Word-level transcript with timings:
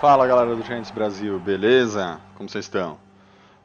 Fala 0.00 0.26
galera 0.26 0.54
do 0.54 0.62
Giants 0.62 0.90
Brasil, 0.90 1.40
beleza? 1.40 2.20
Como 2.34 2.50
vocês 2.50 2.66
estão? 2.66 2.98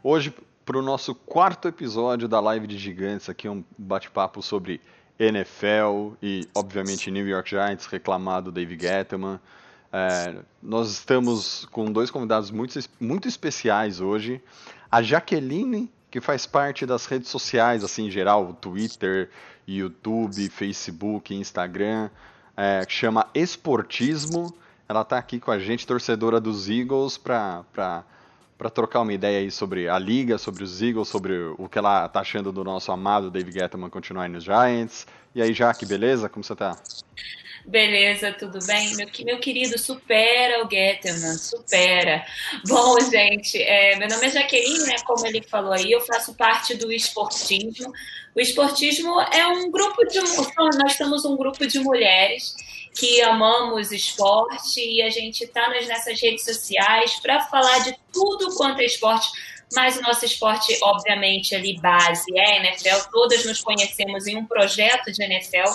Hoje, 0.02 0.34
para 0.63 0.77
o 0.77 0.81
nosso 0.81 1.13
quarto 1.13 1.67
episódio 1.67 2.26
da 2.26 2.39
live 2.39 2.66
de 2.67 2.77
gigantes, 2.77 3.27
aqui 3.27 3.49
um 3.49 3.62
bate-papo 3.77 4.41
sobre 4.41 4.80
NFL 5.20 6.13
e, 6.23 6.48
obviamente, 6.55 7.12
New 7.12 7.27
York 7.27 7.49
Giants, 7.49 7.86
reclamado 7.86 8.49
Dave 8.49 8.80
Gettleman. 8.80 9.41
É, 9.91 10.36
nós 10.63 10.89
estamos 10.89 11.66
com 11.66 11.91
dois 11.91 12.09
convidados 12.09 12.50
muito, 12.50 12.80
muito 12.98 13.27
especiais 13.27 14.00
hoje. 14.00 14.41
A 14.89 15.02
Jaqueline, 15.02 15.91
que 16.09 16.22
faz 16.22 16.45
parte 16.45 16.86
das 16.86 17.08
redes 17.08 17.27
sociais, 17.27 17.84
assim, 17.84 18.08
em 18.08 18.11
geral, 18.11 18.53
Twitter, 18.53 19.30
YouTube, 19.67 20.50
Facebook, 20.50 21.36
Instagram, 21.36 22.09
é, 22.55 22.86
que 22.86 22.94
chama 22.94 23.27
Esportismo. 23.36 24.55
Ela 24.91 25.04
está 25.04 25.18
aqui 25.18 25.40
com 25.40 25.52
a 25.52 25.58
gente, 25.58 25.88
torcedora 25.88 26.38
dos 26.38 26.70
Eagles, 26.70 27.18
para 27.18 28.04
trocar 28.73 29.00
uma 29.00 29.14
ideia 29.14 29.40
aí 29.40 29.50
sobre 29.50 29.88
a 29.88 29.98
liga, 29.98 30.38
sobre 30.38 30.66
os 30.66 30.81
Eagles, 30.81 31.08
sobre 31.08 31.34
o 31.58 31.70
que 31.70 31.77
ela 31.77 32.08
está 32.08 32.20
achando 32.20 32.52
do 32.52 32.62
nosso 32.62 32.92
amado 32.92 33.31
David 33.31 33.58
Gettleman 33.58 33.89
continuar 33.89 34.28
nos 34.28 34.44
Giants. 34.44 35.08
E 35.33 35.42
aí, 35.42 35.53
Jaque, 35.53 35.86
beleza? 35.86 36.28
Como 36.28 36.44
você 36.44 36.52
está? 36.52 36.78
Beleza, 37.66 38.33
tudo 38.33 38.59
bem? 38.67 38.94
Meu, 38.98 39.08
meu 39.23 39.39
querido, 39.39 39.80
supera 39.80 40.61
o 40.66 40.70
Getterman, 40.70 41.38
supera. 41.38 42.26
Bom, 42.67 43.00
gente, 43.00 43.64
é, 43.64 43.95
meu 43.95 44.09
nome 44.09 44.26
é 44.26 44.30
Jaqueline, 44.30 44.88
né? 44.88 44.95
Como 45.05 45.26
ele 45.26 45.42
falou 45.42 45.72
aí, 45.72 45.89
eu 45.89 46.02
faço 46.02 46.33
parte 46.33 46.76
do 46.76 46.92
esportismo. 46.92 47.94
O 48.36 48.42
esportismo 48.42 49.22
é 49.22 49.48
um 49.48 49.72
grupo 49.72 50.03
de. 50.05 50.20
Nós 50.20 50.98
somos 50.98 51.23
um 51.23 51.38
grupo 51.38 51.66
de 51.66 51.80
mulheres 51.80 52.55
que 52.94 53.22
amamos 53.22 53.92
esporte 53.92 54.80
e 54.80 55.02
a 55.02 55.09
gente 55.09 55.44
está 55.44 55.70
nessas 55.70 56.20
redes 56.20 56.44
sociais 56.44 57.20
para 57.22 57.42
falar 57.42 57.80
de 57.80 57.95
tudo 58.11 58.53
quanto 58.56 58.81
é 58.81 58.86
esporte, 58.86 59.30
mas 59.73 59.97
o 59.97 60.02
nosso 60.02 60.25
esporte, 60.25 60.77
obviamente, 60.81 61.55
ali 61.55 61.80
base 61.80 62.25
é 62.38 62.58
NFL. 62.58 63.09
Todas 63.11 63.45
nos 63.45 63.61
conhecemos 63.61 64.27
em 64.27 64.38
um 64.38 64.45
projeto 64.45 65.11
de 65.11 65.23
NFL, 65.23 65.72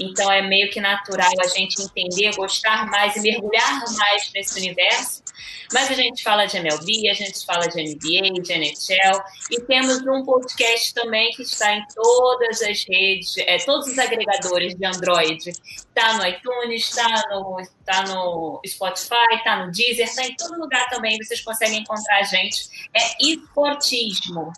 então 0.00 0.30
é 0.30 0.42
meio 0.42 0.70
que 0.70 0.80
natural 0.80 1.32
a 1.40 1.48
gente 1.48 1.80
entender, 1.80 2.34
gostar 2.34 2.86
mais 2.90 3.14
e 3.16 3.20
mergulhar 3.20 3.84
mais 3.96 4.30
nesse 4.34 4.58
universo. 4.58 5.26
Mas 5.72 5.90
a 5.90 5.94
gente 5.94 6.22
fala 6.22 6.46
de 6.46 6.56
MLB, 6.56 7.08
a 7.08 7.14
gente 7.14 7.44
fala 7.44 7.66
de 7.66 7.82
NBA, 7.82 8.40
de 8.42 8.52
NHL, 8.52 9.20
e 9.50 9.60
temos 9.62 9.98
um 10.06 10.24
podcast 10.24 10.94
também 10.94 11.30
que 11.32 11.42
está 11.42 11.74
em 11.74 11.84
todas 11.94 12.62
as 12.62 12.84
redes, 12.88 13.36
é, 13.38 13.58
todos 13.58 13.88
os 13.88 13.98
agregadores 13.98 14.74
de 14.74 14.86
Android. 14.86 15.50
Está 15.50 16.14
no 16.14 16.26
iTunes, 16.26 16.88
está 16.88 17.24
no, 17.30 17.62
tá 17.84 18.02
no 18.02 18.60
Spotify, 18.66 19.34
está 19.34 19.64
no 19.64 19.72
Deezer, 19.72 20.06
está 20.06 20.24
em 20.24 20.36
todo 20.36 20.58
lugar 20.58 20.88
também, 20.88 21.16
vocês 21.18 21.40
conseguem 21.40 21.80
encontrar 21.80 22.20
a 22.20 22.22
gente. 22.22 22.68
É 22.94 23.24
esportismo. 23.36 24.52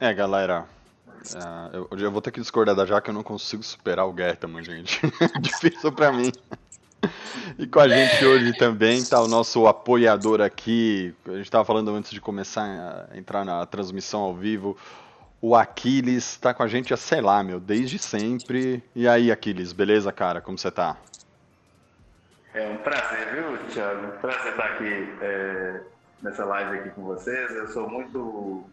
É, 0.00 0.12
galera, 0.12 0.66
Uh, 1.32 1.88
eu, 1.90 1.98
eu, 1.98 2.12
vou 2.12 2.20
ter 2.20 2.30
que 2.30 2.40
discordar 2.40 2.74
da 2.74 2.84
Jaque, 2.84 3.08
eu 3.08 3.14
não 3.14 3.22
consigo 3.22 3.62
superar 3.62 4.06
o 4.06 4.14
Gertman, 4.14 4.62
gente. 4.62 5.00
Difícil 5.40 5.90
para 5.90 6.12
mim. 6.12 6.30
E 7.58 7.66
com 7.66 7.80
a 7.80 7.88
gente 7.88 8.24
hoje 8.24 8.52
também 8.58 8.98
está 8.98 9.20
o 9.22 9.28
nosso 9.28 9.66
apoiador 9.66 10.40
aqui. 10.40 11.14
A 11.26 11.32
gente 11.32 11.44
estava 11.44 11.64
falando 11.64 11.90
antes 11.94 12.10
de 12.10 12.20
começar 12.20 13.08
a 13.10 13.16
entrar 13.16 13.44
na 13.44 13.64
transmissão 13.64 14.20
ao 14.20 14.34
vivo. 14.34 14.76
O 15.40 15.54
Aquiles 15.54 16.32
está 16.32 16.54
com 16.54 16.62
a 16.62 16.68
gente 16.68 16.92
há, 16.92 16.96
sei 16.96 17.20
lá, 17.20 17.42
meu, 17.42 17.60
desde 17.60 17.98
sempre. 17.98 18.82
E 18.94 19.06
aí, 19.06 19.30
Aquiles, 19.30 19.72
beleza, 19.72 20.12
cara? 20.12 20.40
Como 20.40 20.58
você 20.58 20.68
está? 20.68 20.96
É 22.54 22.68
um 22.68 22.78
prazer, 22.78 23.34
viu, 23.34 23.58
Thiago? 23.68 24.12
Prazer 24.20 24.52
estar 24.52 24.64
aqui 24.64 25.14
é, 25.20 25.80
nessa 26.24 26.44
live 26.46 26.78
aqui 26.78 26.90
com 26.90 27.02
vocês. 27.02 27.50
Eu 27.54 27.68
sou 27.68 27.88
muito 27.88 28.64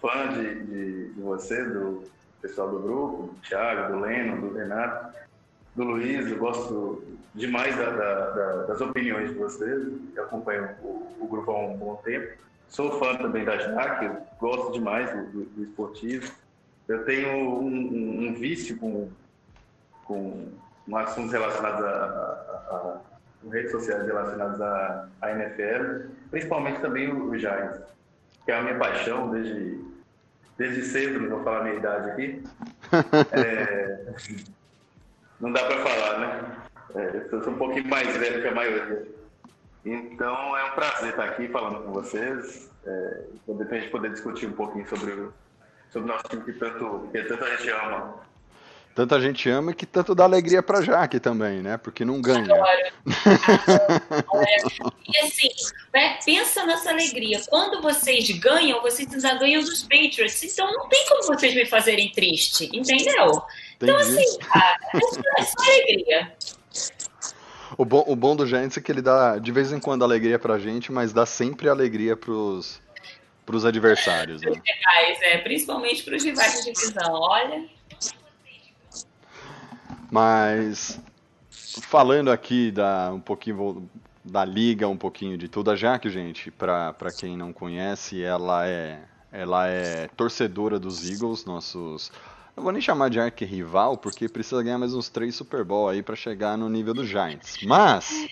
fã 0.00 0.28
de, 0.32 0.64
de, 0.64 1.12
de 1.12 1.20
você, 1.20 1.62
do 1.62 2.04
pessoal 2.40 2.70
do 2.70 2.80
grupo, 2.80 3.34
do 3.34 3.40
Thiago, 3.42 3.92
do 3.92 4.00
Leno, 4.00 4.40
do 4.40 4.56
Renato, 4.56 5.14
do 5.74 5.84
Luiz. 5.84 6.26
Eu 6.26 6.38
gosto 6.38 7.04
demais 7.34 7.76
da, 7.76 7.90
da, 7.90 8.30
da, 8.30 8.62
das 8.62 8.80
opiniões 8.80 9.28
de 9.28 9.36
vocês. 9.36 9.92
Eu 10.16 10.24
acompanho 10.24 10.70
o, 10.82 11.16
o, 11.20 11.28
grupo 11.28 11.50
há 11.50 11.66
um 11.66 11.76
bom 11.76 11.96
tempo. 11.96 12.32
Sou 12.66 12.98
fã 12.98 13.14
também 13.16 13.44
da 13.44 13.58
Jaque, 13.58 14.10
gosto 14.40 14.72
demais 14.72 15.10
do, 15.10 15.26
do, 15.26 15.44
do 15.44 15.64
esportivo. 15.64 16.32
Eu 16.88 17.04
tenho 17.04 17.28
um, 17.28 17.66
um, 17.66 18.28
um, 18.28 18.34
vício 18.34 18.78
com, 18.78 19.10
com 20.04 20.50
assuntos 20.94 21.32
relacionados 21.32 21.84
a, 21.84 21.88
a, 21.88 23.00
a 23.12 23.15
redes 23.50 23.70
sociais 23.70 24.06
relacionadas 24.06 24.60
à, 24.60 25.08
à 25.22 25.30
NFL, 25.32 26.08
principalmente 26.30 26.80
também 26.80 27.10
o, 27.10 27.30
o 27.30 27.38
Giants, 27.38 27.80
que 28.44 28.52
é 28.52 28.58
a 28.58 28.62
minha 28.62 28.78
paixão 28.78 29.30
desde, 29.30 29.80
desde 30.56 30.82
cedo, 30.82 31.20
não 31.20 31.30
vou 31.30 31.44
falar 31.44 31.60
a 31.60 31.64
minha 31.64 31.76
idade 31.76 32.10
aqui. 32.10 32.42
É, 33.32 34.06
não 35.40 35.52
dá 35.52 35.64
para 35.64 35.84
falar, 35.84 36.18
né? 36.20 36.56
É, 36.94 37.26
eu 37.30 37.42
sou 37.42 37.52
um 37.52 37.58
pouquinho 37.58 37.88
mais 37.88 38.16
velho 38.16 38.40
que 38.40 38.48
a 38.48 38.54
maioria. 38.54 39.06
Então 39.84 40.56
é 40.56 40.64
um 40.64 40.70
prazer 40.70 41.10
estar 41.10 41.24
aqui 41.24 41.48
falando 41.48 41.84
com 41.84 41.92
vocês, 41.92 42.70
é, 42.86 43.22
poder, 43.44 43.68
a 43.70 43.78
gente 43.78 43.90
poder 43.90 44.12
discutir 44.12 44.46
um 44.46 44.52
pouquinho 44.52 44.88
sobre 44.88 45.12
o, 45.12 45.32
sobre 45.90 46.10
o 46.10 46.12
nosso 46.12 46.24
time 46.28 46.42
que 46.42 46.52
tanto, 46.54 47.08
que 47.12 47.22
tanto 47.22 47.44
a 47.44 47.50
gente 47.56 47.70
ama. 47.70 48.14
Tanta 48.96 49.20
gente 49.20 49.48
ama 49.50 49.72
e 49.72 49.74
que 49.74 49.84
tanto 49.84 50.14
dá 50.14 50.24
alegria 50.24 50.62
pra 50.62 50.80
Jaque 50.80 51.20
também, 51.20 51.60
né? 51.60 51.76
Porque 51.76 52.02
não 52.02 52.18
ganha. 52.18 52.44
Adoro. 52.44 52.94
e 55.06 55.18
assim, 55.18 55.50
né, 55.92 56.18
pensa 56.24 56.64
nessa 56.64 56.92
alegria. 56.92 57.38
Quando 57.50 57.82
vocês 57.82 58.30
ganham, 58.38 58.80
vocês 58.80 59.12
ainda 59.12 59.38
ganham 59.38 59.62
dos 59.62 59.82
Patriots. 59.82 60.42
Então 60.42 60.72
não 60.72 60.88
tem 60.88 61.06
como 61.10 61.24
vocês 61.24 61.54
me 61.54 61.66
fazerem 61.66 62.10
triste, 62.10 62.74
entendeu? 62.74 63.42
Então 63.76 63.98
assim, 63.98 64.38
cara, 64.38 64.78
é 64.94 65.42
só 65.42 65.62
alegria. 65.62 66.32
O 67.76 67.84
bom, 67.84 68.02
o 68.06 68.16
bom 68.16 68.34
do 68.34 68.46
Giants 68.46 68.78
é 68.78 68.80
que 68.80 68.90
ele 68.90 69.02
dá 69.02 69.36
de 69.36 69.52
vez 69.52 69.72
em 69.72 69.78
quando 69.78 70.04
alegria 70.04 70.38
pra 70.38 70.58
gente, 70.58 70.90
mas 70.90 71.12
dá 71.12 71.26
sempre 71.26 71.68
alegria 71.68 72.16
pros, 72.16 72.80
pros 73.44 73.66
adversários. 73.66 74.40
Né? 74.40 74.52
Rivais, 74.52 75.18
é, 75.20 75.36
principalmente 75.36 76.02
pros 76.02 76.24
rivais 76.24 76.64
de 76.64 76.72
divisão, 76.72 77.12
olha. 77.12 77.75
Mas 80.10 81.00
falando 81.82 82.30
aqui 82.30 82.70
da, 82.70 83.12
um 83.12 83.20
pouquinho 83.20 83.88
da 84.24 84.44
liga, 84.44 84.88
um 84.88 84.96
pouquinho 84.96 85.36
de 85.38 85.48
tudo, 85.48 85.70
a 85.70 85.76
Jaque, 85.76 86.10
gente, 86.10 86.50
para 86.50 87.12
quem 87.16 87.36
não 87.36 87.52
conhece, 87.52 88.22
ela 88.22 88.66
é, 88.66 89.00
ela 89.30 89.68
é 89.68 90.08
torcedora 90.16 90.78
dos 90.78 91.08
Eagles, 91.08 91.44
nossos 91.44 92.10
não 92.56 92.64
vou 92.64 92.72
nem 92.72 92.80
chamar 92.80 93.10
de 93.10 93.20
arquirrival, 93.20 93.98
porque 93.98 94.28
precisa 94.28 94.62
ganhar 94.62 94.78
mais 94.78 94.94
uns 94.94 95.10
três 95.10 95.34
Super 95.34 95.62
Bowl 95.62 95.90
aí 95.90 96.02
para 96.02 96.16
chegar 96.16 96.56
no 96.56 96.70
nível 96.70 96.94
dos 96.94 97.06
Giants. 97.06 97.58
Mas. 97.62 98.28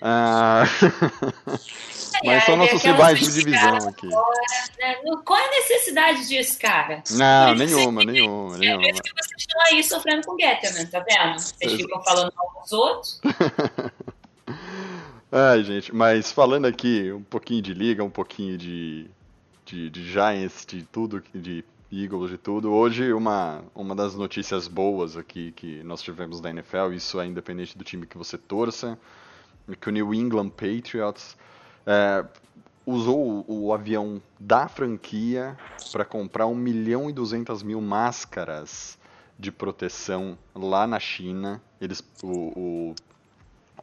Uh... 0.00 1.60
Mas 2.24 2.44
são 2.44 2.56
nossos 2.56 2.82
rivais 2.82 3.18
de 3.18 3.32
divisão 3.32 3.76
aqui. 3.88 4.06
né? 4.06 4.96
Qual 5.24 5.38
é 5.38 5.46
a 5.46 5.50
necessidade 5.50 6.28
disso, 6.28 6.58
cara? 6.58 7.02
Não, 7.12 7.54
nenhuma, 7.54 8.04
nenhuma, 8.04 8.58
nenhuma. 8.58 8.82
É 8.82 8.92
por 8.92 8.94
isso 8.94 9.02
que 9.02 9.12
vocês 9.14 9.40
estão 9.40 9.60
aí 9.62 9.82
sofrendo 9.82 10.26
com 10.26 10.36
Getterman, 10.38 10.86
tá 10.86 11.00
vendo? 11.00 11.38
Vocês 11.38 11.72
ficam 11.72 12.02
falando 12.02 12.32
mal 12.34 12.60
dos 12.60 12.72
outros. 12.72 13.20
Ai, 15.32 15.62
gente, 15.62 15.94
mas 15.94 16.32
falando 16.32 16.66
aqui 16.66 17.12
um 17.12 17.22
pouquinho 17.22 17.62
de 17.62 17.72
liga, 17.72 18.02
um 18.02 18.10
pouquinho 18.10 18.58
de, 18.58 19.08
de, 19.64 19.88
de 19.88 20.10
Giants, 20.10 20.66
de 20.66 20.82
tudo, 20.82 21.22
de 21.32 21.64
Eagles 21.92 22.32
e 22.32 22.36
tudo. 22.36 22.72
Hoje, 22.72 23.12
uma, 23.12 23.62
uma 23.74 23.94
das 23.94 24.14
notícias 24.14 24.66
boas 24.66 25.16
aqui 25.16 25.52
que 25.52 25.82
nós 25.84 26.02
tivemos 26.02 26.40
da 26.40 26.50
NFL, 26.50 26.92
isso 26.92 27.20
é 27.20 27.26
independente 27.26 27.78
do 27.78 27.84
time 27.84 28.06
que 28.06 28.18
você 28.18 28.36
torça, 28.36 28.88
é 28.92 28.96
que 29.76 29.88
o 29.88 29.92
New 29.92 30.14
England 30.14 30.50
Patriots 30.50 31.36
é, 31.86 32.24
usou 32.84 33.44
o, 33.46 33.66
o, 33.66 33.74
avião 33.74 34.20
da 34.38 34.68
franquia 34.68 35.56
para 35.92 36.04
comprar 36.04 36.46
1 36.46 36.54
milhão 36.54 37.10
e 37.10 37.12
200 37.12 37.62
mil 37.62 37.80
máscaras 37.80 38.98
de 39.38 39.50
proteção 39.50 40.36
lá 40.54 40.86
na 40.86 40.98
China. 40.98 41.60
Eles, 41.80 42.02
o, 42.22 42.28
o, 42.28 42.94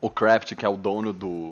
o 0.01 0.09
Kraft, 0.09 0.55
que 0.55 0.65
é 0.65 0.69
o 0.69 0.77
dono 0.77 1.13
do, 1.13 1.51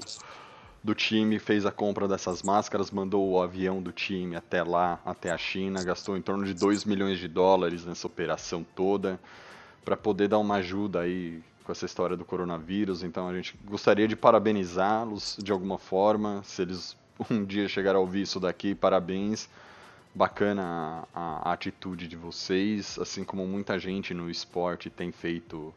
do 0.83 0.93
time 0.93 1.39
fez 1.39 1.65
a 1.65 1.71
compra 1.71 2.07
dessas 2.07 2.43
máscaras, 2.43 2.91
mandou 2.91 3.27
o 3.27 3.41
avião 3.41 3.81
do 3.81 3.91
time 3.91 4.35
até 4.35 4.63
lá, 4.63 4.99
até 5.05 5.31
a 5.31 5.38
China, 5.38 5.83
gastou 5.83 6.15
em 6.15 6.21
torno 6.21 6.45
de 6.45 6.53
2 6.53 6.85
milhões 6.85 7.17
de 7.17 7.27
dólares 7.27 7.85
nessa 7.85 8.05
operação 8.05 8.65
toda 8.75 9.19
para 9.83 9.97
poder 9.97 10.27
dar 10.27 10.39
uma 10.39 10.55
ajuda 10.55 11.01
aí 11.01 11.41
com 11.65 11.71
essa 11.71 11.85
história 11.85 12.15
do 12.15 12.23
coronavírus. 12.23 13.03
Então 13.03 13.27
a 13.27 13.33
gente 13.33 13.57
gostaria 13.65 14.07
de 14.07 14.15
parabenizá-los 14.15 15.38
de 15.41 15.51
alguma 15.51 15.77
forma, 15.77 16.41
se 16.44 16.62
eles 16.62 16.95
um 17.29 17.44
dia 17.44 17.67
chegarem 17.67 17.97
a 17.97 18.01
ouvir 18.01 18.21
isso 18.21 18.39
daqui, 18.39 18.75
parabéns. 18.75 19.50
Bacana 20.13 21.06
a, 21.13 21.50
a 21.50 21.51
atitude 21.51 22.07
de 22.07 22.15
vocês, 22.15 22.97
assim 23.00 23.25
como 23.25 23.45
muita 23.45 23.77
gente 23.77 24.13
no 24.13 24.29
esporte 24.29 24.89
tem 24.89 25.12
feito 25.12 25.73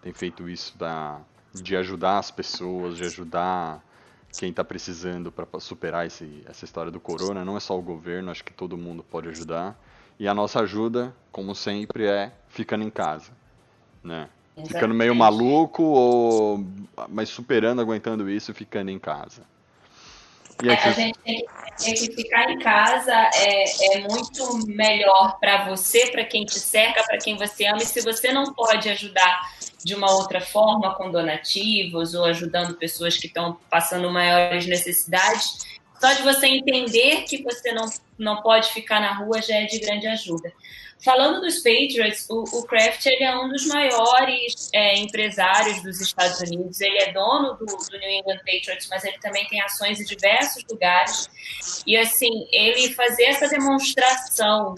tem 0.00 0.12
feito 0.12 0.48
isso 0.48 0.76
da, 0.78 1.18
de 1.52 1.74
ajudar 1.76 2.18
as 2.18 2.30
pessoas, 2.30 2.96
de 2.96 3.04
ajudar 3.04 3.82
quem 4.38 4.50
está 4.50 4.62
precisando 4.62 5.32
para 5.32 5.46
superar 5.58 6.06
esse, 6.06 6.42
essa 6.46 6.64
história 6.64 6.92
do 6.92 7.00
corona. 7.00 7.44
Não 7.44 7.56
é 7.56 7.60
só 7.60 7.76
o 7.76 7.82
governo, 7.82 8.30
acho 8.30 8.44
que 8.44 8.52
todo 8.52 8.76
mundo 8.76 9.02
pode 9.02 9.28
ajudar. 9.30 9.76
E 10.18 10.28
a 10.28 10.34
nossa 10.34 10.60
ajuda, 10.60 11.16
como 11.32 11.54
sempre, 11.54 12.06
é 12.06 12.32
ficando 12.48 12.84
em 12.84 12.90
casa, 12.90 13.32
né? 14.02 14.28
Ficando 14.66 14.94
meio 14.94 15.14
maluco, 15.14 15.82
ou 15.82 16.64
mas 17.08 17.28
superando, 17.28 17.80
aguentando 17.80 18.30
isso 18.30 18.52
e 18.52 18.54
ficando 18.54 18.90
em 18.90 18.98
casa. 18.98 19.42
E 20.62 20.70
aqui... 20.70 20.86
É, 20.86 20.90
a 20.90 20.92
gente 20.92 21.18
tem 21.18 21.38
que, 21.38 21.84
tem 21.84 21.94
que, 21.94 22.14
ficar 22.14 22.50
em 22.50 22.58
casa 22.58 23.12
é, 23.34 23.96
é 23.96 24.08
muito 24.08 24.66
melhor 24.68 25.38
para 25.40 25.64
você, 25.68 26.06
para 26.10 26.24
quem 26.24 26.44
te 26.44 26.60
cerca, 26.60 27.02
para 27.02 27.18
quem 27.18 27.36
você 27.36 27.66
ama. 27.66 27.78
E 27.78 27.86
se 27.86 28.00
você 28.02 28.32
não 28.32 28.54
pode 28.54 28.88
ajudar 28.88 29.40
de 29.84 29.94
uma 29.94 30.12
outra 30.12 30.40
forma, 30.40 30.94
com 30.94 31.10
donativos 31.10 32.14
ou 32.14 32.24
ajudando 32.24 32.76
pessoas 32.76 33.16
que 33.16 33.26
estão 33.26 33.58
passando 33.68 34.10
maiores 34.10 34.66
necessidades, 34.66 35.66
só 36.00 36.12
de 36.12 36.22
você 36.22 36.46
entender 36.46 37.22
que 37.22 37.42
você 37.42 37.72
não, 37.72 37.86
não 38.18 38.42
pode 38.42 38.70
ficar 38.72 39.00
na 39.00 39.12
rua 39.14 39.42
já 39.42 39.56
é 39.56 39.64
de 39.64 39.78
grande 39.80 40.06
ajuda. 40.06 40.52
Falando 41.04 41.42
dos 41.42 41.56
Patriots, 41.56 42.26
o, 42.30 42.44
o 42.44 42.66
Kraft 42.66 43.04
ele 43.04 43.24
é 43.24 43.36
um 43.36 43.50
dos 43.50 43.66
maiores 43.66 44.70
é, 44.72 44.96
empresários 44.96 45.82
dos 45.82 46.00
Estados 46.00 46.40
Unidos. 46.40 46.80
Ele 46.80 46.96
é 46.96 47.12
dono 47.12 47.54
do, 47.58 47.66
do, 47.66 47.98
New 47.98 48.10
England 48.10 48.38
Patriots, 48.38 48.88
mas 48.88 49.04
ele 49.04 49.18
também 49.18 49.46
tem 49.48 49.60
ações 49.60 50.00
em 50.00 50.04
diversos 50.04 50.64
lugares. 50.70 51.28
E 51.86 51.94
assim, 51.94 52.48
ele 52.50 52.94
fazer 52.94 53.24
essa 53.24 53.46
demonstração 53.48 54.74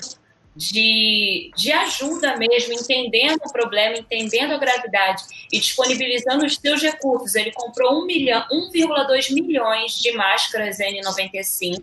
de, 0.57 1.51
de 1.55 1.71
ajuda 1.71 2.37
mesmo, 2.37 2.73
entendendo 2.73 3.41
o 3.45 3.53
problema, 3.53 3.97
entendendo 3.97 4.55
a 4.55 4.59
gravidade 4.59 5.23
e 5.53 5.61
disponibilizando 5.61 6.47
os 6.47 6.57
seus 6.57 6.83
recursos. 6.83 7.35
Ele 7.35 7.53
comprou 7.53 8.03
1 8.03 8.07
milhão, 8.07 8.47
1,2 8.51 9.35
milhões 9.35 10.01
de 10.01 10.13
máscaras 10.13 10.79
N95, 10.79 11.83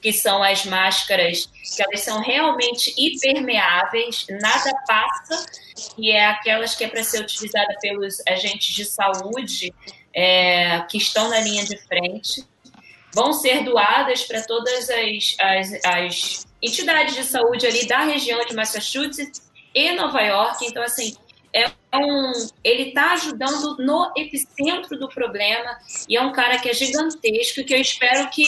que 0.00 0.12
são 0.12 0.42
as 0.42 0.64
máscaras 0.66 1.48
que 1.76 1.82
elas 1.82 2.00
são 2.00 2.20
realmente 2.20 2.92
hipermeáveis, 2.98 4.26
nada 4.28 4.72
passa, 4.86 5.46
e 5.96 6.10
é 6.10 6.26
aquelas 6.26 6.74
que 6.74 6.84
é 6.84 6.88
para 6.88 7.04
ser 7.04 7.20
utilizada 7.20 7.72
pelos 7.80 8.16
agentes 8.26 8.74
de 8.74 8.84
saúde 8.84 9.72
é, 10.12 10.80
que 10.90 10.98
estão 10.98 11.28
na 11.28 11.38
linha 11.38 11.64
de 11.64 11.78
frente. 11.86 12.44
Vão 13.14 13.32
ser 13.32 13.62
doadas 13.62 14.24
para 14.24 14.42
todas 14.42 14.90
as, 14.90 15.36
as, 15.38 15.84
as 15.84 16.47
entidades 16.62 17.14
de 17.14 17.24
saúde 17.24 17.66
ali 17.66 17.86
da 17.86 18.00
região 18.00 18.44
de 18.44 18.54
Massachusetts 18.54 19.50
e 19.74 19.92
Nova 19.92 20.20
York. 20.20 20.64
Então, 20.66 20.82
assim, 20.82 21.14
é 21.52 21.66
um, 21.96 22.32
ele 22.62 22.90
está 22.90 23.12
ajudando 23.12 23.76
no 23.78 24.12
epicentro 24.16 24.98
do 24.98 25.08
problema 25.08 25.78
e 26.08 26.16
é 26.16 26.20
um 26.20 26.32
cara 26.32 26.58
que 26.58 26.68
é 26.68 26.74
gigantesco 26.74 27.64
que 27.64 27.74
eu 27.74 27.80
espero 27.80 28.28
que 28.30 28.44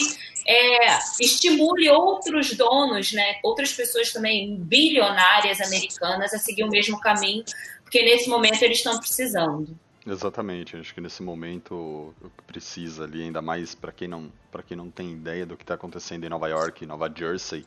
é, 0.47 0.99
estimule 1.19 1.89
outros 1.89 2.53
donos, 2.55 3.11
né, 3.11 3.39
outras 3.43 3.73
pessoas 3.73 4.11
também 4.11 4.57
bilionárias 4.59 5.61
americanas 5.61 6.33
a 6.33 6.37
seguir 6.37 6.63
o 6.63 6.69
mesmo 6.69 6.99
caminho, 6.99 7.43
porque 7.83 8.01
nesse 8.03 8.29
momento 8.29 8.61
eles 8.61 8.77
estão 8.77 8.97
precisando. 8.99 9.77
Exatamente, 10.05 10.75
acho 10.75 10.93
que 10.93 11.01
nesse 11.01 11.21
momento 11.21 11.75
o 11.75 12.29
que 12.37 12.43
precisa 12.45 13.03
ali, 13.03 13.21
ainda 13.21 13.41
mais 13.41 13.75
para 13.75 13.91
quem 13.91 14.07
não 14.07 14.31
para 14.51 14.63
quem 14.63 14.75
não 14.75 14.89
tem 14.89 15.11
ideia 15.11 15.45
do 15.45 15.55
que 15.55 15.63
está 15.63 15.75
acontecendo 15.75 16.23
em 16.25 16.29
Nova 16.29 16.47
York, 16.47 16.85
Nova 16.87 17.11
Jersey, 17.13 17.65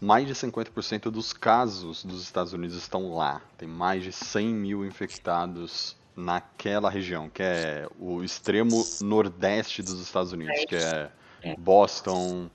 mais 0.00 0.26
de 0.26 0.34
50% 0.34 1.10
dos 1.10 1.32
casos 1.32 2.04
dos 2.04 2.22
Estados 2.22 2.52
Unidos 2.52 2.76
estão 2.76 3.14
lá. 3.14 3.42
Tem 3.56 3.68
mais 3.68 4.02
de 4.02 4.12
100 4.12 4.54
mil 4.54 4.86
infectados 4.86 5.96
naquela 6.16 6.90
região, 6.90 7.28
que 7.30 7.42
é 7.42 7.86
o 7.98 8.22
extremo 8.24 8.84
nordeste 9.00 9.82
dos 9.82 10.00
Estados 10.00 10.32
Unidos, 10.32 10.64
que 10.66 10.74
é, 10.74 11.10
é. 11.42 11.56
Boston, 11.56 12.50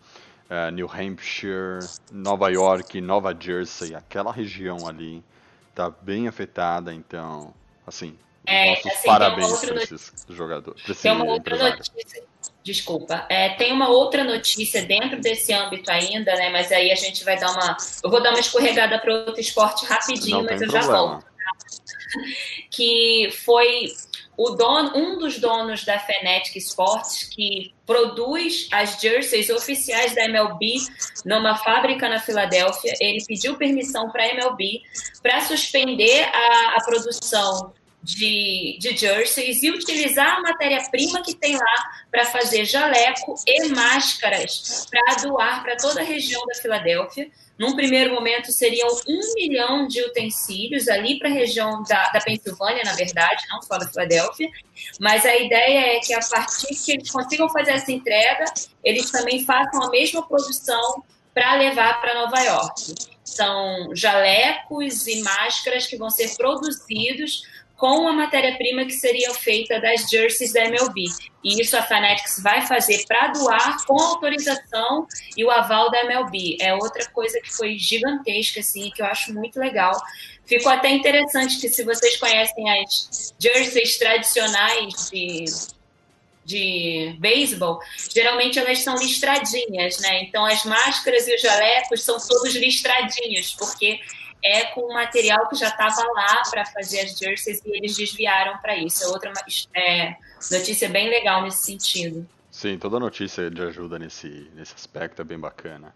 é, 0.49 0.69
New 0.71 0.89
Hampshire, 0.91 1.79
Nova 2.11 2.49
York, 2.49 2.99
Nova 2.99 3.35
Jersey, 3.39 3.95
aquela 3.95 4.33
região 4.33 4.85
ali 4.87 5.23
está 5.69 5.89
bem 5.89 6.27
afetada, 6.27 6.93
então, 6.93 7.53
assim, 7.87 8.17
é, 8.45 8.71
nossos 8.71 8.91
assim, 8.91 9.07
parabéns 9.07 9.59
para 9.59 9.83
esses 9.83 10.13
jogadores. 10.29 11.01
Tem 11.01 11.11
uma 11.11 11.25
outra 11.25 11.57
notícia. 11.57 12.23
Desculpa. 12.63 13.25
É, 13.29 13.49
tem 13.49 13.73
uma 13.73 13.89
outra 13.89 14.23
notícia 14.23 14.83
dentro 14.83 15.19
desse 15.19 15.51
âmbito 15.53 15.91
ainda, 15.91 16.33
né? 16.35 16.49
Mas 16.49 16.71
aí 16.71 16.91
a 16.91 16.95
gente 16.95 17.23
vai 17.23 17.37
dar 17.37 17.51
uma. 17.51 17.77
Eu 18.01 18.09
vou 18.09 18.21
dar 18.21 18.29
uma 18.29 18.39
escorregada 18.39 18.99
para 18.99 19.13
outro 19.13 19.39
esporte 19.39 19.85
rapidinho, 19.85 20.37
Não 20.37 20.45
mas 20.45 20.61
eu 20.61 20.67
problema. 20.69 20.85
já 20.85 20.97
volto. 20.97 21.25
Que 22.69 23.29
foi 23.43 23.91
o 24.37 24.51
dono, 24.51 24.91
um 24.95 25.17
dos 25.17 25.39
donos 25.39 25.83
da 25.83 25.99
Fnatic 25.99 26.55
Sports, 26.55 27.25
que 27.25 27.73
produz 27.85 28.67
as 28.71 28.99
jerseys 28.99 29.49
oficiais 29.49 30.15
da 30.15 30.25
MLB 30.25 30.75
numa 31.25 31.57
fábrica 31.57 32.09
na 32.09 32.19
Filadélfia, 32.19 32.93
ele 32.99 33.23
pediu 33.25 33.55
permissão 33.57 34.09
para 34.09 34.23
a 34.23 34.27
MLB 34.29 34.81
para 35.21 35.41
suspender 35.41 36.23
a, 36.23 36.77
a 36.77 36.83
produção 36.85 37.73
de, 38.03 38.77
de 38.79 38.97
jerseys 38.97 39.63
e 39.63 39.71
utilizar 39.71 40.35
a 40.35 40.41
matéria-prima 40.41 41.23
que 41.23 41.33
tem 41.33 41.55
lá 41.55 41.91
para 42.11 42.25
fazer 42.25 42.65
jaleco 42.65 43.35
e 43.47 43.69
máscaras 43.69 44.85
para 44.91 45.15
doar 45.21 45.63
para 45.63 45.77
toda 45.77 46.01
a 46.01 46.03
região 46.03 46.45
da 46.45 46.55
Filadélfia. 46.55 47.31
Num 47.57 47.75
primeiro 47.75 48.13
momento, 48.13 48.51
seriam 48.51 48.89
um 49.07 49.33
milhão 49.35 49.87
de 49.87 50.01
utensílios 50.01 50.87
ali 50.87 51.17
para 51.17 51.29
a 51.29 51.33
região 51.33 51.83
da, 51.83 52.09
da 52.09 52.19
Pensilvânia, 52.19 52.83
na 52.83 52.93
verdade, 52.93 53.43
não 53.49 53.61
só 53.61 53.77
da 53.77 53.87
Filadélfia. 53.87 54.49
Mas 54.99 55.25
a 55.25 55.35
ideia 55.37 55.95
é 55.95 55.99
que, 55.99 56.13
a 56.13 56.19
partir 56.19 56.75
que 56.83 56.93
eles 56.93 57.09
consigam 57.09 57.47
fazer 57.49 57.71
essa 57.71 57.91
entrega, 57.91 58.45
eles 58.83 59.09
também 59.11 59.45
façam 59.45 59.83
a 59.83 59.89
mesma 59.89 60.27
produção 60.27 61.03
para 61.33 61.55
levar 61.55 62.01
para 62.01 62.15
Nova 62.15 62.39
York. 62.41 62.95
São 63.23 63.95
jalecos 63.95 65.07
e 65.07 65.21
máscaras 65.21 65.87
que 65.87 65.95
vão 65.95 66.09
ser 66.09 66.35
produzidos 66.35 67.43
com 67.83 68.07
a 68.07 68.13
matéria-prima 68.13 68.85
que 68.85 68.93
seria 68.93 69.33
feita 69.33 69.77
das 69.77 70.09
jerseys 70.09 70.53
da 70.53 70.61
MLB. 70.61 71.03
E 71.43 71.59
isso 71.59 71.75
a 71.75 71.81
Fanatics 71.81 72.41
vai 72.41 72.65
fazer 72.65 73.03
para 73.05 73.27
doar 73.27 73.85
com 73.85 74.01
autorização 74.01 75.05
e 75.35 75.43
o 75.43 75.51
aval 75.51 75.91
da 75.91 75.99
MLB. 76.05 76.55
É 76.61 76.73
outra 76.73 77.05
coisa 77.09 77.41
que 77.41 77.53
foi 77.53 77.77
gigantesca, 77.77 78.61
assim, 78.61 78.89
que 78.89 79.01
eu 79.01 79.05
acho 79.05 79.33
muito 79.33 79.59
legal. 79.59 80.01
Ficou 80.45 80.71
até 80.71 80.91
interessante 80.91 81.59
que 81.59 81.67
se 81.67 81.83
vocês 81.83 82.15
conhecem 82.15 82.71
as 82.71 83.35
jerseys 83.37 83.97
tradicionais 83.97 85.09
de, 85.11 85.43
de 86.45 87.17
beisebol, 87.19 87.81
geralmente 88.15 88.59
elas 88.59 88.79
são 88.79 88.95
listradinhas, 88.95 89.99
né? 89.99 90.23
Então 90.23 90.45
as 90.45 90.63
máscaras 90.63 91.27
e 91.27 91.35
os 91.35 91.41
jalecos 91.41 92.01
são 92.01 92.17
todos 92.17 92.55
listradinhos, 92.55 93.53
porque 93.55 93.99
é 94.43 94.65
com 94.65 94.81
o 94.81 94.93
material 94.93 95.47
que 95.47 95.55
já 95.55 95.69
estava 95.69 96.03
lá 96.11 96.43
para 96.51 96.65
fazer 96.65 96.99
as 97.01 97.17
jerseys 97.17 97.61
e 97.65 97.77
eles 97.77 97.95
desviaram 97.95 98.57
para 98.57 98.77
isso. 98.77 99.03
É 99.03 99.07
outra 99.07 99.31
é, 99.73 100.15
notícia 100.51 100.89
bem 100.89 101.09
legal 101.09 101.41
nesse 101.41 101.63
sentido. 101.63 102.27
Sim, 102.51 102.77
toda 102.77 102.99
notícia 102.99 103.49
de 103.49 103.61
ajuda 103.61 103.97
nesse, 103.97 104.51
nesse 104.53 104.75
aspecto 104.75 105.21
é 105.21 105.25
bem 105.25 105.39
bacana. 105.39 105.95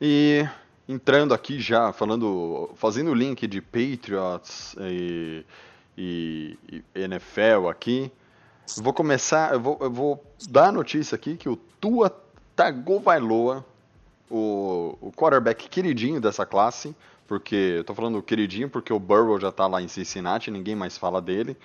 E 0.00 0.46
entrando 0.88 1.32
aqui 1.32 1.60
já, 1.60 1.92
falando, 1.92 2.70
fazendo 2.74 3.12
o 3.12 3.14
link 3.14 3.46
de 3.46 3.62
Patriots 3.62 4.74
e, 4.80 5.44
e, 5.96 6.58
e 6.68 6.84
NFL 6.94 7.68
aqui, 7.70 8.12
vou 8.78 8.92
começar, 8.92 9.54
eu 9.54 9.60
vou, 9.60 9.78
eu 9.80 9.90
vou 9.90 10.24
dar 10.48 10.68
a 10.68 10.72
notícia 10.72 11.14
aqui 11.14 11.36
que 11.36 11.48
o 11.48 11.56
Tua 11.56 12.10
Tagovailoa, 12.56 13.64
o, 14.30 14.98
o 15.00 15.12
quarterback 15.12 15.68
queridinho 15.68 16.20
dessa 16.20 16.44
classe, 16.44 16.94
porque 17.26 17.54
eu 17.54 17.84
tô 17.84 17.94
falando 17.94 18.22
queridinho 18.22 18.68
porque 18.68 18.92
o 18.92 18.98
Burrow 18.98 19.40
já 19.40 19.50
tá 19.50 19.66
lá 19.66 19.80
em 19.80 19.88
Cincinnati, 19.88 20.50
ninguém 20.50 20.74
mais 20.74 20.98
fala 20.98 21.20
dele. 21.20 21.56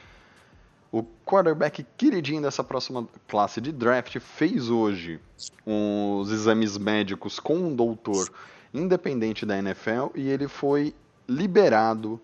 O 0.92 1.04
quarterback 1.26 1.86
queridinho 1.98 2.42
dessa 2.42 2.64
próxima 2.64 3.08
classe 3.28 3.62
de 3.62 3.72
draft 3.72 4.20
fez 4.20 4.70
hoje 4.70 5.20
os 5.66 6.32
exames 6.32 6.78
médicos 6.78 7.40
com 7.40 7.56
um 7.56 7.76
doutor 7.76 8.32
independente 8.74 9.46
da 9.46 9.58
NFL 9.58 10.08
e 10.16 10.28
ele 10.28 10.48
foi 10.48 10.96
liberado 11.28 12.20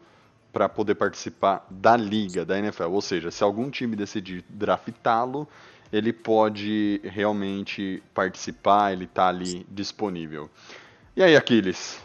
para 0.51 0.67
poder 0.67 0.95
participar 0.95 1.67
da 1.69 1.95
liga 1.95 2.45
da 2.45 2.57
NFL. 2.57 2.85
Ou 2.85 3.01
seja, 3.01 3.29
se 3.29 3.43
algum 3.43 3.69
time 3.69 3.95
decidir 3.95 4.43
draftá-lo, 4.49 5.47
ele 5.91 6.11
pode 6.11 7.01
realmente 7.03 8.01
participar, 8.13 8.93
ele 8.93 9.05
está 9.05 9.27
ali 9.27 9.65
disponível. 9.69 10.49
E 11.15 11.21
aí, 11.21 11.35
Aquiles? 11.35 12.03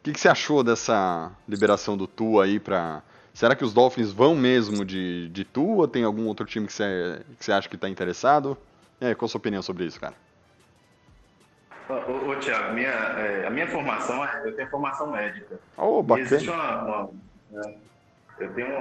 O 0.00 0.02
que, 0.02 0.12
que, 0.12 0.20
você 0.20 0.28
achou 0.28 0.64
dessa 0.64 1.30
liberação 1.46 1.94
do 1.94 2.06
Tua 2.06 2.44
aí 2.44 2.58
para 2.58 3.02
Será 3.34 3.54
que 3.54 3.64
os 3.64 3.72
Dolphins 3.72 4.12
vão 4.12 4.34
mesmo 4.34 4.84
de, 4.84 5.28
de 5.28 5.44
Tua? 5.44 5.86
Tem 5.86 6.04
algum 6.04 6.26
outro 6.26 6.46
time 6.46 6.66
que 6.66 6.72
você, 6.72 7.22
que 7.38 7.44
você 7.44 7.52
acha 7.52 7.68
que 7.68 7.76
está 7.76 7.88
interessado? 7.88 8.56
E 9.00 9.06
aí, 9.06 9.14
qual 9.14 9.26
a 9.26 9.28
sua 9.28 9.38
opinião 9.38 9.62
sobre 9.62 9.84
isso, 9.84 10.00
cara? 10.00 10.14
Ô, 11.88 12.30
ô 12.30 12.36
Tiago, 12.36 12.74
minha, 12.74 12.88
é, 12.88 13.46
a 13.46 13.50
minha 13.50 13.66
formação, 13.68 14.24
é, 14.24 14.42
eu 14.46 14.56
tenho 14.56 14.68
formação 14.68 15.10
médica. 15.10 15.58
Oh, 15.76 16.02
bacana. 16.02 16.26
Existe 16.26 16.50
uma, 16.50 16.82
uma 16.82 17.10
né, 17.50 17.74
eu 18.38 18.54
tenho 18.54 18.80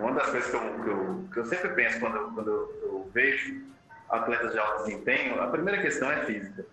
uma 0.00 0.12
das 0.12 0.30
coisas 0.30 0.50
que 0.50 0.56
eu, 0.56 0.60
que 0.60 0.88
eu, 0.88 1.28
que 1.32 1.38
eu 1.38 1.46
sempre 1.46 1.68
penso 1.70 2.00
quando, 2.00 2.16
eu, 2.16 2.30
quando 2.32 2.48
eu, 2.48 2.80
eu, 2.82 3.10
vejo 3.14 3.62
atletas 4.08 4.52
de 4.52 4.58
alto 4.58 4.84
desempenho, 4.84 5.40
a 5.40 5.46
primeira 5.48 5.80
questão 5.80 6.10
é 6.10 6.24
física. 6.24 6.66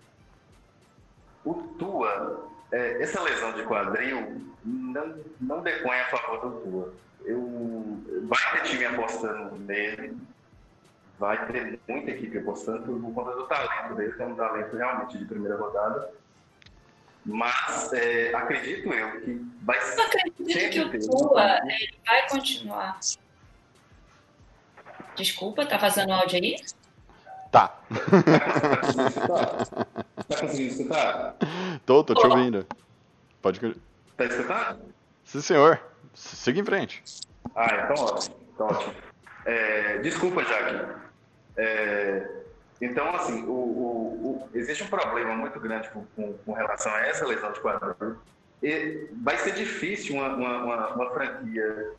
O 1.45 1.53
Tua, 1.77 2.49
é, 2.73 3.03
essa 3.03 3.21
lesão 3.21 3.53
de 3.53 3.61
quadril 3.63 4.41
não, 4.65 5.15
não 5.39 5.61
depõe 5.61 5.99
a 5.99 6.07
favor 6.07 6.41
do 6.41 6.51
Tua. 6.61 6.93
Eu, 7.23 8.01
vai 8.23 8.51
ter 8.51 8.69
time 8.69 8.85
apostando 8.85 9.55
nele, 9.59 10.17
vai 11.19 11.45
ter 11.45 11.79
muita 11.87 12.11
equipe 12.11 12.39
apostando 12.39 12.99
por 12.99 13.13
conta 13.13 13.35
do 13.35 13.43
talento 13.43 13.93
dele, 13.93 14.13
que 14.13 14.21
é 14.21 14.25
um 14.25 14.35
talento 14.35 14.75
realmente 14.75 15.19
de 15.19 15.25
primeira 15.25 15.55
rodada. 15.55 16.09
Mas 17.23 17.93
é, 17.93 18.33
acredito 18.33 18.91
eu 18.91 19.21
que 19.21 19.39
vai 19.61 19.79
ser. 19.79 19.99
Eu 19.99 20.05
acredito 20.05 20.89
que 20.89 20.97
o 20.97 21.09
Tua 21.09 21.59
ele 21.59 21.93
vai 22.05 22.27
continuar. 22.27 22.99
Desculpa, 25.15 25.65
tá 25.65 25.77
fazendo 25.77 26.11
áudio 26.11 26.39
aí? 26.39 26.55
Tá. 27.51 27.79
Tá 30.27 30.39
conseguindo 30.39 30.71
escutar? 30.71 31.35
Tô, 31.85 32.03
tô 32.03 32.13
te 32.13 32.25
ouvindo. 32.25 32.65
Pode. 33.41 33.59
Tá 34.17 34.25
escutando? 34.25 34.79
Sim, 35.25 35.41
senhor. 35.41 35.79
Siga 36.13 36.59
em 36.59 36.65
frente. 36.65 37.03
Ah, 37.55 37.85
então 37.85 38.05
ótimo. 38.05 38.35
Então, 38.53 38.67
ótimo. 38.67 38.93
É, 39.45 39.97
desculpa, 39.99 40.43
Jaque. 40.43 41.01
É, 41.57 42.27
então, 42.81 43.15
assim, 43.15 43.43
o, 43.43 43.51
o, 43.51 44.49
o, 44.53 44.57
existe 44.57 44.83
um 44.83 44.87
problema 44.87 45.35
muito 45.35 45.59
grande 45.59 45.89
com, 45.89 46.05
com, 46.15 46.33
com, 46.33 46.53
relação 46.53 46.91
a 46.93 47.01
essa 47.05 47.25
lesão 47.25 47.51
de 47.51 47.59
quadril. 47.59 48.17
E 48.61 49.07
vai 49.21 49.37
ser 49.37 49.53
difícil 49.53 50.15
uma, 50.15 50.29
uma, 50.29 50.63
uma, 50.63 50.87
uma 50.89 51.09
franquia 51.11 51.93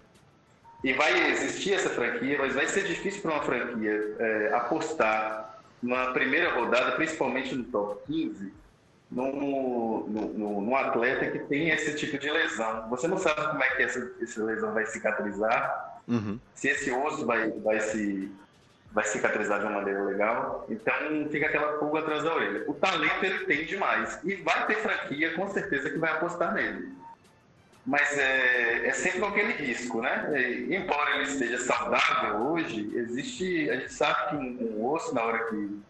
e 0.83 0.93
vai 0.93 1.31
existir 1.31 1.75
essa 1.75 1.89
franquia, 1.91 2.37
mas 2.39 2.55
vai 2.55 2.67
ser 2.67 2.85
difícil 2.85 3.23
para 3.23 3.33
uma 3.33 3.43
franquia 3.43 4.17
é, 4.19 4.55
apostar 4.55 5.54
na 5.85 6.13
primeira 6.13 6.55
rodada, 6.55 6.93
principalmente 6.93 7.55
no 7.55 7.65
top 7.65 8.01
15, 8.07 8.53
num, 9.11 10.07
num, 10.09 10.61
num, 10.63 10.77
atleta 10.77 11.31
que 11.31 11.41
tem 11.41 11.69
esse 11.69 11.95
tipo 11.95 12.19
de 12.19 12.31
lesão. 12.31 12.89
Você 12.89 13.07
não 13.07 13.19
sabe 13.19 13.47
como 13.49 13.63
é 13.63 13.69
que 13.77 13.83
essa, 13.83 14.13
essa 14.21 14.43
lesão 14.43 14.73
vai 14.73 14.87
cicatrizar, 14.87 16.01
uhum. 16.09 16.39
se 16.55 16.69
esse 16.69 16.91
osso 16.91 17.27
vai, 17.27 17.51
vai 17.51 17.81
se 17.81 18.33
vai 18.91 19.05
cicatrizar 19.05 19.59
de 19.59 19.67
uma 19.67 19.75
maneira 19.75 20.03
legal. 20.05 20.65
Então 20.71 20.95
fica 21.31 21.47
aquela 21.47 21.79
pulga 21.79 21.99
atrás 21.99 22.23
da 22.23 22.33
orelha. 22.33 22.65
O 22.69 22.75
talento 22.75 23.25
ele 23.25 23.45
tem 23.45 23.67
demais. 23.67 24.21
E 24.23 24.37
vai 24.37 24.67
ter 24.67 24.77
franquia, 24.77 25.35
com 25.35 25.49
certeza, 25.51 25.91
que 25.91 25.99
vai 25.99 26.13
apostar 26.13 26.55
nele. 26.55 26.95
Mas 27.87 28.17
é, 28.19 28.87
é 28.87 28.93
sempre 28.93 29.25
aquele 29.25 29.53
risco, 29.53 30.01
né? 30.01 30.31
E, 30.41 30.75
embora 30.75 31.17
ele 31.17 31.25
esteja 31.25 31.59
saudável 31.59 32.37
hoje, 32.37 32.91
existe. 32.95 33.69
A 33.71 33.77
gente 33.77 33.93
sabe 33.93 34.31
que 34.31 34.37
um, 34.37 34.79
um 34.79 34.87
osso, 34.87 35.15
na 35.15 35.23
hora 35.23 35.45
que, 35.51 35.81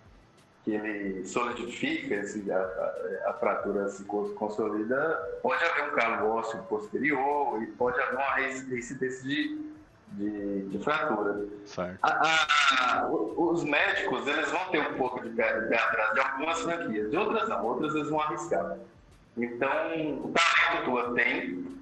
que 0.65 0.73
ele 0.73 1.25
solidifica, 1.25 2.17
esse, 2.17 2.51
a, 2.51 3.31
a, 3.31 3.33
fratura 3.35 3.89
se 3.89 4.05
consolida, 4.05 5.39
pode 5.43 5.65
haver 5.65 5.93
um 5.93 5.95
calo 5.95 6.31
ósseo 6.31 6.63
posterior 6.65 7.63
e 7.63 7.67
pode 7.67 8.01
haver 8.01 8.15
uma 8.15 8.35
residência 8.35 8.97
de 8.97 9.75
de, 10.17 10.69
de 10.69 10.79
fratura. 10.79 11.47
A, 12.03 13.03
a, 13.03 13.09
os 13.09 13.65
médicos 13.65 14.27
eles 14.27 14.51
vão 14.51 14.65
ter 14.71 14.81
um 14.81 14.95
pouco 14.95 15.21
de 15.21 15.31
pé, 15.31 15.49
atrás 15.77 16.15
de 16.15 16.21
algumas 16.21 16.61
franquias, 16.61 17.11
de 17.11 17.17
outras 17.17 17.49
não, 17.49 17.65
outras 17.65 17.95
eles 17.95 18.09
vão 18.09 18.21
arriscar. 18.21 18.77
Então, 19.37 19.69
o 20.25 20.33
talento 20.33 20.85
tua 20.85 21.15
tem. 21.15 21.75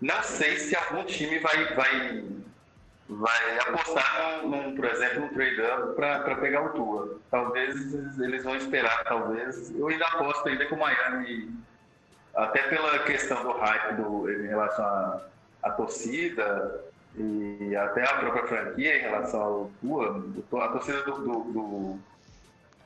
Não 0.00 0.22
sei 0.22 0.58
se 0.58 0.76
algum 0.76 1.04
time 1.04 1.38
vai, 1.38 1.74
vai, 1.74 2.24
vai 3.08 3.58
apostar, 3.60 4.42
num, 4.46 4.74
por 4.74 4.84
exemplo, 4.84 5.22
no 5.22 5.28
trade-up 5.30 5.94
para 5.94 6.36
pegar 6.36 6.64
o 6.64 6.68
Tua. 6.70 7.18
Talvez 7.30 7.74
eles 8.18 8.44
vão 8.44 8.56
esperar, 8.56 9.04
talvez. 9.04 9.70
Eu 9.74 9.88
ainda 9.88 10.06
aposto 10.06 10.48
ainda 10.48 10.66
que 10.66 10.74
o 10.74 10.78
Miami, 10.78 11.50
até 12.34 12.62
pela 12.68 12.98
questão 13.00 13.42
do 13.42 13.52
hype 13.52 13.96
do, 13.96 14.30
em 14.30 14.48
relação 14.48 15.20
à 15.62 15.70
torcida, 15.70 16.84
e 17.18 17.74
até 17.74 18.04
a 18.04 18.18
própria 18.18 18.46
franquia 18.46 18.98
em 18.98 19.02
relação 19.02 19.40
ao 19.40 19.70
Tua, 20.50 20.64
a 20.66 20.68
torcida 20.68 21.02
do, 21.02 21.12
do, 21.12 21.40
do, 21.52 21.98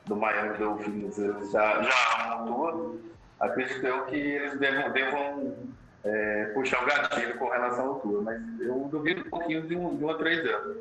do 0.05 0.15
Miami 0.15 0.57
Dolphins 0.57 1.17
já, 1.51 1.83
já 1.83 2.43
Tua, 2.45 2.95
acredito 3.41 3.85
eu 3.85 4.05
que 4.05 4.15
eles 4.15 4.57
devam, 4.57 4.89
devam 4.91 5.57
é, 6.03 6.45
puxar 6.53 6.83
o 6.83 6.85
gatilho 6.85 7.37
com 7.37 7.49
relação 7.49 7.87
ao 7.87 7.99
Tua, 7.99 8.21
mas 8.21 8.41
eu 8.59 8.87
duvido 8.91 9.21
um 9.21 9.29
pouquinho 9.29 9.61
de, 9.67 9.75
um, 9.75 9.95
de 9.95 10.03
uma 10.03 10.17
trade 10.17 10.47
up. 10.49 10.79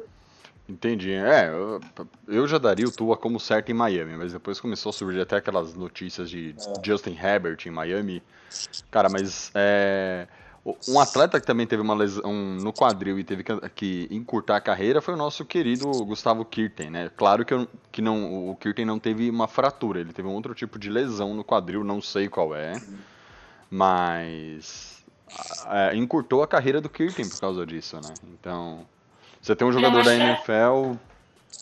Entendi. 0.69 1.13
É, 1.13 1.49
eu, 1.49 1.81
eu, 2.29 2.47
já 2.47 2.57
daria 2.57 2.87
o 2.87 2.93
Tua 2.93 3.17
como 3.17 3.41
certo 3.41 3.71
em 3.71 3.75
Miami, 3.75 4.17
mas 4.17 4.33
depois 4.33 4.61
começou 4.61 4.91
a 4.91 4.93
surgir 4.93 5.21
até 5.21 5.37
aquelas 5.37 5.75
notícias 5.75 6.31
de 6.31 6.55
é. 6.57 6.87
Justin 6.87 7.19
Herbert 7.21 7.59
em 7.67 7.71
Miami. 7.71 8.23
Cara, 8.91 9.09
mas 9.09 9.51
é, 9.55 10.29
um 10.89 11.01
atleta 11.01 11.41
que 11.41 11.47
também 11.47 11.67
teve 11.67 11.83
uma 11.83 11.95
lesão 11.95 12.33
no 12.33 12.73
quadril 12.73 13.19
e 13.19 13.25
teve 13.25 13.43
que, 13.43 13.69
que, 13.71 14.09
encurtar 14.11 14.57
a 14.57 14.61
carreira 14.61 15.01
foi 15.01 15.15
o 15.15 15.17
nosso 15.17 15.45
querido 15.45 15.91
Gustavo 16.05 16.45
Kirten, 16.45 16.91
né? 16.91 17.11
Claro 17.17 17.45
que, 17.45 17.55
eu, 17.55 17.67
que 17.91 18.03
não, 18.03 18.51
o 18.51 18.57
Kirten 18.57 18.85
não 18.85 18.99
teve 18.99 19.31
uma 19.31 19.49
fratura, 19.49 20.01
ele 20.01 20.13
teve 20.13 20.29
um 20.29 20.35
outro 20.35 20.55
tipo 20.55 20.79
de 20.79 20.91
lesão 20.91 21.35
no 21.35 21.43
quadril, 21.43 21.83
não 21.83 22.03
sei 22.03 22.29
qual 22.29 22.55
é, 22.55 22.81
mas 23.71 24.90
é, 25.71 25.97
encurtou 25.97 26.43
a 26.43 26.49
carreira 26.49 26.81
do 26.81 26.89
Kirten 26.89 27.29
por 27.29 27.41
causa 27.41 27.67
disso, 27.67 27.97
né? 27.97 28.13
Então, 28.33 28.87
você 29.41 29.55
tem 29.57 29.67
um 29.67 29.73
jogador 29.73 30.05
da 30.05 30.15
NFL 30.15 30.97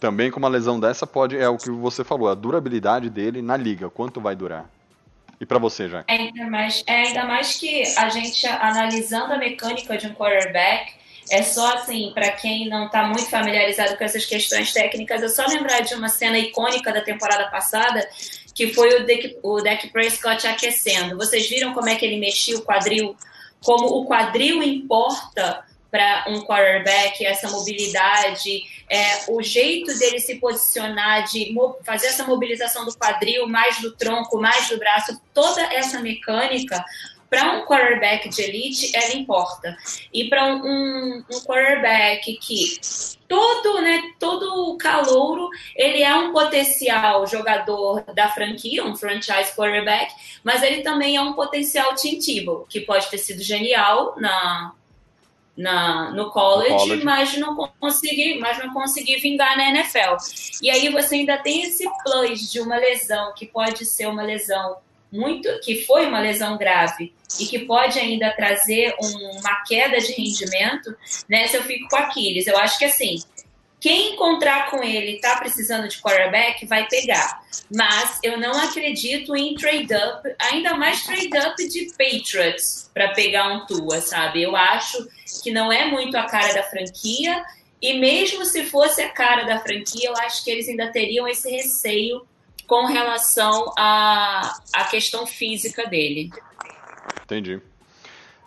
também 0.01 0.31
com 0.31 0.39
uma 0.39 0.49
lesão 0.49 0.79
dessa, 0.79 1.07
pode 1.07 1.37
é 1.37 1.49
o 1.49 1.57
que 1.57 1.71
você 1.71 2.05
falou, 2.05 2.29
a 2.29 2.35
durabilidade 2.35 3.11
dele 3.11 3.43
na 3.43 3.57
liga, 3.57 3.91
quanto 3.91 4.21
vai 4.21 4.37
durar? 4.37 4.69
E 5.41 5.47
para 5.47 5.59
você, 5.59 5.89
já? 5.89 6.05
É 6.09 6.15
ainda 6.15 6.47
mais, 6.47 6.83
é 6.87 7.07
ainda 7.07 7.25
mais 7.25 7.57
que 7.57 7.83
a 7.97 8.09
gente 8.09 8.47
analisando 8.47 9.33
a 9.33 9.39
mecânica 9.39 9.97
de 9.97 10.09
um 10.09 10.15
quarterback, 10.15 10.93
é 11.31 11.43
só 11.43 11.75
assim, 11.75 12.11
para 12.15 12.33
quem 12.33 12.69
não 12.69 12.87
está 12.87 13.05
muito 13.05 13.29
familiarizado 13.29 13.97
com 13.97 14.05
essas 14.05 14.25
questões 14.25 14.73
técnicas, 14.73 15.23
é 15.23 15.29
só 15.29 15.47
lembrar 15.47 15.81
de 15.81 15.95
uma 15.95 16.09
cena 16.09 16.39
icônica 16.39 16.93
da 16.93 17.03
temporada 17.03 17.49
passada, 17.51 18.09
que 18.55 18.73
foi 18.73 19.01
o 19.01 19.07
Dak, 19.07 19.39
o 19.43 19.61
Dak 19.61 19.89
Prescott 19.91 20.47
aquecendo. 20.47 21.17
Vocês 21.17 21.49
viram 21.49 21.73
como 21.73 21.89
é 21.89 21.95
que 21.95 22.05
ele 22.05 22.19
mexia 22.19 22.57
o 22.57 22.63
quadril? 22.63 23.15
Como 23.65 23.87
o 23.87 24.07
quadril 24.07 24.63
importa 24.63 25.65
para 25.91 26.27
um 26.29 26.43
quarterback, 26.43 27.25
essa 27.25 27.51
mobilidade, 27.51 28.63
é, 28.91 29.25
o 29.29 29.43
jeito 29.43 29.99
dele 29.99 30.21
se 30.21 30.37
posicionar, 30.37 31.25
de 31.25 31.55
fazer 31.83 32.09
essa 32.09 32.25
mobilização 32.25 32.85
do 32.85 32.95
quadril, 32.95 33.49
mais 33.49 33.81
do 33.81 33.93
tronco, 33.93 34.39
mais 34.39 34.69
do 34.69 34.79
braço, 34.79 35.21
toda 35.33 35.63
essa 35.75 36.01
mecânica, 36.01 36.85
para 37.29 37.53
um 37.53 37.65
quarterback 37.65 38.29
de 38.29 38.43
elite, 38.43 38.97
ela 38.97 39.15
importa. 39.15 39.77
E 40.13 40.29
para 40.29 40.47
um, 40.47 41.19
um, 41.19 41.41
quarterback 41.47 42.37
que 42.39 42.79
todo, 43.29 43.81
né, 43.83 44.03
todo 44.19 44.77
calouro, 44.79 45.49
ele 45.77 46.03
é 46.03 46.15
um 46.15 46.33
potencial 46.33 47.27
jogador 47.27 48.03
da 48.15 48.29
franquia, 48.29 48.85
um 48.85 48.97
franchise 48.97 49.55
quarterback, 49.55 50.13
mas 50.43 50.63
ele 50.63 50.83
também 50.83 51.17
é 51.17 51.21
um 51.21 51.35
potencial 51.35 51.95
Tim 51.95 52.19
Tebow, 52.19 52.67
que 52.69 52.81
pode 52.81 53.09
ter 53.09 53.19
sido 53.19 53.43
genial 53.43 54.15
na 54.19 54.73
na, 55.59 56.13
no 56.13 56.31
college, 56.31 56.71
no 56.71 56.79
college, 56.79 57.05
mas 57.05 57.37
não 57.37 57.57
consegui, 57.81 58.39
mas 58.39 58.59
não 58.59 58.73
consegui 58.73 59.17
vingar 59.17 59.57
na 59.57 59.71
NFL. 59.71 60.15
E 60.63 60.71
aí 60.71 60.89
você 60.89 61.17
ainda 61.17 61.37
tem 61.37 61.65
esse 61.65 61.85
plus 62.05 62.49
de 62.53 62.61
uma 62.61 62.77
lesão 62.77 63.35
que 63.35 63.45
pode 63.45 63.85
ser 63.85 64.07
uma 64.07 64.23
lesão 64.23 64.77
muito, 65.11 65.49
que 65.61 65.85
foi 65.85 66.07
uma 66.07 66.21
lesão 66.21 66.57
grave 66.59 67.15
e 67.41 67.47
que 67.47 67.61
pode 67.61 67.99
ainda 67.99 68.31
trazer 68.33 68.95
um, 69.01 69.39
uma 69.39 69.63
queda 69.65 69.99
de 69.99 70.13
rendimento, 70.13 70.95
né? 71.29 71.47
Se 71.49 71.57
eu 71.57 71.63
fico 71.63 71.89
com 71.89 71.97
Aquiles, 71.97 72.47
eu 72.47 72.59
acho 72.59 72.79
que 72.79 72.85
assim, 72.85 73.19
quem 73.81 74.15
encontrar 74.15 74.71
com 74.71 74.83
ele 74.83 75.17
está 75.17 75.37
precisando 75.37 75.89
de 75.89 75.99
quarterback 75.99 76.67
vai 76.67 76.87
pegar. 76.89 77.41
Mas 77.75 78.19
eu 78.23 78.39
não 78.39 78.53
acredito 78.53 79.37
em 79.37 79.55
trade-up, 79.55 80.29
ainda 80.39 80.75
mais 80.75 81.05
trade-up 81.05 81.57
de 81.69 81.93
Patriots 81.97 82.91
para 82.93 83.13
pegar 83.13 83.49
um 83.49 83.67
Tua, 83.67 84.01
sabe? 84.01 84.43
Eu 84.43 84.57
acho 84.57 85.07
que 85.43 85.51
não 85.51 85.73
é 85.73 85.87
muito 85.87 86.17
a 86.17 86.25
cara 86.25 86.53
da 86.55 86.63
franquia 86.65 87.45
E 87.81 87.95
mesmo 87.99 88.45
se 88.45 88.65
fosse 88.65 89.01
a 89.01 89.11
cara 89.11 89.45
da 89.45 89.61
franquia, 89.61 90.09
eu 90.09 90.17
acho 90.17 90.43
que 90.43 90.51
eles 90.51 90.69
ainda 90.69 90.91
teriam 90.91 91.29
esse 91.29 91.49
receio 91.49 92.27
com 92.69 92.85
relação 92.85 93.73
à, 93.77 94.59
à 94.75 94.85
questão 94.85 95.27
física 95.27 95.89
dele. 95.89 96.31
Entendi. 97.25 97.61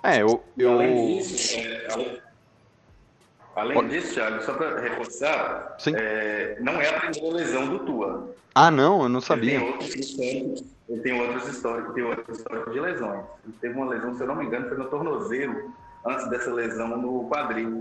É, 0.03 0.21
eu. 0.21 0.43
eu... 0.57 0.71
Além 0.73 1.17
disso, 1.17 1.57
é, 1.57 2.21
além 3.55 3.87
disso, 3.87 4.13
Thiago, 4.13 4.43
só 4.43 4.53
para 4.53 4.79
reforçar, 4.79 5.75
é, 5.87 6.57
não 6.61 6.79
é 6.79 6.87
a 6.87 6.99
primeira 6.99 7.35
lesão 7.35 7.67
do 7.67 7.79
Tua. 7.79 8.35
Ah, 8.53 8.69
não, 8.69 9.03
eu 9.03 9.09
não 9.09 9.21
sabia. 9.21 9.55
Ele 9.55 9.59
tem 9.59 9.67
outros 9.71 9.95
históricos, 9.95 10.63
ele 10.87 11.01
tem 11.01 11.21
outros 11.21 11.47
históricos, 11.47 11.93
tem 11.93 12.03
outros 12.03 12.37
históricos 12.37 12.73
de 12.73 12.79
lesões. 12.79 13.25
Ele 13.43 13.55
teve 13.59 13.75
uma 13.75 13.89
lesão, 13.89 14.15
se 14.15 14.21
eu 14.21 14.27
não 14.27 14.35
me 14.35 14.45
engano, 14.45 14.67
foi 14.67 14.77
no 14.77 14.85
tornozelo, 14.85 15.73
antes 16.05 16.29
dessa 16.29 16.53
lesão 16.53 16.87
no 16.89 17.27
quadril. 17.27 17.80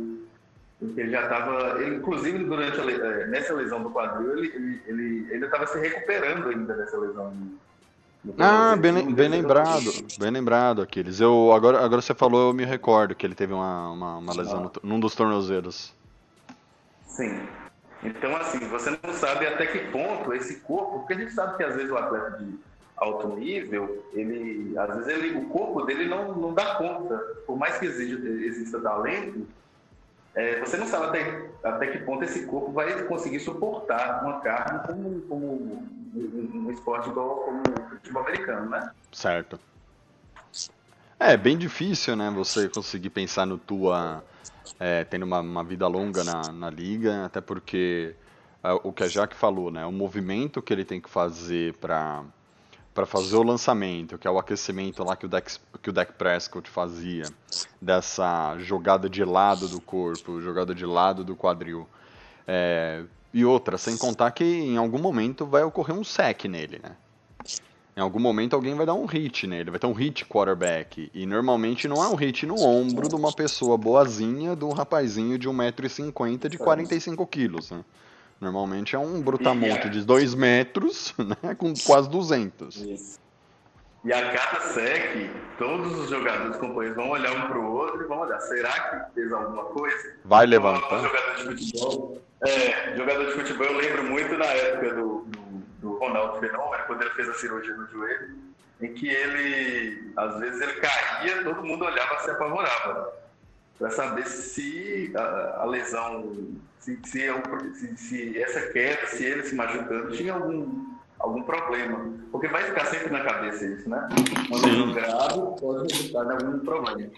Porque 0.80 0.98
ele 1.02 1.10
já 1.10 1.22
estava, 1.24 1.84
inclusive 1.84 2.42
durante 2.44 2.80
a, 2.80 2.90
é, 2.90 3.26
nessa 3.26 3.52
lesão 3.52 3.82
do 3.82 3.90
quadril, 3.90 4.32
ele, 4.38 4.48
ele, 4.54 4.82
ele 4.86 5.34
ainda 5.34 5.46
estava 5.46 5.66
se 5.66 5.78
recuperando 5.78 6.48
ainda 6.48 6.74
dessa 6.74 6.96
lesão. 6.96 7.32
Ah, 8.38 8.76
bem, 8.76 9.12
bem 9.12 9.28
lembrado, 9.28 9.90
bem 10.18 10.30
lembrado, 10.30 10.82
Aquiles. 10.82 11.20
Eu, 11.20 11.52
agora, 11.52 11.84
agora 11.84 12.00
você 12.00 12.14
falou, 12.14 12.48
eu 12.48 12.54
me 12.54 12.64
recordo 12.64 13.14
que 13.14 13.26
ele 13.26 13.34
teve 13.34 13.52
uma, 13.52 13.90
uma, 13.92 14.16
uma 14.18 14.34
lesão 14.34 14.72
ah. 14.74 14.80
num 14.82 14.98
dos 14.98 15.14
tornozeiros. 15.14 15.94
Sim. 17.06 17.46
Então, 18.02 18.34
assim, 18.36 18.58
você 18.68 18.98
não 19.02 19.12
sabe 19.12 19.46
até 19.46 19.66
que 19.66 19.78
ponto 19.90 20.32
esse 20.32 20.60
corpo, 20.60 21.00
porque 21.00 21.12
a 21.12 21.18
gente 21.18 21.32
sabe 21.32 21.58
que 21.58 21.62
às 21.62 21.74
vezes 21.74 21.90
o 21.90 21.96
atleta 21.96 22.38
de 22.38 22.58
alto 22.96 23.28
nível, 23.36 24.06
ele, 24.14 24.78
às 24.78 24.96
vezes 24.96 25.08
ele, 25.08 25.38
o 25.38 25.48
corpo 25.48 25.82
dele 25.82 26.08
não, 26.08 26.34
não 26.34 26.54
dá 26.54 26.76
conta. 26.76 27.18
Por 27.46 27.56
mais 27.58 27.78
que 27.78 27.86
exista, 27.86 28.26
exista 28.26 28.80
talento, 28.80 29.46
é, 30.34 30.60
você 30.60 30.76
não 30.76 30.86
sabe 30.86 31.06
até, 31.06 31.50
até 31.64 31.86
que 31.88 31.98
ponto 31.98 32.24
esse 32.24 32.46
corpo 32.46 32.72
vai 32.72 33.02
conseguir 33.04 33.40
suportar 33.40 34.22
uma 34.22 34.40
carne 34.40 34.80
como, 34.86 35.20
como 35.22 35.46
um, 36.14 36.66
um 36.66 36.70
esporte 36.70 37.08
igual 37.08 37.36
como 37.40 37.60
o 37.60 37.90
futebol 37.90 38.22
americano, 38.22 38.70
né? 38.70 38.90
Certo. 39.12 39.58
É 41.18 41.36
bem 41.36 41.58
difícil, 41.58 42.16
né? 42.16 42.30
Você 42.30 42.68
conseguir 42.68 43.10
pensar 43.10 43.44
no 43.44 43.58
tua 43.58 44.24
é, 44.78 45.04
tendo 45.04 45.24
uma, 45.24 45.40
uma, 45.40 45.64
vida 45.64 45.86
longa 45.86 46.22
na, 46.22 46.52
na 46.52 46.70
liga, 46.70 47.26
até 47.26 47.40
porque 47.40 48.14
é, 48.62 48.72
o 48.72 48.92
que 48.92 49.02
a 49.02 49.08
Jaque 49.08 49.36
falou, 49.36 49.70
né? 49.70 49.84
O 49.84 49.92
movimento 49.92 50.62
que 50.62 50.72
ele 50.72 50.84
tem 50.84 51.00
que 51.00 51.10
fazer 51.10 51.74
para 51.74 52.22
para 53.00 53.06
fazer 53.06 53.36
o 53.36 53.42
lançamento, 53.42 54.18
que 54.18 54.28
é 54.28 54.30
o 54.30 54.38
aquecimento 54.38 55.02
lá 55.02 55.16
que 55.16 55.24
o, 55.24 55.28
Dex, 55.28 55.58
que 55.80 55.88
o 55.88 55.92
Deck 55.92 56.12
Prescott 56.12 56.68
fazia, 56.68 57.24
dessa 57.80 58.58
jogada 58.58 59.08
de 59.08 59.24
lado 59.24 59.66
do 59.68 59.80
corpo, 59.80 60.38
jogada 60.42 60.74
de 60.74 60.84
lado 60.84 61.24
do 61.24 61.34
quadril. 61.34 61.88
É, 62.46 63.02
e 63.32 63.42
outra, 63.42 63.78
sem 63.78 63.96
contar 63.96 64.30
que 64.32 64.44
em 64.44 64.76
algum 64.76 64.98
momento 64.98 65.46
vai 65.46 65.62
ocorrer 65.62 65.96
um 65.96 66.04
sec 66.04 66.44
nele, 66.44 66.78
né? 66.82 66.94
Em 67.96 68.00
algum 68.02 68.20
momento 68.20 68.54
alguém 68.54 68.74
vai 68.74 68.84
dar 68.84 68.94
um 68.94 69.06
hit 69.06 69.46
nele, 69.46 69.70
vai 69.70 69.80
ter 69.80 69.86
um 69.86 69.94
hit 69.94 70.26
quarterback. 70.26 71.10
E 71.14 71.24
normalmente 71.24 71.88
não 71.88 72.04
é 72.04 72.08
um 72.08 72.14
hit 72.14 72.44
no 72.44 72.60
ombro 72.60 73.08
de 73.08 73.14
uma 73.14 73.32
pessoa 73.32 73.78
boazinha, 73.78 74.54
de 74.54 74.64
um 74.64 74.72
rapazinho 74.72 75.38
de 75.38 75.48
1,50m 75.48 76.48
de 76.50 76.58
45 76.58 77.26
quilos, 77.26 77.70
né? 77.70 77.82
Normalmente 78.40 78.96
é 78.96 78.98
um 78.98 79.20
brutamonte 79.20 79.90
de 79.90 80.02
2 80.02 80.34
metros, 80.34 81.14
né, 81.18 81.54
com 81.54 81.74
quase 81.86 82.08
200. 82.08 82.76
Isso. 82.76 83.20
E 84.02 84.10
a 84.14 84.32
cada 84.32 84.60
sec, 84.60 85.30
todos 85.58 85.98
os 85.98 86.08
jogadores 86.08 86.56
companheiros 86.56 86.96
vão 86.96 87.10
olhar 87.10 87.32
um 87.32 87.48
para 87.48 87.58
o 87.58 87.70
outro 87.70 88.02
e 88.02 88.06
vão 88.06 88.20
olhar, 88.20 88.40
será 88.40 88.72
que 88.72 89.14
fez 89.14 89.30
alguma 89.30 89.64
coisa? 89.64 90.16
Vai 90.24 90.46
levantar. 90.46 91.02
Jogador 91.02 91.54
de 91.54 91.66
futebol, 91.66 92.18
é, 92.46 92.96
jogador 92.96 93.26
de 93.26 93.32
futebol, 93.32 93.66
eu 93.66 93.76
lembro 93.76 94.04
muito 94.04 94.38
na 94.38 94.46
época 94.46 94.94
do, 94.94 95.18
do, 95.26 95.40
do 95.80 95.98
Ronaldo 95.98 96.40
Fenômeno, 96.40 96.84
quando 96.86 97.02
ele 97.02 97.10
fez 97.10 97.28
a 97.28 97.34
cirurgia 97.34 97.76
no 97.76 97.86
joelho, 97.88 98.38
em 98.80 98.94
que 98.94 99.06
ele, 99.06 100.12
às 100.16 100.38
vezes 100.38 100.62
ele 100.62 100.72
caía, 100.80 101.44
todo 101.44 101.62
mundo 101.62 101.84
olhava 101.84 102.20
se 102.20 102.30
apavorava 102.30 103.19
para 103.80 103.90
saber 103.90 104.26
se 104.26 105.10
a, 105.16 105.62
a 105.62 105.64
lesão, 105.64 106.36
se, 106.78 106.98
se, 107.02 107.26
se, 107.74 107.96
se, 107.96 108.38
essa 108.38 108.60
queda, 108.72 109.06
se 109.06 109.24
ele 109.24 109.42
se 109.42 109.54
machucando, 109.54 110.14
tinha 110.14 110.34
algum, 110.34 110.84
algum 111.18 111.42
problema. 111.42 112.12
Porque 112.30 112.46
vai 112.46 112.62
ficar 112.64 112.84
sempre 112.84 113.10
na 113.10 113.24
cabeça 113.24 113.64
isso, 113.64 113.88
né? 113.88 114.06
Uma 114.50 114.66
lesão 114.66 114.92
grave 114.92 115.60
pode 115.60 115.94
resultar 115.94 116.26
em 116.26 116.30
algum 116.30 116.58
problema. 116.58 117.10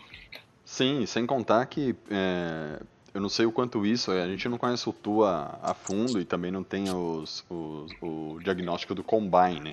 Sim, 0.65 1.05
sem 1.05 1.27
contar 1.27 1.67
que 1.67 1.97
é, 2.09 2.81
eu 3.13 3.21
não 3.21 3.29
sei 3.29 3.45
o 3.45 3.51
quanto 3.51 3.85
isso, 3.85 4.13
a 4.13 4.29
gente 4.29 4.49
não 4.49 4.57
conhece 4.57 4.89
o 4.89 4.93
TUA 4.93 5.59
a 5.61 5.75
fundo 5.75 6.21
e 6.21 6.25
também 6.25 6.53
não 6.53 6.63
tem 6.63 6.85
os, 6.95 7.45
os, 7.51 7.93
o 8.01 8.39
diagnóstico 8.41 8.95
do 8.95 9.03
Combine, 9.03 9.61
né? 9.61 9.71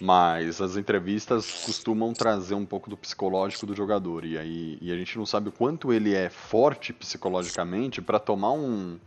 Mas 0.00 0.60
as 0.60 0.76
entrevistas 0.76 1.64
costumam 1.64 2.12
trazer 2.12 2.54
um 2.54 2.64
pouco 2.64 2.88
do 2.88 2.96
psicológico 2.96 3.66
do 3.66 3.74
jogador. 3.74 4.24
E 4.24 4.38
aí 4.38 4.78
e 4.80 4.92
a 4.92 4.96
gente 4.96 5.16
não 5.18 5.26
sabe 5.26 5.48
o 5.48 5.52
quanto 5.52 5.92
ele 5.92 6.14
é 6.14 6.28
forte 6.28 6.92
psicologicamente 6.92 8.00
para 8.00 8.18
tomar 8.18 8.52
um. 8.52 8.98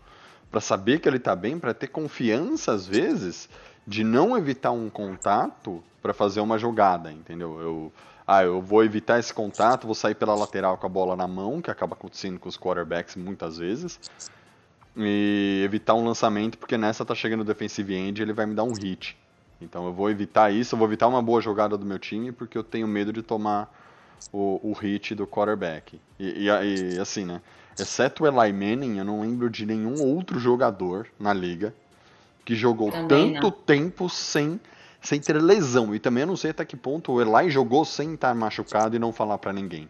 para 0.51 0.61
saber 0.61 0.99
que 0.99 1.09
ele 1.09 1.17
está 1.17 1.35
bem, 1.35 1.59
para 1.59 1.73
ter 1.73 1.87
confiança, 1.87 2.71
às 2.71 2.87
vezes, 2.87 3.49
de 3.85 4.03
não 4.03 4.37
evitar 4.37 4.71
um 4.71 4.89
contato 4.89 5.83
para 6.01 6.13
fazer 6.13 6.39
uma 6.39 6.57
jogada, 6.57 7.11
entendeu? 7.11 7.59
Eu, 7.59 7.93
ah, 8.25 8.43
eu 8.43 8.61
vou 8.61 8.83
evitar 8.83 9.19
esse 9.19 9.33
contato, 9.33 9.85
vou 9.85 9.95
sair 9.95 10.15
pela 10.15 10.35
lateral 10.35 10.77
com 10.77 10.85
a 10.85 10.89
bola 10.89 11.15
na 11.15 11.27
mão, 11.27 11.61
que 11.61 11.71
acaba 11.71 11.95
acontecendo 11.95 12.39
com 12.39 12.47
os 12.47 12.57
quarterbacks 12.57 13.15
muitas 13.15 13.57
vezes. 13.57 13.99
E 14.95 15.61
evitar 15.63 15.93
um 15.93 16.05
lançamento, 16.05 16.57
porque 16.57 16.77
nessa 16.77 17.05
tá 17.05 17.13
chegando 17.13 17.41
o 17.41 17.45
defensive 17.45 17.93
end 17.93 18.19
e 18.19 18.23
ele 18.23 18.33
vai 18.33 18.45
me 18.45 18.55
dar 18.55 18.63
um 18.63 18.73
hit. 18.73 19.17
Então 19.61 19.85
eu 19.85 19.93
vou 19.93 20.09
evitar 20.09 20.53
isso, 20.53 20.75
eu 20.75 20.79
vou 20.79 20.87
evitar 20.87 21.07
uma 21.07 21.21
boa 21.21 21.41
jogada 21.41 21.77
do 21.77 21.85
meu 21.85 21.99
time, 21.99 22.31
porque 22.31 22.57
eu 22.57 22.63
tenho 22.63 22.87
medo 22.87 23.11
de 23.11 23.21
tomar 23.21 23.73
o, 24.31 24.59
o 24.63 24.73
hit 24.73 25.15
do 25.15 25.25
quarterback. 25.25 25.99
E, 26.19 26.47
e, 26.47 26.95
e, 26.95 26.99
assim, 26.99 27.25
né? 27.25 27.41
Exceto 27.79 28.23
o 28.23 28.27
Eli 28.27 28.51
Manning, 28.53 28.97
eu 28.97 29.05
não 29.05 29.21
lembro 29.21 29.49
de 29.49 29.65
nenhum 29.65 30.01
outro 30.01 30.39
jogador 30.39 31.07
na 31.19 31.31
liga 31.31 31.73
que 32.43 32.55
jogou 32.55 32.91
também 32.91 33.33
tanto 33.33 33.43
não. 33.43 33.51
tempo 33.51 34.09
sem, 34.09 34.59
sem 35.01 35.19
ter 35.19 35.33
lesão. 35.33 35.93
E 35.93 35.99
também 35.99 36.21
eu 36.21 36.27
não 36.27 36.37
sei 36.37 36.51
até 36.51 36.65
que 36.65 36.75
ponto 36.75 37.11
o 37.11 37.21
Eli 37.21 37.51
jogou 37.51 37.85
sem 37.85 38.13
estar 38.13 38.33
machucado 38.33 38.95
e 38.95 38.99
não 38.99 39.11
falar 39.11 39.37
para 39.37 39.53
ninguém. 39.53 39.87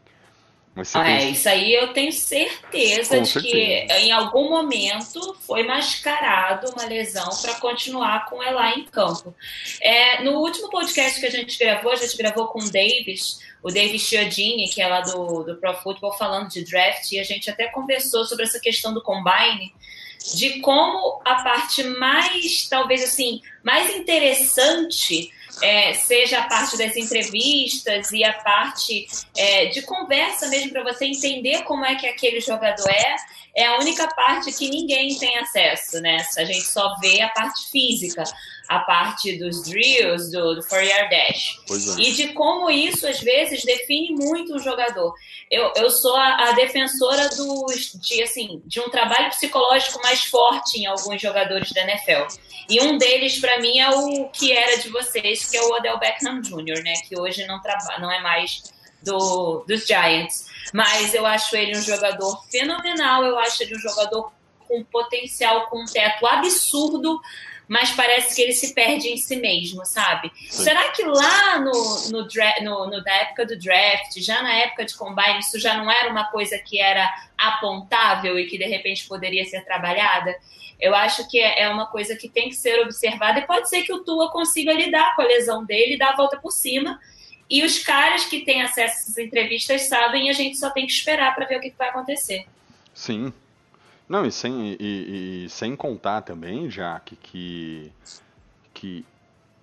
Ah, 0.93 1.09
é, 1.09 1.29
isso 1.29 1.49
aí 1.49 1.73
eu 1.73 1.93
tenho 1.93 2.11
certeza 2.11 3.17
Com 3.17 3.23
de 3.23 3.29
certeza. 3.29 3.53
que 3.53 3.93
em 3.93 4.11
algum 4.11 4.49
momento 4.49 5.35
foi 5.41 5.63
mascarado 5.63 6.69
uma 6.71 6.85
lesão 6.85 7.29
para 7.41 7.55
continuar 7.55 8.25
com 8.25 8.41
ela 8.41 8.71
em 8.71 8.83
campo. 8.85 9.33
É, 9.81 10.23
no 10.23 10.39
último 10.39 10.69
podcast 10.69 11.19
que 11.19 11.25
a 11.25 11.31
gente 11.31 11.57
gravou, 11.57 11.91
a 11.91 11.95
gente 11.95 12.15
gravou 12.17 12.47
com 12.47 12.59
o 12.59 12.71
Davis, 12.71 13.39
o 13.63 13.71
Davis 13.71 14.01
Chiodini, 14.03 14.69
que 14.69 14.81
é 14.81 14.87
lá 14.87 15.01
do, 15.01 15.43
do 15.43 15.55
Pro 15.57 15.73
Football, 15.75 16.13
falando 16.13 16.49
de 16.49 16.63
draft, 16.63 17.11
e 17.11 17.19
a 17.19 17.23
gente 17.23 17.49
até 17.49 17.67
conversou 17.67 18.25
sobre 18.25 18.45
essa 18.45 18.59
questão 18.59 18.93
do 18.93 19.01
combine, 19.01 19.73
de 20.35 20.59
como 20.59 21.21
a 21.25 21.43
parte 21.43 21.83
mais, 21.83 22.67
talvez 22.69 23.03
assim, 23.03 23.41
mais 23.63 23.95
interessante 23.95 25.31
é, 25.61 25.93
seja 25.93 26.39
a 26.39 26.47
parte 26.47 26.77
das 26.77 26.95
entrevistas 26.95 28.11
e 28.11 28.23
a 28.23 28.33
parte 28.33 29.07
é, 29.35 29.65
de 29.67 29.81
conversa 29.81 30.47
mesmo 30.47 30.71
para 30.71 30.83
você 30.83 31.05
entender 31.05 31.63
como 31.63 31.85
é 31.85 31.95
que 31.95 32.07
aquele 32.07 32.39
jogador 32.39 32.89
é, 32.89 33.15
é 33.55 33.65
a 33.65 33.79
única 33.79 34.07
parte 34.09 34.51
que 34.51 34.69
ninguém 34.69 35.17
tem 35.17 35.37
acesso, 35.39 35.99
né? 35.99 36.25
A 36.37 36.45
gente 36.45 36.65
só 36.65 36.95
vê 36.99 37.21
a 37.21 37.29
parte 37.29 37.71
física, 37.71 38.23
a 38.67 38.79
parte 38.79 39.37
dos 39.37 39.63
drills, 39.63 40.31
do, 40.31 40.55
do 40.55 40.63
four 40.63 40.81
yard 40.81 41.09
dash. 41.09 41.59
É. 41.69 42.01
E 42.01 42.13
de 42.13 42.27
como 42.33 42.69
isso, 42.69 43.07
às 43.07 43.19
vezes, 43.19 43.63
define 43.63 44.11
muito 44.15 44.55
o 44.55 44.59
jogador. 44.59 45.13
Eu, 45.49 45.71
eu 45.75 45.89
sou 45.89 46.15
a, 46.15 46.49
a 46.49 46.51
defensora 46.51 47.29
dos, 47.29 47.93
de, 47.93 48.21
assim, 48.21 48.61
de 48.65 48.79
um 48.79 48.89
trabalho 48.89 49.29
psicológico 49.29 50.01
mais 50.01 50.25
forte 50.25 50.79
em 50.79 50.85
alguns 50.85 51.21
jogadores 51.21 51.71
da 51.71 51.81
NFL. 51.83 52.27
E 52.69 52.81
um 52.81 52.97
deles, 52.97 53.39
para 53.39 53.59
mim, 53.61 53.79
é 53.79 53.89
o 53.89 54.29
que 54.29 54.51
era 54.51 54.77
de 54.77 54.89
vocês, 54.89 55.49
que 55.49 55.55
é 55.55 55.61
o 55.61 55.71
Odell 55.71 55.97
Beckham 55.97 56.41
Jr., 56.41 56.83
né? 56.83 56.93
Que 57.07 57.17
hoje 57.17 57.45
não, 57.45 57.61
trabalha, 57.61 57.99
não 57.99 58.11
é 58.11 58.21
mais 58.21 58.63
do, 59.01 59.63
dos 59.65 59.85
Giants. 59.85 60.47
Mas 60.73 61.13
eu 61.13 61.25
acho 61.25 61.55
ele 61.55 61.77
um 61.77 61.81
jogador 61.81 62.43
fenomenal, 62.51 63.23
eu 63.23 63.39
acho 63.39 63.63
ele 63.63 63.77
um 63.77 63.79
jogador 63.79 64.31
com 64.67 64.83
potencial, 64.83 65.67
com 65.67 65.81
um 65.81 65.85
teto 65.85 66.27
absurdo, 66.27 67.21
mas 67.67 67.91
parece 67.91 68.35
que 68.35 68.41
ele 68.41 68.53
se 68.53 68.73
perde 68.73 69.09
em 69.09 69.17
si 69.17 69.35
mesmo, 69.35 69.85
sabe? 69.85 70.31
Sim. 70.49 70.63
Será 70.63 70.89
que 70.91 71.03
lá 71.03 71.59
no, 71.59 71.71
no, 72.11 72.27
no, 72.61 72.89
no, 72.89 73.03
na 73.03 73.13
época 73.15 73.45
do 73.45 73.59
draft, 73.59 74.17
já 74.17 74.41
na 74.41 74.53
época 74.53 74.85
de 74.85 74.95
combine, 74.95 75.39
isso 75.39 75.59
já 75.59 75.75
não 75.75 75.91
era 75.91 76.09
uma 76.09 76.25
coisa 76.31 76.57
que 76.57 76.79
era 76.79 77.13
apontável 77.37 78.39
e 78.39 78.47
que 78.47 78.57
de 78.57 78.65
repente 78.65 79.05
poderia 79.07 79.43
ser 79.45 79.65
trabalhada? 79.65 80.35
Eu 80.79 80.95
acho 80.95 81.27
que 81.29 81.39
é, 81.39 81.63
é 81.63 81.69
uma 81.69 81.87
coisa 81.87 82.15
que 82.15 82.29
tem 82.29 82.49
que 82.49 82.55
ser 82.55 82.79
observada 82.81 83.39
e 83.39 83.47
pode 83.47 83.67
ser 83.67 83.81
que 83.81 83.91
o 83.91 84.03
Tua 84.03 84.31
consiga 84.31 84.71
lidar 84.71 85.15
com 85.15 85.23
a 85.23 85.25
lesão 85.25 85.65
dele 85.65 85.95
e 85.95 85.97
dar 85.97 86.13
a 86.13 86.15
volta 86.15 86.37
por 86.37 86.51
cima. 86.51 86.99
E 87.49 87.63
os 87.63 87.79
caras 87.79 88.25
que 88.25 88.41
têm 88.41 88.61
acesso 88.61 88.97
a 88.97 89.01
essas 89.01 89.17
entrevistas 89.17 89.83
sabem 89.83 90.27
e 90.27 90.29
a 90.29 90.33
gente 90.33 90.57
só 90.57 90.69
tem 90.69 90.85
que 90.85 90.91
esperar 90.91 91.33
para 91.33 91.45
ver 91.45 91.57
o 91.57 91.61
que 91.61 91.73
vai 91.77 91.89
acontecer. 91.89 92.45
Sim, 92.93 93.33
Não, 94.07 94.25
e 94.25 94.31
sem, 94.31 94.77
e, 94.79 95.45
e 95.45 95.49
sem 95.49 95.75
contar 95.75 96.21
também, 96.21 96.67
Jack, 96.67 97.15
que, 97.17 97.91
que 98.73 99.05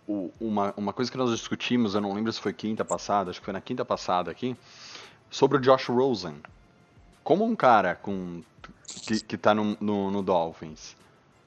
o, 0.06 0.30
uma, 0.38 0.74
uma 0.76 0.92
coisa 0.92 1.10
que 1.10 1.16
nós 1.16 1.30
discutimos, 1.30 1.94
eu 1.94 2.00
não 2.00 2.12
lembro 2.12 2.32
se 2.32 2.40
foi 2.40 2.52
quinta 2.52 2.84
passada, 2.84 3.30
acho 3.30 3.40
que 3.40 3.44
foi 3.44 3.54
na 3.54 3.60
quinta 3.60 3.84
passada 3.84 4.30
aqui, 4.30 4.56
sobre 5.30 5.58
o 5.58 5.60
Josh 5.60 5.88
Rosen. 5.88 6.36
Como 7.22 7.44
um 7.44 7.56
cara 7.56 7.94
com, 7.94 8.42
que, 8.86 9.20
que 9.20 9.38
tá 9.38 9.54
no, 9.54 9.76
no, 9.80 10.10
no 10.10 10.22
Dolphins, 10.22 10.94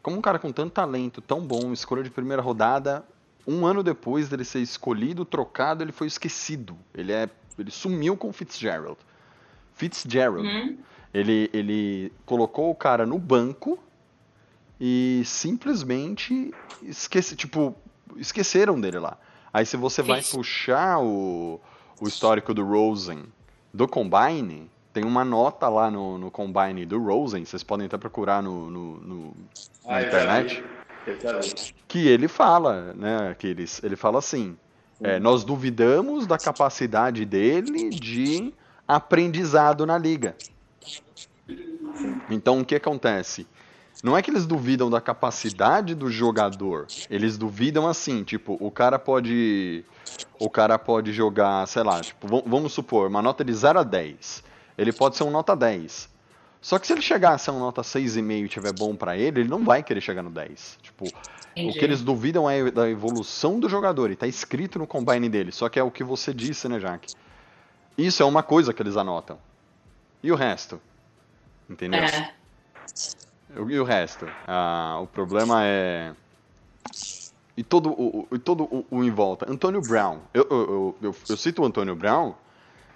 como 0.01 0.17
um 0.17 0.21
cara 0.21 0.39
com 0.39 0.51
tanto 0.51 0.71
talento, 0.71 1.21
tão 1.21 1.41
bom, 1.41 1.71
escolha 1.73 2.01
de 2.01 2.09
primeira 2.09 2.41
rodada, 2.41 3.05
um 3.45 3.65
ano 3.65 3.83
depois 3.83 4.27
dele 4.27 4.43
ser 4.43 4.59
escolhido, 4.59 5.23
trocado, 5.23 5.83
ele 5.83 5.91
foi 5.91 6.07
esquecido. 6.07 6.77
Ele, 6.93 7.13
é, 7.13 7.29
ele 7.59 7.71
sumiu 7.71 8.17
com 8.17 8.29
o 8.29 8.33
Fitzgerald. 8.33 8.97
Fitzgerald. 9.75 10.47
Uhum. 10.47 10.77
Ele, 11.17 11.49
ele 11.51 12.11
colocou 12.25 12.69
o 12.69 12.75
cara 12.75 13.05
no 13.05 13.17
banco 13.17 13.79
e 14.79 15.23
simplesmente 15.25 16.53
esquece, 16.83 17.35
tipo, 17.35 17.75
esqueceram 18.17 18.79
dele 18.79 18.99
lá. 18.99 19.17
Aí 19.51 19.65
se 19.65 19.75
você 19.77 20.03
vai 20.03 20.19
Isso. 20.19 20.37
puxar 20.37 20.99
o, 20.99 21.59
o 21.99 22.07
histórico 22.07 22.53
do 22.53 22.63
Rosen 22.63 23.23
do 23.73 23.87
Combine, 23.87 24.69
tem 24.93 25.03
uma 25.03 25.25
nota 25.25 25.67
lá 25.69 25.89
no, 25.89 26.17
no 26.19 26.29
Combine 26.29 26.85
do 26.85 26.99
Rosen, 27.03 27.43
vocês 27.45 27.63
podem 27.63 27.87
até 27.87 27.97
procurar 27.97 28.43
no, 28.43 28.69
no- 28.69 28.97
no- 28.99 29.33
na 29.85 29.95
Ah, 29.95 30.01
internet, 30.03 30.63
que 31.87 32.07
ele 32.07 32.27
fala, 32.27 32.93
né, 32.93 33.35
que 33.39 33.47
ele, 33.47 33.65
ele 33.81 33.95
fala 33.95 34.19
assim, 34.19 34.55
é, 35.01 35.19
nós 35.19 35.43
duvidamos 35.43 36.27
da 36.27 36.37
capacidade 36.37 37.25
dele 37.25 37.89
de 37.89 38.53
aprendizado 38.87 39.85
na 39.85 39.97
liga. 39.97 40.35
Então 42.29 42.59
o 42.59 42.65
que 42.65 42.75
acontece? 42.75 43.47
Não 44.03 44.15
é 44.15 44.21
que 44.21 44.29
eles 44.29 44.45
duvidam 44.45 44.89
da 44.91 45.01
capacidade 45.01 45.95
do 45.95 46.11
jogador, 46.11 46.85
eles 47.09 47.35
duvidam 47.37 47.87
assim, 47.87 48.23
tipo, 48.23 48.55
o 48.59 48.69
cara 48.69 48.99
pode 48.99 49.83
o 50.39 50.49
cara 50.49 50.77
pode 50.77 51.11
jogar, 51.11 51.67
sei 51.67 51.81
lá, 51.83 51.99
tipo, 52.01 52.27
vam- 52.27 52.43
vamos 52.45 52.73
supor, 52.73 53.07
uma 53.07 53.21
nota 53.23 53.43
de 53.43 53.51
0 53.53 53.79
a 53.79 53.83
10. 53.83 54.43
Ele 54.77 54.93
pode 54.93 55.17
ser 55.17 55.23
um 55.23 55.31
nota 55.31 55.55
10. 55.55 56.07
Só 56.61 56.77
que 56.77 56.85
se 56.85 56.93
ele 56.93 57.01
chegar 57.01 57.31
a 57.33 57.37
ser 57.39 57.49
um 57.51 57.59
nota 57.59 57.81
6,5 57.81 58.45
e 58.45 58.49
tiver 58.49 58.73
bom 58.73 58.95
pra 58.95 59.17
ele, 59.17 59.41
ele 59.41 59.49
não 59.49 59.63
vai 59.63 59.81
querer 59.81 60.01
chegar 60.01 60.21
no 60.21 60.29
10. 60.29 60.77
Tipo, 60.81 61.05
o 61.05 61.09
Entendi. 61.55 61.79
que 61.79 61.83
eles 61.85 62.03
duvidam 62.03 62.47
é 62.47 62.69
da 62.69 62.87
evolução 62.87 63.59
do 63.59 63.67
jogador, 63.67 64.11
e 64.11 64.15
tá 64.15 64.27
escrito 64.27 64.77
no 64.77 64.85
combine 64.85 65.27
dele, 65.27 65.51
só 65.51 65.69
que 65.69 65.79
é 65.79 65.83
o 65.83 65.89
que 65.89 66.03
você 66.03 66.31
disse, 66.33 66.67
né, 66.69 66.77
Jack? 66.77 67.07
Isso 67.97 68.21
é 68.21 68.25
uma 68.25 68.43
coisa 68.43 68.71
que 68.73 68.81
eles 68.81 68.95
anotam. 68.95 69.39
E 70.23 70.31
o 70.31 70.35
resto? 70.35 70.81
Entendeu? 71.69 71.99
É. 72.01 72.33
E 73.55 73.79
o 73.79 73.83
resto? 73.83 74.25
Ah, 74.47 74.99
o 75.01 75.07
problema 75.07 75.61
é. 75.63 76.13
E 77.55 77.63
todo 77.63 77.89
o, 77.91 78.27
e 78.31 78.37
todo 78.37 78.63
o, 78.65 78.85
o 78.91 79.03
em 79.03 79.09
volta. 79.09 79.49
Antônio 79.51 79.81
Brown. 79.81 80.19
Eu, 80.33 80.47
eu, 80.49 80.95
eu, 81.01 81.15
eu- 81.29 81.37
cito 81.37 81.61
o 81.61 81.65
Antônio 81.65 81.95
Brown. 81.95 82.33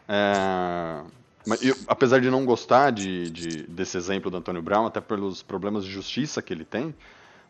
é, 0.08 1.02
mas 1.46 1.60
eu, 1.64 1.76
apesar 1.88 2.20
de 2.22 2.30
não 2.30 2.46
gostar 2.46 2.92
de, 2.92 3.32
de- 3.32 3.64
desse 3.64 3.98
exemplo 3.98 4.30
do 4.30 4.38
Antônio 4.38 4.62
Brown, 4.62 4.86
até 4.86 5.02
pelos 5.02 5.42
problemas 5.42 5.84
de 5.84 5.90
justiça 5.92 6.42
que 6.42 6.54
ele 6.54 6.64
tem, 6.66 6.94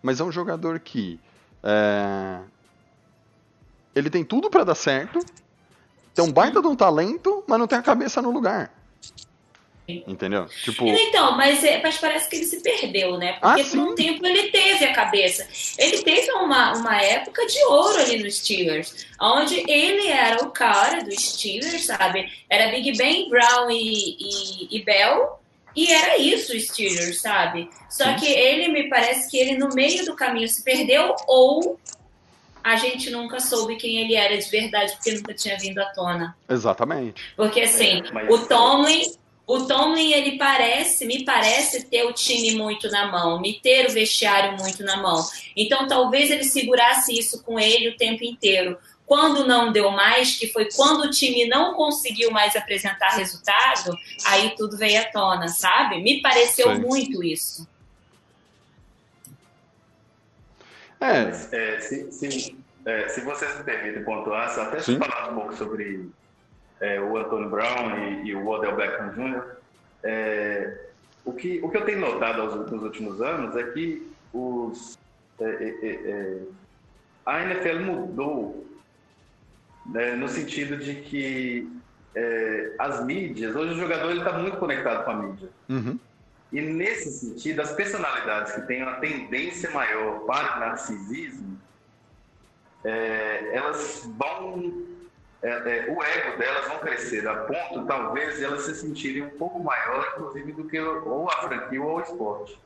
mas 0.01 0.19
é 0.21 0.23
um 0.23 0.31
jogador 0.31 0.79
que. 0.79 1.19
é, 1.63 2.39
ele 3.93 4.09
tem 4.09 4.23
tudo 4.23 4.49
pra 4.49 4.63
dar 4.63 4.75
certo, 4.75 5.19
tem 6.15 6.23
um 6.23 6.31
baita 6.31 6.61
de 6.61 6.67
um 6.67 6.75
talento, 6.77 7.43
mas 7.45 7.59
não 7.59 7.67
tem 7.67 7.77
a 7.77 7.81
cabeça 7.83 8.21
no 8.21 8.31
lugar. 8.31 8.71
Entendeu? 9.87 10.45
Tipo. 10.63 10.87
Então, 10.87 11.35
mas, 11.35 11.63
é- 11.63 11.81
mas 11.81 11.97
parece 11.97 12.29
que 12.29 12.37
ele 12.37 12.45
se 12.45 12.61
perdeu, 12.61 13.17
né? 13.17 13.37
Ah, 13.41 13.49
Porque 13.55 13.63
por 13.63 13.69
sim. 13.71 13.79
um 13.79 13.95
tempo 13.95 14.25
ele 14.25 14.49
teve 14.49 14.85
a 14.85 14.93
cabeça. 14.93 15.45
Ele 15.77 15.97
teve 16.03 16.31
uma, 16.31 16.73
uma 16.77 17.01
época 17.01 17.45
de 17.45 17.59
ouro 17.65 17.99
ali 17.99 18.23
nos 18.23 18.37
Steelers, 18.37 19.05
onde 19.19 19.69
ele 19.69 20.07
era 20.07 20.43
o 20.45 20.51
cara 20.51 21.03
dos 21.03 21.15
Steelers, 21.15 21.85
sabe? 21.85 22.31
Era 22.49 22.71
Big 22.71 22.95
Ben, 22.97 23.27
Brown 23.29 23.69
e, 23.69 24.15
e, 24.19 24.77
e 24.77 24.83
Bell. 24.83 25.39
E 25.75 25.91
era 25.91 26.17
isso, 26.17 26.55
os 26.55 26.67
Steelers, 26.67 27.19
sabe? 27.21 27.69
Só 27.89 28.03
Sim. 28.05 28.15
que 28.17 28.27
ele 28.27 28.67
me 28.69 28.89
parece 28.89 29.29
que 29.29 29.37
ele 29.37 29.57
no 29.57 29.69
meio 29.73 30.05
do 30.05 30.15
caminho 30.15 30.47
se 30.47 30.63
perdeu 30.63 31.15
ou 31.27 31.77
a 32.63 32.75
gente 32.75 33.09
nunca 33.09 33.39
soube 33.39 33.75
quem 33.77 33.97
ele 33.97 34.13
era 34.13 34.37
de 34.37 34.49
verdade, 34.49 34.93
porque 34.93 35.11
nunca 35.13 35.33
tinha 35.33 35.57
vindo 35.57 35.79
à 35.79 35.85
tona. 35.93 36.37
Exatamente. 36.47 37.23
Porque 37.35 37.61
assim, 37.61 38.01
É, 38.05 38.11
mas- 38.11 38.29
o 38.29 38.45
Tomlin, 38.47 39.01
o 39.45 39.65
Tomlin, 39.65 40.13
ele 40.13 40.37
parece, 40.37 41.05
me 41.05 41.25
parece 41.25 41.85
ter 41.85 42.03
o 42.05 42.13
time 42.13 42.55
muito 42.55 42.89
na 42.89 43.11
mão, 43.11 43.39
me 43.39 43.59
ter 43.59 43.87
o 43.87 43.91
vestiário 43.91 44.57
muito 44.57 44.83
na 44.83 44.97
mão. 44.97 45.25
Então 45.55 45.87
talvez 45.87 46.31
ele 46.31 46.43
segurasse 46.43 47.17
isso 47.17 47.43
com 47.43 47.59
ele 47.59 47.89
o 47.89 47.97
tempo 47.97 48.23
inteiro. 48.23 48.77
Quando 49.05 49.45
não 49.45 49.73
deu 49.73 49.91
mais, 49.91 50.37
que 50.37 50.47
foi 50.47 50.69
quando 50.71 51.01
o 51.03 51.09
time 51.09 51.45
não 51.45 51.73
conseguiu 51.73 52.31
mais 52.31 52.55
apresentar 52.55 53.09
resultado, 53.09 53.93
aí 54.25 54.55
tudo 54.55 54.77
veio 54.77 55.01
à 55.01 55.05
tona, 55.05 55.49
sabe? 55.49 56.01
Me 56.01 56.21
pareceu 56.21 56.73
Sim. 56.73 56.81
muito 56.81 57.21
isso. 57.21 57.67
É, 61.01 61.23
é, 61.51 61.79
se, 61.81 62.11
se, 62.11 62.55
é, 62.85 63.09
se 63.09 63.21
vocês 63.21 63.57
me 63.57 63.63
permitem 63.65 64.03
pontuar, 64.05 64.53
só 64.53 64.61
até 64.61 64.79
Sim. 64.79 64.97
falar 64.97 65.31
um 65.31 65.35
pouco 65.35 65.57
sobre 65.57 66.09
é, 66.81 66.99
o 66.99 67.15
Antônio 67.17 67.49
Brown 67.49 67.97
e, 67.97 68.27
e 68.29 68.35
o 68.35 68.47
Odell 68.47 68.75
Beckham 68.75 69.09
Jr., 69.13 69.43
é, 70.03 70.87
o, 71.23 71.31
que, 71.33 71.59
o 71.63 71.69
que 71.69 71.77
eu 71.77 71.85
tenho 71.85 71.99
notado 71.99 72.41
aos- 72.41 72.71
nos 72.71 72.81
últimos 72.83 73.21
anos 73.21 73.55
é 73.55 73.63
que 73.71 74.11
os, 74.33 74.97
é, 75.39 75.45
é, 75.45 75.77
é, 75.81 75.91
é, 76.11 76.37
a 77.25 77.43
NFL 77.45 77.79
mudou 77.85 78.67
né, 79.85 80.15
no 80.15 80.27
sentido 80.27 80.77
de 80.77 80.95
que 80.95 81.69
as 82.77 83.05
mídias, 83.05 83.55
hoje 83.55 83.73
o 83.73 83.77
jogador 83.79 84.11
está 84.11 84.33
muito 84.37 84.57
conectado 84.57 85.05
com 85.05 85.11
a 85.11 85.15
mídia. 85.15 85.49
uhum, 85.69 85.97
E 86.51 86.59
nesse 86.59 87.09
sentido, 87.09 87.61
as 87.61 87.71
personalidades 87.71 88.51
que 88.53 88.61
têm 88.63 88.83
uma 88.83 88.95
tendência 88.95 89.69
maior 89.71 90.19
para 90.25 90.59
narcisismo, 90.59 91.57
elas 93.53 94.09
vão. 94.17 94.90
É, 95.43 95.49
é, 95.49 95.91
o 95.91 96.03
ego 96.03 96.37
delas 96.37 96.67
vão 96.67 96.79
crescer 96.79 97.27
a 97.27 97.35
ponto, 97.35 97.85
talvez, 97.85 98.37
de 98.37 98.45
elas 98.45 98.61
se 98.61 98.75
sentirem 98.75 99.23
um 99.23 99.29
pouco 99.31 99.59
maior, 99.63 100.13
inclusive, 100.15 100.51
do 100.51 100.65
que 100.65 100.79
ou 100.79 101.29
a 101.29 101.37
franquia 101.37 101.81
ou 101.81 101.97
o 101.97 102.01
esporte. 102.01 102.59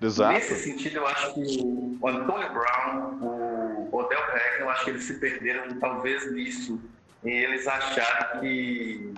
exato. 0.00 0.32
Nesse 0.32 0.54
sentido, 0.56 0.96
eu 0.96 1.06
acho 1.06 1.34
que 1.34 1.58
o 1.60 2.08
Antônio 2.08 2.52
Brown, 2.54 3.18
o 3.20 3.88
Odell 3.92 4.26
Beckham, 4.32 4.60
eu 4.60 4.70
acho 4.70 4.84
que 4.84 4.90
eles 4.90 5.04
se 5.04 5.14
perderam 5.14 5.78
talvez 5.78 6.32
nisso, 6.32 6.80
em 7.22 7.32
eles 7.36 7.68
acharem 7.68 8.40
que 8.40 9.14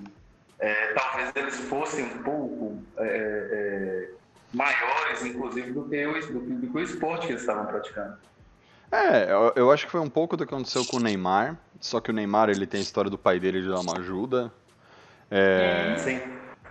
é, 0.58 0.92
talvez 0.94 1.30
eles 1.36 1.56
fossem 1.60 2.04
um 2.04 2.22
pouco 2.24 2.82
é, 2.96 3.04
é, 3.04 4.10
maiores, 4.52 5.24
inclusive, 5.24 5.70
do 5.70 5.88
que, 5.88 6.04
o, 6.04 6.32
do, 6.32 6.40
do 6.40 6.66
que 6.66 6.76
o 6.76 6.80
esporte 6.80 7.26
que 7.26 7.32
eles 7.32 7.42
estavam 7.42 7.66
praticando. 7.66 8.16
É, 8.92 9.32
eu, 9.32 9.52
eu 9.56 9.70
acho 9.72 9.86
que 9.86 9.90
foi 9.90 10.00
um 10.00 10.10
pouco 10.10 10.36
do 10.36 10.46
que 10.46 10.52
aconteceu 10.52 10.84
com 10.84 10.98
o 10.98 11.00
Neymar, 11.00 11.58
só 11.80 11.98
que 11.98 12.10
o 12.10 12.12
Neymar 12.12 12.50
ele 12.50 12.66
tem 12.66 12.78
a 12.80 12.82
história 12.82 13.10
do 13.10 13.16
pai 13.16 13.40
dele 13.40 13.62
de 13.62 13.68
dar 13.68 13.80
uma 13.80 13.96
ajuda. 13.98 14.52
É, 15.30 15.96
Sim. 15.98 16.20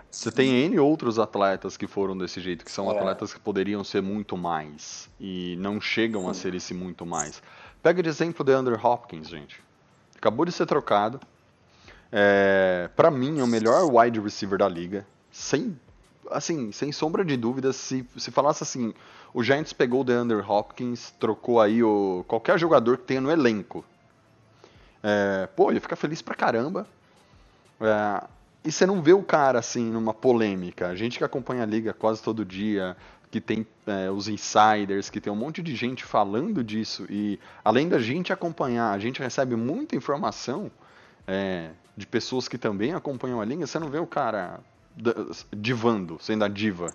você 0.09 0.31
tem 0.31 0.65
N 0.65 0.79
outros 0.79 1.17
atletas 1.17 1.75
que 1.75 1.87
foram 1.87 2.15
desse 2.15 2.39
jeito, 2.39 2.63
que 2.63 2.71
são 2.71 2.91
É. 2.91 2.95
atletas 2.95 3.33
que 3.33 3.39
poderiam 3.39 3.83
ser 3.83 4.03
muito 4.03 4.37
mais 4.37 5.09
e 5.19 5.55
não 5.59 5.81
chegam 5.81 6.29
a 6.29 6.33
ser 6.35 6.53
esse 6.53 6.75
muito 6.75 7.07
mais. 7.07 7.41
Pega 7.81 8.03
de 8.03 8.09
exemplo 8.09 8.45
de 8.45 8.51
Andrew 8.53 8.79
Hopkins, 8.81 9.27
gente. 9.27 9.59
Acabou 10.15 10.45
de 10.45 10.51
ser 10.51 10.67
trocado. 10.67 11.19
É, 12.11 12.87
para 12.95 13.09
mim 13.09 13.39
é 13.39 13.43
o 13.43 13.47
melhor 13.47 13.89
wide 13.91 14.19
receiver 14.19 14.59
da 14.59 14.69
liga, 14.69 15.07
sem 15.31 15.75
assim, 16.29 16.71
sem 16.71 16.91
sombra 16.91 17.23
de 17.25 17.35
dúvidas, 17.35 17.75
se, 17.75 18.05
se 18.17 18.31
falasse 18.31 18.63
assim, 18.63 18.93
o 19.33 19.43
Giants 19.43 19.73
pegou 19.73 20.01
o 20.01 20.03
DeAndre 20.03 20.37
Hopkins, 20.37 21.13
trocou 21.19 21.61
aí 21.61 21.83
o 21.83 22.23
qualquer 22.27 22.59
jogador 22.59 22.97
que 22.97 23.05
tenha 23.05 23.21
no 23.21 23.31
elenco. 23.31 23.83
É, 25.01 25.47
pô, 25.55 25.71
ia 25.71 25.81
ficar 25.81 25.95
feliz 25.95 26.21
pra 26.21 26.35
caramba. 26.35 26.85
É, 27.79 28.23
e 28.63 28.71
você 28.71 28.85
não 28.85 29.01
vê 29.01 29.13
o 29.13 29.23
cara 29.23 29.59
assim 29.59 29.89
numa 29.89 30.13
polêmica. 30.13 30.87
A 30.87 30.95
gente 30.95 31.17
que 31.17 31.23
acompanha 31.23 31.63
a 31.63 31.65
liga 31.65 31.93
quase 31.93 32.21
todo 32.21 32.45
dia, 32.45 32.95
que 33.31 33.39
tem 33.39 33.65
é, 33.87 34.11
os 34.11 34.27
insiders, 34.27 35.09
que 35.09 35.21
tem 35.21 35.31
um 35.31 35.35
monte 35.35 35.63
de 35.63 35.75
gente 35.75 36.03
falando 36.03 36.63
disso. 36.63 37.05
E 37.09 37.39
além 37.63 37.87
da 37.89 37.97
gente 37.97 38.31
acompanhar, 38.31 38.91
a 38.91 38.99
gente 38.99 39.21
recebe 39.21 39.55
muita 39.55 39.95
informação 39.95 40.69
é, 41.25 41.71
de 41.95 42.05
pessoas 42.05 42.47
que 42.47 42.57
também 42.57 42.93
acompanham 42.93 43.41
a 43.41 43.45
liga. 43.45 43.65
Você 43.65 43.79
não 43.79 43.89
vê 43.89 43.97
o 43.97 44.05
cara 44.05 44.59
divando, 45.51 46.17
sendo 46.21 46.43
a 46.43 46.47
diva. 46.47 46.93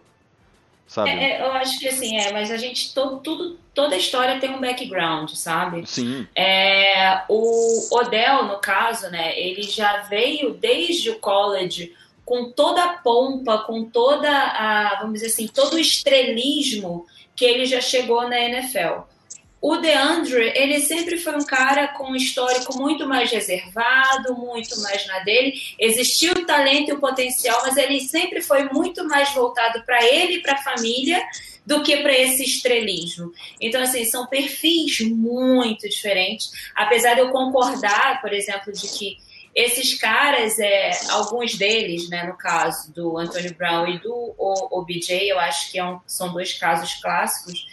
Sabe? 0.87 1.11
É, 1.11 1.33
é, 1.33 1.43
eu 1.43 1.51
acho 1.53 1.79
que 1.81 1.89
assim, 1.89 2.17
é, 2.17 2.33
mas 2.33 2.51
a 2.51 2.57
gente, 2.57 2.95
todo, 2.95 3.19
tudo, 3.19 3.59
toda 3.75 3.97
história 3.97 4.39
tem 4.39 4.51
um 4.51 4.61
background, 4.61 5.31
sabe? 5.31 5.85
Sim, 5.85 6.29
É, 6.35 7.23
o 7.29 7.89
Odell, 7.91 8.45
no 8.45 8.59
caso, 8.59 9.11
né, 9.11 9.37
ele 9.39 9.63
já 9.63 10.03
veio 10.03 10.55
desde 10.55 11.11
o 11.11 11.19
college 11.19 11.93
com 12.25 12.51
toda 12.53 12.83
a 12.85 12.93
pompa, 12.99 13.59
com 13.59 13.85
toda 13.85 14.31
a, 14.31 14.99
vamos 15.01 15.15
dizer 15.15 15.27
assim, 15.27 15.49
todo 15.49 15.75
o 15.75 15.79
estrelismo 15.79 17.07
que 17.35 17.45
ele 17.45 17.67
já 17.67 17.81
chegou 17.81 18.29
na 18.29 18.39
NFL. 18.39 19.03
O 19.69 19.79
DeAndre, 19.79 20.53
ele 20.55 20.79
sempre 20.79 21.19
foi 21.19 21.35
um 21.35 21.45
cara 21.45 21.89
com 21.89 22.13
um 22.13 22.15
histórico 22.15 22.79
muito 22.79 23.05
mais 23.05 23.33
reservado, 23.33 24.37
muito 24.37 24.81
mais 24.81 25.05
na 25.09 25.19
dele. 25.25 25.61
Existiu 25.77 26.35
o 26.35 26.47
talento 26.47 26.91
e 26.91 26.93
o 26.93 27.01
potencial, 27.01 27.61
mas 27.65 27.77
ele 27.77 27.99
sempre 27.99 28.41
foi 28.41 28.69
muito 28.69 29.05
mais 29.09 29.35
voltado 29.35 29.83
para 29.85 30.05
ele 30.05 30.35
e 30.35 30.41
para 30.41 30.53
a 30.53 30.63
família 30.63 31.21
do 31.67 31.83
que 31.83 31.97
para 31.97 32.17
esse 32.17 32.45
estrelismo. 32.45 33.33
Então, 33.61 33.83
assim, 33.83 34.05
são 34.05 34.29
perfis 34.29 35.01
muito 35.01 35.89
diferentes. 35.89 36.49
Apesar 36.73 37.15
de 37.15 37.23
eu 37.23 37.33
concordar, 37.33 38.21
por 38.21 38.33
exemplo, 38.33 38.73
de 38.73 38.87
que 38.87 39.17
esses 39.53 39.99
caras, 39.99 40.59
é, 40.59 40.91
alguns 41.09 41.57
deles, 41.57 42.11
né, 42.11 42.25
no 42.25 42.37
caso 42.37 42.93
do 42.93 43.17
Anthony 43.17 43.55
Brown 43.55 43.89
e 43.89 43.99
do 43.99 44.35
OBJ, 44.39 45.31
eu 45.31 45.41
acho 45.41 45.73
que 45.73 45.79
é 45.79 45.85
um, 45.85 45.99
são 46.07 46.33
dois 46.33 46.53
casos 46.53 46.95
clássicos, 47.01 47.67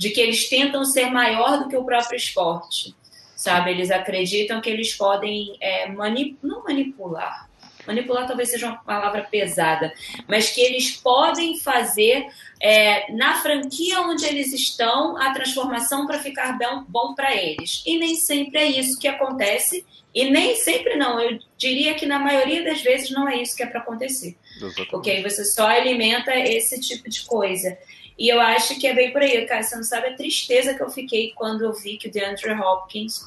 de 0.00 0.08
que 0.08 0.18
eles 0.18 0.48
tentam 0.48 0.82
ser 0.82 1.10
maior 1.10 1.58
do 1.58 1.68
que 1.68 1.76
o 1.76 1.84
próprio 1.84 2.16
esporte, 2.16 2.94
sabe? 3.36 3.70
Eles 3.70 3.90
acreditam 3.90 4.58
que 4.58 4.70
eles 4.70 4.94
podem 4.94 5.58
é, 5.60 5.88
manip 5.92 6.38
não 6.42 6.64
manipular, 6.64 7.50
manipular 7.86 8.26
talvez 8.26 8.48
seja 8.48 8.68
uma 8.68 8.78
palavra 8.78 9.24
pesada, 9.30 9.92
mas 10.26 10.48
que 10.48 10.62
eles 10.62 10.96
podem 10.96 11.58
fazer 11.58 12.26
é, 12.58 13.12
na 13.12 13.42
franquia 13.42 14.00
onde 14.00 14.24
eles 14.24 14.54
estão 14.54 15.18
a 15.18 15.34
transformação 15.34 16.06
para 16.06 16.18
ficar 16.18 16.56
bom, 16.56 16.82
bom 16.88 17.14
para 17.14 17.36
eles. 17.36 17.82
E 17.84 17.98
nem 17.98 18.14
sempre 18.14 18.58
é 18.58 18.66
isso 18.68 18.98
que 18.98 19.06
acontece 19.06 19.84
e 20.14 20.30
nem 20.30 20.56
sempre 20.56 20.96
não, 20.96 21.20
eu 21.20 21.38
diria 21.58 21.94
que 21.94 22.06
na 22.06 22.18
maioria 22.18 22.64
das 22.64 22.80
vezes 22.80 23.10
não 23.10 23.28
é 23.28 23.40
isso 23.40 23.54
que 23.54 23.62
é 23.62 23.66
para 23.66 23.80
acontecer. 23.80 24.34
Exatamente. 24.56 24.90
Porque 24.90 25.10
aí 25.10 25.22
você 25.22 25.44
só 25.44 25.68
alimenta 25.68 26.34
esse 26.34 26.80
tipo 26.80 27.08
de 27.08 27.24
coisa. 27.26 27.78
E 28.20 28.28
eu 28.28 28.38
acho 28.38 28.78
que 28.78 28.86
é 28.86 28.94
bem 28.94 29.10
por 29.10 29.22
aí, 29.22 29.46
cara. 29.46 29.62
Você 29.62 29.74
não 29.74 29.82
sabe 29.82 30.08
a 30.08 30.14
tristeza 30.14 30.74
que 30.74 30.82
eu 30.82 30.90
fiquei 30.90 31.32
quando 31.34 31.64
eu 31.64 31.72
vi 31.72 31.96
que 31.96 32.06
o 32.06 32.12
DeAndre 32.12 32.52
Hopkins 32.52 33.24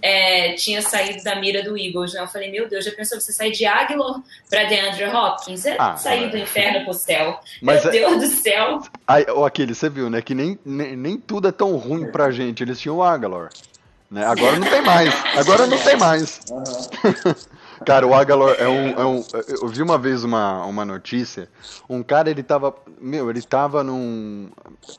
é, 0.00 0.54
tinha 0.54 0.80
saído 0.80 1.22
da 1.22 1.36
mira 1.36 1.62
do 1.62 1.76
Eagles. 1.76 2.14
Né? 2.14 2.20
Eu 2.20 2.26
falei, 2.26 2.50
meu 2.50 2.66
Deus, 2.66 2.82
já 2.82 2.92
pensou 2.92 3.20
você 3.20 3.30
sair 3.30 3.52
de 3.52 3.66
Aguilar 3.66 4.22
para 4.48 4.64
DeAndre 4.64 5.04
Hopkins? 5.04 5.66
É 5.66 5.76
ah, 5.78 5.96
sair 5.96 6.30
do 6.30 6.38
inferno 6.38 6.82
pro 6.86 6.94
céu. 6.94 7.38
Mas 7.60 7.84
meu 7.84 7.92
é... 7.92 7.92
Deus 7.92 8.22
do 8.22 8.42
céu. 8.42 8.80
Aí, 9.06 9.26
aquele, 9.44 9.74
você 9.74 9.90
viu, 9.90 10.08
né? 10.08 10.22
Que 10.22 10.34
nem, 10.34 10.58
nem, 10.64 10.96
nem 10.96 11.18
tudo 11.18 11.48
é 11.48 11.52
tão 11.52 11.76
ruim 11.76 12.10
pra 12.10 12.30
gente. 12.30 12.62
Eles 12.62 12.80
tinham 12.80 12.96
o 12.96 13.02
Aguilar. 13.02 13.50
Né? 14.10 14.24
Agora 14.24 14.58
não 14.58 14.66
tem 14.66 14.80
mais. 14.80 15.14
Agora 15.36 15.66
não 15.66 15.78
tem 15.78 15.96
mais. 15.98 16.40
Cara, 17.84 18.06
o 18.06 18.14
Agalor 18.14 18.54
é 18.58 18.68
um, 18.68 18.88
é 18.88 19.04
um. 19.04 19.24
Eu 19.60 19.68
vi 19.68 19.82
uma 19.82 19.98
vez 19.98 20.24
uma, 20.24 20.64
uma 20.64 20.84
notícia. 20.84 21.48
Um 21.88 22.02
cara, 22.02 22.30
ele 22.30 22.42
tava. 22.42 22.74
Meu, 23.00 23.30
ele 23.30 23.42
tava 23.42 23.82
num. 23.82 24.50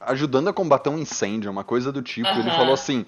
ajudando 0.02 0.48
a 0.50 0.54
combater 0.54 0.90
um 0.90 0.98
incêndio, 0.98 1.52
uma 1.52 1.64
coisa 1.64 1.92
do 1.92 2.02
tipo. 2.02 2.30
Ele 2.30 2.52
falou 2.52 2.74
assim: 2.74 3.06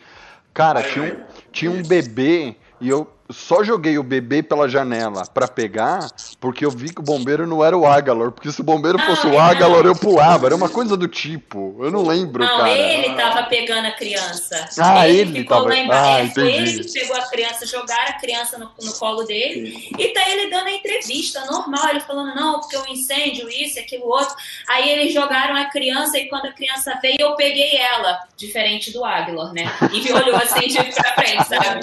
Cara, 0.54 0.82
tinha 0.84 1.06
um, 1.06 1.24
tinha 1.52 1.72
um 1.72 1.84
bebê 1.84 2.56
e 2.80 2.90
eu 2.90 3.10
só 3.30 3.64
joguei 3.64 3.98
o 3.98 4.04
bebê 4.04 4.44
pela 4.44 4.70
janela 4.70 5.26
para 5.26 5.48
pegar, 5.48 6.08
porque 6.40 6.64
eu 6.64 6.70
vi 6.70 6.94
que 6.94 7.00
o 7.00 7.04
bombeiro 7.04 7.48
não 7.48 7.64
era 7.64 7.76
o 7.76 7.86
Agalor. 7.86 8.32
Porque 8.32 8.52
se 8.52 8.62
o 8.62 8.64
bombeiro 8.64 9.00
fosse 9.00 9.26
o 9.26 9.40
Agalor, 9.40 9.86
eu 9.86 9.96
pulava. 9.96 10.46
Era 10.46 10.56
uma 10.56 10.70
coisa 10.70 10.96
do 10.96 11.08
tipo. 11.08 11.76
Eu 11.80 11.90
não 11.90 12.04
lembro, 12.04 12.44
não, 12.44 12.58
cara. 12.58 12.70
ele 12.70 13.16
tava 13.16 13.44
pegando 13.44 13.88
a 13.88 13.92
criança. 13.92 14.70
Ah, 14.80 15.08
ele, 15.08 15.22
ele 15.22 15.40
ficou 15.40 15.58
tava... 15.58 15.70
lá 15.70 15.78
embaixo. 15.78 16.06
Ah, 16.06 16.20
é, 16.20 16.28
foi 16.30 16.54
ele 16.54 16.84
que 16.84 16.94
pegou 16.94 17.16
a 17.16 17.28
criança, 17.28 17.66
jogaram 17.66 18.10
a 18.10 18.20
criança 18.20 18.58
no, 18.60 18.72
no 18.82 18.94
colo 18.94 19.24
dele. 19.24 19.90
E 19.98 20.08
tá 20.10 20.30
ele 20.30 20.52
dando 20.52 20.68
a 20.68 20.72
entrevista 20.72 21.46
normal. 21.46 21.90
Ele 21.90 22.02
falando, 22.02 22.36
não, 22.36 22.60
porque 22.60 22.78
o 22.78 22.88
incêndio, 22.88 23.50
isso, 23.50 23.80
aquilo, 23.80 24.06
outro. 24.06 24.36
Aí 24.70 24.90
eles 24.90 25.14
jogaram 25.14 25.56
a 25.56 25.66
criança 25.66 26.18
e 26.20 26.30
quando 26.30 26.46
a 26.46 26.52
criança 26.52 26.98
veio, 27.02 27.18
eu 27.20 27.36
peguei 27.36 27.76
ela. 27.76 28.20
Diferente 28.38 28.92
do 28.92 29.04
Aguilar, 29.04 29.54
né? 29.54 29.66
E 29.92 30.12
olhou 30.12 30.36
assim 30.36 30.68
de 30.68 30.76
pra 30.76 31.14
frente, 31.14 31.48
sabe? 31.48 31.80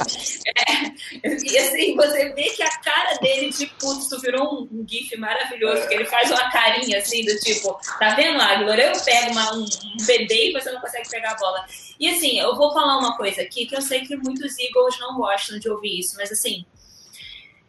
É, 1.23 1.32
e 1.43 1.59
assim, 1.59 1.95
você 1.95 2.33
vê 2.35 2.51
que 2.51 2.63
a 2.63 2.79
cara 2.81 3.15
dele 3.19 3.51
de 3.51 3.67
puto 3.67 4.21
virou 4.21 4.69
um, 4.71 4.85
gif 4.89 5.17
maravilhoso, 5.17 5.89
que 5.89 5.95
ele 5.95 6.05
faz 6.05 6.31
uma 6.31 6.51
carinha 6.51 6.99
assim, 6.99 7.25
do 7.25 7.37
tipo, 7.39 7.79
tá 7.99 8.15
vendo, 8.15 8.41
Águila? 8.41 8.77
Eu 8.77 9.01
pego 9.03 9.31
uma, 9.31 9.55
um, 9.55 9.65
um 9.65 10.05
bebê 10.07 10.49
e 10.49 10.53
você 10.53 10.71
não 10.71 10.81
consegue 10.81 11.09
pegar 11.09 11.33
a 11.33 11.37
bola. 11.37 11.65
E 11.99 12.09
assim, 12.09 12.39
eu 12.39 12.57
vou 12.57 12.73
falar 12.73 12.99
uma 12.99 13.17
coisa 13.17 13.43
aqui, 13.43 13.67
que 13.67 13.77
eu 13.77 13.83
sei 13.83 14.01
que 14.01 14.17
muitos 14.17 14.59
Eagles 14.59 14.99
não 15.01 15.17
gostam 15.17 15.59
de 15.59 15.69
ouvir 15.69 16.01
isso, 16.01 16.17
mas 16.17 16.31
assim, 16.33 16.65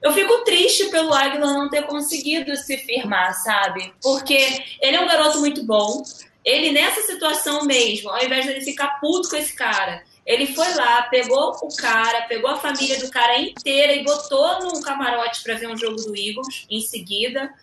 eu 0.03 0.11
fico 0.11 0.43
triste 0.43 0.89
pelo 0.89 1.13
Águila 1.13 1.53
não 1.53 1.69
ter 1.69 1.83
conseguido 1.83 2.55
se 2.57 2.77
firmar, 2.77 3.33
sabe? 3.41 3.93
Porque 4.01 4.37
ele 4.81 4.97
é 4.97 5.01
um 5.01 5.07
garoto 5.07 5.39
muito 5.39 5.63
bom. 5.63 6.03
Ele, 6.43 6.71
nessa 6.71 7.01
situação 7.03 7.63
mesmo, 7.63 8.09
ao 8.09 8.21
invés 8.21 8.45
de 8.45 8.51
ele 8.51 8.61
ficar 8.61 8.99
puto 8.99 9.29
com 9.29 9.37
esse 9.37 9.53
cara, 9.55 10.03
ele 10.25 10.47
foi 10.47 10.73
lá, 10.75 11.03
pegou 11.03 11.51
o 11.61 11.75
cara, 11.75 12.21
pegou 12.23 12.49
a 12.49 12.57
família 12.57 12.97
do 12.99 13.09
cara 13.09 13.37
inteira 13.37 13.93
e 13.93 14.03
botou 14.03 14.61
num 14.61 14.81
camarote 14.81 15.43
para 15.43 15.55
ver 15.55 15.67
um 15.67 15.77
jogo 15.77 15.97
do 15.97 16.15
Eagles 16.15 16.65
em 16.69 16.79
seguida. 16.79 17.53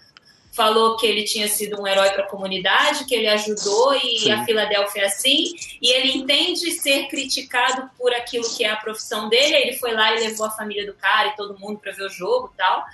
Falou 0.53 0.97
que 0.97 1.07
ele 1.07 1.25
tinha 1.25 1.49
sido 1.49 1.81
um 1.81 1.87
herói 1.87 2.11
para 2.11 2.25
a 2.25 2.29
comunidade, 2.29 3.05
que 3.07 3.15
ele 3.15 3.29
ajudou 3.29 3.95
e 3.95 4.19
Sim. 4.19 4.33
a 4.33 4.45
Filadélfia 4.45 5.03
é 5.03 5.07
assim. 5.07 5.53
E 5.81 5.91
ele 5.91 6.19
entende 6.19 6.73
ser 6.73 7.07
criticado 7.07 7.89
por 7.97 8.13
aquilo 8.13 8.45
que 8.57 8.65
é 8.65 8.71
a 8.71 8.77
profissão 8.77 9.29
dele. 9.29 9.55
Aí 9.55 9.63
ele 9.63 9.79
foi 9.79 9.93
lá 9.93 10.15
e 10.15 10.21
levou 10.21 10.47
a 10.47 10.51
família 10.51 10.85
do 10.85 10.93
cara 10.93 11.29
e 11.29 11.37
todo 11.37 11.59
mundo 11.59 11.79
para 11.79 11.93
ver 11.93 12.05
o 12.05 12.11
jogo 12.11 12.51
e 12.53 12.57
tal. 12.59 12.85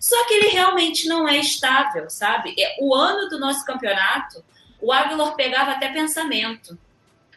Só 0.00 0.26
que 0.26 0.34
ele 0.34 0.48
realmente 0.48 1.06
não 1.06 1.28
é 1.28 1.36
estável, 1.36 2.10
sabe? 2.10 2.54
É, 2.58 2.76
o 2.80 2.94
ano 2.94 3.28
do 3.28 3.38
nosso 3.38 3.64
campeonato, 3.64 4.42
o 4.80 4.90
Aguilar 4.90 5.36
pegava 5.36 5.72
até 5.72 5.92
pensamento. 5.92 6.76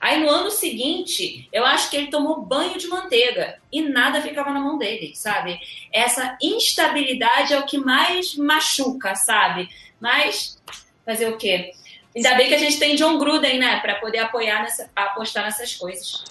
Aí 0.05 0.23
no 0.23 0.29
ano 0.29 0.51
seguinte, 0.51 1.49
eu 1.51 1.65
acho 1.65 1.89
que 1.89 1.97
ele 1.97 2.11
tomou 2.11 2.39
banho 2.39 2.77
de 2.77 2.87
manteiga 2.87 3.57
e 3.71 3.81
nada 3.81 4.21
ficava 4.21 4.51
na 4.51 4.59
mão 4.59 4.77
dele, 4.77 5.15
sabe? 5.15 5.59
Essa 5.91 6.37
instabilidade 6.39 7.55
é 7.55 7.59
o 7.59 7.65
que 7.65 7.79
mais 7.79 8.35
machuca, 8.35 9.15
sabe? 9.15 9.67
Mas 9.99 10.61
fazer 11.03 11.27
o 11.29 11.37
quê? 11.37 11.71
Ainda 12.15 12.35
bem 12.35 12.47
que 12.47 12.53
a 12.53 12.59
gente 12.59 12.77
tem 12.77 12.95
John 12.95 13.17
Gruden, 13.17 13.57
né, 13.57 13.79
para 13.79 13.95
poder 13.95 14.19
apoiar 14.19 14.61
nessa, 14.61 14.87
apostar 14.95 15.43
nessas 15.43 15.73
coisas. 15.73 16.23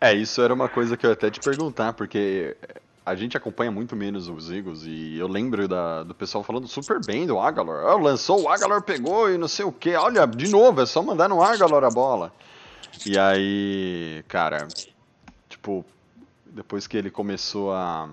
É, 0.00 0.14
isso 0.14 0.40
era 0.40 0.54
uma 0.54 0.68
coisa 0.68 0.96
que 0.96 1.04
eu 1.04 1.10
até 1.10 1.28
te 1.28 1.40
perguntar, 1.40 1.94
porque 1.94 2.56
a 3.04 3.16
gente 3.16 3.36
acompanha 3.36 3.72
muito 3.72 3.96
menos 3.96 4.28
os 4.28 4.52
Eagles 4.52 4.84
e 4.84 5.18
eu 5.18 5.26
lembro 5.26 5.66
da, 5.66 6.04
do 6.04 6.14
pessoal 6.14 6.44
falando 6.44 6.68
super 6.68 7.04
bem 7.04 7.26
do 7.26 7.40
Agalor. 7.40 7.92
Oh, 7.92 7.98
lançou, 7.98 8.42
o 8.42 8.48
Agalor 8.48 8.82
pegou 8.82 9.28
e 9.28 9.36
não 9.36 9.48
sei 9.48 9.64
o 9.64 9.72
que. 9.72 9.96
Olha, 9.96 10.24
de 10.26 10.48
novo, 10.48 10.80
é 10.80 10.86
só 10.86 11.02
mandar 11.02 11.28
no 11.28 11.42
Agalor 11.42 11.82
a 11.82 11.90
bola. 11.90 12.32
E 13.04 13.18
aí, 13.18 14.24
cara, 14.28 14.66
tipo, 15.48 15.84
depois 16.46 16.86
que 16.86 16.96
ele 16.96 17.10
começou 17.10 17.72
a, 17.72 18.08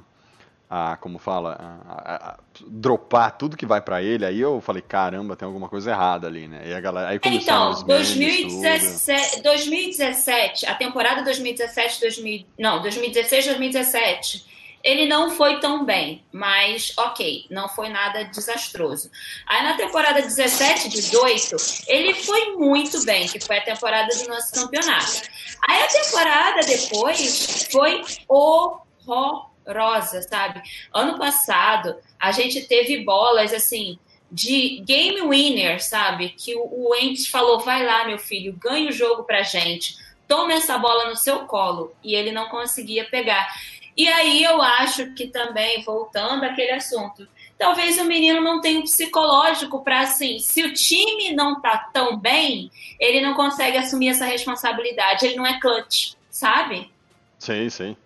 a 0.69 0.97
como 0.97 1.17
fala, 1.17 1.81
a, 1.87 1.93
a, 1.93 2.29
a 2.31 2.37
dropar 2.67 3.37
tudo 3.37 3.55
que 3.55 3.65
vai 3.65 3.81
para 3.81 4.01
ele, 4.01 4.25
aí 4.25 4.39
eu 4.39 4.59
falei, 4.59 4.81
caramba, 4.81 5.35
tem 5.35 5.45
alguma 5.45 5.69
coisa 5.69 5.91
errada 5.91 6.27
ali, 6.27 6.47
né? 6.47 6.63
E 6.65 6.73
a 6.73 6.81
galera, 6.81 7.09
aí 7.09 7.19
então, 7.23 7.83
2017, 7.85 9.41
2017, 9.41 10.65
a 10.65 10.75
temporada 10.75 11.23
2017, 11.23 12.01
2000, 12.01 12.45
não, 12.59 12.81
2016, 12.81 13.45
2017 13.45 14.52
ele 14.83 15.05
não 15.05 15.31
foi 15.31 15.59
tão 15.59 15.85
bem, 15.85 16.25
mas 16.31 16.93
ok, 16.97 17.45
não 17.49 17.69
foi 17.69 17.87
nada 17.87 18.25
desastroso. 18.25 19.09
Aí 19.47 19.63
na 19.63 19.75
temporada 19.75 20.21
17, 20.21 20.89
18, 20.89 21.55
ele 21.87 22.13
foi 22.13 22.57
muito 22.57 23.03
bem, 23.05 23.27
que 23.27 23.39
foi 23.39 23.59
a 23.59 23.63
temporada 23.63 24.13
do 24.13 24.27
nosso 24.27 24.51
campeonato. 24.53 25.21
Aí 25.67 25.83
a 25.83 25.87
temporada 25.87 26.61
depois 26.65 27.67
foi 27.71 28.03
horrorosa, 28.27 30.21
sabe? 30.23 30.61
Ano 30.93 31.17
passado, 31.17 31.95
a 32.19 32.33
gente 32.33 32.67
teve 32.67 33.05
bolas 33.05 33.53
assim 33.53 33.97
de 34.33 34.79
game 34.79 35.21
winner, 35.21 35.81
sabe? 35.81 36.29
Que 36.29 36.55
o, 36.55 36.95
Entes 36.95 37.27
falou: 37.27 37.59
vai 37.59 37.85
lá, 37.85 38.05
meu 38.05 38.17
filho, 38.17 38.57
ganha 38.59 38.89
o 38.89 38.91
jogo 38.91 39.23
pra 39.23 39.43
gente. 39.43 39.95
Toma 40.27 40.53
essa 40.53 40.77
bola 40.77 41.09
no 41.09 41.15
seu 41.15 41.41
colo. 41.41 41.93
E 42.03 42.15
ele 42.15 42.31
não 42.31 42.49
conseguia 42.49 43.05
pegar. 43.05 43.47
E 43.95 44.07
aí 44.07 44.43
eu 44.43 44.61
acho 44.61 45.13
que 45.13 45.27
também, 45.27 45.83
voltando 45.83 46.43
àquele 46.43 46.71
assunto, 46.71 47.27
talvez 47.57 47.97
o 47.99 48.05
menino 48.05 48.41
não 48.41 48.59
tenha 48.59 48.79
um 48.79 48.83
psicológico 48.83 49.83
para 49.83 50.01
assim, 50.01 50.39
se 50.39 50.63
o 50.63 50.73
time 50.73 51.33
não 51.33 51.61
tá 51.61 51.77
tão 51.93 52.17
bem, 52.17 52.71
ele 52.99 53.21
não 53.21 53.35
consegue 53.35 53.77
assumir 53.77 54.09
essa 54.09 54.25
responsabilidade, 54.25 55.25
ele 55.25 55.35
não 55.35 55.45
é 55.45 55.59
clutch, 55.59 56.13
sabe? 56.29 56.91
Sim, 57.37 57.69
sim. 57.69 57.97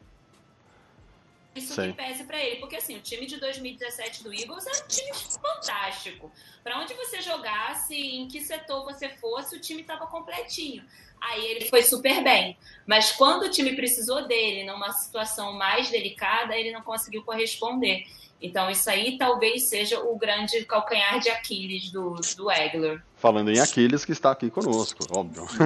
Isso 1.56 1.74
sim. 1.74 1.88
que 1.88 1.94
pese 1.94 2.24
para 2.24 2.40
ele, 2.40 2.58
porque 2.58 2.76
assim, 2.76 2.98
o 2.98 3.02
time 3.02 3.26
de 3.26 3.38
2017 3.38 4.24
do 4.24 4.34
Eagles 4.34 4.68
é 4.68 4.84
um 4.84 4.88
time 4.88 5.12
fantástico. 5.42 6.32
Para 6.64 6.80
onde 6.80 6.94
você 6.94 7.22
jogasse, 7.22 7.96
em 7.96 8.28
que 8.28 8.42
setor 8.42 8.84
você 8.84 9.10
fosse, 9.10 9.56
o 9.56 9.60
time 9.60 9.82
estava 9.82 10.06
completinho. 10.06 10.84
Aí 11.22 11.46
ele 11.46 11.66
foi 11.66 11.84
super 11.84 12.24
bem. 12.24 12.58
Mas 12.86 13.12
quando 13.12 13.44
o 13.44 13.50
time 13.50 13.76
precisou 13.76 14.28
dele 14.28 14.66
numa 14.66 14.92
situação 14.94 15.54
mais 15.54 15.90
delicada, 15.90 16.56
ele 16.56 16.72
não 16.72 16.82
conseguiu 16.82 17.24
corresponder. 17.24 18.06
Então, 18.42 18.70
isso 18.70 18.88
aí 18.90 19.18
talvez 19.18 19.68
seja 19.68 20.00
o 20.00 20.16
grande 20.16 20.64
calcanhar 20.64 21.20
de 21.20 21.30
Aquiles 21.30 21.92
do, 21.92 22.16
do 22.36 22.52
Egler. 22.52 23.02
Falando 23.16 23.50
em 23.50 23.60
Aquiles, 23.60 24.06
que 24.06 24.12
está 24.12 24.32
aqui 24.32 24.52
conosco, 24.52 25.00
óbvio. 25.10 25.48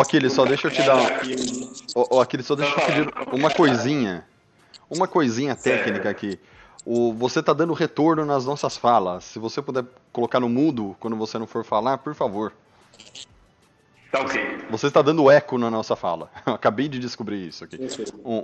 Aquiles, 0.00 0.32
só 0.32 0.44
deixa 0.44 0.66
eu 0.66 0.72
te 0.72 0.82
dar. 0.82 1.20
Aquiles, 2.20 2.46
só 2.46 2.56
deixa 2.56 2.72
eu 2.72 2.80
te 2.80 2.86
pedir 2.86 3.08
uma 3.32 3.50
coisinha. 3.50 4.26
Uma 4.90 5.06
coisinha 5.06 5.54
técnica 5.54 6.10
aqui. 6.10 6.38
O, 6.84 7.12
você 7.12 7.40
está 7.40 7.52
dando 7.52 7.72
retorno 7.72 8.24
nas 8.24 8.44
nossas 8.44 8.76
falas. 8.76 9.24
Se 9.24 9.38
você 9.38 9.62
puder 9.62 9.84
colocar 10.12 10.40
no 10.40 10.48
mudo 10.48 10.96
quando 10.98 11.16
você 11.16 11.38
não 11.38 11.46
for 11.46 11.64
falar, 11.64 11.98
por 11.98 12.14
favor. 12.14 12.52
Tá 14.10 14.20
ok. 14.20 14.58
Você 14.70 14.86
está 14.86 15.02
dando 15.02 15.30
eco 15.30 15.58
na 15.58 15.70
nossa 15.70 15.96
fala. 15.96 16.30
Eu 16.46 16.54
acabei 16.54 16.88
de 16.88 16.98
descobrir 16.98 17.46
isso 17.46 17.64
aqui. 17.64 17.78
Um, 18.24 18.36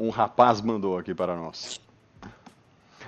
um, 0.00 0.06
um 0.06 0.10
rapaz 0.10 0.60
mandou 0.60 0.96
aqui 0.98 1.14
para 1.14 1.34
nós. 1.34 1.80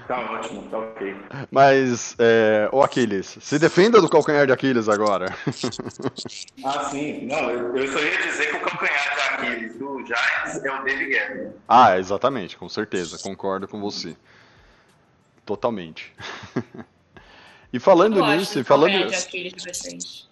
Tá 0.06 0.18
ótimo, 0.32 0.62
tá 0.68 0.78
ok. 0.78 1.14
Mas, 1.52 2.16
é, 2.18 2.68
o 2.72 2.82
Aquiles, 2.82 3.38
se 3.40 3.58
defenda 3.60 4.00
do 4.00 4.08
calcanhar 4.08 4.44
de 4.44 4.52
Aquiles 4.52 4.88
agora. 4.88 5.26
Ah, 6.64 6.84
sim. 6.90 7.26
Não, 7.26 7.50
eu, 7.50 7.76
eu 7.76 7.92
só 7.92 7.98
ia 7.98 8.22
dizer 8.22 8.50
que 8.50 8.56
o 8.56 8.60
campanhar 8.60 9.14
de 9.14 9.20
Aquiles 9.20 9.78
do 9.78 10.04
Giants 10.04 10.64
é 10.64 10.70
o 10.70 10.84
David 10.84 11.06
Guerra. 11.10 11.54
ah, 11.66 11.98
exatamente, 11.98 12.56
com 12.56 12.68
certeza, 12.68 13.18
concordo 13.22 13.66
com 13.66 13.80
você. 13.80 14.16
Totalmente. 15.46 16.12
e 17.72 17.78
falando 17.78 18.18
Eu 18.18 18.26
nisso, 18.26 18.58
e 18.58 18.64
falando. 18.64 18.92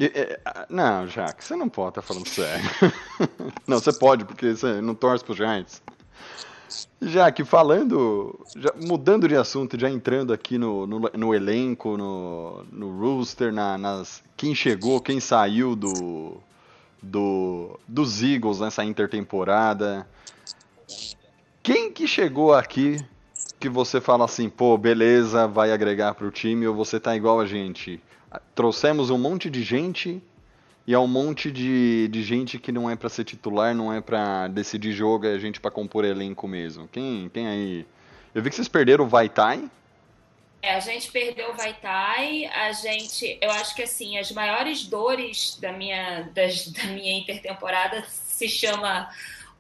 é, 0.07 0.40
ah, 0.44 0.66
Não, 0.68 1.07
Jaque, 1.07 1.44
você 1.44 1.55
não 1.55 1.68
pode 1.68 1.90
estar 1.90 2.03
falando 2.03 2.29
sério. 2.29 2.64
não, 3.66 3.79
você 3.79 3.92
pode, 3.92 4.24
porque 4.24 4.57
você 4.57 4.81
não 4.81 4.94
torce 4.94 5.24
pro 5.24 5.35
Giants. 5.35 5.81
Jaque, 7.01 7.44
falando, 7.44 8.38
já, 8.57 8.72
mudando 8.85 9.29
de 9.29 9.37
assunto, 9.37 9.79
já 9.79 9.88
entrando 9.88 10.33
aqui 10.33 10.59
no, 10.59 10.85
no, 10.85 10.98
no 11.14 11.35
elenco, 11.35 11.96
no, 11.96 12.64
no 12.72 12.98
rooster, 12.98 13.53
na, 13.53 13.79
nas, 13.79 14.22
quem 14.37 14.53
chegou, 14.53 15.01
quem 15.01 15.20
saiu 15.20 15.77
do, 15.77 16.38
do 17.01 17.79
dos 17.87 18.20
Eagles 18.20 18.59
nessa 18.59 18.85
intertemporada. 18.85 20.09
Quem 21.62 21.92
que 21.92 22.09
chegou 22.09 22.53
aqui 22.53 22.98
que 23.58 23.68
você 23.68 24.00
fala 24.00 24.24
assim, 24.24 24.48
pô, 24.48 24.76
beleza, 24.78 25.46
vai 25.46 25.72
agregar 25.72 26.14
pro 26.14 26.30
time, 26.30 26.66
ou 26.66 26.74
você 26.74 27.00
tá 27.00 27.16
igual 27.16 27.40
a 27.40 27.46
gente? 27.46 28.00
Trouxemos 28.54 29.10
um 29.10 29.18
monte 29.18 29.50
de 29.50 29.62
gente 29.62 30.22
e 30.86 30.94
é 30.94 30.98
um 30.98 31.06
monte 31.06 31.50
de, 31.50 32.08
de 32.08 32.22
gente 32.22 32.58
que 32.58 32.70
não 32.70 32.88
é 32.88 32.96
pra 32.96 33.08
ser 33.08 33.24
titular, 33.24 33.74
não 33.74 33.92
é 33.92 34.00
pra 34.00 34.48
decidir 34.48 34.92
jogo, 34.92 35.26
é 35.26 35.38
gente 35.38 35.60
pra 35.60 35.70
compor 35.70 36.04
elenco 36.04 36.46
mesmo. 36.46 36.88
Quem, 36.88 37.28
quem 37.28 37.46
aí? 37.46 37.86
Eu 38.34 38.42
vi 38.42 38.50
que 38.50 38.56
vocês 38.56 38.68
perderam 38.68 39.04
o 39.04 39.08
Vaitai. 39.08 39.70
É, 40.60 40.74
a 40.74 40.80
gente 40.80 41.10
perdeu 41.12 41.50
o 41.50 41.54
Vaitai, 41.54 42.46
a 42.46 42.72
gente, 42.72 43.38
eu 43.40 43.50
acho 43.50 43.74
que 43.76 43.82
assim, 43.82 44.18
as 44.18 44.32
maiores 44.32 44.84
dores 44.84 45.56
da 45.60 45.72
minha, 45.72 46.22
das, 46.34 46.66
da 46.68 46.84
minha 46.84 47.18
intertemporada 47.18 48.04
se 48.08 48.48
chama 48.48 49.08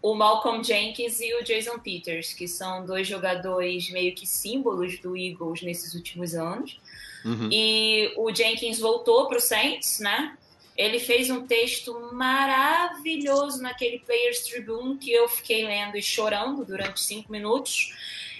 o 0.00 0.14
Malcolm 0.14 0.62
Jenkins 0.62 1.20
e 1.20 1.34
o 1.34 1.42
Jason 1.42 1.78
Peters, 1.78 2.32
que 2.32 2.46
são 2.46 2.86
dois 2.86 3.06
jogadores 3.06 3.90
meio 3.90 4.14
que 4.14 4.26
símbolos 4.26 4.98
do 4.98 5.16
Eagles 5.16 5.62
nesses 5.62 5.94
últimos 5.94 6.34
anos. 6.34 6.78
Uhum. 7.24 7.48
E 7.52 8.12
o 8.16 8.32
Jenkins 8.32 8.78
voltou 8.78 9.26
para 9.26 9.38
o 9.38 9.40
Saints, 9.40 9.98
né? 9.98 10.36
Ele 10.76 11.00
fez 11.00 11.28
um 11.28 11.44
texto 11.44 12.10
maravilhoso 12.12 13.60
naquele 13.60 13.98
Players 13.98 14.44
Tribune 14.44 14.96
que 14.96 15.10
eu 15.10 15.28
fiquei 15.28 15.66
lendo 15.66 15.96
e 15.96 16.02
chorando 16.02 16.64
durante 16.64 17.00
cinco 17.00 17.32
minutos. 17.32 17.92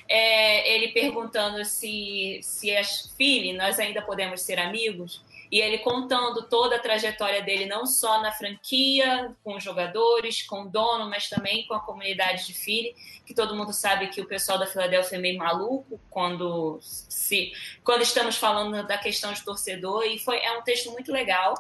É, 0.08 0.74
ele 0.74 0.88
perguntando 0.92 1.62
se, 1.64 2.38
se 2.40 2.74
as 2.74 3.12
filhas, 3.18 3.56
nós 3.56 3.78
ainda 3.80 4.00
podemos 4.00 4.40
ser 4.40 4.60
amigos. 4.60 5.20
E 5.50 5.61
ele 5.61 5.78
contando 5.78 6.42
toda 6.48 6.76
a 6.76 6.78
trajetória 6.78 7.42
dele, 7.42 7.66
não 7.66 7.87
só 7.87 8.20
na 8.20 8.30
franquia, 8.30 9.34
com 9.42 9.56
os 9.56 9.64
jogadores, 9.64 10.42
com 10.42 10.62
o 10.62 10.68
dono, 10.68 11.08
mas 11.08 11.28
também 11.28 11.66
com 11.66 11.74
a 11.74 11.80
comunidade 11.80 12.46
de 12.46 12.52
Philly, 12.52 12.94
que 13.24 13.34
todo 13.34 13.56
mundo 13.56 13.72
sabe 13.72 14.08
que 14.08 14.20
o 14.20 14.26
pessoal 14.26 14.58
da 14.58 14.66
Filadélfia 14.66 15.16
é 15.16 15.20
meio 15.20 15.38
maluco 15.38 16.00
quando, 16.11 16.78
se, 16.82 17.52
quando 17.82 18.02
estamos 18.02 18.37
falando 18.37 18.87
da 18.87 18.98
questão 18.98 19.32
de 19.32 19.42
torcedor, 19.42 20.04
e 20.04 20.18
foi, 20.18 20.38
é 20.38 20.52
um 20.58 20.62
texto 20.62 20.90
muito 20.90 21.12
legal. 21.12 21.54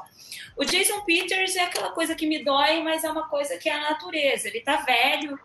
O 0.56 0.64
Jason 0.64 1.00
Peters 1.02 1.56
é 1.56 1.62
aquela 1.62 1.90
coisa 1.90 2.14
que 2.14 2.26
me 2.26 2.44
dói, 2.44 2.82
mas 2.82 3.04
é 3.04 3.10
uma 3.10 3.28
coisa 3.28 3.56
que 3.56 3.68
é 3.68 3.72
a 3.72 3.90
natureza. 3.90 4.48
Ele 4.48 4.60
tá 4.60 4.76
velho, 4.76 5.38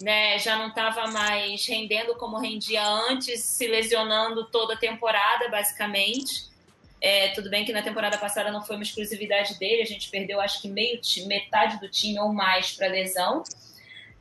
né, 0.00 0.38
já 0.38 0.56
não 0.56 0.68
estava 0.68 1.06
mais 1.08 1.66
rendendo 1.66 2.14
como 2.16 2.38
rendia 2.38 2.86
antes, 2.86 3.42
se 3.42 3.66
lesionando 3.66 4.44
toda 4.50 4.74
a 4.74 4.76
temporada, 4.76 5.48
basicamente. 5.48 6.51
É, 7.04 7.30
tudo 7.30 7.50
bem 7.50 7.64
que 7.64 7.72
na 7.72 7.82
temporada 7.82 8.16
passada 8.16 8.52
não 8.52 8.62
foi 8.62 8.76
uma 8.76 8.84
exclusividade 8.84 9.58
dele, 9.58 9.82
a 9.82 9.86
gente 9.86 10.08
perdeu 10.08 10.40
acho 10.40 10.62
que 10.62 10.68
meio 10.68 11.00
metade 11.26 11.80
do 11.80 11.88
time 11.88 12.16
ou 12.20 12.32
mais 12.32 12.70
para 12.70 12.86
lesão. 12.86 13.42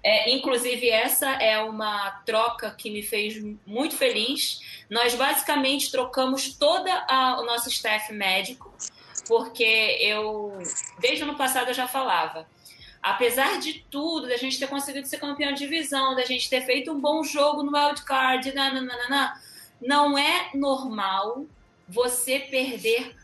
É, 0.03 0.31
inclusive, 0.31 0.89
essa 0.89 1.29
é 1.33 1.59
uma 1.59 2.09
troca 2.25 2.71
que 2.71 2.89
me 2.89 3.03
fez 3.03 3.39
muito 3.67 3.95
feliz. 3.95 4.83
Nós 4.89 5.13
basicamente 5.13 5.91
trocamos 5.91 6.55
toda 6.55 6.91
a, 7.07 7.39
o 7.39 7.45
nosso 7.45 7.69
staff 7.69 8.11
médico, 8.11 8.73
porque 9.27 9.99
eu, 10.01 10.57
desde 10.99 11.23
o 11.23 11.27
ano 11.27 11.37
passado, 11.37 11.67
eu 11.67 11.75
já 11.75 11.87
falava. 11.87 12.47
Apesar 12.99 13.59
de 13.59 13.85
tudo, 13.91 14.27
da 14.27 14.37
gente 14.37 14.57
ter 14.57 14.67
conseguido 14.67 15.07
ser 15.07 15.19
campeão 15.19 15.53
de 15.53 15.59
divisão, 15.59 16.15
da 16.15 16.25
gente 16.25 16.49
ter 16.49 16.61
feito 16.61 16.91
um 16.91 16.99
bom 16.99 17.23
jogo 17.23 17.61
no 17.61 17.77
wildcard, 17.77 18.51
nananana, 18.55 19.39
não 19.79 20.17
é 20.17 20.49
normal 20.55 21.45
você 21.87 22.39
perder 22.39 23.15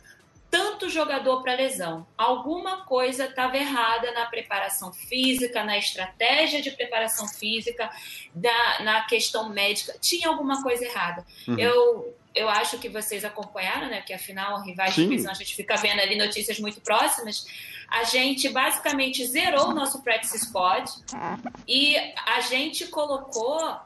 tanto 0.49 0.89
jogador 0.89 1.41
para 1.41 1.55
lesão. 1.55 2.07
Alguma 2.17 2.85
coisa 2.85 3.25
estava 3.25 3.57
errada 3.57 4.11
na 4.13 4.25
preparação 4.25 4.93
física, 4.93 5.63
na 5.63 5.77
estratégia 5.77 6.61
de 6.61 6.71
preparação 6.71 7.27
física, 7.27 7.89
da, 8.33 8.83
na 8.83 9.01
questão 9.05 9.49
médica. 9.49 9.95
Tinha 9.99 10.29
alguma 10.29 10.63
coisa 10.63 10.85
errada. 10.85 11.25
Uhum. 11.47 11.59
Eu, 11.59 12.15
eu 12.33 12.49
acho 12.49 12.77
que 12.77 12.87
vocês 12.87 13.25
acompanharam, 13.25 13.87
né? 13.89 13.97
Porque 13.97 14.13
afinal, 14.13 14.61
rivais 14.61 14.93
Sim. 14.93 15.03
de 15.03 15.09
divisão, 15.09 15.31
a 15.31 15.35
gente 15.35 15.53
fica 15.53 15.75
vendo 15.75 15.99
ali 15.99 16.17
notícias 16.17 16.59
muito 16.59 16.79
próximas. 16.79 17.45
A 17.89 18.03
gente 18.03 18.49
basicamente 18.49 19.25
zerou 19.25 19.69
o 19.69 19.73
nosso 19.73 20.01
practice 20.01 20.39
squad 20.39 20.91
e 21.67 21.95
a 22.25 22.41
gente 22.41 22.87
colocou 22.87 23.79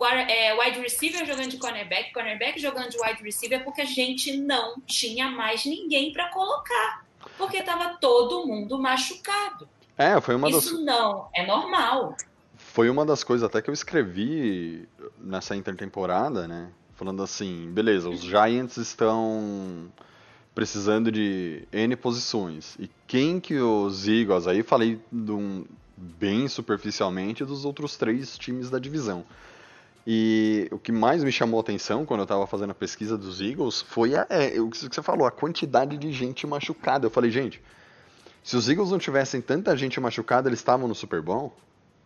wide 0.00 0.80
receiver 0.80 1.24
jogando 1.24 1.50
de 1.50 1.58
cornerback, 1.58 2.12
cornerback 2.12 2.60
jogando 2.60 2.90
de 2.90 2.98
wide 3.00 3.22
receiver, 3.22 3.62
porque 3.64 3.82
a 3.82 3.86
gente 3.86 4.36
não 4.36 4.80
tinha 4.86 5.30
mais 5.30 5.64
ninguém 5.64 6.12
para 6.12 6.28
colocar. 6.28 7.04
Porque 7.38 7.58
estava 7.58 7.96
todo 8.00 8.46
mundo 8.46 8.78
machucado. 8.78 9.68
É, 9.96 10.20
foi 10.20 10.34
uma 10.34 10.50
Isso 10.50 10.76
das... 10.76 10.84
não 10.84 11.28
é 11.34 11.46
normal. 11.46 12.16
Foi 12.56 12.90
uma 12.90 13.04
das 13.04 13.22
coisas 13.22 13.44
até 13.44 13.62
que 13.62 13.70
eu 13.70 13.74
escrevi 13.74 14.88
nessa 15.18 15.54
intertemporada, 15.54 16.48
né? 16.48 16.70
Falando 16.96 17.22
assim, 17.22 17.70
beleza, 17.72 18.08
os 18.08 18.20
Giants 18.20 18.76
estão 18.76 19.90
precisando 20.54 21.10
de 21.10 21.66
N 21.72 21.96
posições. 21.96 22.76
E 22.78 22.88
quem 23.06 23.40
que 23.40 23.56
os 23.56 24.06
Eagles, 24.06 24.46
aí 24.46 24.62
falei 24.62 25.00
um, 25.12 25.64
bem 25.96 26.46
superficialmente 26.48 27.44
dos 27.44 27.64
outros 27.64 27.96
três 27.96 28.38
times 28.38 28.70
da 28.70 28.78
divisão. 28.78 29.24
E 30.06 30.68
o 30.70 30.78
que 30.78 30.92
mais 30.92 31.24
me 31.24 31.32
chamou 31.32 31.58
a 31.58 31.62
atenção 31.62 32.04
quando 32.04 32.20
eu 32.20 32.24
estava 32.24 32.46
fazendo 32.46 32.70
a 32.72 32.74
pesquisa 32.74 33.16
dos 33.16 33.40
Eagles 33.40 33.80
foi 33.82 34.14
a, 34.14 34.26
é, 34.28 34.60
o 34.60 34.68
que 34.68 34.76
você 34.78 35.02
falou, 35.02 35.26
a 35.26 35.30
quantidade 35.30 35.96
de 35.96 36.12
gente 36.12 36.46
machucada. 36.46 37.06
Eu 37.06 37.10
falei, 37.10 37.30
gente, 37.30 37.62
se 38.42 38.54
os 38.56 38.68
Eagles 38.68 38.90
não 38.90 38.98
tivessem 38.98 39.40
tanta 39.40 39.74
gente 39.76 39.98
machucada, 39.98 40.48
eles 40.48 40.58
estavam 40.58 40.86
no 40.86 40.94
Super 40.94 41.22
Bowl? 41.22 41.54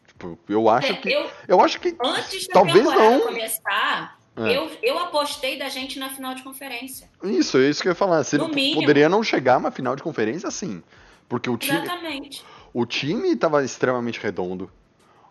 Tipo, 0.06 0.38
eu 0.48 0.68
acho 0.68 0.92
É, 0.92 0.96
que. 0.96 1.11
eu- 1.12 1.30
Eu, 1.48 1.61
acho 1.61 1.80
que. 1.80 1.96
Antes 2.00 2.46
da 2.46 2.54
talvez 2.54 2.84
não. 2.84 3.20
começar, 3.20 4.16
É. 4.37 4.56
eu, 4.56 4.70
eu 4.80 4.98
apostei 5.00 5.58
da 5.58 5.68
gente 5.68 5.98
na 5.98 6.08
final 6.11 6.34
de 6.37 6.42
conferência. 6.44 7.11
Isso, 7.24 7.58
é 7.58 7.68
isso 7.68 7.82
que 7.82 7.88
eu 7.88 7.92
ia 7.92 7.96
falar. 7.96 8.22
Se 8.22 8.38
poderia 8.38 9.08
não 9.08 9.24
chegar 9.24 9.54
a 9.54 9.58
uma 9.58 9.70
final 9.72 9.96
de 9.96 10.02
conferência, 10.04 10.48
sim. 10.52 10.82
Porque 11.28 11.51
o 11.51 11.57
time, 11.59 11.78
Exatamente. 11.78 12.44
o 12.72 12.86
time 12.86 13.32
estava 13.32 13.64
extremamente 13.64 14.20
redondo. 14.20 14.70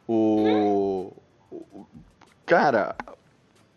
O, 0.08 1.14
o- 1.52 1.88
Cara, 2.48 2.96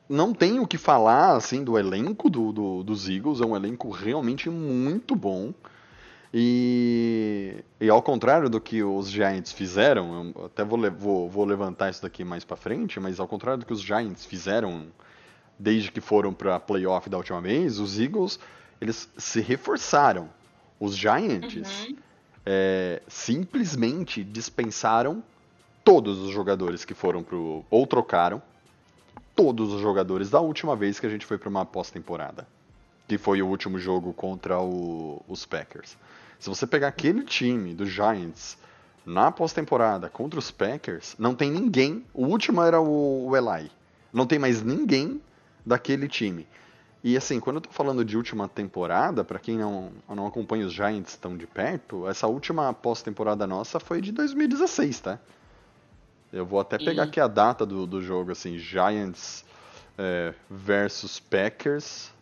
não 0.09 0.33
tem 0.33 0.59
o 0.61 0.66
que 0.66 0.79
falar 0.79 1.37
assim 1.37 1.62
do 1.62 1.77
elenco 1.79 2.31
do, 2.31 2.53
do- 2.53 2.83
dos 2.83 3.07
Eagles. 3.09 3.41
É 3.43 3.45
um 3.45 3.55
elenco 3.55 3.91
realmente 3.91 4.49
muito 4.49 5.14
bom. 5.14 5.53
E, 6.33 7.57
e 7.81 7.91
ao 7.91 8.01
contrário 8.01 8.49
do 8.49 8.61
que 8.61 8.83
os 8.85 9.11
Giants 9.11 9.51
fizeram, 9.53 10.33
eu 10.37 10.47
até 10.47 10.64
vou, 10.64 10.79
vou, 10.93 11.29
vou 11.29 11.45
levantar 11.45 11.91
isso 11.91 12.01
daqui 12.01 12.23
mais 12.25 12.45
pra 12.45 12.57
frente, 12.57 13.01
mas 13.01 13.18
ao 13.18 13.27
contrário 13.27 13.59
do 13.59 13.66
que 13.66 13.73
os 13.73 13.81
Giants 13.83 14.25
fizeram 14.25 14.87
desde 15.59 15.91
que 15.91 16.01
foram 16.01 16.33
pra 16.33 16.59
playoff 16.61 17.11
da 17.11 17.16
última 17.16 17.41
vez, 17.41 17.79
os 17.81 17.99
Eagles 18.01 18.39
eles 18.81 19.11
se 19.18 19.41
reforçaram. 19.41 20.31
Os 20.79 20.97
Giants 20.97 21.87
Uhum. 21.89 21.97
é, 22.47 23.03
simplesmente 23.09 24.23
dispensaram 24.25 25.23
todos 25.85 26.18
os 26.18 26.31
jogadores 26.31 26.85
que 26.85 26.95
foram 26.95 27.23
pro. 27.23 27.64
ou 27.68 27.87
trocaram 27.87 28.41
todos 29.35 29.72
os 29.72 29.81
jogadores 29.81 30.31
da 30.31 30.41
última 30.41 30.76
vez 30.76 31.01
que 31.01 31.07
a 31.07 31.11
gente 31.11 31.26
foi 31.26 31.39
para 31.39 31.49
uma 31.49 31.64
pós-temporada. 31.64 32.47
Que 33.09 33.18
foi 33.18 33.43
o 33.43 33.47
último 33.47 33.78
jogo 33.78 34.12
contra 34.12 34.61
o, 34.61 35.22
os 35.28 35.45
Packers. 35.45 35.97
Se 36.39 36.49
você 36.49 36.66
pegar 36.66 36.89
aquele 36.89 37.22
time 37.24 37.74
do 37.74 37.85
Giants 37.87 38.57
na 39.05 39.31
pós-temporada 39.31 40.09
contra 40.09 40.39
os 40.39 40.51
Packers, 40.51 41.14
não 41.18 41.35
tem 41.35 41.51
ninguém. 41.51 42.05
O 42.14 42.26
último 42.26 42.62
era 42.62 42.81
o, 42.81 43.28
o 43.28 43.37
Eli. 43.37 43.70
Não 44.12 44.26
tem 44.26 44.39
mais 44.39 44.62
ninguém 44.62 45.20
daquele 45.64 46.09
time. 46.09 46.47
E 47.03 47.16
assim, 47.16 47.41
quando 47.41 47.57
eu 47.57 47.61
tô 47.62 47.70
falando 47.70 48.05
de 48.05 48.16
última 48.16 48.47
temporada, 48.47 49.24
para 49.24 49.39
quem 49.39 49.57
não, 49.57 49.91
não 50.09 50.26
acompanha 50.26 50.66
os 50.66 50.72
Giants 50.72 51.16
tão 51.16 51.37
de 51.37 51.47
perto, 51.47 52.07
essa 52.07 52.26
última 52.26 52.72
pós-temporada 52.74 53.47
nossa 53.47 53.81
foi 53.81 54.03
de 54.03 54.12
2016, 54.12 55.01
tá? 55.01 55.18
Eu 56.33 56.47
vou 56.47 56.61
até 56.61 56.78
pegar 56.78 57.05
e... 57.05 57.09
aqui 57.09 57.20
a 57.20 57.26
data 57.26 57.66
do, 57.66 57.87
do 57.87 58.01
jogo, 58.01 58.33
assim, 58.33 58.57
Giants 58.57 59.45
é, 59.99 60.33
versus 60.49 61.18
Packers. 61.18 62.12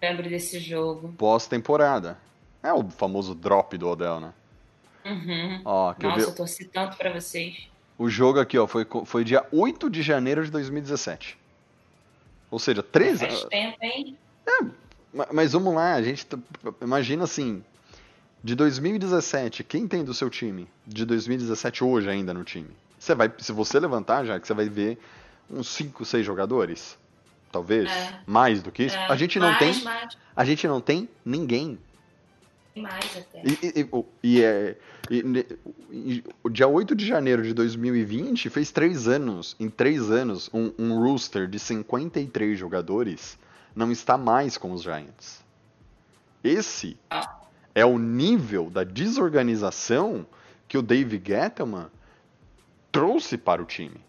Lembro 0.00 0.28
desse 0.28 0.58
jogo. 0.58 1.14
Pós-temporada. 1.16 2.18
É 2.62 2.72
o 2.72 2.88
famoso 2.90 3.34
drop 3.34 3.76
do 3.76 3.88
Odell, 3.88 4.20
né? 4.20 4.32
Uhum. 5.04 5.62
Ó, 5.64 5.94
Nossa, 6.00 6.20
eu, 6.20 6.28
eu 6.28 6.34
torci 6.34 6.64
tanto 6.66 6.96
pra 6.96 7.12
vocês. 7.12 7.68
O 7.98 8.08
jogo 8.08 8.38
aqui, 8.38 8.58
ó, 8.58 8.66
foi, 8.66 8.86
foi 9.04 9.24
dia 9.24 9.46
8 9.52 9.90
de 9.90 10.02
janeiro 10.02 10.44
de 10.44 10.50
2017. 10.50 11.38
Ou 12.50 12.58
seja, 12.58 12.82
13 12.82 13.24
anos. 13.24 13.44
tempo, 13.44 13.78
hein? 13.80 14.18
É, 14.46 15.24
mas 15.32 15.52
vamos 15.52 15.74
lá, 15.74 15.94
a 15.94 16.02
gente. 16.02 16.26
Imagina 16.80 17.24
assim. 17.24 17.64
De 18.44 18.56
2017, 18.56 19.62
quem 19.62 19.86
tem 19.86 20.02
do 20.02 20.12
seu 20.12 20.28
time? 20.28 20.68
De 20.84 21.04
2017 21.04 21.84
hoje 21.84 22.10
ainda 22.10 22.34
no 22.34 22.42
time? 22.42 22.70
Você 23.02 23.16
vai, 23.16 23.32
se 23.36 23.50
você 23.50 23.80
levantar, 23.80 24.24
já 24.24 24.38
que 24.38 24.46
você 24.46 24.54
vai 24.54 24.68
ver 24.68 24.96
uns 25.50 25.66
5, 25.70 26.04
6 26.04 26.24
jogadores, 26.24 26.96
talvez, 27.50 27.90
é. 27.90 28.20
mais 28.24 28.62
do 28.62 28.70
que 28.70 28.84
isso. 28.84 28.96
É. 28.96 29.06
A 29.10 29.16
gente 29.16 29.40
não 29.40 29.48
mais, 29.48 29.58
tem, 29.58 29.82
mais. 29.82 30.16
a 30.36 30.44
gente 30.44 30.68
não 30.68 30.80
tem 30.80 31.08
ninguém. 31.24 31.80
Mais 32.76 33.16
até. 33.16 33.42
E, 33.44 33.80
e, 33.80 34.04
e, 34.22 34.42
é, 34.44 34.76
e, 35.10 36.24
o 36.44 36.48
dia 36.48 36.68
8 36.68 36.94
de 36.94 37.04
janeiro 37.04 37.42
de 37.42 37.52
2020 37.52 38.48
fez 38.48 38.70
três 38.70 39.08
anos. 39.08 39.56
Em 39.58 39.68
três 39.68 40.08
anos, 40.08 40.48
um, 40.54 40.72
um 40.78 41.00
rooster 41.00 41.48
de 41.48 41.58
53 41.58 42.56
jogadores 42.56 43.36
não 43.74 43.90
está 43.90 44.16
mais 44.16 44.56
com 44.56 44.70
os 44.70 44.82
Giants. 44.84 45.42
Esse 46.44 46.96
ah. 47.10 47.40
é 47.74 47.84
o 47.84 47.98
nível 47.98 48.70
da 48.70 48.84
desorganização 48.84 50.24
que 50.68 50.78
o 50.78 50.82
Dave 50.82 51.20
Gettleman 51.22 51.90
trouxe 52.92 53.36
para 53.36 53.60
o 53.60 53.64
time. 53.64 54.00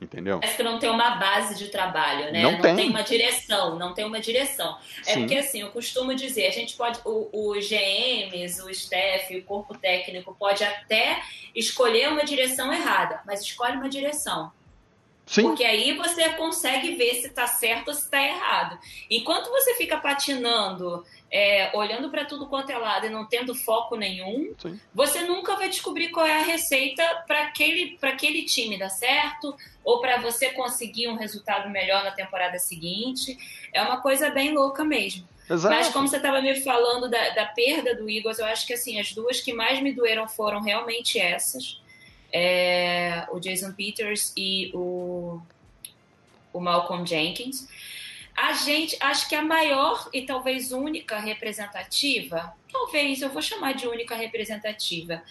Entendeu? 0.00 0.38
Parece 0.38 0.56
que 0.56 0.62
não 0.62 0.78
tem 0.78 0.88
uma 0.88 1.16
base 1.16 1.56
de 1.56 1.68
trabalho, 1.68 2.32
né? 2.32 2.40
Não, 2.40 2.52
não 2.52 2.60
tem. 2.60 2.76
tem. 2.76 2.88
uma 2.88 3.02
direção, 3.02 3.76
não 3.76 3.92
tem 3.92 4.04
uma 4.04 4.20
direção. 4.20 4.78
É 5.04 5.14
Sim. 5.14 5.20
porque 5.20 5.36
assim, 5.36 5.60
eu 5.60 5.70
costumo 5.70 6.14
dizer, 6.14 6.46
a 6.46 6.52
gente 6.52 6.76
pode, 6.76 7.00
o, 7.04 7.28
os 7.32 7.68
GMs, 7.68 8.62
o 8.62 8.70
staff, 8.70 9.36
o 9.36 9.42
corpo 9.42 9.76
técnico 9.76 10.36
pode 10.38 10.62
até 10.62 11.20
escolher 11.52 12.10
uma 12.10 12.24
direção 12.24 12.72
errada, 12.72 13.20
mas 13.26 13.42
escolhe 13.42 13.76
uma 13.76 13.88
direção. 13.88 14.52
Sim. 15.28 15.42
Porque 15.42 15.62
aí 15.62 15.94
você 15.94 16.30
consegue 16.30 16.94
ver 16.94 17.14
se 17.16 17.26
está 17.28 17.46
certo 17.46 17.88
ou 17.88 17.94
se 17.94 18.02
está 18.02 18.20
errado. 18.20 18.78
Enquanto 19.10 19.50
você 19.50 19.74
fica 19.74 19.98
patinando 19.98 21.04
é, 21.30 21.70
olhando 21.76 22.10
para 22.10 22.24
tudo 22.24 22.46
quanto 22.46 22.70
é 22.70 22.78
lado 22.78 23.06
e 23.06 23.10
não 23.10 23.26
tendo 23.26 23.54
foco 23.54 23.96
nenhum, 23.96 24.54
Sim. 24.58 24.80
você 24.94 25.22
nunca 25.22 25.56
vai 25.56 25.68
descobrir 25.68 26.08
qual 26.08 26.26
é 26.26 26.40
a 26.40 26.42
receita 26.42 27.02
para 27.26 27.42
aquele, 27.42 27.98
aquele 28.00 28.44
time 28.44 28.78
dar 28.78 28.88
certo 28.88 29.54
ou 29.84 30.00
para 30.00 30.18
você 30.18 30.50
conseguir 30.50 31.08
um 31.08 31.16
resultado 31.16 31.68
melhor 31.68 32.02
na 32.02 32.10
temporada 32.10 32.58
seguinte. 32.58 33.36
É 33.72 33.82
uma 33.82 34.00
coisa 34.00 34.30
bem 34.30 34.52
louca 34.52 34.82
mesmo. 34.84 35.28
Exato. 35.50 35.74
Mas 35.74 35.88
como 35.88 36.08
você 36.08 36.16
estava 36.16 36.40
me 36.42 36.60
falando 36.60 37.08
da, 37.08 37.30
da, 37.30 37.46
perda 37.46 37.94
do 37.94 38.08
Eagles, 38.08 38.38
eu 38.38 38.46
acho 38.46 38.66
que 38.66 38.74
assim 38.74 39.00
as 39.00 39.12
duas 39.12 39.40
que 39.40 39.52
mais 39.52 39.80
me 39.80 39.92
doeram 39.92 40.28
foram 40.28 40.62
realmente 40.62 41.18
essas. 41.18 41.80
É, 42.30 43.26
o 43.32 43.40
Jason 43.40 43.72
Peters 43.72 44.34
e 44.36 44.70
o, 44.74 45.17
o 46.58 46.60
Malcolm 46.60 47.06
Jenkins. 47.06 47.68
A 48.36 48.52
gente, 48.52 48.96
acho 49.00 49.28
que 49.28 49.34
a 49.34 49.42
maior 49.42 50.08
e 50.12 50.22
talvez 50.22 50.70
única 50.70 51.18
representativa, 51.18 52.54
talvez 52.70 53.20
eu 53.20 53.30
vou 53.30 53.42
chamar 53.42 53.74
de 53.74 53.88
única 53.88 54.14
representativa, 54.14 55.22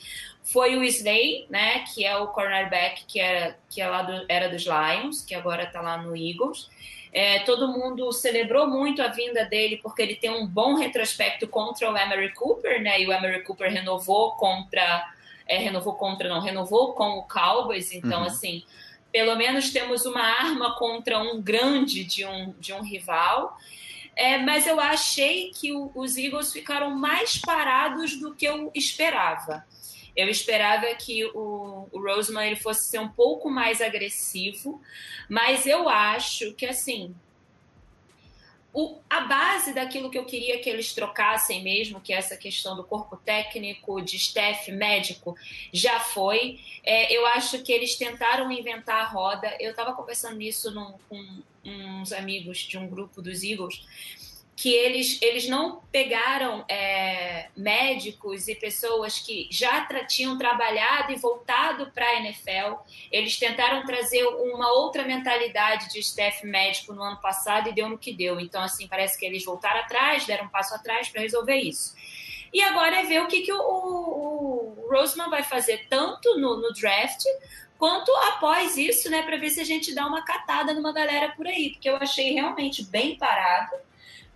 foi 0.43 0.77
o 0.77 0.83
Slay, 0.83 1.45
né, 1.49 1.85
que 1.93 2.05
é 2.05 2.17
o 2.17 2.27
cornerback 2.27 3.05
que 3.05 3.19
era, 3.19 3.57
que 3.69 3.81
é 3.81 3.87
lá 3.87 4.01
do, 4.01 4.25
era 4.27 4.49
dos 4.49 4.65
Lions, 4.65 5.23
que 5.23 5.35
agora 5.35 5.63
está 5.63 5.81
lá 5.81 5.97
no 5.97 6.15
Eagles. 6.15 6.69
É, 7.13 7.39
todo 7.39 7.67
mundo 7.69 8.11
celebrou 8.11 8.67
muito 8.67 9.01
a 9.01 9.07
vinda 9.07 9.45
dele 9.45 9.79
porque 9.81 10.01
ele 10.01 10.15
tem 10.15 10.29
um 10.29 10.45
bom 10.45 10.75
retrospecto 10.75 11.47
contra 11.47 11.89
o 11.91 11.97
Emery 11.97 12.33
Cooper, 12.33 12.81
né? 12.81 13.01
E 13.01 13.07
o 13.07 13.11
Emery 13.11 13.43
Cooper 13.43 13.71
renovou 13.71 14.33
contra, 14.33 15.09
é, 15.47 15.57
renovou 15.57 15.93
contra 15.93 16.29
não, 16.29 16.41
renovou 16.41 16.93
com 16.93 17.17
o 17.17 17.23
Cowboys. 17.23 17.91
Então, 17.93 18.19
uhum. 18.21 18.27
assim, 18.27 18.63
pelo 19.17 19.35
menos 19.35 19.71
temos 19.71 20.05
uma 20.05 20.21
arma 20.21 20.75
contra 20.75 21.17
um 21.17 21.41
grande 21.41 22.03
de 22.03 22.23
um, 22.23 22.53
de 22.59 22.71
um 22.71 22.83
rival. 22.83 23.57
É, 24.15 24.37
mas 24.37 24.67
eu 24.67 24.79
achei 24.79 25.49
que 25.49 25.73
o, 25.73 25.91
os 25.95 26.17
Eagles 26.17 26.53
ficaram 26.53 26.91
mais 26.91 27.39
parados 27.39 28.15
do 28.19 28.35
que 28.35 28.45
eu 28.45 28.71
esperava. 28.75 29.65
Eu 30.15 30.29
esperava 30.29 30.85
que 30.93 31.25
o, 31.33 31.87
o 31.91 31.99
Roseman 31.99 32.45
ele 32.45 32.57
fosse 32.57 32.91
ser 32.91 32.99
um 32.99 33.07
pouco 33.07 33.49
mais 33.49 33.81
agressivo, 33.81 34.79
mas 35.27 35.65
eu 35.65 35.89
acho 35.89 36.53
que 36.53 36.67
assim 36.67 37.15
o, 38.73 38.99
a 39.09 39.21
base 39.21 39.73
daquilo 39.73 40.09
que 40.09 40.17
eu 40.17 40.25
queria 40.25 40.59
que 40.59 40.69
eles 40.69 40.93
trocassem 40.93 41.63
mesmo, 41.63 41.99
que 41.99 42.13
é 42.13 42.17
essa 42.17 42.37
questão 42.37 42.75
do 42.75 42.83
corpo 42.83 43.17
técnico, 43.17 44.01
de 44.01 44.17
staff 44.17 44.71
médico, 44.71 45.35
já 45.73 45.99
foi. 45.99 46.59
É, 46.83 47.11
eu 47.11 47.25
acho 47.27 47.63
que 47.63 47.71
eles 47.71 47.95
tentaram 47.95 48.51
inventar 48.51 49.01
a 49.01 49.07
roda. 49.07 49.55
Eu 49.59 49.71
estava 49.71 49.93
conversando 49.93 50.37
nisso 50.37 50.71
num, 50.71 50.93
com 51.09 51.41
uns 51.65 52.11
amigos 52.11 52.59
de 52.59 52.77
um 52.77 52.87
grupo 52.87 53.21
dos 53.21 53.43
Eagles 53.43 53.85
que 54.57 54.73
eles, 54.73 55.21
eles 55.21 55.47
não 55.47 55.83
pegaram 55.91 56.65
é, 56.67 57.47
médicos 57.55 58.47
e 58.47 58.55
pessoas 58.55 59.19
que 59.19 59.47
já 59.51 59.81
tra 59.81 60.03
tinham 60.03 60.35
trabalhado 60.35 61.11
e 61.11 61.15
voltado 61.15 61.91
para 61.91 62.07
a 62.07 62.15
NFL. 62.15 62.73
Eles 63.11 63.37
tentaram 63.37 63.85
trazer 63.85 64.25
uma 64.25 64.73
outra 64.73 65.03
mentalidade 65.03 65.93
de 65.93 65.99
staff 65.99 66.43
médico 66.43 66.91
no 66.91 67.03
ano 67.03 67.21
passado 67.21 67.69
e 67.69 67.71
deu 67.71 67.87
no 67.87 67.99
que 67.99 68.11
deu. 68.11 68.39
Então, 68.39 68.63
assim, 68.63 68.87
parece 68.87 69.15
que 69.19 69.27
eles 69.27 69.45
voltaram 69.45 69.81
atrás, 69.81 70.25
deram 70.25 70.45
um 70.45 70.49
passo 70.49 70.73
atrás 70.73 71.07
para 71.07 71.21
resolver 71.21 71.57
isso. 71.57 71.95
E 72.51 72.59
agora 72.63 73.01
é 73.01 73.03
ver 73.03 73.21
o 73.21 73.27
que, 73.27 73.41
que 73.41 73.53
o, 73.53 73.61
o, 73.61 74.85
o 74.85 74.89
Roseman 74.89 75.29
vai 75.29 75.43
fazer, 75.43 75.85
tanto 75.87 76.35
no, 76.39 76.57
no 76.59 76.73
draft 76.73 77.23
quanto 77.77 78.11
após 78.29 78.75
isso, 78.75 79.07
né, 79.07 79.21
para 79.21 79.37
ver 79.37 79.51
se 79.51 79.59
a 79.59 79.63
gente 79.63 79.93
dá 79.93 80.07
uma 80.07 80.25
catada 80.25 80.73
numa 80.73 80.91
galera 80.91 81.29
por 81.33 81.45
aí, 81.45 81.73
porque 81.73 81.87
eu 81.87 81.97
achei 81.97 82.33
realmente 82.33 82.83
bem 82.83 83.15
parado 83.15 83.85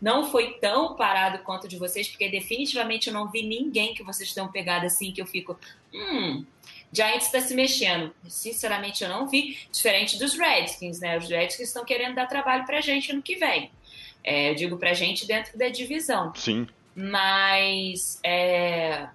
não 0.02 0.30
foi 0.32 0.54
tão 0.54 0.96
parado 0.96 1.40
quanto 1.44 1.68
de 1.68 1.78
vocês, 1.78 2.08
porque 2.08 2.28
definitivamente 2.28 3.08
eu 3.08 3.14
não 3.14 3.30
vi 3.30 3.44
ninguém 3.44 3.94
que 3.94 4.04
vocês 4.04 4.34
tenham 4.34 4.52
pegado 4.52 4.86
assim, 4.86 5.12
que 5.12 5.22
eu 5.22 5.28
fico, 5.28 5.60
hum, 5.94 6.44
Giants 6.92 7.28
está 7.28 7.40
se 7.40 7.54
mexendo. 7.54 8.14
Sinceramente, 8.28 9.04
eu 9.04 9.10
não 9.10 9.28
vi, 9.28 9.58
diferente 9.72 10.18
dos 10.18 10.38
Redskins, 10.38 11.00
né? 11.00 11.18
Os 11.18 11.30
Redskins 11.30 11.70
estão 11.70 11.86
querendo 11.86 12.16
dar 12.16 12.28
trabalho 12.28 12.66
para 12.66 12.80
a 12.80 12.82
gente 12.82 13.14
no 13.14 13.22
que 13.22 13.36
vem. 13.36 13.72
É, 14.24 14.50
eu 14.50 14.56
digo 14.56 14.78
para 14.78 14.92
a 14.92 14.94
gente 14.94 15.26
dentro 15.26 15.58
da 15.58 15.70
divisão. 15.70 16.34
Sim. 16.36 16.68
Mas 16.94 18.20
é, 18.24 19.08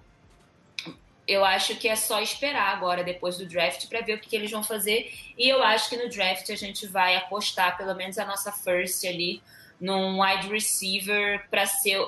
eu 1.27 1.43
acho 1.45 1.75
que 1.75 1.87
é 1.87 1.95
só 1.95 2.21
esperar 2.21 2.75
agora, 2.75 3.03
depois 3.03 3.37
do 3.37 3.45
draft, 3.45 3.87
para 3.87 4.01
ver 4.01 4.15
o 4.15 4.19
que, 4.19 4.29
que, 4.29 4.35
eles 4.35 4.49
vão 4.49 4.63
fazer. 4.63 5.13
E 5.37 5.47
eu 5.47 5.61
acho 5.61 5.89
que 5.89 5.97
no 5.97 6.09
draft 6.09 6.49
a 6.49 6.55
gente 6.55 6.87
vai 6.87 7.15
apostar, 7.15 7.77
pelo 7.77 7.93
menos 7.93 8.17
a 8.17 8.25
nossa 8.25 8.51
first 8.51 9.05
ali, 9.05 9.41
num 9.79 10.21
wide 10.21 10.47
receiver 10.49 11.47
para 11.49 11.65
ser 11.65 11.99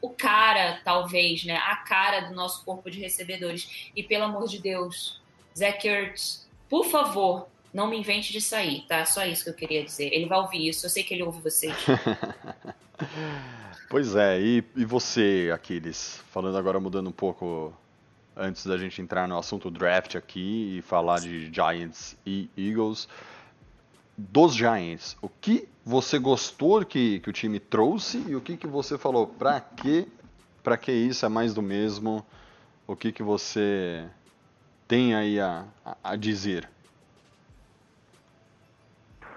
o 0.00 0.10
cara, 0.10 0.80
talvez, 0.84 1.44
né? 1.44 1.56
A 1.56 1.76
cara 1.76 2.20
do 2.20 2.34
nosso 2.34 2.64
corpo 2.64 2.90
de 2.90 2.98
recebedores. 3.00 3.90
E 3.94 4.02
pelo 4.02 4.24
amor 4.24 4.48
de 4.48 4.58
Deus, 4.58 5.20
Zach 5.56 5.86
Ertz, 5.86 6.48
por 6.68 6.86
favor, 6.86 7.48
não 7.72 7.88
me 7.88 7.98
invente 7.98 8.32
de 8.32 8.40
sair, 8.40 8.84
tá? 8.88 9.04
Só 9.04 9.24
isso 9.24 9.44
que 9.44 9.50
eu 9.50 9.54
queria 9.54 9.84
dizer. 9.84 10.12
Ele 10.12 10.26
vai 10.26 10.38
ouvir 10.38 10.68
isso, 10.68 10.86
eu 10.86 10.90
sei 10.90 11.02
que 11.02 11.14
ele 11.14 11.22
ouve 11.22 11.40
vocês. 11.40 11.74
pois 13.90 14.16
é, 14.16 14.40
e, 14.40 14.64
e 14.74 14.84
você, 14.84 15.50
Aquiles? 15.54 16.22
Falando 16.30 16.56
agora, 16.56 16.80
mudando 16.80 17.08
um 17.08 17.12
pouco 17.12 17.74
antes 18.34 18.64
da 18.64 18.78
gente 18.78 19.02
entrar 19.02 19.26
no 19.26 19.36
assunto 19.36 19.70
draft 19.70 20.14
aqui 20.14 20.78
e 20.78 20.82
falar 20.82 21.20
de 21.20 21.52
Giants 21.52 22.16
e 22.24 22.48
Eagles 22.56 23.08
dos 24.18 24.56
Giants, 24.56 25.16
o 25.22 25.28
que 25.28 25.68
você 25.84 26.18
gostou 26.18 26.84
que, 26.84 27.20
que 27.20 27.30
o 27.30 27.32
time 27.32 27.60
trouxe 27.60 28.22
e 28.26 28.34
o 28.34 28.40
que, 28.40 28.56
que 28.56 28.66
você 28.66 28.98
falou, 28.98 29.28
pra 29.28 29.60
que, 29.60 30.08
pra 30.60 30.76
que 30.76 30.90
isso 30.90 31.24
é 31.24 31.28
mais 31.28 31.54
do 31.54 31.62
mesmo, 31.62 32.26
o 32.84 32.96
que, 32.96 33.12
que 33.12 33.22
você 33.22 34.04
tem 34.88 35.14
aí 35.14 35.38
a, 35.38 35.64
a 36.02 36.16
dizer? 36.16 36.68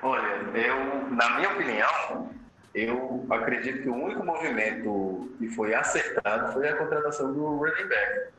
Olha, 0.02 0.26
eu, 0.58 1.12
na 1.12 1.38
minha 1.38 1.54
opinião, 1.54 2.32
eu 2.74 3.28
acredito 3.30 3.84
que 3.84 3.90
o 3.90 3.94
único 3.94 4.26
movimento 4.26 5.32
que 5.38 5.48
foi 5.50 5.76
acertado 5.76 6.54
foi 6.54 6.68
a 6.68 6.76
contratação 6.76 7.32
do 7.32 7.58
running 7.58 7.88
back 7.88 8.32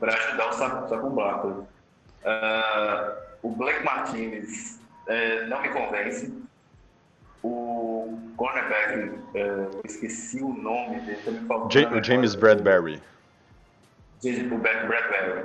para 0.00 0.14
ajudar 0.14 0.48
o 0.48 0.52
Saquon 0.54 1.10
Barkley. 1.10 1.52
Uh, 1.52 3.26
o 3.42 3.50
Blake 3.50 3.84
Martinez 3.84 4.80
uh, 5.08 5.46
não 5.48 5.62
me 5.62 5.68
convence. 5.68 6.32
O 7.42 8.18
cornerback, 8.36 9.08
uh, 9.08 9.80
esqueci 9.84 10.42
o 10.42 10.52
nome 10.52 11.00
dele, 11.00 11.20
tá 11.24 11.30
me 11.30 11.46
faltando. 11.46 12.04
James 12.04 12.34
Bradbury. 12.34 13.02
O 14.24 14.58
Bradbury. 14.58 15.42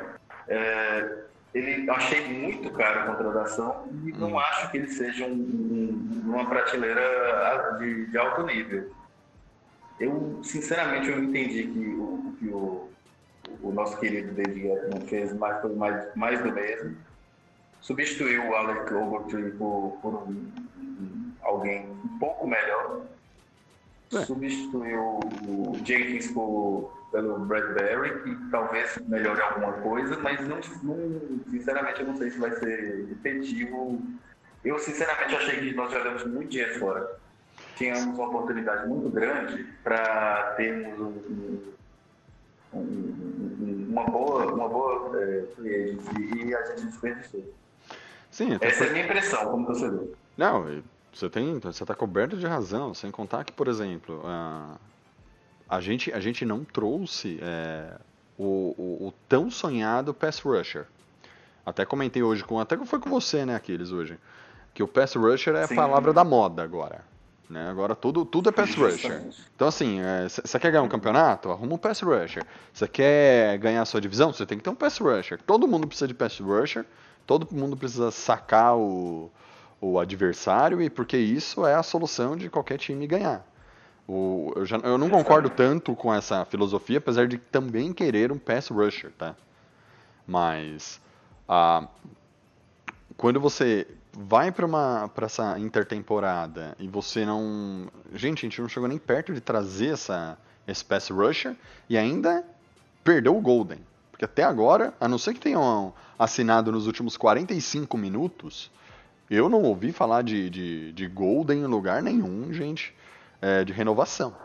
Uh, 0.47 1.21
ele 1.53 1.89
achei 1.89 2.27
muito 2.27 2.71
caro 2.71 3.01
a 3.01 3.15
contratação 3.15 3.87
e 4.05 4.11
não 4.13 4.33
hum. 4.33 4.39
acho 4.39 4.71
que 4.71 4.77
ele 4.77 4.87
seja 4.87 5.25
um, 5.25 5.33
um, 5.33 6.21
uma 6.25 6.45
prateleira 6.47 7.77
de, 7.77 8.05
de, 8.05 8.17
alto 8.17 8.43
nível. 8.43 8.89
Eu, 9.99 10.39
sinceramente, 10.43 11.09
eu 11.09 11.21
entendi 11.21 11.67
que 11.67 11.79
o, 11.79 12.35
que 12.39 12.47
o, 12.47 12.89
o 13.61 13.71
nosso 13.71 13.99
querido 13.99 14.33
David 14.33 14.61
Gettman 14.61 15.01
fez 15.07 15.33
mais, 15.33 15.61
foi 15.61 15.75
mais, 15.75 16.15
mais 16.15 16.41
do 16.41 16.51
mesmo. 16.53 16.95
Substituiu 17.81 18.49
o 18.49 18.55
Alec 18.55 18.93
Ogletree 18.93 19.51
por, 19.51 19.97
por 20.01 20.27
alguém 21.41 21.89
um 21.89 22.17
pouco 22.19 22.47
melhor. 22.47 23.01
É. 24.13 24.25
Substituiu 24.25 25.19
o 25.47 25.77
Jenkins 25.83 26.31
por 26.31 27.01
pelo 27.11 27.39
Bradbury, 27.39 28.23
que 28.23 28.49
talvez 28.49 28.97
melhore 29.07 29.41
alguma 29.41 29.73
coisa, 29.73 30.17
mas 30.19 30.39
não, 30.47 30.59
não, 30.83 31.21
sinceramente 31.49 32.01
eu 32.01 32.07
não 32.07 32.17
sei 32.17 32.31
se 32.31 32.39
vai 32.39 32.51
ser 32.51 33.05
efetivo. 33.11 34.01
Eu 34.63 34.79
sinceramente 34.79 35.35
achei 35.35 35.59
que 35.59 35.73
nós 35.75 35.91
jogamos 35.91 36.25
muito 36.25 36.49
dinheiro 36.49 36.79
fora. 36.79 37.19
Tínhamos 37.75 38.17
uma 38.17 38.27
oportunidade 38.27 38.87
muito 38.87 39.09
grande 39.09 39.63
para 39.83 40.53
termos 40.55 40.99
um, 40.99 41.73
um, 42.73 43.87
uma 43.89 44.05
boa, 44.05 44.53
uma 44.53 44.69
boa 44.69 45.11
é, 45.19 45.45
e 45.65 46.55
a 46.55 46.65
gente 46.67 46.85
desperdiçou. 46.85 47.53
Sim, 48.31 48.57
Essa 48.61 48.85
é 48.85 48.87
a 48.87 48.91
minha 48.91 49.03
impressão 49.03 49.45
como 49.51 49.65
torcedor. 49.65 50.07
Não, 50.37 50.81
você 51.13 51.29
tem, 51.29 51.59
você 51.59 51.83
está 51.83 51.93
coberto 51.93 52.37
de 52.37 52.47
razão. 52.47 52.93
Sem 52.93 53.11
contar 53.11 53.43
que, 53.43 53.51
por 53.51 53.67
exemplo, 53.67 54.23
uh, 54.23 54.79
a 55.69 55.81
gente, 55.81 56.11
a 56.13 56.19
gente 56.19 56.45
não 56.45 56.63
trouxe 56.63 57.39
é, 57.41 57.93
o, 58.37 58.73
o, 58.77 59.07
o, 59.07 59.13
tão 59.27 59.51
sonhado 59.51 60.13
pass 60.13 60.39
rusher. 60.39 60.85
Até 61.65 61.85
comentei 61.85 62.23
hoje 62.23 62.43
com. 62.43 62.59
Até 62.59 62.77
que 62.77 62.85
foi 62.85 62.99
com 62.99 63.09
você, 63.09 63.45
né, 63.45 63.55
Aquiles, 63.55 63.91
hoje. 63.91 64.17
Que 64.73 64.81
o 64.81 64.87
pass 64.87 65.13
rusher 65.15 65.53
é 65.55 65.67
Sim. 65.67 65.73
a 65.73 65.77
palavra 65.77 66.13
da 66.13 66.23
moda 66.23 66.63
agora. 66.63 67.01
Né? 67.49 67.69
Agora 67.69 67.93
tudo, 67.93 68.23
tudo 68.23 68.47
é 68.47 68.51
pass 68.53 68.73
rusher. 68.73 69.21
Então, 69.53 69.67
assim, 69.67 69.99
você 70.29 70.55
é, 70.55 70.59
quer 70.59 70.71
ganhar 70.71 70.83
um 70.83 70.87
campeonato? 70.87 71.51
Arruma 71.51 71.75
um 71.75 71.77
pass 71.77 71.99
rusher. 71.99 72.45
Você 72.71 72.87
quer 72.87 73.57
ganhar 73.57 73.81
a 73.81 73.85
sua 73.85 73.99
divisão? 73.99 74.31
Você 74.31 74.45
tem 74.45 74.57
que 74.57 74.63
ter 74.63 74.69
um 74.69 74.75
pass 74.75 74.97
rusher. 74.97 75.37
Todo 75.45 75.67
mundo 75.67 75.85
precisa 75.85 76.07
de 76.07 76.13
pass 76.13 76.39
rusher. 76.39 76.85
Todo 77.31 77.47
mundo 77.55 77.77
precisa 77.77 78.11
sacar 78.11 78.75
o, 78.75 79.31
o 79.79 79.97
adversário, 79.97 80.81
e 80.81 80.89
porque 80.89 81.15
isso 81.15 81.65
é 81.65 81.73
a 81.73 81.81
solução 81.81 82.35
de 82.35 82.49
qualquer 82.49 82.77
time 82.77 83.07
ganhar. 83.07 83.47
O, 84.05 84.51
eu, 84.53 84.65
já, 84.65 84.75
eu 84.79 84.97
não 84.97 85.09
concordo 85.09 85.49
tanto 85.49 85.95
com 85.95 86.13
essa 86.13 86.43
filosofia, 86.43 86.97
apesar 86.97 87.29
de 87.29 87.37
também 87.37 87.93
querer 87.93 88.33
um 88.33 88.37
pass 88.37 88.67
rusher, 88.67 89.13
tá? 89.17 89.33
Mas 90.27 90.99
ah, 91.47 91.87
quando 93.15 93.39
você 93.39 93.87
vai 94.11 94.51
para 94.51 94.65
uma 94.65 95.09
para 95.15 95.27
essa 95.27 95.57
intertemporada 95.57 96.75
e 96.77 96.85
você 96.85 97.25
não, 97.25 97.87
gente, 98.13 98.39
a 98.39 98.49
gente 98.49 98.59
não 98.59 98.67
chegou 98.67 98.89
nem 98.89 98.97
perto 98.97 99.33
de 99.33 99.39
trazer 99.39 99.93
essa 99.93 100.37
esse 100.67 100.83
pass 100.83 101.09
rusher 101.09 101.55
e 101.89 101.97
ainda 101.97 102.43
perdeu 103.05 103.37
o 103.37 103.39
Golden, 103.39 103.79
porque 104.21 104.25
até 104.25 104.43
agora, 104.43 104.93
a 104.99 105.07
não 105.07 105.17
ser 105.17 105.33
que 105.33 105.39
tenham 105.39 105.91
assinado 106.19 106.71
nos 106.71 106.85
últimos 106.85 107.17
45 107.17 107.97
minutos, 107.97 108.69
eu 109.27 109.49
não 109.49 109.63
ouvi 109.63 109.91
falar 109.91 110.21
de, 110.21 110.47
de, 110.47 110.93
de 110.93 111.07
Golden 111.07 111.61
em 111.61 111.65
lugar 111.65 112.03
nenhum, 112.03 112.53
gente 112.53 112.93
é, 113.41 113.63
de 113.63 113.73
renovação. 113.73 114.35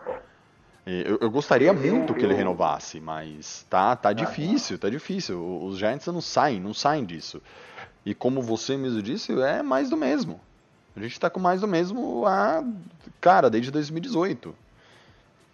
Eu, 0.86 1.18
eu 1.20 1.30
gostaria 1.30 1.74
muito 1.74 2.14
que 2.14 2.24
ele 2.24 2.32
renovasse, 2.32 3.00
mas 3.00 3.66
tá, 3.68 3.94
tá 3.94 4.14
difícil, 4.14 4.78
tá 4.78 4.88
difícil. 4.88 5.44
Os 5.66 5.76
Giants 5.76 6.06
não 6.06 6.22
saem, 6.22 6.58
não 6.58 6.72
saem 6.72 7.04
disso. 7.04 7.42
E 8.02 8.14
como 8.14 8.40
você 8.40 8.78
mesmo 8.78 9.02
disse, 9.02 9.38
é 9.42 9.62
mais 9.62 9.90
do 9.90 9.96
mesmo. 9.96 10.40
A 10.96 11.00
gente 11.00 11.20
tá 11.20 11.28
com 11.28 11.40
mais 11.40 11.60
do 11.60 11.68
mesmo 11.68 12.24
a 12.24 12.64
cara 13.20 13.50
desde 13.50 13.70
2018. 13.70 14.56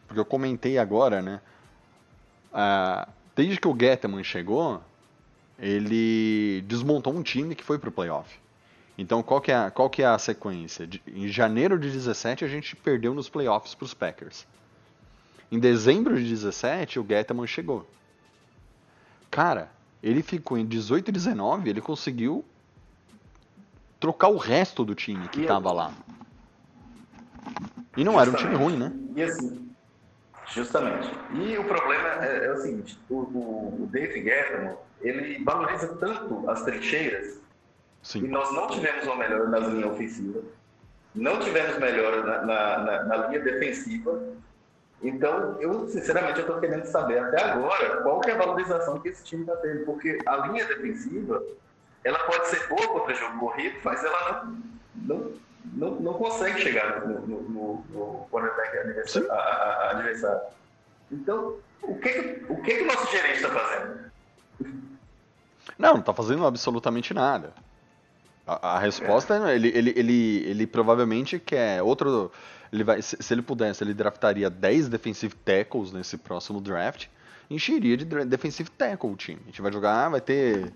Porque 0.07 0.21
eu 0.21 0.25
comentei 0.25 0.79
agora, 0.79 1.21
né? 1.21 1.41
Ah, 2.53 3.09
desde 3.35 3.59
que 3.59 3.69
o 3.69 3.77
Getman 3.79 4.23
chegou, 4.23 4.83
ele 5.59 6.63
desmontou 6.67 7.15
um 7.15 7.23
time 7.23 7.55
que 7.55 7.65
foi 7.65 7.79
pro 7.79 7.93
playoff. 7.93 8.41
Então, 8.97 9.23
qual 9.23 9.41
que 9.41 9.51
é 9.51 9.57
a, 9.57 9.71
qual 9.71 9.89
que 9.89 10.03
é 10.03 10.07
a 10.07 10.19
sequência? 10.19 10.87
De, 10.87 11.03
em 11.07 11.29
janeiro 11.29 11.79
de 11.79 11.91
17, 11.91 12.45
a 12.45 12.49
gente 12.49 12.77
perdeu 12.77 13.15
nos 13.15 13.29
playoffs 13.29 13.75
para 13.75 13.85
os 13.85 13.95
Packers. 13.95 14.47
Em 15.51 15.59
dezembro 15.59 16.17
de 16.17 16.29
17, 16.29 16.99
o 16.99 17.07
Gettman 17.07 17.47
chegou. 17.47 17.89
Cara, 19.31 19.71
ele 20.03 20.23
ficou 20.23 20.59
em 20.59 20.67
18 20.67 21.09
e 21.09 21.13
19, 21.13 21.71
ele 21.71 21.81
conseguiu 21.81 22.45
trocar 23.99 24.29
o 24.29 24.37
resto 24.37 24.85
do 24.85 24.95
time 24.95 25.29
que 25.29 25.43
estava 25.43 25.73
lá. 25.73 25.93
E 27.97 28.05
não 28.05 28.21
era 28.21 28.31
um 28.31 28.35
time 28.35 28.55
ruim, 28.55 28.77
né? 28.77 28.93
E 29.15 29.23
assim, 29.23 29.72
justamente. 30.55 31.11
E 31.35 31.59
o 31.59 31.65
problema 31.65 32.25
é, 32.25 32.47
é 32.47 32.53
o 32.53 32.57
seguinte, 32.59 32.99
o, 33.09 33.17
o, 33.17 33.83
o 33.83 33.89
Dave 33.91 34.23
Gettman, 34.23 34.77
ele 35.01 35.43
valoriza 35.45 35.89
tanto 35.97 36.49
as 36.49 36.63
trincheiras 36.63 37.43
Sim. 38.03 38.25
E 38.25 38.29
nós 38.29 38.53
não 38.53 38.67
tivemos 38.67 39.07
uma 39.07 39.17
melhora 39.17 39.49
na 39.49 39.59
linha 39.61 39.87
ofensiva, 39.87 40.41
não 41.15 41.39
tivemos 41.39 41.79
melhora 41.79 42.23
na, 42.23 42.43
na, 42.43 42.79
na, 42.79 43.05
na 43.05 43.17
linha 43.29 43.41
defensiva. 43.41 44.21
Então, 45.01 45.61
eu, 45.61 45.89
sinceramente, 45.89 46.41
eu 46.41 46.47
estou 46.47 46.61
querendo 46.61 46.85
saber 46.85 47.19
até 47.19 47.43
agora 47.43 48.03
qual 48.03 48.21
que 48.21 48.31
é 48.31 48.35
a 48.35 48.39
valorização 48.39 49.01
que 49.01 49.09
esse 49.09 49.25
time 49.25 49.43
está 49.43 49.57
tendo, 49.57 49.85
porque 49.85 50.19
a 50.27 50.37
linha 50.49 50.65
defensiva, 50.67 51.43
ela 52.05 52.19
pode 52.21 52.49
ser 52.49 52.69
boa 52.69 52.89
contra 52.89 53.15
jogo 53.15 53.39
corrido, 53.39 53.79
mas 53.85 54.03
ela 54.05 54.45
não, 54.45 55.17
não, 55.17 55.33
não, 55.65 55.93
não 56.01 56.15
consegue 56.15 56.61
chegar 56.61 57.07
no, 57.07 57.21
no, 57.21 57.43
no, 57.43 57.85
no 57.91 58.27
quarterback 58.31 58.79
adversário. 59.91 60.41
Então, 61.11 61.57
o 61.83 61.95
que, 61.97 62.45
o 62.49 62.57
que, 62.63 62.75
que 62.77 62.83
o 62.83 62.87
nosso 62.87 63.11
gerente 63.11 63.37
está 63.37 63.51
fazendo? 63.51 64.13
Não, 65.79 65.93
não 65.95 66.01
está 66.01 66.13
fazendo 66.13 66.47
absolutamente 66.47 67.15
nada. 67.15 67.53
A, 68.47 68.77
a 68.77 68.79
resposta 68.79 69.51
é, 69.51 69.55
ele, 69.55 69.69
ele, 69.69 69.93
ele, 69.97 70.37
ele 70.47 70.67
provavelmente 70.67 71.39
quer 71.39 71.83
outro. 71.83 72.33
Ele 72.73 72.83
vai, 72.83 73.03
se, 73.03 73.17
se, 73.21 73.35
ele 73.35 73.43
pudesse, 73.43 73.85
ele 73.85 73.95
draftaria 73.95 74.49
10 74.49 74.89
defensive 74.89 75.35
tackles 75.35 75.93
nesse 75.93 76.17
próximo 76.17 76.61
draft. 76.61 77.07
Encheria 77.51 77.97
de 77.97 78.05
defensive 78.25 78.71
tackle 78.71 79.11
o 79.11 79.17
time. 79.17 79.41
A 79.43 79.47
gente 79.47 79.61
vai 79.61 79.71
jogar, 79.71 80.09
vai 80.09 80.21
ter 80.21 80.73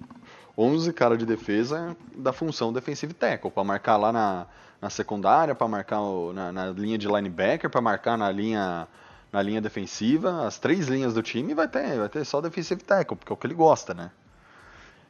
11 0.58 0.92
caras 0.92 1.18
de 1.18 1.24
defesa 1.24 1.96
da 2.14 2.32
função 2.32 2.72
defensive 2.72 3.14
tackle, 3.14 3.50
para 3.50 3.64
marcar 3.64 3.96
lá 3.96 4.12
na, 4.12 4.46
na 4.80 4.90
secundária, 4.90 5.54
para 5.54 5.68
marcar 5.68 6.00
o, 6.00 6.32
na, 6.32 6.52
na, 6.52 6.66
linha 6.66 6.98
de 6.98 7.06
linebacker, 7.06 7.70
para 7.70 7.80
marcar 7.80 8.16
na 8.16 8.30
linha 8.30 8.86
na 9.32 9.42
linha 9.42 9.60
defensiva, 9.60 10.46
as 10.46 10.58
três 10.58 10.86
linhas 10.86 11.12
do 11.12 11.22
time 11.22 11.52
vai 11.52 11.68
ter, 11.68 11.98
vai 11.98 12.08
ter 12.08 12.24
só 12.24 12.40
defensive 12.40 12.82
tackle, 12.82 13.16
porque 13.16 13.32
é 13.32 13.34
o 13.34 13.36
que 13.36 13.46
ele 13.46 13.54
gosta, 13.54 13.92
né? 13.92 14.10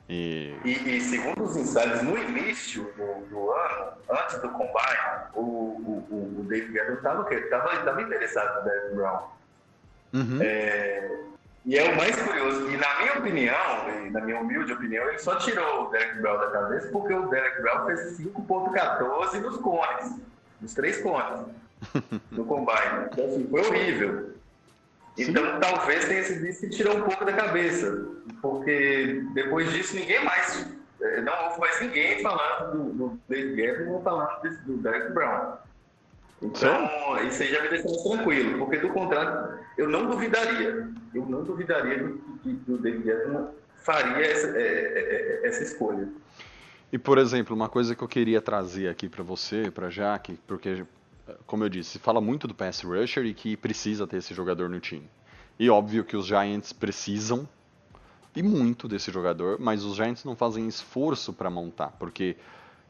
E... 0.08 0.56
E, 0.64 0.70
e, 0.70 1.00
segundo 1.00 1.44
os 1.44 1.56
insiders, 1.56 2.02
no 2.02 2.16
início 2.16 2.84
do, 2.96 3.26
do, 3.28 3.52
ano, 3.52 3.92
antes 4.10 4.40
do 4.40 4.48
combine, 4.48 5.26
o, 5.34 5.40
o, 5.40 6.40
o 6.40 6.46
Dave 6.48 6.72
Gaddon 6.72 6.94
estava 6.94 8.02
interessado 8.02 8.58
no 8.58 8.64
Derek 8.64 8.94
Brown. 8.94 9.22
Uhum. 10.12 10.38
É, 10.40 11.20
e 11.66 11.76
é 11.76 11.90
o 11.90 11.96
mais 11.96 12.14
curioso, 12.14 12.70
e 12.70 12.76
na 12.76 13.00
minha 13.00 13.18
opinião, 13.18 14.10
na 14.12 14.20
minha 14.20 14.40
humilde 14.40 14.72
opinião, 14.72 15.08
ele 15.08 15.18
só 15.18 15.34
tirou 15.34 15.88
o 15.88 15.90
Derek 15.90 16.20
Brown 16.20 16.38
da 16.38 16.50
cabeça 16.50 16.88
porque 16.92 17.12
o 17.12 17.28
Derek 17.28 17.60
Brown 17.60 17.86
fez 17.86 18.16
5.14 18.18 19.40
nos 19.40 19.56
cones, 19.56 20.20
nos 20.60 20.74
três 20.74 21.02
cones, 21.02 21.40
no 22.30 22.44
combine. 22.44 23.08
Então, 23.12 23.26
assim, 23.26 23.48
foi 23.50 23.66
horrível. 23.66 24.30
Então, 25.18 25.44
Sim. 25.44 25.60
talvez 25.60 26.04
tenha 26.06 26.22
sido 26.22 26.46
isso 26.46 26.60
que 26.60 26.70
tirou 26.70 26.98
um 26.98 27.02
pouco 27.02 27.24
da 27.24 27.32
cabeça, 27.32 28.06
porque 28.40 29.24
depois 29.34 29.72
disso 29.72 29.96
ninguém 29.96 30.24
mais, 30.24 30.72
eh, 31.02 31.20
não 31.22 31.46
houve 31.46 31.58
mais 31.58 31.80
ninguém 31.80 32.22
falando 32.22 32.72
do, 32.72 32.92
do 32.92 33.20
Dave 33.28 33.56
Gabriel 33.56 33.92
ou 33.92 34.02
falando 34.02 34.40
do 34.66 34.76
Derek 34.76 35.10
Brown. 35.12 35.56
Então, 36.42 37.26
isso 37.26 37.42
aí 37.42 37.48
já 37.50 37.62
me 37.62 37.68
deixa 37.68 37.88
mais 37.88 38.02
tranquilo, 38.02 38.58
porque 38.58 38.76
do 38.76 38.90
contrário, 38.90 39.58
eu 39.78 39.88
não 39.88 40.06
duvidaria, 40.06 40.88
eu 41.14 41.26
não 41.26 41.42
duvidaria 41.42 42.12
que, 42.42 42.60
o 42.68 42.76
David 42.76 43.04
Guetta 43.04 43.54
faria 43.82 44.26
essa, 44.26 44.48
é, 44.48 44.60
é, 44.60 45.40
é, 45.44 45.48
essa 45.48 45.62
escolha. 45.62 46.08
E, 46.92 46.98
por 46.98 47.18
exemplo, 47.18 47.56
uma 47.56 47.68
coisa 47.68 47.94
que 47.94 48.02
eu 48.02 48.08
queria 48.08 48.40
trazer 48.40 48.88
aqui 48.88 49.08
para 49.08 49.22
você, 49.22 49.70
para 49.70 49.88
Jaque, 49.88 50.38
porque, 50.46 50.84
como 51.46 51.64
eu 51.64 51.68
disse, 51.68 51.98
fala 51.98 52.20
muito 52.20 52.46
do 52.46 52.54
pass 52.54 52.82
rusher 52.82 53.24
e 53.24 53.32
que 53.32 53.56
precisa 53.56 54.06
ter 54.06 54.18
esse 54.18 54.34
jogador 54.34 54.68
no 54.68 54.78
time. 54.78 55.08
E 55.58 55.70
óbvio 55.70 56.04
que 56.04 56.16
os 56.16 56.26
Giants 56.26 56.72
precisam, 56.72 57.48
e 58.34 58.42
muito 58.42 58.86
desse 58.86 59.10
jogador, 59.10 59.58
mas 59.58 59.84
os 59.84 59.96
Giants 59.96 60.22
não 60.22 60.36
fazem 60.36 60.68
esforço 60.68 61.32
para 61.32 61.48
montar, 61.48 61.92
porque 61.98 62.36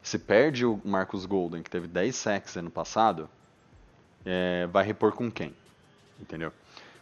se 0.03 0.19
perde 0.19 0.65
o 0.65 0.79
Marcus 0.83 1.25
Golden, 1.25 1.63
que 1.63 1.69
teve 1.69 1.87
10 1.87 2.15
sacks 2.15 2.57
ano 2.57 2.69
passado, 2.69 3.29
é, 4.27 4.67
vai 4.67 4.85
repor 4.85 5.13
com 5.13 5.31
quem? 5.31 5.55
Entendeu? 6.19 6.51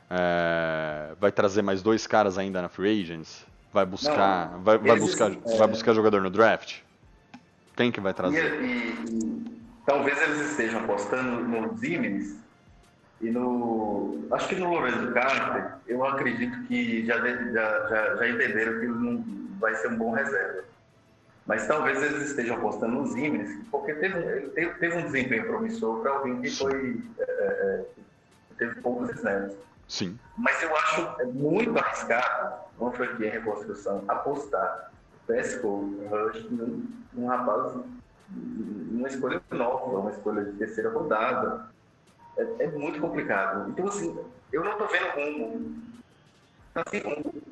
É, 0.10 1.16
vai 1.20 1.32
trazer 1.32 1.64
mais 1.64 1.82
dois 1.82 2.06
caras 2.06 2.38
ainda 2.38 2.62
na 2.62 2.70
free 2.70 3.02
agents? 3.02 3.46
Vai 3.74 3.86
buscar, 3.86 4.52
não, 4.52 4.62
vai, 4.62 4.78
vai 4.78 5.00
buscar, 5.00 5.32
é... 5.32 5.58
vai 5.58 5.68
buscar 5.68 5.94
jogador 5.94 6.22
no 6.22 6.30
draft? 6.30 6.82
Quem 7.76 7.92
que 7.92 8.00
vai 8.00 8.14
trazer? 8.14 8.62
E, 8.62 8.66
e, 8.66 9.10
e, 9.10 9.62
talvez 9.86 10.22
eles 10.22 10.52
estejam 10.52 10.82
apostando 10.82 11.44
no 11.44 11.76
Zimenez 11.76 12.38
e 13.20 13.30
no. 13.30 14.28
Acho 14.32 14.48
que 14.48 14.56
no 14.56 14.70
Lorenzo 14.70 15.12
Carter, 15.12 15.74
eu 15.88 16.06
acredito 16.06 16.64
que 16.68 17.06
já, 17.06 17.18
já, 17.18 17.52
já, 17.90 18.16
já 18.16 18.30
entenderam 18.30 18.80
que 18.80 18.86
ele 18.86 18.94
não 18.94 19.26
vai 19.60 19.74
ser 19.76 19.90
um 19.90 19.98
bom 19.98 20.12
reserva. 20.12 20.64
Mas 21.46 21.68
talvez 21.68 22.02
eles 22.02 22.30
estejam 22.30 22.58
apostando 22.58 22.96
nos 22.96 23.12
Zimenez, 23.12 23.56
porque 23.70 23.94
teve, 23.94 24.50
teve, 24.50 24.74
teve, 24.80 24.98
um 24.98 25.06
desempenho 25.06 25.46
promissor 25.46 26.02
para 26.02 26.12
alguém 26.12 26.42
que 26.42 26.50
foi. 26.50 27.04
É, 27.20 27.24
é, 27.24 27.86
teve 28.58 28.82
poucos 28.82 29.12
snaps. 29.12 29.56
Sim. 29.88 30.18
Mas 30.36 30.62
eu 30.64 30.76
acho 30.76 31.28
muito 31.34 31.78
arriscado, 31.78 32.56
uma 32.80 32.92
franquia 32.92 33.28
em 33.28 33.32
reconstrução, 33.32 34.04
apostar 34.08 34.92
Pesco 35.28 35.96
Rush 36.10 36.50
num, 36.50 36.84
num 37.14 37.28
rapaz, 37.28 37.74
numa 38.32 39.08
escolha 39.08 39.40
nova, 39.52 40.00
uma 40.00 40.12
escolha 40.12 40.46
de 40.46 40.54
terceira 40.54 40.90
rodada. 40.90 41.70
É, 42.38 42.64
é 42.64 42.68
muito 42.72 43.00
complicado. 43.00 43.70
Então, 43.70 43.88
assim, 43.88 44.18
eu 44.52 44.64
não 44.64 44.72
estou 44.72 44.88
vendo 44.88 45.10
rumo. 45.14 45.76
Assim, 46.74 47.04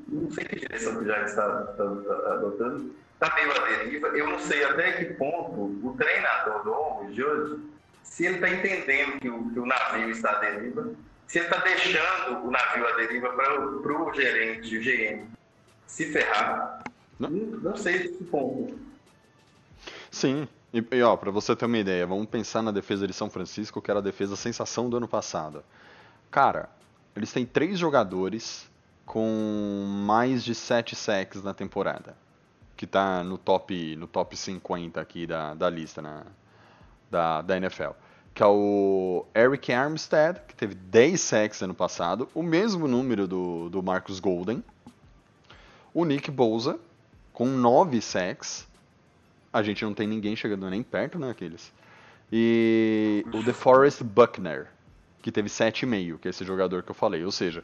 não 0.07 0.31
sei 0.31 0.45
que 0.45 0.59
direção 0.59 0.97
que 0.97 1.05
já 1.05 1.23
está, 1.23 1.67
está, 1.71 1.85
está 1.85 2.33
adotando 2.33 3.02
está 3.13 3.33
meio 3.35 3.51
à 3.51 3.67
deriva. 3.67 4.07
Eu 4.09 4.29
não 4.29 4.39
sei 4.39 4.63
até 4.63 4.91
que 4.93 5.13
ponto 5.13 5.87
o 5.87 5.95
treinador 5.97 6.65
novo, 6.65 7.13
Júlio, 7.13 7.61
se 8.03 8.25
ele 8.25 8.35
está 8.35 8.49
entendendo 8.49 9.19
que 9.19 9.29
o, 9.29 9.49
que 9.51 9.59
o 9.59 9.65
navio 9.65 10.09
está 10.09 10.31
à 10.31 10.39
deriva, 10.39 10.93
se 11.27 11.39
ele 11.39 11.47
está 11.47 11.57
deixando 11.61 12.45
o 12.45 12.51
navio 12.51 12.87
à 12.87 12.91
deriva 12.93 13.29
para 13.29 13.61
o 13.61 14.13
gerente, 14.13 14.77
o 14.77 14.81
GM, 14.81 15.25
se 15.87 16.11
ferrar. 16.11 16.83
Não, 17.19 17.29
não 17.29 17.75
sei 17.75 17.95
esse 17.95 18.23
ponto. 18.25 18.77
Sim, 20.11 20.47
e, 20.73 20.83
e 20.91 21.01
ó, 21.01 21.15
para 21.15 21.31
você 21.31 21.55
ter 21.55 21.65
uma 21.65 21.77
ideia, 21.77 22.05
vamos 22.05 22.27
pensar 22.27 22.61
na 22.61 22.71
defesa 22.71 23.07
de 23.07 23.13
São 23.13 23.29
Francisco, 23.29 23.81
que 23.81 23.89
era 23.89 23.99
a 23.99 24.03
defesa 24.03 24.35
sensação 24.35 24.89
do 24.89 24.97
ano 24.97 25.07
passado. 25.07 25.63
Cara, 26.29 26.69
eles 27.15 27.31
têm 27.31 27.45
três 27.45 27.79
jogadores 27.79 28.69
com 29.05 29.85
mais 30.05 30.43
de 30.43 30.55
sete 30.55 30.95
sacks 30.95 31.43
na 31.43 31.53
temporada 31.53 32.15
que 32.75 32.85
está 32.85 33.23
no 33.23 33.37
top, 33.37 33.95
no 33.95 34.07
top 34.07 34.35
50 34.35 34.99
aqui 34.99 35.27
da, 35.27 35.53
da 35.53 35.69
lista 35.69 36.01
na, 36.01 36.23
da, 37.09 37.41
da 37.41 37.57
NFL. 37.57 37.91
Que 38.33 38.41
é 38.41 38.47
o 38.47 39.25
Eric 39.35 39.71
Armstead, 39.71 40.41
que 40.47 40.55
teve 40.55 40.73
10 40.73 41.21
sacks 41.21 41.61
ano 41.61 41.73
passado, 41.73 42.27
o 42.33 42.41
mesmo 42.41 42.87
número 42.87 43.27
do, 43.27 43.69
do 43.69 43.83
Marcus 43.83 44.19
Golden. 44.19 44.63
O 45.93 46.03
Nick 46.05 46.31
Bosa, 46.31 46.79
com 47.31 47.45
9 47.45 48.01
sacks. 48.01 48.67
A 49.51 49.61
gente 49.61 49.85
não 49.85 49.93
tem 49.93 50.07
ninguém 50.07 50.35
chegando 50.35 50.67
nem 50.67 50.81
perto, 50.81 51.19
né, 51.19 51.29
aqueles. 51.29 51.71
E 52.31 53.23
o 53.31 53.43
DeForest 53.43 54.03
Buckner, 54.03 54.67
que 55.21 55.31
teve 55.31 55.47
7,5, 55.49 56.17
que 56.17 56.27
é 56.27 56.31
esse 56.31 56.43
jogador 56.43 56.81
que 56.81 56.89
eu 56.89 56.95
falei. 56.95 57.23
Ou 57.23 57.31
seja, 57.31 57.63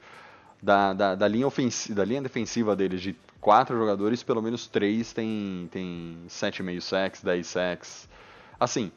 da, 0.61 0.93
da, 0.93 1.15
da, 1.15 1.27
linha 1.27 1.47
ofensiva, 1.47 1.95
da 1.95 2.05
linha 2.05 2.21
defensiva 2.21 2.75
deles 2.75 3.01
de 3.01 3.15
quatro 3.39 3.77
jogadores, 3.77 4.23
pelo 4.23 4.41
menos 4.41 4.67
três 4.67 5.13
tem, 5.13 5.67
tem 5.71 6.17
7,5 6.27 6.81
sacks, 6.81 7.23
10 7.23 7.47
sacks. 7.47 8.09
Assim, 8.59 8.91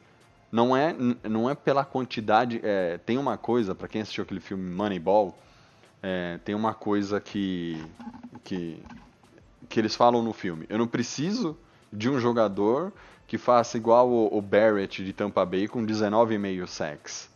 não 0.51 0.75
é, 0.75 0.95
não 1.23 1.49
é 1.49 1.55
pela 1.55 1.83
quantidade. 1.83 2.59
É, 2.63 2.97
tem 2.99 3.17
uma 3.17 3.37
coisa, 3.37 3.73
para 3.73 3.87
quem 3.87 4.01
assistiu 4.01 4.23
aquele 4.23 4.39
filme 4.39 4.69
Moneyball, 4.73 5.37
é, 6.01 6.39
tem 6.43 6.53
uma 6.53 6.73
coisa 6.73 7.19
que, 7.19 7.83
que, 8.43 8.83
que 9.69 9.79
eles 9.79 9.95
falam 9.95 10.21
no 10.21 10.33
filme. 10.33 10.65
Eu 10.69 10.77
não 10.77 10.87
preciso 10.87 11.57
de 11.91 12.09
um 12.09 12.19
jogador 12.19 12.91
que 13.25 13.37
faça 13.37 13.77
igual 13.77 14.09
o, 14.09 14.37
o 14.37 14.41
Barrett 14.41 15.03
de 15.03 15.13
Tampa 15.13 15.45
Bay 15.45 15.67
com 15.67 15.85
19,5 15.85 16.67
sacks. 16.67 17.29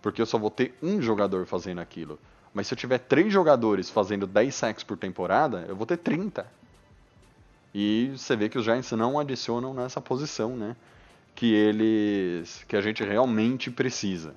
Porque 0.00 0.22
eu 0.22 0.26
só 0.26 0.38
vou 0.38 0.50
ter 0.50 0.74
um 0.82 1.02
jogador 1.02 1.46
fazendo 1.46 1.80
aquilo. 1.80 2.18
Mas 2.54 2.66
se 2.66 2.74
eu 2.74 2.78
tiver 2.78 2.98
três 2.98 3.32
jogadores 3.32 3.88
fazendo 3.88 4.26
10 4.26 4.54
sacks 4.54 4.84
por 4.84 4.96
temporada, 4.96 5.64
eu 5.68 5.74
vou 5.74 5.86
ter 5.86 5.96
30. 5.96 6.46
E 7.74 8.12
você 8.14 8.36
vê 8.36 8.48
que 8.48 8.58
os 8.58 8.64
Giants 8.64 8.92
não 8.92 9.18
adicionam 9.18 9.72
nessa 9.72 10.00
posição, 10.00 10.54
né? 10.54 10.76
Que 11.34 11.54
eles. 11.54 12.64
que 12.68 12.76
a 12.76 12.82
gente 12.82 13.02
realmente 13.02 13.70
precisa. 13.70 14.34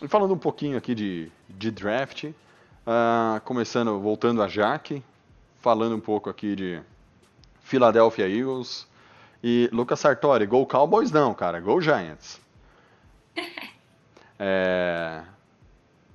E 0.00 0.08
falando 0.08 0.32
um 0.32 0.38
pouquinho 0.38 0.78
aqui 0.78 0.94
de, 0.94 1.30
de 1.48 1.70
draft, 1.70 2.24
uh, 2.24 3.40
começando, 3.44 4.00
voltando 4.00 4.42
a 4.42 4.48
Jaque, 4.48 5.02
falando 5.60 5.94
um 5.96 6.00
pouco 6.00 6.30
aqui 6.30 6.56
de 6.56 6.80
Philadelphia 7.60 8.28
Eagles. 8.28 8.86
E 9.42 9.68
Lucas 9.70 10.00
Sartori, 10.00 10.46
Go 10.46 10.64
Cowboys 10.66 11.10
não, 11.10 11.34
cara, 11.34 11.60
Go 11.60 11.80
Giants. 11.80 12.40
É, 14.36 15.22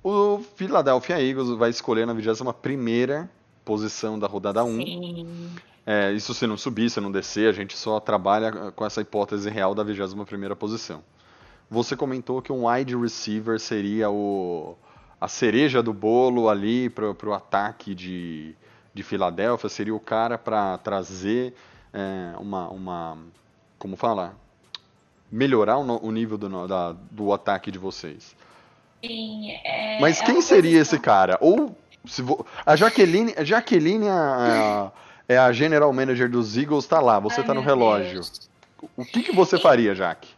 o 0.02 0.38
Philadelphia 0.56 1.22
Eagles 1.22 1.50
vai 1.56 1.70
escolher 1.70 2.06
na 2.06 2.12
21 2.12 3.28
posição 3.64 4.18
da 4.18 4.26
rodada 4.26 4.64
1. 4.64 4.76
Sim. 4.76 5.50
É, 5.86 6.12
isso 6.12 6.32
se 6.34 6.46
não 6.46 6.56
subir, 6.56 6.90
se 6.90 7.00
não 7.00 7.10
descer, 7.10 7.48
a 7.48 7.52
gente 7.52 7.76
só 7.76 7.98
trabalha 8.00 8.70
com 8.72 8.84
essa 8.84 9.00
hipótese 9.00 9.48
real 9.50 9.74
da 9.74 9.82
21 9.82 10.54
posição. 10.56 11.02
Você 11.70 11.96
comentou 11.96 12.42
que 12.42 12.52
um 12.52 12.68
wide 12.68 12.96
receiver 12.96 13.60
seria 13.60 14.10
o, 14.10 14.76
a 15.20 15.28
cereja 15.28 15.82
do 15.82 15.92
bolo 15.92 16.48
ali 16.48 16.90
para 16.90 17.28
o 17.28 17.32
ataque 17.32 17.94
de, 17.94 18.54
de 18.92 19.02
Filadélfia, 19.02 19.68
seria 19.68 19.94
o 19.94 20.00
cara 20.00 20.36
para 20.36 20.78
trazer 20.78 21.54
é, 21.92 22.34
uma, 22.38 22.68
uma. 22.68 23.18
Como 23.78 23.96
fala? 23.96 24.34
Melhorar 25.30 25.78
o, 25.78 26.06
o 26.06 26.10
nível 26.10 26.36
do, 26.36 26.66
da, 26.66 26.92
do 27.10 27.32
ataque 27.32 27.70
de 27.70 27.78
vocês. 27.78 28.34
Sim, 29.04 29.52
é, 29.64 29.98
Mas 30.00 30.20
é 30.20 30.24
quem 30.24 30.40
seria 30.40 30.80
esse 30.80 30.98
cara? 30.98 31.38
Ou 31.40 31.74
se 32.04 32.22
vo... 32.22 32.46
a 32.64 32.76
Jaqueline, 32.76 33.34
a 33.36 33.44
Jaqueline 33.44 34.06
é 34.06 34.10
a, 34.10 34.92
é 35.28 35.38
a 35.38 35.52
general 35.52 35.92
manager 35.92 36.28
dos 36.30 36.56
Eagles, 36.56 36.86
tá 36.86 37.00
lá, 37.00 37.18
você 37.18 37.40
Ai, 37.40 37.46
tá 37.46 37.54
no 37.54 37.60
relógio. 37.60 38.14
Deus. 38.14 38.50
O 38.96 39.04
que, 39.04 39.22
que 39.22 39.32
você 39.32 39.58
faria, 39.58 39.94
Jaque? 39.94 40.28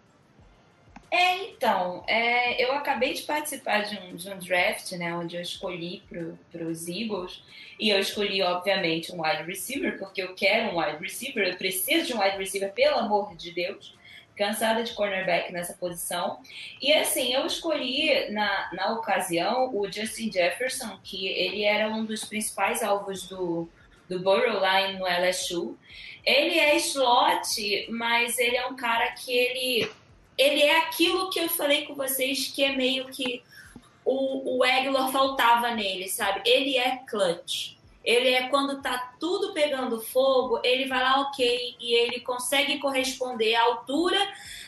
É, 1.11 1.45
então, 1.45 2.03
é, 2.07 2.65
eu 2.65 2.73
acabei 2.73 3.13
de 3.13 3.23
participar 3.23 3.83
de 3.83 3.99
um, 3.99 4.17
de 4.17 4.31
um 4.31 4.39
draft, 4.39 4.93
né, 4.93 5.15
onde 5.15 5.37
eu 5.37 5.43
escolhi 5.43 6.03
para 6.51 6.65
os 6.65 6.89
Eagles, 6.89 7.43
e 7.79 7.91
eu 7.91 8.01
escolhi, 8.01 8.43
obviamente, 8.43 9.13
um 9.13 9.23
wide 9.23 9.43
receiver, 9.43 9.99
porque 9.99 10.23
eu 10.23 10.35
quero 10.35 10.75
um 10.75 10.81
wide 10.81 10.97
receiver, 11.03 11.47
eu 11.47 11.57
preciso 11.57 12.07
de 12.07 12.15
um 12.15 12.21
wide 12.21 12.39
receiver, 12.39 12.73
pelo 12.73 12.97
amor 12.97 13.37
de 13.37 13.53
Deus 13.53 13.95
cansada 14.37 14.83
de 14.83 14.93
cornerback 14.93 15.53
nessa 15.53 15.75
posição. 15.75 16.41
E 16.81 16.93
assim, 16.93 17.33
eu 17.35 17.47
escolhi 17.47 18.31
na, 18.31 18.71
na 18.73 18.93
ocasião 18.93 19.75
o 19.75 19.91
Justin 19.91 20.33
Jefferson, 20.33 20.99
que 21.03 21.27
ele 21.27 21.65
era 21.65 21.89
um 21.89 22.05
dos 22.05 22.25
principais 22.25 22.83
alvos 22.83 23.29
do, 23.29 23.69
do 24.09 24.21
Burrow 24.21 24.61
lá 24.61 24.93
no 24.93 25.05
LSU. 25.05 25.79
Ele 26.25 26.59
é 26.59 26.77
slot, 26.77 27.89
mas 27.91 28.39
ele 28.39 28.57
é 28.57 28.67
um 28.67 28.77
cara 28.77 29.11
que 29.13 29.33
ele, 29.33 29.91
ele 30.39 30.63
é 30.63 30.79
aquilo 30.79 31.31
que 31.31 31.41
eu 31.41 31.49
falei 31.49 31.85
com 31.85 31.95
vocês, 31.95 32.49
que 32.49 32.63
é 32.63 32.75
meio 32.75 33.07
que 33.07 33.43
o, 34.05 34.59
o 34.59 34.65
Aguilar 34.65 35.11
faltava 35.11 35.73
nele, 35.73 36.09
sabe? 36.09 36.43
Ele 36.45 36.77
é 36.77 36.99
clutch. 37.09 37.77
Ele 38.05 38.31
é 38.31 38.49
quando 38.49 38.83
tá 38.83 39.13
tudo 39.21 39.53
pegando 39.53 40.01
fogo, 40.01 40.61
ele 40.65 40.87
vai 40.87 41.01
lá, 41.01 41.21
ok, 41.21 41.77
e 41.81 41.95
ele 41.95 42.21
consegue 42.21 42.79
corresponder 42.79 43.55
à 43.55 43.63
altura 43.63 44.19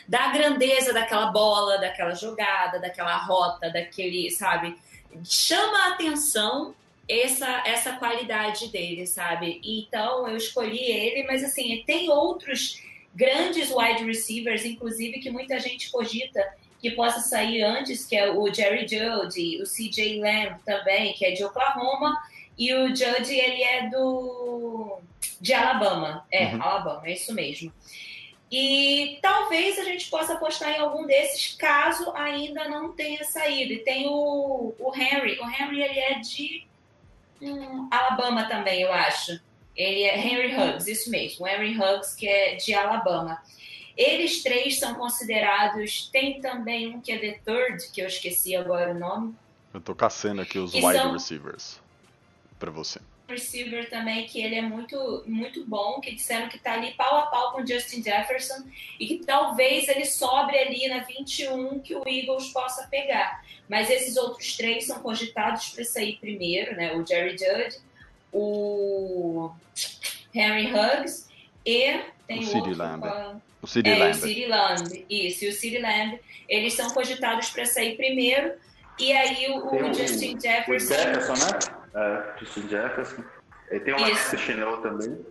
da 0.07 0.27
grandeza 0.29 0.93
daquela 0.93 1.27
bola, 1.27 1.77
daquela 1.77 2.13
jogada, 2.13 2.79
daquela 2.79 3.17
rota, 3.17 3.69
daquele, 3.69 4.29
sabe? 4.31 4.77
Chama 5.23 5.77
a 5.79 5.87
atenção 5.89 6.75
essa, 7.07 7.63
essa 7.65 7.93
qualidade 7.93 8.67
dele, 8.69 9.05
sabe? 9.05 9.61
Então 9.63 10.27
eu 10.27 10.37
escolhi 10.37 10.79
ele, 10.79 11.25
mas 11.27 11.43
assim, 11.43 11.83
tem 11.85 12.09
outros 12.09 12.81
grandes 13.13 13.71
wide 13.71 14.03
receivers, 14.03 14.65
inclusive, 14.65 15.19
que 15.19 15.29
muita 15.29 15.59
gente 15.59 15.89
cogita 15.89 16.43
que 16.81 16.91
possa 16.91 17.21
sair 17.21 17.63
antes, 17.63 18.05
que 18.05 18.15
é 18.15 18.29
o 18.31 18.53
Jerry 18.53 18.87
Jeudy, 18.87 19.61
o 19.61 19.63
CJ 19.63 20.19
Lamb 20.19 20.59
também, 20.65 21.13
que 21.13 21.25
é 21.25 21.31
de 21.31 21.43
Oklahoma, 21.43 22.15
e 22.57 22.73
o 22.73 22.87
Judge, 22.89 23.33
ele 23.33 23.63
é 23.63 23.89
do 23.89 24.99
de 25.41 25.53
Alabama. 25.53 26.25
É, 26.31 26.47
uhum. 26.47 26.61
Alabama, 26.61 27.01
é 27.05 27.13
isso 27.13 27.33
mesmo. 27.33 27.71
E 28.51 29.19
talvez 29.21 29.77
a 29.79 29.83
gente 29.83 30.09
possa 30.09 30.33
apostar 30.33 30.71
em 30.71 30.79
algum 30.79 31.05
desses, 31.05 31.55
caso 31.55 32.11
ainda 32.15 32.69
não 32.69 32.93
tenha 32.93 33.23
saído. 33.23 33.73
E 33.73 33.79
tem 33.79 34.07
o, 34.07 34.73
o 34.79 34.95
Henry. 34.95 35.39
O 35.39 35.49
Henry, 35.49 35.81
ele 35.81 35.99
é 35.99 36.19
de 36.19 36.65
hum, 37.41 37.87
Alabama 37.91 38.47
também, 38.47 38.81
eu 38.81 38.93
acho. 38.93 39.39
Ele 39.75 40.03
é 40.03 40.17
Henry 40.17 40.55
Huggs, 40.55 40.89
isso 40.89 41.09
mesmo. 41.09 41.45
O 41.45 41.47
Henry 41.47 41.77
Huggs, 41.77 42.15
que 42.15 42.27
é 42.27 42.55
de 42.55 42.73
Alabama. 42.73 43.41
Eles 43.97 44.41
três 44.41 44.79
são 44.79 44.95
considerados. 44.95 46.09
Tem 46.11 46.39
também 46.39 46.95
um 46.95 47.01
que 47.01 47.11
é 47.11 47.17
The 47.17 47.39
Third, 47.43 47.91
que 47.91 48.01
eu 48.01 48.07
esqueci 48.07 48.55
agora 48.55 48.91
o 48.91 48.99
nome. 48.99 49.35
Eu 49.73 49.81
tô 49.81 49.93
caçando 49.93 50.41
aqui 50.41 50.57
os 50.57 50.73
wide 50.73 50.93
são... 50.93 51.11
receivers 51.11 51.84
para 52.65 52.71
você. 52.71 52.99
Receiver 53.27 53.89
também, 53.89 54.25
que 54.25 54.41
ele 54.41 54.55
é 54.55 54.61
muito, 54.61 55.23
muito 55.25 55.65
bom, 55.65 55.99
que 55.99 56.13
disseram 56.13 56.49
que 56.49 56.59
tá 56.59 56.73
ali 56.73 56.93
pau 56.93 57.17
a 57.17 57.27
pau 57.27 57.53
com 57.53 57.61
o 57.61 57.67
Justin 57.67 58.03
Jefferson 58.03 58.63
e 58.99 59.07
que 59.07 59.25
talvez 59.25 59.87
ele 59.87 60.05
sobre 60.05 60.57
ali 60.57 60.87
na 60.87 60.99
21 60.99 61.79
que 61.79 61.95
o 61.95 62.03
Eagles 62.07 62.49
possa 62.49 62.87
pegar. 62.87 63.43
Mas 63.67 63.89
esses 63.89 64.15
outros 64.15 64.55
três 64.57 64.85
são 64.85 64.99
cogitados 64.99 65.69
para 65.69 65.83
sair 65.83 66.17
primeiro, 66.17 66.75
né? 66.75 66.95
O 66.95 67.05
Jerry 67.05 67.35
Judd, 67.37 67.77
o 68.31 69.51
Henry 70.33 70.71
Huggs 70.71 71.27
e 71.65 71.99
tem 72.27 72.39
o 72.39 72.45
City 72.45 72.73
Lamb. 72.73 73.03
O 73.61 73.67
City 73.67 73.89
é, 73.89 73.95
Lamb. 73.95 74.11
O 74.11 74.15
City 74.15 74.45
Lamb. 74.45 75.05
Isso, 75.09 75.45
e 75.45 75.49
o 75.49 75.53
City 75.53 75.77
Lamb. 75.79 76.19
Eles 76.47 76.73
são 76.73 76.91
cogitados 76.91 77.49
para 77.49 77.65
sair 77.65 77.95
primeiro. 77.95 78.53
E 78.99 79.11
aí 79.11 79.49
o, 79.49 79.65
o 79.65 79.93
Justin 79.93 80.39
Jefferson. 80.39 80.93
O 80.93 80.97
Jefferson, 80.97 81.33
né? 81.33 81.74
É, 81.95 82.39
Justin 82.39 82.67
Jefferson. 82.67 83.23
E 83.71 83.79
tem 83.79 83.93
uma. 83.93 84.15
Chanel 84.15 84.81
também. 84.81 85.25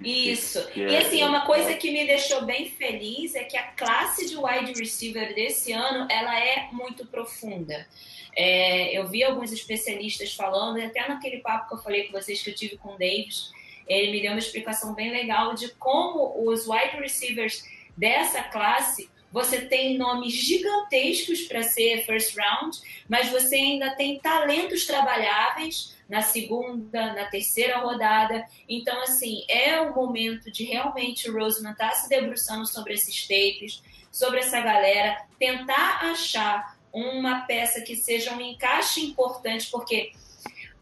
Isso. 0.00 0.64
Que, 0.68 0.72
que 0.72 0.80
e 0.80 0.96
assim, 0.96 1.22
é, 1.22 1.26
uma 1.26 1.44
coisa 1.44 1.74
que 1.74 1.90
me 1.90 2.06
deixou 2.06 2.44
bem 2.44 2.70
feliz 2.70 3.34
é 3.34 3.44
que 3.44 3.56
a 3.56 3.64
classe 3.72 4.28
de 4.28 4.36
wide 4.36 4.78
receiver 4.78 5.34
desse 5.34 5.72
ano, 5.72 6.06
ela 6.10 6.38
é 6.38 6.68
muito 6.72 7.06
profunda. 7.06 7.86
É, 8.34 8.96
eu 8.96 9.08
vi 9.08 9.24
alguns 9.24 9.52
especialistas 9.52 10.34
falando, 10.34 10.80
até 10.80 11.08
naquele 11.08 11.38
papo 11.38 11.68
que 11.68 11.74
eu 11.74 11.78
falei 11.78 12.04
com 12.04 12.12
vocês 12.12 12.42
que 12.42 12.50
eu 12.50 12.54
tive 12.54 12.76
com 12.76 12.90
o 12.90 12.98
Davis, 12.98 13.50
ele 13.86 14.12
me 14.12 14.20
deu 14.20 14.32
uma 14.32 14.38
explicação 14.38 14.94
bem 14.94 15.10
legal 15.10 15.54
de 15.54 15.68
como 15.74 16.48
os 16.48 16.66
wide 16.66 16.96
receivers 16.98 17.64
dessa 17.96 18.42
classe 18.42 19.08
você 19.32 19.60
tem 19.62 19.98
nomes 19.98 20.32
gigantescos 20.32 21.42
para 21.42 21.62
ser 21.62 22.04
first 22.06 22.36
round, 22.36 22.78
mas 23.08 23.28
você 23.28 23.56
ainda 23.56 23.94
tem 23.94 24.18
talentos 24.18 24.86
trabalháveis 24.86 25.94
na 26.08 26.22
segunda, 26.22 27.12
na 27.12 27.26
terceira 27.26 27.78
rodada. 27.78 28.46
Então, 28.68 29.00
assim, 29.02 29.44
é 29.48 29.80
o 29.80 29.94
momento 29.94 30.50
de 30.50 30.64
realmente 30.64 31.28
o 31.28 31.38
Roseman 31.38 31.72
estar 31.72 31.90
tá 31.90 31.94
se 31.94 32.08
debruçando 32.08 32.66
sobre 32.66 32.94
esses 32.94 33.26
tapes, 33.26 33.82
sobre 34.10 34.38
essa 34.38 34.60
galera, 34.60 35.24
tentar 35.38 36.00
achar 36.02 36.76
uma 36.92 37.40
peça 37.40 37.82
que 37.82 37.94
seja 37.94 38.32
um 38.34 38.40
encaixe 38.40 39.04
importante, 39.04 39.68
porque 39.70 40.12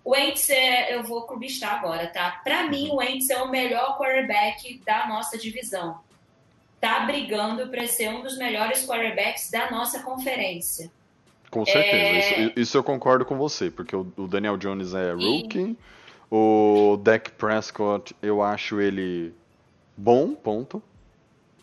o 0.04 0.14
Ents 0.14 0.50
é, 0.50 0.94
eu 0.94 1.02
vou 1.02 1.26
clubistar 1.26 1.72
agora, 1.72 2.06
tá? 2.06 2.40
Para 2.44 2.68
mim, 2.68 2.90
o 2.92 3.02
Ents 3.02 3.30
é 3.30 3.42
o 3.42 3.50
melhor 3.50 3.98
quarterback 3.98 4.78
da 4.84 5.08
nossa 5.08 5.36
divisão 5.38 6.03
está 6.84 7.00
brigando 7.00 7.66
para 7.68 7.86
ser 7.86 8.10
um 8.10 8.22
dos 8.22 8.36
melhores 8.36 8.86
quarterbacks 8.86 9.50
da 9.50 9.70
nossa 9.70 10.02
conferência. 10.02 10.90
Com 11.50 11.64
certeza, 11.64 11.96
é... 11.96 12.40
isso, 12.40 12.52
isso, 12.56 12.76
eu 12.76 12.84
concordo 12.84 13.24
com 13.24 13.38
você, 13.38 13.70
porque 13.70 13.96
o, 13.96 14.06
o 14.16 14.26
Daniel 14.26 14.56
Jones 14.56 14.92
é 14.92 15.12
rookie, 15.12 15.60
e... 15.60 15.76
o 16.30 16.98
Dak 17.02 17.30
Prescott 17.32 18.14
eu 18.20 18.42
acho 18.42 18.80
ele 18.80 19.32
bom, 19.96 20.34
ponto. 20.34 20.82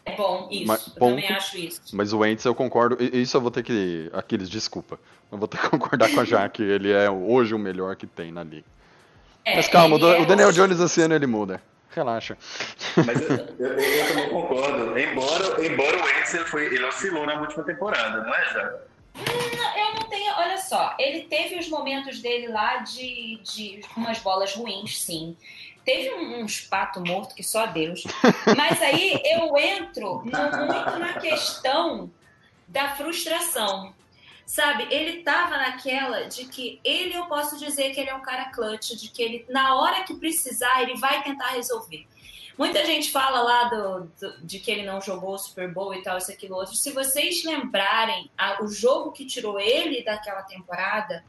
É 0.05 0.15
bom, 0.15 0.47
isso, 0.49 0.65
Mas, 0.65 0.87
eu 0.87 0.93
ponto, 0.93 1.15
também 1.15 1.29
acho 1.29 1.57
isso. 1.57 1.81
Mas 1.93 2.11
o 2.13 2.19
Wentz 2.19 2.43
eu 2.45 2.55
concordo, 2.55 2.97
isso 2.99 3.37
eu 3.37 3.41
vou 3.41 3.51
ter 3.51 3.63
que, 3.63 4.09
Aquiles, 4.13 4.49
desculpa, 4.49 4.99
eu 5.31 5.37
vou 5.37 5.47
ter 5.47 5.59
que 5.59 5.67
concordar 5.69 6.09
com 6.11 6.21
a 6.21 6.25
Jaque, 6.25 6.63
ele 6.63 6.91
é 6.91 7.09
hoje 7.11 7.53
o 7.53 7.59
melhor 7.59 7.95
que 7.95 8.07
tem 8.07 8.31
na 8.31 8.43
liga. 8.43 8.65
É, 9.43 9.55
Mas 9.57 9.67
calma, 9.67 9.97
o, 9.97 10.13
é 10.13 10.25
Daniel 10.25 10.51
Jones 10.51 10.79
esse 10.79 11.01
ano 11.01 11.13
ele 11.13 11.27
muda. 11.27 11.61
Relaxa. 11.93 12.37
Mas 12.95 13.21
eu, 13.21 13.37
eu, 13.59 13.79
eu, 13.79 14.07
também 14.07 14.29
concordo. 14.29 14.97
Embora, 14.97 15.65
embora 15.65 15.97
o 15.97 16.05
Wentz 16.05 16.49
foi, 16.49 16.65
ele 16.65 16.85
oscilou 16.85 17.25
na 17.25 17.39
última 17.39 17.63
temporada, 17.63 18.23
não 18.23 18.33
é, 18.33 18.45
já? 18.53 18.79
eu 19.77 19.93
não 19.95 20.09
tenho. 20.09 20.33
Olha 20.37 20.57
só, 20.57 20.95
ele 20.97 21.23
teve 21.23 21.59
os 21.59 21.67
momentos 21.67 22.19
dele 22.19 22.47
lá 22.47 22.77
de, 22.77 23.39
de 23.43 23.81
umas 23.95 24.19
bolas 24.19 24.55
ruins, 24.55 25.01
sim. 25.01 25.35
Teve 25.83 26.13
um, 26.13 26.41
um 26.41 26.45
espato 26.45 27.01
morto 27.01 27.35
que 27.35 27.43
só 27.43 27.65
Deus. 27.65 28.03
Mas 28.55 28.81
aí 28.81 29.19
eu 29.25 29.57
entro 29.57 30.21
no, 30.23 30.65
muito 30.65 30.99
na 30.99 31.13
questão 31.19 32.09
da 32.67 32.89
frustração. 32.95 33.93
Sabe, 34.51 34.85
ele 34.91 35.23
tava 35.23 35.55
naquela 35.55 36.27
de 36.27 36.43
que 36.43 36.81
ele, 36.83 37.13
eu 37.13 37.25
posso 37.27 37.57
dizer 37.57 37.93
que 37.93 38.01
ele 38.01 38.09
é 38.09 38.13
um 38.13 38.21
cara 38.21 38.51
clutch, 38.51 38.89
de 38.97 39.07
que 39.07 39.23
ele, 39.23 39.45
na 39.47 39.75
hora 39.75 40.03
que 40.03 40.13
precisar, 40.13 40.81
ele 40.81 40.99
vai 40.99 41.23
tentar 41.23 41.51
resolver. 41.51 42.05
Muita 42.57 42.85
gente 42.85 43.11
fala 43.11 43.41
lá 43.43 43.63
do, 43.69 44.11
do, 44.19 44.45
de 44.45 44.59
que 44.59 44.69
ele 44.69 44.83
não 44.83 44.99
jogou 44.99 45.35
o 45.35 45.37
Super 45.37 45.73
Bowl 45.73 45.93
e 45.93 46.03
tal, 46.03 46.17
isso, 46.17 46.29
aquilo, 46.29 46.55
outro. 46.57 46.75
Se 46.75 46.91
vocês 46.91 47.45
lembrarem 47.45 48.29
a, 48.37 48.61
o 48.61 48.67
jogo 48.67 49.13
que 49.13 49.25
tirou 49.25 49.57
ele 49.57 50.03
daquela 50.03 50.41
temporada, 50.43 51.23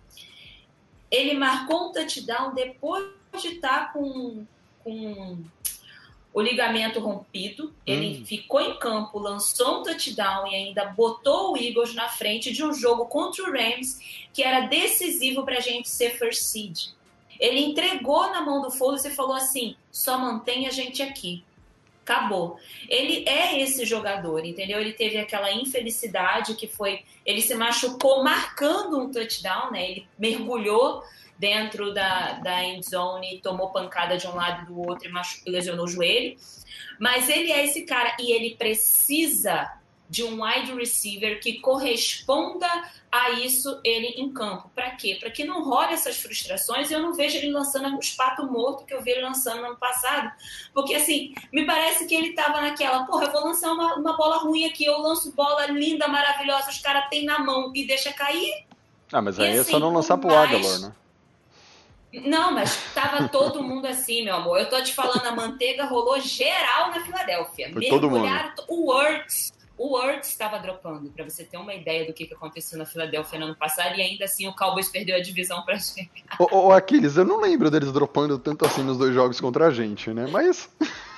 ele 1.09 1.35
marcou 1.35 1.91
um 1.91 1.93
touchdown 1.93 2.53
depois 2.53 3.05
de 3.41 3.51
estar 3.51 3.87
tá 3.87 3.93
com, 3.93 4.45
com 4.83 5.45
o 6.35 6.41
ligamento 6.41 6.99
rompido, 6.99 7.74
ele 7.87 8.20
hum. 8.20 8.24
ficou 8.24 8.61
em 8.61 8.78
campo, 8.78 9.18
lançou 9.18 9.80
um 9.80 9.83
touchdown 9.83 10.47
e 10.47 10.55
ainda 10.55 10.87
botou 10.87 11.53
o 11.53 11.57
Eagles 11.57 11.95
na 11.95 12.09
frente 12.09 12.53
de 12.53 12.64
um 12.64 12.72
jogo 12.72 13.07
contra 13.07 13.43
o 13.43 13.53
Rams 13.53 14.26
que 14.33 14.43
era 14.43 14.66
decisivo 14.66 15.45
para 15.45 15.59
a 15.59 15.61
gente 15.61 15.89
ser 15.89 16.16
first 16.18 16.43
seed. 16.43 16.89
Ele 17.39 17.61
entregou 17.61 18.30
na 18.30 18.41
mão 18.41 18.62
do 18.62 18.70
Foles 18.70 19.05
e 19.05 19.11
falou 19.11 19.35
assim: 19.35 19.76
só 19.91 20.16
mantém 20.16 20.66
a 20.66 20.70
gente 20.70 21.03
aqui. 21.03 21.45
Acabou. 22.03 22.59
Ele 22.89 23.28
é 23.28 23.61
esse 23.61 23.85
jogador, 23.85 24.45
entendeu? 24.45 24.80
Ele 24.80 24.93
teve 24.93 25.18
aquela 25.18 25.53
infelicidade 25.53 26.55
que 26.55 26.66
foi. 26.66 27.05
Ele 27.26 27.41
se 27.41 27.55
machucou 27.55 28.24
marcando 28.24 28.99
um 28.99 29.11
touchdown, 29.11 29.70
né? 29.70 29.91
Ele 29.91 30.07
mergulhou 30.18 31.03
dentro 31.43 31.93
da, 31.93 32.34
da 32.34 32.62
end 32.62 32.88
zone, 32.88 33.40
tomou 33.43 33.72
pancada 33.72 34.16
de 34.16 34.28
um 34.28 34.34
lado 34.36 34.62
e 34.62 34.66
do 34.66 34.78
outro 34.78 35.11
e 35.45 35.51
lesionou 35.51 35.86
o 35.86 35.88
joelho. 35.88 36.36
Mas 37.01 37.28
ele 37.28 37.51
é 37.51 37.64
esse 37.64 37.82
cara 37.82 38.16
e 38.20 38.30
ele 38.30 38.55
precisa 38.55 39.68
de 40.09 40.22
um 40.22 40.45
wide 40.45 40.72
receiver 40.72 41.40
que 41.40 41.59
corresponda 41.59 42.68
a 43.11 43.30
isso 43.30 43.80
ele 43.82 44.07
em 44.22 44.32
campo. 44.32 44.70
Para 44.72 44.93
quê? 44.93 45.16
Para 45.18 45.32
que 45.32 45.43
não 45.43 45.64
role 45.64 45.95
essas 45.95 46.16
frustrações 46.16 46.90
e 46.90 46.95
eu 46.95 47.01
não 47.01 47.12
vejo 47.12 47.38
ele 47.38 47.51
lançando 47.51 47.97
o 47.97 47.99
espato 47.99 48.47
morto 48.47 48.84
que 48.84 48.95
eu 48.95 49.03
vi 49.03 49.11
ele 49.11 49.22
lançando 49.22 49.62
no 49.62 49.66
ano 49.68 49.76
passado. 49.78 50.30
Porque, 50.72 50.95
assim, 50.95 51.34
me 51.53 51.66
parece 51.66 52.07
que 52.07 52.14
ele 52.14 52.28
estava 52.28 52.61
naquela, 52.61 53.05
porra, 53.05 53.24
eu 53.24 53.32
vou 53.32 53.45
lançar 53.47 53.72
uma, 53.72 53.97
uma 53.97 54.16
bola 54.16 54.36
ruim 54.36 54.64
aqui, 54.64 54.84
eu 54.84 55.01
lanço 55.01 55.32
bola 55.32 55.66
linda, 55.66 56.07
maravilhosa, 56.07 56.70
os 56.70 56.78
caras 56.78 57.09
têm 57.11 57.24
na 57.24 57.40
mão 57.40 57.72
e 57.74 57.84
deixa 57.84 58.12
cair. 58.12 58.64
Ah, 59.11 59.20
mas 59.20 59.40
aí 59.40 59.47
e, 59.47 59.51
assim, 59.51 59.59
é 59.59 59.64
só 59.64 59.70
assim, 59.70 59.80
não 59.80 59.93
lançar 59.93 60.18
pro. 60.18 60.32
Aguilar, 60.32 60.78
né? 60.78 60.93
Não, 62.13 62.53
mas 62.53 62.77
tava 62.95 63.29
todo 63.29 63.63
mundo 63.63 63.87
assim, 63.87 64.25
meu 64.25 64.37
amor. 64.37 64.59
Eu 64.59 64.69
tô 64.69 64.81
te 64.83 64.93
falando, 64.93 65.25
a 65.27 65.33
manteiga 65.33 65.85
rolou 65.85 66.21
geral 66.21 66.91
na 66.91 67.01
Filadélfia. 67.01 67.71
Foi 67.73 67.87
todo 67.87 68.11
mundo. 68.11 68.27
O 68.69 68.91
Words, 68.91 69.53
o 69.79 69.97
Words 69.97 70.29
estava 70.29 70.59
dropando, 70.59 71.11
para 71.11 71.25
você 71.25 71.45
ter 71.45 71.57
uma 71.57 71.75
ideia 71.75 72.07
do 72.07 72.13
que, 72.13 72.27
que 72.27 72.35
aconteceu 72.35 72.79
na 72.79 72.85
Filadélfia 72.85 73.39
no 73.39 73.47
ano 73.47 73.57
passado, 73.57 73.99
e 73.99 74.03
ainda 74.03 74.27
assim 74.27 74.47
o 74.47 74.55
Cowboys 74.55 74.89
perdeu 74.89 75.17
a 75.17 75.21
divisão 75.21 75.63
pra 75.63 75.77
gente. 75.77 76.11
Ô, 76.39 76.67
ô 76.67 76.73
Aquiles, 76.73 77.17
eu 77.17 77.25
não 77.25 77.41
lembro 77.41 77.71
deles 77.71 77.91
dropando 77.91 78.39
tanto 78.39 78.67
assim 78.67 78.83
nos 78.83 78.99
dois 78.99 79.15
jogos 79.15 79.41
contra 79.41 79.69
a 79.69 79.71
gente, 79.71 80.11
né? 80.11 80.27
Mas. 80.31 80.69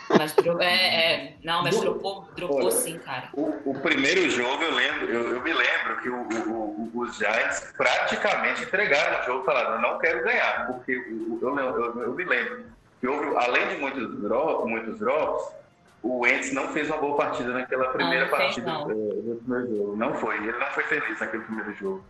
Mas 0.09 0.35
é, 0.61 0.67
é, 0.67 1.37
não, 1.43 1.63
mas 1.63 1.81
dropou, 1.81 2.29
dropou 2.37 2.71
sim, 2.71 2.99
cara. 2.99 3.29
O, 3.33 3.71
o, 3.71 3.81
primeiro 3.81 4.29
jogo 4.31 4.63
eu 4.63 4.75
lembro, 4.75 5.11
eu, 5.11 5.35
eu 5.35 5.43
me 5.43 5.53
lembro 5.53 5.97
que 6.03 6.09
o, 6.11 6.29
o, 6.51 6.91
os 6.95 7.17
Giants 7.17 7.73
praticamente 7.77 8.63
entregaram 8.63 9.23
o 9.23 9.25
jogo 9.25 9.51
eu 9.51 9.81
não 9.81 9.99
quero 9.99 10.23
ganhar, 10.23 10.67
porque 10.67 10.93
eu, 10.93 11.41
eu, 11.43 12.03
eu 12.03 12.15
me 12.15 12.25
lembro 12.25 12.65
que 13.01 13.09
houve, 13.09 13.37
além 13.37 13.69
de 13.69 13.77
muitos, 13.77 14.21
drop, 14.21 14.69
muitos 14.69 14.99
drops, 14.99 15.55
o 16.03 16.21
Wentz 16.21 16.53
não 16.53 16.69
fez 16.69 16.89
uma 16.89 16.99
boa 16.99 17.17
partida 17.17 17.53
naquela 17.53 17.89
primeira 17.89 18.27
não, 18.27 18.31
não 18.31 18.39
partida 18.39 18.67
fez, 18.67 18.79
não. 18.79 18.87
do 18.87 19.43
primeiro 19.45 19.77
jogo. 19.77 19.97
Não 19.97 20.15
foi, 20.15 20.37
ele 20.37 20.53
não 20.53 20.67
foi 20.67 20.85
feliz 20.85 21.19
naquele 21.19 21.43
primeiro 21.45 21.75
jogo. 21.75 22.05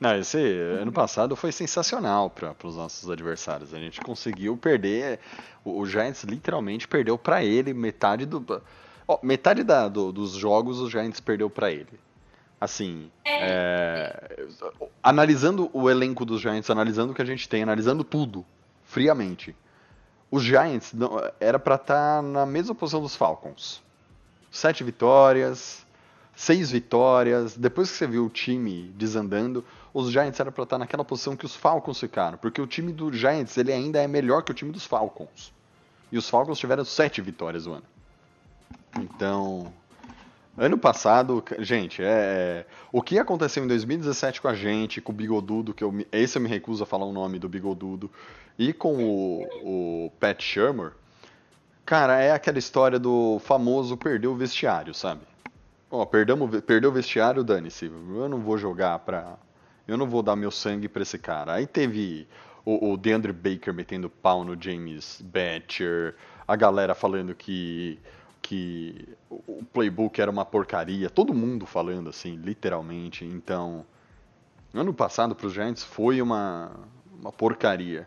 Não, 0.00 0.16
esse 0.16 0.38
ano 0.80 0.92
passado 0.92 1.34
foi 1.34 1.50
sensacional 1.50 2.30
para 2.30 2.54
os 2.64 2.76
nossos 2.76 3.10
adversários. 3.10 3.74
A 3.74 3.78
gente 3.78 4.00
conseguiu 4.00 4.56
perder. 4.56 5.18
O, 5.64 5.80
o 5.80 5.86
Giants 5.86 6.22
literalmente 6.22 6.86
perdeu 6.86 7.18
para 7.18 7.42
ele 7.44 7.74
metade 7.74 8.24
do. 8.24 8.62
Ó, 9.08 9.18
metade 9.22 9.64
da- 9.64 9.88
do- 9.88 10.12
dos 10.12 10.32
jogos 10.32 10.78
o 10.80 10.88
Giants 10.88 11.18
perdeu 11.18 11.50
pra 11.50 11.70
ele. 11.72 11.98
Assim, 12.60 13.10
é, 13.24 14.46
analisando 15.02 15.70
o 15.72 15.88
elenco 15.88 16.24
dos 16.24 16.40
Giants, 16.40 16.68
analisando 16.70 17.12
o 17.12 17.14
que 17.14 17.22
a 17.22 17.24
gente 17.24 17.48
tem, 17.48 17.62
analisando 17.62 18.02
tudo, 18.02 18.44
friamente, 18.84 19.54
os 20.30 20.42
Giants 20.42 20.92
não- 20.92 21.20
era 21.40 21.58
pra 21.58 21.76
estar 21.76 22.20
na 22.22 22.44
mesma 22.44 22.74
posição 22.74 23.00
dos 23.00 23.14
Falcons. 23.14 23.80
Sete 24.50 24.82
vitórias, 24.82 25.86
seis 26.38 26.70
vitórias. 26.70 27.56
Depois 27.56 27.90
que 27.90 27.96
você 27.96 28.06
viu 28.06 28.24
o 28.24 28.30
time 28.30 28.92
desandando, 28.96 29.64
os 29.92 30.12
Giants 30.12 30.38
era 30.38 30.52
pra 30.52 30.62
estar 30.62 30.78
naquela 30.78 31.04
posição 31.04 31.36
que 31.36 31.44
os 31.44 31.56
Falcons 31.56 31.98
ficaram, 31.98 32.38
porque 32.38 32.60
o 32.60 32.66
time 32.66 32.92
do 32.92 33.12
Giants 33.12 33.58
ele 33.58 33.72
ainda 33.72 34.00
é 34.00 34.06
melhor 34.06 34.44
que 34.44 34.52
o 34.52 34.54
time 34.54 34.70
dos 34.70 34.86
Falcons. 34.86 35.52
E 36.12 36.16
os 36.16 36.30
Falcons 36.30 36.58
tiveram 36.58 36.84
sete 36.84 37.20
vitórias 37.20 37.66
no 37.66 37.72
ano. 37.72 37.82
Então, 39.00 39.72
ano 40.56 40.78
passado, 40.78 41.42
gente, 41.58 42.00
é 42.04 42.64
o 42.92 43.02
que 43.02 43.18
aconteceu 43.18 43.64
em 43.64 43.66
2017 43.66 44.40
com 44.40 44.46
a 44.46 44.54
gente, 44.54 45.00
com 45.00 45.10
o 45.10 45.14
Bigodudo, 45.14 45.74
que 45.74 45.82
eu 45.82 45.92
esse 46.12 46.38
eu 46.38 46.42
me 46.42 46.48
recuso 46.48 46.84
a 46.84 46.86
falar 46.86 47.04
o 47.04 47.12
nome 47.12 47.40
do 47.40 47.48
Bigodudo, 47.48 48.08
e 48.56 48.72
com 48.72 48.94
o, 48.94 50.06
o 50.06 50.12
Pat 50.20 50.40
Shermer, 50.40 50.92
cara, 51.84 52.22
é 52.22 52.30
aquela 52.30 52.60
história 52.60 52.98
do 52.98 53.40
famoso 53.40 53.96
perder 53.96 54.28
o 54.28 54.36
vestiário, 54.36 54.94
sabe? 54.94 55.22
Ó, 55.90 56.04
perdemos, 56.04 56.60
perdeu 56.60 56.90
o 56.90 56.92
vestiário, 56.92 57.42
dane-se. 57.42 57.86
Eu 57.86 58.28
não 58.28 58.40
vou 58.40 58.58
jogar 58.58 58.98
pra. 59.00 59.38
Eu 59.86 59.96
não 59.96 60.06
vou 60.06 60.22
dar 60.22 60.36
meu 60.36 60.50
sangue 60.50 60.88
pra 60.88 61.02
esse 61.02 61.18
cara. 61.18 61.54
Aí 61.54 61.66
teve 61.66 62.28
o, 62.64 62.92
o 62.92 62.96
DeAndre 62.96 63.32
Baker 63.32 63.72
metendo 63.72 64.10
pau 64.10 64.44
no 64.44 64.60
James 64.60 65.22
Batcher, 65.22 66.14
a 66.46 66.54
galera 66.54 66.94
falando 66.94 67.34
que, 67.34 67.98
que 68.42 69.08
o 69.30 69.64
playbook 69.72 70.20
era 70.20 70.30
uma 70.30 70.44
porcaria, 70.44 71.08
todo 71.08 71.32
mundo 71.32 71.64
falando 71.64 72.10
assim, 72.10 72.36
literalmente. 72.36 73.24
Então, 73.24 73.86
ano 74.74 74.92
passado 74.92 75.34
pros 75.34 75.54
Giants 75.54 75.82
foi 75.82 76.20
uma, 76.20 76.70
uma 77.18 77.32
porcaria. 77.32 78.06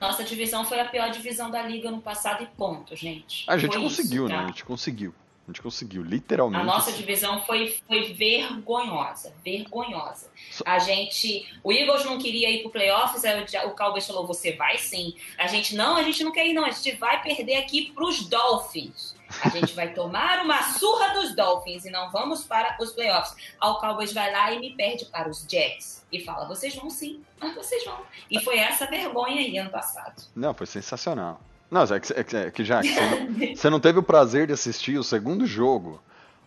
Nossa 0.00 0.24
divisão 0.24 0.64
foi 0.64 0.80
a 0.80 0.84
pior 0.84 1.10
divisão 1.10 1.50
da 1.50 1.62
liga 1.62 1.90
no 1.90 2.02
passado 2.02 2.42
e 2.42 2.46
ponto, 2.46 2.94
gente. 2.96 3.44
A 3.48 3.56
gente 3.56 3.74
Foi 3.74 3.82
conseguiu, 3.82 4.24
isso, 4.24 4.32
né? 4.32 4.38
tá? 4.38 4.44
A 4.44 4.46
gente 4.48 4.64
conseguiu. 4.64 5.14
A 5.46 5.50
gente 5.52 5.62
conseguiu, 5.62 6.02
literalmente. 6.02 6.60
A 6.60 6.64
nossa 6.64 6.90
divisão 6.90 7.40
foi, 7.44 7.78
foi 7.86 8.12
vergonhosa, 8.12 9.32
vergonhosa. 9.44 10.28
Só- 10.50 10.64
A 10.66 10.78
gente, 10.80 11.46
o 11.62 11.72
Eagles 11.72 12.04
não 12.04 12.18
queria 12.18 12.50
ir 12.50 12.62
pro 12.62 12.70
playoffs, 12.70 13.24
aí 13.24 13.40
o, 13.40 13.68
o 13.68 13.70
Cowboys 13.76 14.04
falou, 14.06 14.26
você 14.26 14.52
vai 14.52 14.76
sim. 14.78 15.14
A 15.38 15.46
gente, 15.46 15.76
não, 15.76 15.96
a 15.96 16.02
gente 16.02 16.24
não 16.24 16.32
quer 16.32 16.46
ir 16.46 16.52
não, 16.52 16.64
a 16.64 16.70
gente 16.70 16.96
vai 16.96 17.22
perder 17.22 17.56
aqui 17.56 17.92
pros 17.92 18.28
Dolphins. 18.28 19.14
A 19.44 19.48
gente 19.48 19.72
vai 19.74 19.92
tomar 19.92 20.44
uma 20.44 20.62
surra 20.74 21.08
dos 21.14 21.34
Dolphins 21.34 21.84
e 21.84 21.90
não 21.90 22.10
vamos 22.10 22.44
para 22.44 22.76
os 22.80 22.92
playoffs. 22.92 23.36
Aí 23.60 23.70
o 23.70 23.74
Cowboys 23.80 24.12
vai 24.12 24.32
lá 24.32 24.52
e 24.52 24.58
me 24.60 24.74
perde 24.74 25.04
para 25.06 25.28
os 25.28 25.44
Jets. 25.48 26.04
E 26.12 26.20
fala, 26.24 26.46
vocês 26.46 26.74
vão 26.76 26.88
sim, 26.90 27.22
mas 27.40 27.54
vocês 27.54 27.84
vão. 27.84 28.00
E 28.30 28.40
foi 28.40 28.58
essa 28.58 28.86
vergonha 28.86 29.40
aí 29.40 29.58
ano 29.58 29.70
passado. 29.70 30.22
Não, 30.34 30.54
foi 30.54 30.66
sensacional. 30.66 31.40
Não, 31.70 31.82
é 31.82 32.00
que, 32.00 32.12
é 32.12 32.24
que- 32.24 32.36
é 32.36 32.50
que 32.50 32.64
já 32.64 32.80
que 32.80 32.88
você, 32.94 33.00
não, 33.00 33.28
você 33.56 33.70
não 33.70 33.80
teve 33.80 33.98
o 33.98 34.02
prazer 34.02 34.46
de 34.46 34.52
assistir 34.52 34.96
o 34.98 35.02
segundo 35.04 35.44
jogo, 35.46 36.00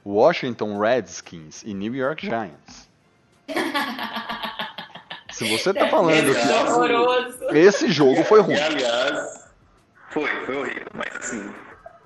Washington 0.06 0.80
Redskins 0.80 1.62
e 1.64 1.74
New 1.74 1.94
York 1.96 2.26
Giants. 2.26 2.88
Se 5.32 5.48
você 5.50 5.74
tá 5.74 5.88
falando 5.88 6.34
que 6.34 6.40
é 6.40 6.64
horroroso. 6.64 7.50
esse 7.52 7.90
jogo 7.92 8.24
foi 8.24 8.42
ruim. 8.42 8.56
E 8.56 8.60
aliás, 8.62 9.50
foi, 10.10 10.28
foi 10.46 10.56
horrível. 10.58 10.88
Mas 10.94 11.16
assim, 11.16 11.54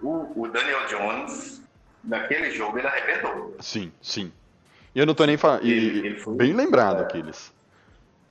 o, 0.02 0.42
o 0.44 0.48
Daniel 0.50 0.86
Jones, 0.88 1.62
naquele 2.04 2.52
jogo, 2.52 2.78
ele 2.78 2.88
arrebentou. 2.88 3.56
Sim, 3.60 3.92
sim. 4.02 4.32
E 4.94 5.00
eu 5.00 5.06
não 5.06 5.16
tô 5.16 5.26
nem 5.26 5.38
falando. 5.38 5.66
e- 5.66 5.72
Ele- 5.72 6.08
ele 6.08 6.20
foi- 6.20 6.36
bem 6.36 6.54
lembrado, 6.54 7.00
é. 7.00 7.04
Aquiles. 7.04 7.52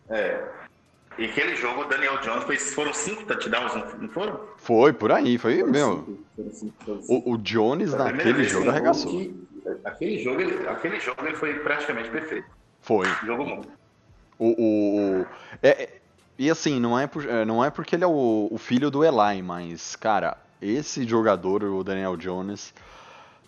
É. 0.08 0.40
E 1.18 1.26
aquele 1.26 1.54
jogo, 1.56 1.82
o 1.82 1.84
Daniel 1.84 2.18
Jones, 2.20 2.44
foi, 2.44 2.56
foram 2.58 2.92
cinco 2.94 3.24
touchdowns, 3.26 3.74
não 3.74 3.98
não 3.98 4.08
foram? 4.08 4.40
Foi 4.56 4.92
por 4.92 5.12
aí, 5.12 5.36
foi, 5.38 5.58
Foram 5.58 5.70
meu. 5.72 5.90
cinco, 5.96 6.18
foram 6.36 6.52
cinco, 6.52 6.74
foram 6.84 7.02
cinco. 7.02 7.28
O, 7.28 7.32
o 7.34 7.38
Jones 7.38 7.92
naquele 7.92 8.44
jogo 8.44 8.70
arregaçou. 8.70 9.10
que- 9.12 9.42
aquele, 9.84 10.18
jogo, 10.22 10.40
ele, 10.40 10.66
aquele 10.68 10.98
jogo 11.00 11.24
ele 11.26 11.36
foi 11.36 11.54
praticamente 11.60 12.08
perfeito. 12.10 12.48
Foi. 12.80 13.06
Jogou 13.24 13.46
muito. 13.46 13.68
O, 14.38 14.46
o, 14.48 15.20
o- 15.22 15.26
é, 15.62 15.68
é- 15.84 16.00
e 16.38 16.50
assim, 16.50 16.80
não 16.80 16.98
é, 16.98 17.06
por- 17.06 17.28
é, 17.28 17.44
não 17.44 17.62
é 17.64 17.70
porque 17.70 17.94
ele 17.94 18.04
é 18.04 18.06
o, 18.06 18.48
o 18.50 18.58
filho 18.58 18.90
do 18.90 19.04
Eli, 19.04 19.42
mas, 19.42 19.94
cara, 19.94 20.36
esse 20.60 21.06
jogador, 21.06 21.62
o 21.62 21.84
Daniel 21.84 22.16
Jones, 22.16 22.72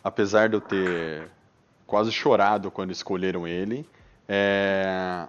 apesar 0.05 0.49
de 0.51 0.57
eu 0.57 0.61
ter 0.61 1.29
quase 1.87 2.13
chorado 2.13 2.71
quando 2.71 2.93
escolheram 2.93 3.49
ele, 3.49 3.89
é, 4.29 5.27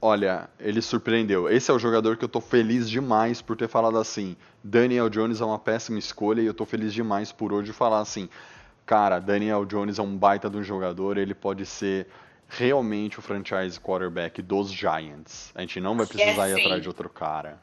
olha, 0.00 0.48
ele 0.58 0.80
surpreendeu. 0.80 1.48
Esse 1.48 1.70
é 1.70 1.74
o 1.74 1.78
jogador 1.78 2.16
que 2.16 2.24
eu 2.24 2.28
tô 2.28 2.40
feliz 2.40 2.88
demais 2.88 3.42
por 3.42 3.56
ter 3.56 3.68
falado 3.68 3.98
assim. 3.98 4.36
Daniel 4.62 5.08
Jones 5.08 5.40
é 5.40 5.44
uma 5.44 5.58
péssima 5.58 5.98
escolha 5.98 6.40
e 6.40 6.46
eu 6.46 6.54
tô 6.54 6.64
feliz 6.64 6.92
demais 6.94 7.32
por 7.32 7.52
hoje 7.52 7.72
falar 7.72 8.00
assim. 8.00 8.28
Cara, 8.86 9.18
Daniel 9.18 9.64
Jones 9.64 9.98
é 9.98 10.02
um 10.02 10.16
baita 10.16 10.48
de 10.48 10.56
um 10.56 10.62
jogador, 10.62 11.18
ele 11.18 11.34
pode 11.34 11.66
ser 11.66 12.08
realmente 12.48 13.18
o 13.18 13.22
franchise 13.22 13.78
quarterback 13.78 14.42
dos 14.42 14.72
Giants. 14.72 15.52
A 15.54 15.60
gente 15.60 15.80
não 15.80 15.96
vai 15.96 16.06
precisar 16.06 16.48
ir 16.48 16.52
assim. 16.54 16.62
atrás 16.62 16.82
de 16.82 16.88
outro 16.88 17.08
cara. 17.08 17.60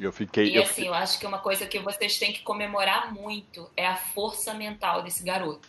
E 0.00 0.04
eu 0.04 0.12
fiquei. 0.12 0.46
E 0.46 0.56
eu 0.56 0.62
assim, 0.62 0.86
eu 0.86 0.94
acho 0.94 1.20
que 1.20 1.26
uma 1.26 1.38
coisa 1.38 1.66
que 1.66 1.78
vocês 1.78 2.18
têm 2.18 2.32
que 2.32 2.42
comemorar 2.42 3.14
muito 3.14 3.70
é 3.76 3.86
a 3.86 3.94
força 3.94 4.52
mental 4.54 5.02
desse 5.02 5.22
garoto. 5.22 5.68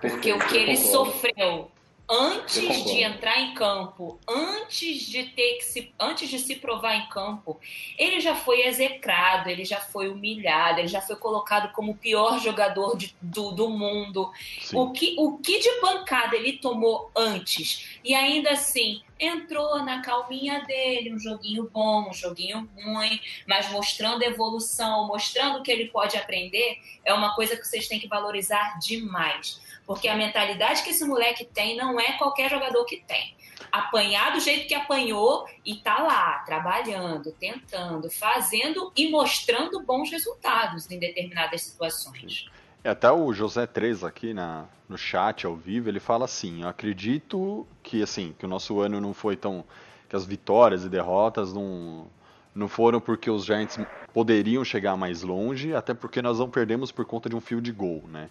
Porque 0.00 0.32
o 0.32 0.38
que 0.38 0.56
ele 0.56 0.76
sofreu 0.76 1.32
Eu 1.36 1.70
antes 2.08 2.84
de 2.84 3.02
entrar 3.02 3.38
em 3.38 3.54
campo, 3.54 4.18
antes 4.26 4.57
de 4.68 5.24
ter 5.30 5.54
que 5.58 5.64
se, 5.64 5.92
antes 5.98 6.28
de 6.28 6.38
se 6.38 6.56
provar 6.56 6.94
em 6.94 7.08
campo, 7.08 7.58
ele 7.96 8.20
já 8.20 8.34
foi 8.34 8.62
execrado, 8.66 9.48
ele 9.48 9.64
já 9.64 9.80
foi 9.80 10.08
humilhado, 10.08 10.80
ele 10.80 10.88
já 10.88 11.00
foi 11.00 11.16
colocado 11.16 11.72
como 11.72 11.92
o 11.92 11.96
pior 11.96 12.38
jogador 12.40 12.96
de- 12.96 13.14
do, 13.20 13.50
do 13.52 13.68
mundo. 13.68 14.30
Sim. 14.60 14.76
O 14.76 14.92
que, 14.92 15.14
o 15.18 15.38
que 15.38 15.58
de 15.58 15.70
pancada 15.80 16.36
ele 16.36 16.58
tomou 16.58 17.10
antes? 17.16 17.98
E 18.04 18.14
ainda 18.14 18.50
assim, 18.50 19.02
entrou 19.18 19.82
na 19.82 20.00
calminha 20.02 20.60
dele, 20.64 21.12
um 21.14 21.18
joguinho 21.18 21.68
bom, 21.72 22.08
um 22.08 22.12
joguinho 22.12 22.68
ruim, 22.76 23.20
mas 23.46 23.70
mostrando 23.70 24.22
evolução, 24.22 25.06
mostrando 25.06 25.62
que 25.62 25.70
ele 25.70 25.88
pode 25.88 26.16
aprender, 26.16 26.78
é 27.04 27.12
uma 27.12 27.34
coisa 27.34 27.56
que 27.56 27.64
vocês 27.66 27.88
têm 27.88 27.98
que 27.98 28.06
valorizar 28.08 28.78
demais. 28.78 29.60
Porque 29.86 30.06
a 30.06 30.14
mentalidade 30.14 30.82
que 30.82 30.90
esse 30.90 31.04
moleque 31.04 31.46
tem 31.46 31.74
não 31.74 31.98
é 31.98 32.12
qualquer 32.18 32.50
jogador 32.50 32.84
que 32.84 32.98
tem. 32.98 33.34
Apanhar 33.70 34.32
do 34.32 34.40
jeito 34.40 34.68
que 34.68 34.74
apanhou 34.74 35.46
e 35.64 35.76
tá 35.76 36.02
lá, 36.02 36.38
trabalhando, 36.46 37.32
tentando, 37.32 38.10
fazendo 38.10 38.92
e 38.96 39.10
mostrando 39.10 39.80
bons 39.82 40.10
resultados 40.10 40.90
em 40.90 40.98
determinadas 40.98 41.62
situações. 41.62 42.46
É, 42.84 42.90
Até 42.90 43.10
o 43.10 43.32
José 43.32 43.66
3 43.66 44.04
aqui 44.04 44.32
na, 44.32 44.66
no 44.88 44.96
chat 44.96 45.46
ao 45.46 45.56
vivo, 45.56 45.88
ele 45.88 46.00
fala 46.00 46.24
assim, 46.24 46.62
eu 46.62 46.68
acredito 46.68 47.66
que 47.82 48.02
assim, 48.02 48.34
que 48.38 48.46
o 48.46 48.48
nosso 48.48 48.80
ano 48.80 49.00
não 49.00 49.12
foi 49.12 49.36
tão 49.36 49.64
que 50.08 50.16
as 50.16 50.24
vitórias 50.24 50.84
e 50.84 50.88
derrotas 50.88 51.52
não 51.52 52.06
não 52.54 52.66
foram 52.66 53.00
porque 53.00 53.30
os 53.30 53.44
Giants 53.44 53.78
poderiam 54.12 54.64
chegar 54.64 54.96
mais 54.96 55.22
longe, 55.22 55.74
até 55.74 55.94
porque 55.94 56.20
nós 56.20 56.40
não 56.40 56.50
perdemos 56.50 56.90
por 56.90 57.04
conta 57.04 57.28
de 57.28 57.36
um 57.36 57.40
field 57.40 57.70
goal, 57.70 58.02
né? 58.08 58.28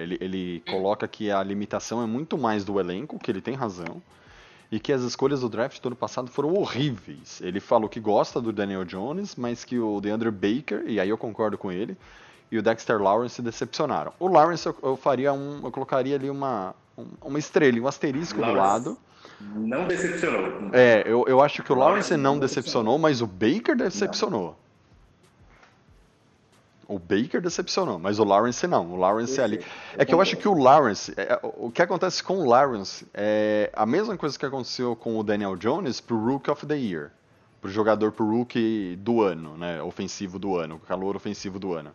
Ele, 0.00 0.16
ele 0.20 0.62
coloca 0.70 1.08
que 1.08 1.30
a 1.30 1.42
limitação 1.42 2.00
é 2.00 2.06
muito 2.06 2.38
mais 2.38 2.64
do 2.64 2.78
elenco, 2.78 3.18
que 3.18 3.30
ele 3.30 3.40
tem 3.40 3.54
razão, 3.54 4.00
e 4.74 4.80
que 4.80 4.92
as 4.92 5.02
escolhas 5.02 5.42
do 5.42 5.48
draft 5.48 5.80
do 5.80 5.86
ano 5.88 5.94
passado 5.94 6.28
foram 6.28 6.52
horríveis. 6.54 7.40
Ele 7.40 7.60
falou 7.60 7.88
que 7.88 8.00
gosta 8.00 8.40
do 8.40 8.52
Daniel 8.52 8.84
Jones, 8.84 9.36
mas 9.36 9.64
que 9.64 9.78
o 9.78 10.00
DeAndre 10.00 10.32
Baker, 10.32 10.82
e 10.86 10.98
aí 10.98 11.08
eu 11.08 11.16
concordo 11.16 11.56
com 11.56 11.70
ele, 11.70 11.96
e 12.50 12.58
o 12.58 12.62
Dexter 12.62 13.00
Lawrence 13.00 13.36
se 13.36 13.42
decepcionaram. 13.42 14.12
O 14.18 14.26
Lawrence 14.26 14.66
eu, 14.66 14.76
eu 14.82 14.96
faria 14.96 15.32
um, 15.32 15.60
eu 15.62 15.70
colocaria 15.70 16.16
ali 16.16 16.28
uma, 16.28 16.74
um- 16.98 17.06
uma 17.22 17.38
estrela, 17.38 17.78
um 17.80 17.86
asterisco 17.86 18.34
do 18.40 18.40
Lawrence. 18.42 18.58
lado. 18.60 18.98
Não 19.40 19.86
decepcionou. 19.86 20.70
É, 20.72 21.04
eu, 21.06 21.24
eu 21.28 21.40
acho 21.40 21.62
que 21.62 21.72
o 21.72 21.76
Lawrence 21.76 22.10
Lawrence 22.10 22.16
não 22.16 22.38
decepcionou, 22.40 22.98
mas 22.98 23.20
o 23.22 23.26
Baker 23.28 23.76
decepcionou. 23.76 24.56
O 26.86 26.98
Baker 26.98 27.40
decepcionou, 27.40 27.98
mas 27.98 28.18
o 28.18 28.24
Lawrence 28.24 28.66
não. 28.66 28.90
O 28.92 28.96
Lawrence 28.96 29.40
ali. 29.40 29.64
É 29.96 30.04
que 30.04 30.12
eu 30.14 30.20
acho 30.20 30.36
que 30.36 30.46
o 30.46 30.54
Lawrence. 30.54 31.12
é, 31.16 31.38
o 31.42 31.70
que 31.70 31.80
acontece 31.82 32.22
com 32.22 32.38
o 32.38 32.44
Lawrence 32.46 33.06
é 33.14 33.70
a 33.72 33.86
mesma 33.86 34.16
coisa 34.16 34.38
que 34.38 34.44
aconteceu 34.44 34.94
com 34.94 35.18
o 35.18 35.22
Daniel 35.22 35.56
Jones 35.56 36.00
pro 36.00 36.16
Rookie 36.16 36.50
of 36.50 36.66
the 36.66 36.76
Year. 36.76 37.10
Pro 37.60 37.70
jogador 37.70 38.12
pro 38.12 38.28
Rookie 38.28 38.96
do 38.96 39.22
ano, 39.22 39.56
né? 39.56 39.82
Ofensivo 39.82 40.38
do 40.38 40.56
ano, 40.58 40.78
calor 40.86 41.16
ofensivo 41.16 41.58
do 41.58 41.72
ano. 41.72 41.92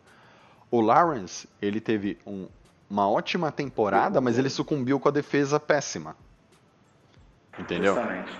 O 0.70 0.80
Lawrence, 0.80 1.48
ele 1.62 1.80
teve 1.80 2.18
um- 2.26 2.48
uma 2.88 3.08
ótima 3.08 3.52
temporada, 3.52 4.20
mas 4.20 4.36
ele 4.38 4.50
sucumbiu 4.50 4.98
com 4.98 5.08
a 5.08 5.12
defesa 5.12 5.60
péssima. 5.60 6.16
Entendeu? 7.58 7.94
Justamente. 7.94 8.32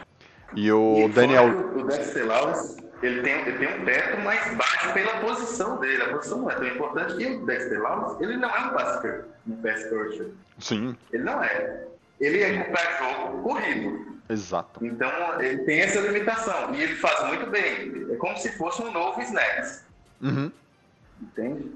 E 0.56 0.72
o 0.72 0.96
E 0.98 1.08
Daniel. 1.08 1.46
O 1.78 1.84
Dexter 1.84 2.26
Lawrence, 2.26 2.82
ele 3.02 3.22
tem, 3.22 3.32
ele 3.46 3.58
tem 3.58 3.80
um 3.80 3.84
teto 3.84 4.20
mais 4.20 4.54
baixo 4.56 4.92
pela 4.92 5.18
posição 5.20 5.78
dele. 5.80 6.02
A 6.02 6.08
posição 6.10 6.38
não 6.38 6.50
é 6.50 6.54
tão 6.54 6.66
importante. 6.66 7.14
E 7.22 7.26
o 7.36 7.46
Dexter 7.46 7.80
Lawrence, 7.80 8.22
ele 8.22 8.36
não 8.36 8.48
é 8.50 8.58
um 8.60 8.70
pass, 8.74 9.04
um 9.48 9.56
pass 9.62 9.84
rusher. 9.90 10.28
Sim. 10.58 10.96
Ele 11.12 11.22
não 11.22 11.42
é. 11.42 11.84
Ele 12.20 12.42
é 12.42 12.64
para 12.64 12.98
jogo 12.98 13.42
corrido. 13.42 14.20
Exato. 14.28 14.84
Então, 14.84 15.10
ele 15.40 15.58
tem 15.64 15.80
essa 15.80 15.98
limitação. 16.00 16.74
E 16.74 16.82
ele 16.82 16.94
faz 16.96 17.26
muito 17.28 17.46
bem. 17.50 18.06
É 18.10 18.16
como 18.16 18.36
se 18.36 18.56
fosse 18.58 18.82
um 18.82 18.92
novo 18.92 19.20
Snacks. 19.22 19.84
Uhum. 20.20 20.52
Entende? 21.20 21.70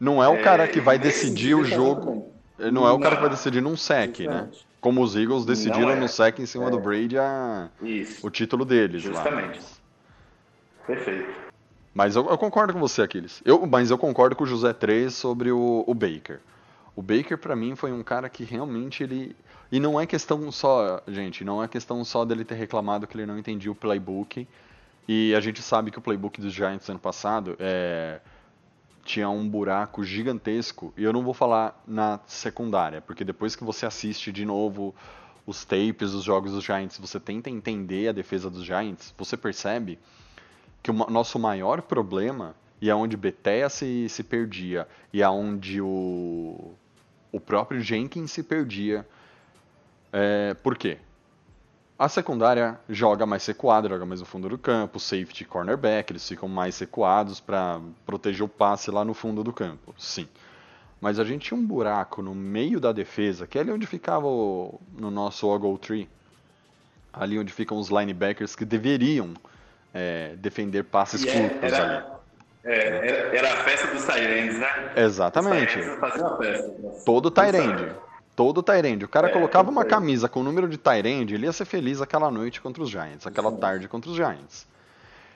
Não 0.00 0.22
é 0.22 0.28
o 0.28 0.40
cara 0.42 0.66
que 0.68 0.80
vai 0.80 0.96
É, 0.96 0.98
decidir 0.98 1.54
o 1.54 1.64
jogo. 1.64 2.32
Ele 2.58 2.70
Não 2.70 2.86
é 2.86 2.90
o 2.92 2.98
cara 2.98 3.16
que 3.16 3.20
vai 3.22 3.30
decidir 3.30 3.60
num 3.60 3.76
sec, 3.76 4.20
né? 4.20 4.24
Justamente. 4.24 4.66
Como 4.80 5.02
os 5.02 5.16
Eagles 5.16 5.44
decidiram 5.44 5.90
é. 5.90 5.96
no 5.96 6.08
sec 6.08 6.38
em 6.38 6.46
cima 6.46 6.68
É. 6.68 6.70
do 6.70 6.78
Brady 6.78 7.18
a- 7.18 7.68
o 8.22 8.30
título 8.30 8.64
deles 8.64 9.04
lá. 9.04 9.12
Justamente. 9.14 9.60
Perfeito. 10.88 11.28
Mas 11.92 12.16
eu, 12.16 12.26
eu 12.30 12.38
concordo 12.38 12.72
com 12.72 12.78
você, 12.78 13.02
Aquiles. 13.02 13.42
Eu, 13.44 13.66
mas 13.66 13.90
eu 13.90 13.98
concordo 13.98 14.34
com 14.34 14.44
o 14.44 14.46
José 14.46 14.72
3 14.72 15.12
sobre 15.12 15.52
o, 15.52 15.84
o 15.86 15.94
Baker. 15.94 16.40
O 16.96 17.02
Baker, 17.02 17.36
pra 17.36 17.54
mim, 17.54 17.76
foi 17.76 17.92
um 17.92 18.02
cara 18.02 18.28
que 18.30 18.42
realmente 18.42 19.02
ele. 19.02 19.36
E 19.70 19.78
não 19.78 20.00
é 20.00 20.06
questão 20.06 20.50
só, 20.50 21.02
gente, 21.06 21.44
não 21.44 21.62
é 21.62 21.68
questão 21.68 22.02
só 22.04 22.24
dele 22.24 22.42
ter 22.42 22.54
reclamado 22.54 23.06
que 23.06 23.16
ele 23.16 23.26
não 23.26 23.38
entendia 23.38 23.70
o 23.70 23.74
playbook. 23.74 24.48
E 25.06 25.34
a 25.34 25.40
gente 25.40 25.60
sabe 25.60 25.90
que 25.90 25.98
o 25.98 26.02
playbook 26.02 26.40
dos 26.40 26.54
Giants 26.54 26.88
ano 26.88 26.98
passado 26.98 27.54
é, 27.58 28.20
tinha 29.04 29.28
um 29.28 29.46
buraco 29.46 30.02
gigantesco. 30.02 30.94
E 30.96 31.04
eu 31.04 31.12
não 31.12 31.22
vou 31.22 31.34
falar 31.34 31.82
na 31.86 32.18
secundária, 32.26 33.02
porque 33.02 33.24
depois 33.24 33.54
que 33.54 33.62
você 33.62 33.84
assiste 33.84 34.32
de 34.32 34.46
novo 34.46 34.94
os 35.46 35.64
tapes 35.64 36.12
dos 36.12 36.24
jogos 36.24 36.52
dos 36.52 36.64
Giants, 36.64 36.98
você 36.98 37.20
tenta 37.20 37.50
entender 37.50 38.08
a 38.08 38.12
defesa 38.12 38.48
dos 38.48 38.64
Giants, 38.64 39.14
você 39.16 39.36
percebe 39.36 39.98
que 40.82 40.90
o 40.90 40.94
nosso 40.94 41.38
maior 41.38 41.82
problema, 41.82 42.54
e 42.80 42.90
aonde 42.90 43.16
Betea 43.16 43.68
se, 43.68 44.08
se 44.08 44.22
perdia, 44.22 44.86
e 45.12 45.22
aonde 45.22 45.80
o, 45.80 46.72
o 47.32 47.40
próprio 47.40 47.80
Jenkins 47.80 48.30
se 48.30 48.42
perdia, 48.42 49.06
é, 50.12 50.54
por 50.54 50.76
quê? 50.76 50.98
A 51.98 52.08
secundária 52.08 52.78
joga 52.88 53.26
mais 53.26 53.44
recuada, 53.44 53.88
joga 53.88 54.06
mais 54.06 54.20
no 54.20 54.26
fundo 54.26 54.48
do 54.48 54.56
campo, 54.56 55.00
safety 55.00 55.44
cornerback, 55.44 56.12
eles 56.12 56.26
ficam 56.28 56.48
mais 56.48 56.78
recuados 56.78 57.40
para 57.40 57.80
proteger 58.06 58.44
o 58.44 58.48
passe 58.48 58.90
lá 58.90 59.04
no 59.04 59.12
fundo 59.12 59.42
do 59.42 59.52
campo, 59.52 59.92
sim. 59.98 60.28
Mas 61.00 61.18
a 61.18 61.24
gente 61.24 61.48
tinha 61.48 61.58
um 61.58 61.66
buraco 61.66 62.22
no 62.22 62.34
meio 62.34 62.78
da 62.78 62.92
defesa, 62.92 63.48
que 63.48 63.58
é 63.58 63.62
ali 63.62 63.72
onde 63.72 63.86
ficava 63.86 64.28
o, 64.28 64.80
no 64.96 65.10
nosso 65.10 65.48
Ogle 65.48 65.76
Tree, 65.76 66.08
ali 67.12 67.36
onde 67.36 67.52
ficam 67.52 67.78
os 67.78 67.88
linebackers 67.88 68.54
que 68.54 68.64
deveriam 68.64 69.34
é, 69.98 70.34
defender 70.36 70.84
passes 70.84 71.22
E 71.24 71.28
é- 71.28 71.32
curtos 71.48 71.72
ali. 71.72 71.74
era, 71.74 72.20
é, 72.64 73.08
era, 73.08 73.36
era 73.36 73.52
a 73.54 73.56
festa 73.64 73.86
dos 73.88 74.04
Tyrants, 74.04 74.58
né? 74.58 74.92
Exatamente. 74.96 75.78
Festa. 75.82 76.70
Todo 77.04 77.30
Tyrande. 77.30 77.92
Todo 78.36 78.62
Tyrande. 78.62 79.04
O 79.04 79.08
cara 79.08 79.28
É, 79.28 79.32
colocava 79.32 79.68
uma 79.70 79.82
todo 79.82 79.90
camisa 79.90 80.28
com 80.28 80.40
o 80.40 80.42
número 80.44 80.68
de 80.68 80.78
Tyrande, 80.78 81.34
ele 81.34 81.46
ia 81.46 81.52
ser 81.52 81.64
feliz 81.64 82.00
aquela 82.00 82.30
noite 82.30 82.60
contra 82.60 82.82
os 82.82 82.88
Giants, 82.90 83.26
aquela 83.26 83.50
Sim. 83.50 83.56
tarde 83.56 83.88
contra 83.88 84.08
os 84.10 84.16
Giants. 84.16 84.66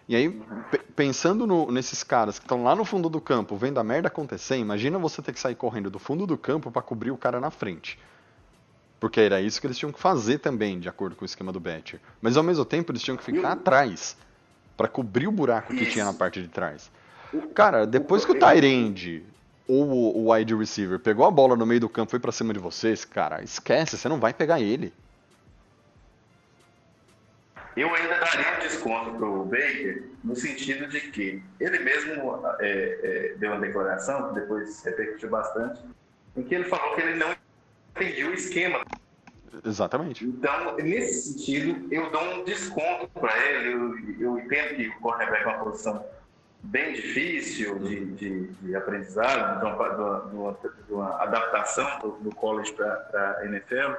E 0.09 0.15
aí, 0.15 0.31
pe- 0.71 0.79
pensando 0.95 1.47
no- 1.47 1.71
nesses 1.73 2.03
caras 2.05 2.39
que 2.39 2.45
estão 2.45 2.63
lá 2.63 2.75
no 2.77 2.85
fundo 2.85 3.09
do 3.09 3.21
campo, 3.21 3.57
vendo 3.57 3.79
a 3.81 3.85
merda 3.85 4.07
acontecer, 4.09 4.57
imagina 4.57 4.99
você 4.99 5.21
ter 5.23 5.33
que 5.33 5.41
sair 5.41 5.55
correndo 5.57 5.91
do 5.91 5.99
fundo 5.99 6.27
do 6.27 6.37
campo 6.39 6.71
para 6.71 6.83
cobrir 6.83 7.11
o 7.11 7.17
cara 7.17 7.41
na 7.41 7.51
frente. 7.51 7.99
Porque 9.01 9.21
era 9.21 9.41
isso 9.41 9.61
que 9.61 9.67
eles 9.67 9.77
tinham 9.79 9.91
que 9.93 9.99
fazer 9.99 10.39
também, 10.39 10.79
de 10.79 10.89
acordo 10.89 11.17
com 11.17 11.23
o 11.25 11.27
esquema 11.27 11.51
do 11.53 11.59
Betcher. 11.59 11.99
Mas 12.21 12.37
ao 12.37 12.43
mesmo 12.45 12.65
tempo, 12.65 12.93
eles 12.93 13.03
tinham 13.03 13.17
que 13.17 13.25
ficar 13.25 13.53
atrás 13.53 14.17
para 14.83 14.89
cobrir 14.89 15.29
o 15.29 15.33
buraco 15.33 15.73
que 15.73 15.85
Isso. 15.85 15.93
tinha 15.93 16.05
na 16.05 16.13
parte 16.13 16.43
de 16.43 16.49
trás. 16.49 16.91
Cara, 17.55 17.87
depois 17.87 18.25
que 18.25 18.33
o 18.33 18.35
Tyrande 18.39 19.23
ou 19.69 19.89
o- 19.89 20.19
o 20.27 20.33
wide 20.33 20.55
receiver 20.57 20.99
pegou 20.99 21.25
a 21.25 21.31
bola 21.31 21.55
no 21.57 21.65
meio 21.65 21.79
do 21.79 21.89
campo 21.89 22.11
e 22.11 22.11
foi 22.11 22.19
pra 22.19 22.33
cima 22.33 22.53
de 22.53 22.59
vocês, 22.59 23.05
cara, 23.05 23.43
esquece, 23.45 23.97
você 23.97 24.09
não 24.09 24.19
vai 24.19 24.35
pegar 24.35 24.61
ele. 24.61 24.93
Eu 27.77 27.95
ainda 27.95 28.19
daria 28.19 28.57
um 28.57 28.61
desconto 28.61 29.13
pro 29.13 29.45
Baker, 29.45 30.03
no 30.25 30.35
sentido 30.35 30.89
de 30.89 31.01
que 31.01 31.41
ele 31.61 31.79
mesmo 31.79 32.43
é, 32.59 32.99
é, 33.03 33.35
deu 33.39 33.53
uma 33.53 33.61
declaração, 33.61 34.29
que 34.29 34.41
depois 34.41 34.83
repercutiu 34.85 35.31
bastante, 35.31 35.81
em 36.37 36.43
que 36.43 36.55
ele 36.57 36.65
falou 36.65 36.95
que 36.97 37.01
ele 37.03 37.15
não 37.15 37.35
entendia 37.97 38.29
o 38.29 38.35
esquema. 38.35 38.85
Exatamente. 39.65 40.25
Então, 40.25 40.77
nesse 40.77 41.33
sentido, 41.33 41.87
eu 41.93 42.11
dou 42.11 42.23
um 42.23 42.45
desconto 42.45 43.09
para 43.09 43.37
ele. 43.47 43.73
Eu, 43.73 43.99
eu 44.21 44.39
entendo 44.39 44.77
que 44.77 44.89
o 44.89 45.01
cornerback 45.01 45.45
é 45.45 45.47
uma 45.49 45.65
posição 45.65 46.05
bem 46.65 46.93
difícil 46.93 47.79
de, 47.81 48.05
de, 48.13 48.47
de 48.49 48.77
aprendizado, 48.77 49.59
de 49.61 49.67
uma, 49.67 49.89
de 49.89 50.37
uma- 50.37 50.59
de 50.87 50.93
uma- 50.93 51.23
adaptação 51.23 51.99
do, 52.01 52.11
do 52.21 52.35
college 52.35 52.73
para 52.73 53.39
a 53.41 53.45
NFL. 53.47 53.93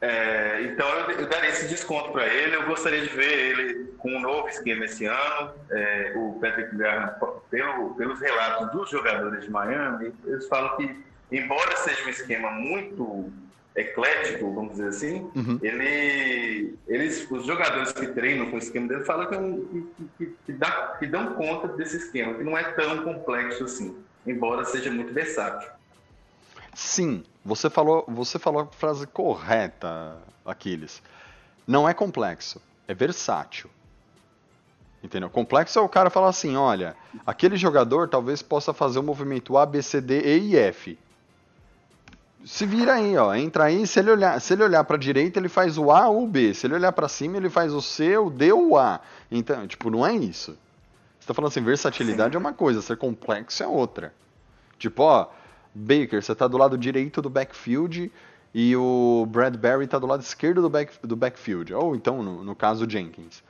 É, 0.00 0.62
então 0.62 0.86
eu, 0.88 1.10
eu 1.20 1.28
daria 1.28 1.50
esse 1.50 1.68
desconto 1.68 2.12
para 2.12 2.26
ele. 2.26 2.54
Eu 2.56 2.66
gostaria 2.66 3.00
de 3.02 3.08
ver 3.08 3.32
ele 3.32 3.84
com 3.98 4.10
um 4.10 4.20
novo 4.20 4.48
esquema 4.48 4.84
esse 4.84 5.06
ano. 5.06 5.52
É, 5.70 6.12
o 6.16 6.38
Patrick 6.40 6.74
Graham, 6.76 7.14
pelo, 7.50 7.94
pelos 7.94 8.20
relatos 8.20 8.70
dos 8.72 8.90
jogadores 8.90 9.44
de 9.44 9.50
Miami, 9.50 10.12
eles 10.24 10.46
falam 10.48 10.76
que, 10.76 11.04
embora 11.32 11.76
seja 11.76 12.04
um 12.04 12.10
esquema 12.10 12.50
muito 12.50 13.32
eclético, 13.76 14.54
vamos 14.54 14.72
dizer 14.72 14.88
assim, 14.88 15.30
Uhum. 15.34 15.58
ele, 15.62 16.78
eles, 16.88 17.30
os 17.30 17.44
jogadores 17.46 17.92
que 17.92 18.06
treinam 18.08 18.50
com 18.50 18.56
o 18.56 18.58
esquema 18.58 18.88
dele 18.88 19.04
falam 19.04 19.26
que, 19.28 19.34
é 19.34 19.38
um- 19.38 19.66
que, 19.98 20.08
que- 20.26 20.36
que 20.46 20.52
dá- 20.54 20.96
que 20.98 21.06
dão 21.06 21.34
conta 21.34 21.68
desse 21.68 21.98
esquema, 21.98 22.34
que 22.34 22.42
não 22.42 22.56
é 22.56 22.64
tão 22.72 23.04
complexo 23.04 23.64
assim, 23.64 23.94
embora 24.26 24.64
seja 24.64 24.90
muito 24.90 25.12
versátil. 25.12 25.68
Sim, 26.74 27.22
você 27.44 27.68
falou, 27.70 28.04
você 28.08 28.38
falou 28.38 28.62
a 28.62 28.66
frase 28.66 29.06
correta, 29.06 30.18
Aquiles. 30.44 31.02
Não 31.66 31.88
é 31.88 31.92
complexo, 31.94 32.60
é 32.88 32.94
versátil. 32.94 33.68
Entendeu? 35.02 35.28
Complexo 35.30 35.78
é 35.78 35.82
o 35.82 35.88
cara 35.88 36.10
falar 36.10 36.28
assim, 36.28 36.56
olha, 36.56 36.96
aquele 37.26 37.56
jogador 37.56 38.08
talvez 38.08 38.42
possa 38.42 38.72
fazer 38.74 38.98
o 38.98 39.02
movimento 39.02 39.56
A, 39.56 39.64
B, 39.66 39.80
C, 39.82 40.00
D, 40.00 40.20
E 40.20 40.38
e 40.52 40.56
F. 40.56 40.98
Se 42.46 42.64
vira 42.64 42.94
aí, 42.94 43.16
ó, 43.16 43.34
entra 43.34 43.64
aí, 43.64 43.84
se 43.88 43.98
ele 43.98 44.08
olhar, 44.08 44.40
se 44.40 44.52
ele 44.52 44.62
olhar 44.62 44.84
para 44.84 44.96
direita, 44.96 45.40
ele 45.40 45.48
faz 45.48 45.76
o 45.76 45.90
A 45.90 46.08
ou 46.08 46.22
o 46.22 46.28
B. 46.28 46.54
Se 46.54 46.68
ele 46.68 46.74
olhar 46.74 46.92
para 46.92 47.08
cima, 47.08 47.36
ele 47.36 47.50
faz 47.50 47.72
o 47.72 47.82
C, 47.82 48.16
o 48.16 48.30
D 48.30 48.52
ou 48.52 48.70
o 48.70 48.78
A. 48.78 49.00
Então, 49.28 49.66
tipo, 49.66 49.90
não 49.90 50.06
é 50.06 50.14
isso. 50.14 50.56
Você 51.18 51.26
tá 51.26 51.34
falando 51.34 51.50
assim, 51.50 51.60
versatilidade 51.60 52.36
é 52.36 52.38
uma 52.38 52.52
coisa, 52.52 52.80
ser 52.80 52.98
complexo 52.98 53.64
é 53.64 53.66
outra. 53.66 54.14
Tipo, 54.78 55.02
ó, 55.02 55.26
Baker, 55.74 56.22
você 56.22 56.36
tá 56.36 56.46
do 56.46 56.56
lado 56.56 56.78
direito 56.78 57.20
do 57.20 57.28
backfield 57.28 58.12
e 58.54 58.76
o 58.76 59.26
Bradbury 59.28 59.88
tá 59.88 59.98
do 59.98 60.06
lado 60.06 60.22
esquerdo 60.22 60.62
do, 60.62 60.70
back, 60.70 60.92
do 61.04 61.16
backfield. 61.16 61.74
Ou 61.74 61.96
então, 61.96 62.22
no, 62.22 62.44
no 62.44 62.54
caso, 62.54 62.88
Jenkins. 62.88 63.42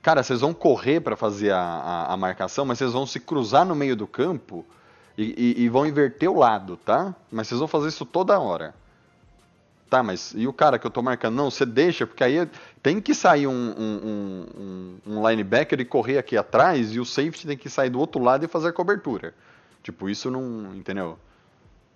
Cara, 0.00 0.22
vocês 0.22 0.40
vão 0.40 0.54
correr 0.54 1.00
para 1.00 1.16
fazer 1.16 1.50
a, 1.50 1.58
a, 1.58 2.12
a 2.14 2.16
marcação, 2.16 2.64
mas 2.64 2.78
vocês 2.78 2.92
vão 2.92 3.06
se 3.06 3.18
cruzar 3.18 3.66
no 3.66 3.74
meio 3.74 3.96
do 3.96 4.06
campo 4.06 4.64
e, 5.16 5.56
e- 5.58 5.62
e 5.64 5.68
vão 5.68 5.86
inverter 5.86 6.30
o 6.30 6.38
lado, 6.38 6.76
tá? 6.76 7.14
Mas 7.30 7.48
vocês 7.48 7.58
vão 7.58 7.68
fazer 7.68 7.88
isso 7.88 8.04
toda 8.04 8.38
hora. 8.38 8.74
Tá, 9.88 10.04
mas 10.04 10.32
e 10.36 10.46
o 10.46 10.52
cara 10.52 10.78
que 10.78 10.86
eu 10.86 10.90
tô 10.90 11.02
marcando? 11.02 11.34
Não, 11.34 11.50
você 11.50 11.66
deixa, 11.66 12.06
porque 12.06 12.22
aí 12.22 12.48
tem 12.80 13.00
que 13.00 13.12
sair 13.12 13.48
um, 13.48 13.52
um, 13.52 14.00
um- 15.06 15.12
um- 15.14 15.28
linebacker 15.28 15.80
e 15.80 15.84
correr 15.84 16.16
aqui 16.16 16.36
atrás, 16.36 16.94
e 16.94 17.00
o 17.00 17.04
safety 17.04 17.46
tem 17.48 17.56
que 17.56 17.68
sair 17.68 17.90
do 17.90 17.98
outro 17.98 18.22
lado 18.22 18.44
e 18.44 18.48
fazer 18.48 18.68
a 18.68 18.72
cobertura. 18.72 19.34
Tipo, 19.82 20.08
isso 20.08 20.30
não. 20.30 20.74
Entendeu? 20.76 21.18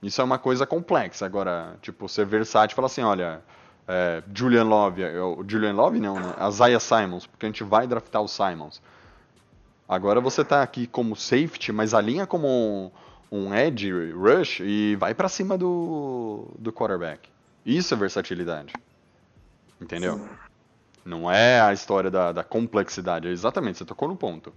Isso 0.03 0.21
é 0.21 0.25
uma 0.25 0.39
coisa 0.39 0.67
complexa. 0.67 1.25
Agora, 1.25 1.77
tipo, 1.81 2.09
ser 2.09 2.27
versátil 2.27 2.75
e 2.75 2.77
falar 2.77 2.87
assim: 2.87 3.03
olha, 3.03 3.41
é, 3.87 4.23
Julian 4.35 4.65
Love, 4.65 5.01
eu- 5.03 5.45
Julian 5.47 5.75
Love 5.75 6.01
não, 6.01 6.17
né? 6.19 6.35
Isaiah 6.49 6.81
Simons, 6.81 7.27
porque 7.27 7.47
a 7.47 7.49
gente 7.49 7.63
vai 7.63 7.87
draftar 7.87 8.23
o 8.23 8.27
Simons. 8.29 8.83
Agora 9.89 10.21
você 10.21 10.45
tá 10.45 10.63
aqui 10.63 10.87
como 10.87 11.15
safety, 11.15 11.71
mas 11.73 11.93
alinha 11.95 12.27
como 12.27 12.49
um, 12.49 12.91
um 13.31 13.55
edge 13.55 13.91
rush 14.13 14.61
e 14.61 14.97
vai 14.97 15.15
pra 15.15 15.29
cima 15.29 15.59
do, 15.59 16.49
do 16.59 16.73
quarterback. 16.73 17.29
Isso 17.67 17.93
é 17.95 17.97
versatilidade. 17.97 18.73
Entendeu? 19.81 20.27
Não 21.05 21.31
é 21.31 21.61
a 21.61 21.73
história 21.73 22.11
da, 22.11 22.33
da 22.33 22.43
complexidade. 22.43 23.29
Exatamente, 23.29 23.79
você 23.79 23.85
tocou 23.85 24.09
no 24.09 24.17
ponto. 24.17 24.53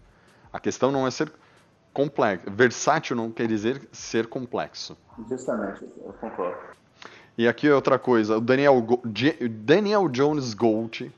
A 0.51 0.59
questão 0.59 0.91
não 0.91 1.05
é 1.05 1.11
ser 1.11 1.31
complexo. 1.93 2.49
Versátil 2.49 3.15
não 3.15 3.29
quer 3.31 3.47
dizer 3.47 3.81
ser 3.91 4.27
complexo. 4.27 4.97
Justamente, 5.27 5.83
eu 5.83 6.13
concordo. 6.13 6.57
E 7.37 7.47
aqui 7.47 7.67
é 7.67 7.73
outra 7.75 7.99
coisa, 7.99 8.37
o 8.37 8.41
Daniel, 8.41 8.81
Go- 8.81 9.01
Daniel 9.49 10.07
Jones 10.09 10.53
Gold, 10.53 11.11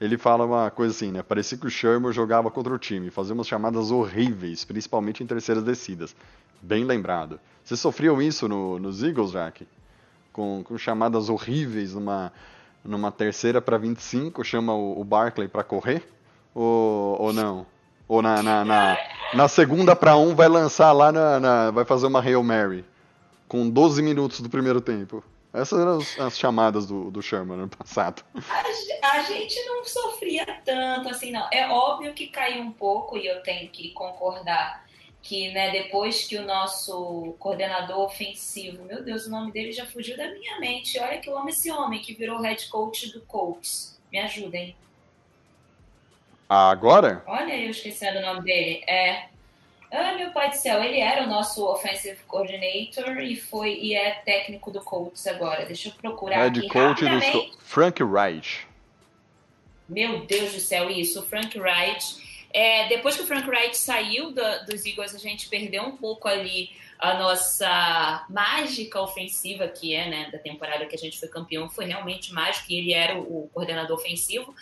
ele 0.00 0.16
fala 0.16 0.44
uma 0.44 0.70
coisa 0.70 0.94
assim, 0.94 1.10
né? 1.10 1.22
Parecia 1.22 1.58
que 1.58 1.66
o 1.66 1.70
Sherman 1.70 2.12
jogava 2.12 2.50
contra 2.50 2.72
o 2.72 2.78
time, 2.78 3.10
fazia 3.10 3.34
umas 3.34 3.48
chamadas 3.48 3.90
horríveis, 3.90 4.64
principalmente 4.64 5.22
em 5.22 5.26
terceiras 5.26 5.64
descidas. 5.64 6.14
Bem 6.62 6.84
lembrado. 6.84 7.40
Vocês 7.64 7.80
sofriam 7.80 8.22
isso 8.22 8.48
no, 8.48 8.78
nos 8.78 9.02
Eagles, 9.02 9.32
Jack? 9.32 9.66
Com, 10.32 10.62
com 10.64 10.78
chamadas 10.78 11.28
horríveis 11.28 11.94
numa, 11.94 12.32
numa 12.84 13.10
terceira 13.10 13.60
para 13.60 13.76
25, 13.76 14.44
chama 14.44 14.72
o, 14.72 15.00
o 15.00 15.04
Barkley 15.04 15.48
para 15.48 15.64
correr? 15.64 16.08
Ou, 16.54 17.20
ou 17.20 17.32
não? 17.32 17.66
Ou 18.06 18.22
na, 18.22 18.42
na, 18.42 18.64
na, 18.64 18.96
na 19.34 19.48
segunda 19.48 19.94
para 19.94 20.16
um 20.16 20.34
vai 20.34 20.48
lançar 20.48 20.92
lá 20.92 21.12
na, 21.12 21.40
na, 21.40 21.70
Vai 21.70 21.84
fazer 21.84 22.06
uma 22.06 22.20
Hail 22.20 22.42
Mary. 22.42 22.84
Com 23.48 23.68
12 23.68 24.00
minutos 24.00 24.40
do 24.40 24.48
primeiro 24.48 24.80
tempo. 24.80 25.22
Essas 25.58 25.80
eram 25.80 25.98
as, 25.98 26.18
as 26.18 26.38
chamadas 26.38 26.86
do, 26.86 27.10
do 27.10 27.20
Sherman 27.20 27.56
no 27.56 27.62
ano 27.64 27.76
passado. 27.76 28.24
A, 28.34 29.10
a, 29.10 29.22
gente 29.22 29.60
não 29.66 29.84
sofria 29.84 30.46
tanto 30.64 31.08
assim, 31.08 31.30
não. 31.30 31.48
É 31.52 31.68
óbvio 31.68 32.14
que 32.14 32.28
caiu 32.28 32.62
um 32.62 32.72
pouco, 32.72 33.16
e 33.16 33.26
eu 33.26 33.42
tenho 33.42 33.68
que 33.70 33.90
concordar 33.90 34.86
que 35.20 35.50
né, 35.52 35.70
depois 35.70 36.26
que 36.26 36.36
o 36.36 36.46
nosso 36.46 37.34
coordenador 37.38 37.98
ofensivo, 37.98 38.84
meu 38.84 39.02
Deus, 39.02 39.26
o 39.26 39.30
nome 39.30 39.52
dele 39.52 39.72
já 39.72 39.84
fugiu 39.84 40.16
da 40.16 40.30
minha 40.30 40.58
mente. 40.60 40.98
Olha 40.98 41.18
que 41.18 41.28
eu 41.28 41.36
amo 41.36 41.48
esse 41.48 41.70
homem 41.70 42.00
que 42.00 42.14
virou 42.14 42.40
head 42.40 42.66
coach 42.68 43.12
do 43.12 43.20
Colts. 43.22 44.00
Me 44.10 44.18
ajudem. 44.20 44.76
Agora? 46.48 47.22
Olha, 47.26 47.54
eu 47.54 47.70
esquecendo 47.70 48.20
o 48.20 48.22
nome 48.22 48.42
dele. 48.42 48.82
É. 48.88 49.28
Ah, 49.90 50.14
meu 50.14 50.30
pai 50.32 50.50
do 50.50 50.56
céu, 50.56 50.82
ele 50.82 51.00
era 51.00 51.24
o 51.24 51.26
nosso 51.26 51.64
offensive 51.64 52.18
coordinator 52.26 53.18
e 53.20 53.36
foi 53.36 53.74
e 53.74 53.94
é 53.94 54.10
técnico 54.24 54.70
do 54.70 54.80
Colts 54.82 55.26
agora. 55.26 55.64
Deixa 55.64 55.88
eu 55.88 55.92
procurar 55.92 56.42
Head 56.44 56.58
aqui 56.58 56.68
coach 56.68 57.04
rapidamente. 57.04 57.50
do 57.50 57.58
Frank 57.60 58.04
Reich. 58.04 58.66
Meu 59.88 60.26
Deus 60.26 60.52
do 60.52 60.60
céu, 60.60 60.90
isso, 60.90 61.20
o 61.20 61.22
Frank 61.22 61.58
Wright. 61.58 62.37
É, 62.58 62.88
depois 62.88 63.14
que 63.14 63.22
o 63.22 63.24
Frank 63.24 63.48
Wright 63.48 63.78
saiu 63.78 64.32
do, 64.32 64.42
dos 64.66 64.84
Eagles, 64.84 65.14
a 65.14 65.18
gente 65.18 65.48
perdeu 65.48 65.84
um 65.84 65.96
pouco 65.96 66.26
ali 66.26 66.70
a 66.98 67.16
nossa 67.16 68.26
mágica 68.28 69.00
ofensiva, 69.00 69.68
que 69.68 69.94
é, 69.94 70.10
né, 70.10 70.28
da 70.32 70.38
temporada 70.38 70.84
que 70.84 70.96
a 70.96 70.98
gente 70.98 71.20
foi 71.20 71.28
campeão, 71.28 71.70
foi 71.70 71.84
realmente 71.84 72.34
mágico, 72.34 72.66
e 72.68 72.78
ele 72.78 72.92
era 72.92 73.16
o, 73.16 73.44
o 73.44 73.48
coordenador 73.54 73.96
ofensivo, 73.96 74.52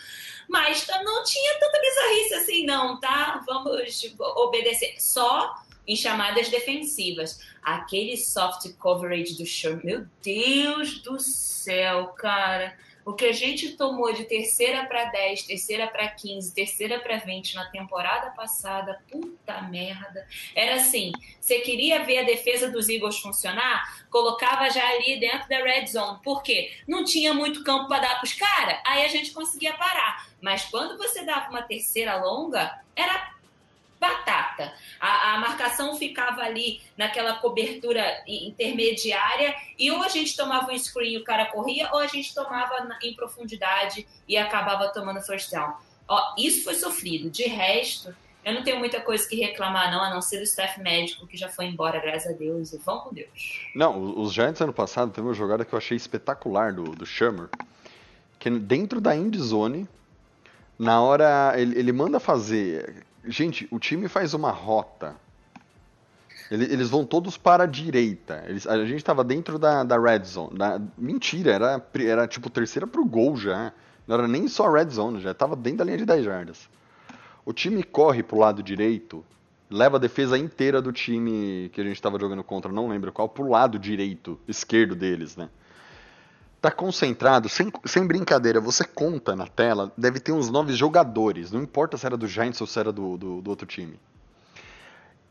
mas 0.47 0.85
não 1.03 1.23
tinha 1.23 1.59
tanta 1.59 1.81
bizarrice 1.81 2.33
assim, 2.35 2.65
não, 2.67 2.99
tá? 2.99 3.43
Vamos 3.47 3.81
obedecer. 4.19 4.93
Só 5.01 5.55
em 5.87 5.95
chamadas 5.95 6.49
defensivas. 6.49 7.39
Aquele 7.63 8.15
soft 8.15 8.71
coverage 8.77 9.35
do 9.39 9.45
show, 9.47 9.79
meu 9.83 10.05
Deus 10.21 11.01
do 11.01 11.19
céu, 11.19 12.09
cara. 12.09 12.77
O 13.07 13.13
que 13.13 13.23
a 13.23 13.31
gente 13.31 13.77
tomou 13.77 14.11
de 14.11 14.25
terceira 14.25 14.85
para 14.85 15.05
10, 15.05 15.43
terceira 15.43 15.87
para 15.87 16.09
15, 16.09 16.53
terceira 16.53 16.99
para 16.99 17.15
20 17.15 17.55
na 17.55 17.63
temporada 17.71 18.31
passada, 18.31 19.01
puta 19.09 19.61
merda. 19.61 20.27
Era 20.53 20.75
assim: 20.75 21.13
você 21.39 21.59
queria 21.59 22.03
ver 22.03 22.17
a 22.17 22.23
defesa 22.23 22.69
dos 22.69 22.89
Eagles 22.89 23.17
funcionar? 23.19 24.05
Colocava 24.09 24.69
já 24.69 24.85
ali 24.89 25.21
dentro 25.21 25.47
da 25.47 25.63
red 25.63 25.87
zone. 25.87 26.19
Por 26.21 26.43
quê? 26.43 26.73
Não 26.85 27.05
tinha 27.05 27.33
muito 27.33 27.63
campo 27.63 27.87
para 27.87 28.01
dar 28.01 28.15
para 28.15 28.25
os 28.25 28.33
caras, 28.33 28.81
aí 28.85 29.05
a 29.05 29.07
gente 29.07 29.31
conseguia 29.31 29.71
parar. 29.75 30.27
Mas 30.41 30.65
quando 30.65 30.97
você 30.97 31.23
dava 31.23 31.49
uma 31.49 31.61
terceira 31.61 32.17
longa, 32.17 32.77
era 32.93 33.36
batata. 33.99 34.73
A, 34.99 35.33
a, 35.33 35.39
marcação 35.39 35.95
ficava 35.95 36.41
ali 36.41 36.81
naquela 36.95 37.35
cobertura 37.35 38.03
intermediária 38.27 39.55
e 39.77 39.91
ou 39.91 40.03
a 40.03 40.07
gente 40.07 40.35
tomava 40.35 40.71
um 40.71 40.77
screen 40.77 41.13
e 41.13 41.17
o 41.17 41.23
cara 41.23 41.45
corria, 41.45 41.89
ou 41.91 41.99
a 41.99 42.07
gente 42.07 42.33
tomava 42.33 42.87
em 43.03 43.13
profundidade 43.13 44.07
e 44.27 44.37
acabava 44.37 44.89
tomando 44.89 45.21
first 45.21 45.51
down. 45.51 45.73
Ó, 46.07 46.35
isso 46.37 46.63
foi 46.63 46.75
sofrido. 46.75 47.29
De 47.29 47.43
resto, 47.43 48.15
eu 48.45 48.53
não 48.53 48.63
tenho 48.63 48.79
muita 48.79 49.01
coisa 49.01 49.27
que 49.27 49.35
reclamar, 49.35 49.91
não, 49.91 50.01
a 50.01 50.09
não 50.09 50.21
ser 50.21 50.37
do 50.37 50.43
staff 50.43 50.79
médico 50.79 51.27
que 51.27 51.35
já 51.35 51.49
foi 51.49 51.65
embora, 51.65 51.99
graças 51.99 52.31
a 52.31 52.35
Deus, 52.35 52.71
e 52.71 52.77
vão 52.77 52.99
com 52.99 53.13
Deus. 53.13 53.69
Não, 53.75 54.19
os 54.21 54.31
Giants 54.31 54.61
ano 54.61 54.71
passado 54.71 55.11
teve 55.11 55.27
uma 55.27 55.33
jogada 55.33 55.65
que 55.65 55.73
eu 55.73 55.77
achei 55.77 55.97
espetacular 55.97 56.71
do, 56.71 56.83
do 56.83 57.05
Shermer, 57.05 57.49
que 58.39 58.49
dentro 58.49 59.01
da 59.01 59.15
end 59.15 59.37
zone, 59.37 59.87
na 60.79 61.01
hora 61.01 61.53
ele, 61.57 61.77
ele 61.77 61.91
manda 61.91 62.19
fazer 62.19 63.06
Gente, 63.27 63.67
o 63.69 63.79
time 63.79 64.07
faz 64.07 64.33
uma 64.33 64.51
rota. 64.51 65.15
Eles 66.49 66.89
vão 66.89 67.05
todos 67.05 67.37
para 67.37 67.65
a 67.65 67.67
direita. 67.67 68.43
Eles, 68.47 68.65
a 68.65 68.85
gente 68.85 68.97
estava 68.97 69.23
dentro 69.23 69.59
da, 69.59 69.83
da 69.83 69.99
red 69.99 70.23
zone. 70.23 70.57
Da, 70.57 70.79
mentira, 70.97 71.51
era, 71.51 71.85
era 71.99 72.27
tipo 72.27 72.49
terceira 72.49 72.87
pro 72.87 73.05
gol 73.05 73.35
já. 73.35 73.73
Não 74.07 74.15
era 74.15 74.27
nem 74.27 74.47
só 74.47 74.71
red 74.71 74.89
zone, 74.89 75.19
já 75.19 75.31
estava 75.31 75.55
dentro 75.55 75.79
da 75.79 75.83
linha 75.83 75.97
de 75.97 76.05
10 76.05 76.23
jardas. 76.23 76.69
O 77.45 77.51
time 77.51 77.83
corre 77.83 78.23
pro 78.23 78.37
lado 78.37 78.63
direito, 78.63 79.25
leva 79.69 79.97
a 79.97 79.99
defesa 79.99 80.37
inteira 80.37 80.81
do 80.81 80.93
time 80.93 81.69
que 81.73 81.81
a 81.81 81.83
gente 81.83 81.95
estava 81.95 82.17
jogando 82.17 82.43
contra, 82.43 82.71
não 82.71 82.87
lembro 82.87 83.11
qual, 83.11 83.27
pro 83.27 83.49
lado 83.49 83.77
direito, 83.77 84.39
esquerdo 84.47 84.95
deles, 84.95 85.35
né? 85.35 85.49
Tá 86.61 86.71
concentrado, 86.71 87.47
sem, 87.47 87.71
sem 87.85 88.05
brincadeira, 88.05 88.59
você 88.59 88.83
conta 88.83 89.35
na 89.35 89.47
tela, 89.47 89.91
deve 89.97 90.19
ter 90.19 90.31
uns 90.31 90.49
nove 90.49 90.73
jogadores, 90.73 91.51
não 91.51 91.61
importa 91.61 91.97
se 91.97 92.05
era 92.05 92.17
do 92.17 92.27
Giants 92.27 92.59
ou 92.59 92.67
se 92.67 92.79
era 92.79 92.91
do, 92.91 93.17
do, 93.17 93.41
do 93.41 93.49
outro 93.49 93.67
time. 93.67 93.99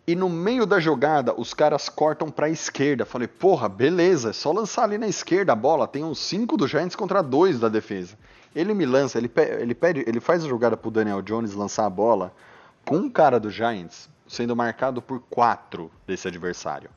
E 0.07 0.15
no 0.15 0.29
meio 0.29 0.65
da 0.65 0.79
jogada, 0.79 1.35
os 1.37 1.53
caras 1.53 1.89
cortam 1.89 2.31
pra 2.31 2.49
esquerda. 2.49 3.05
Falei, 3.05 3.27
porra, 3.27 3.69
beleza, 3.69 4.31
é 4.31 4.33
só 4.33 4.53
lançar 4.53 4.85
ali 4.85 4.97
na 4.97 5.09
esquerda 5.09 5.53
a 5.53 5.57
bola. 5.57 5.89
Tem 5.89 6.05
uns 6.05 6.21
cinco 6.21 6.57
do 6.57 6.69
Giants 6.69 6.95
contra 6.95 7.21
dois 7.21 7.59
da 7.59 7.69
defesa. 7.69 8.17
Ele 8.55 8.73
me 8.73 8.87
lança, 8.87 9.19
ele, 9.19 9.29
ele, 9.59 9.75
pede, 9.75 10.05
ele 10.07 10.21
faz 10.21 10.45
a 10.45 10.49
jogada 10.49 10.77
pro 10.77 10.93
Daniel 10.93 11.21
Jones 11.23 11.55
lançar 11.55 11.87
a 11.87 11.91
bola 11.91 12.33
com 12.85 12.99
um 12.99 13.11
cara 13.11 13.41
do 13.41 13.51
Giants 13.51 14.09
sendo 14.29 14.55
marcado 14.55 15.03
por 15.03 15.21
quatro 15.29 15.91
desse 16.07 16.29
adversário. 16.29 16.89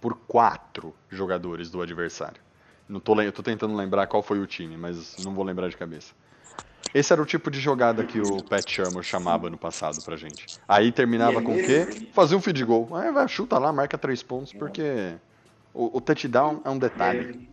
Por 0.00 0.16
quatro 0.26 0.94
jogadores 1.10 1.70
do 1.70 1.82
adversário. 1.82 2.40
Não 2.90 2.98
tô, 2.98 3.18
eu 3.22 3.32
tô 3.32 3.40
tentando 3.40 3.76
lembrar 3.76 4.08
qual 4.08 4.20
foi 4.20 4.40
o 4.40 4.46
time, 4.46 4.76
mas 4.76 5.16
não 5.18 5.32
vou 5.32 5.44
lembrar 5.44 5.68
de 5.68 5.76
cabeça. 5.76 6.12
Esse 6.92 7.12
era 7.12 7.22
o 7.22 7.24
tipo 7.24 7.48
de 7.48 7.60
jogada 7.60 8.02
que 8.02 8.20
o 8.20 8.42
Pat 8.42 8.68
Shermer 8.68 9.04
chamava 9.04 9.48
no 9.48 9.56
passado 9.56 10.02
pra 10.02 10.16
gente. 10.16 10.50
Aí 10.66 10.90
terminava 10.90 11.40
com 11.40 11.54
o 11.54 11.58
quê? 11.64 11.86
Fazia 12.12 12.36
um 12.36 12.40
feed 12.40 12.64
goal. 12.64 12.88
Aí 12.96 13.12
vai, 13.12 13.28
chuta 13.28 13.56
lá, 13.60 13.72
marca 13.72 13.96
três 13.96 14.24
pontos, 14.24 14.52
porque 14.52 15.14
o, 15.72 15.98
o 15.98 16.00
touchdown 16.00 16.60
é 16.64 16.70
um 16.70 16.78
detalhe. 16.78 17.48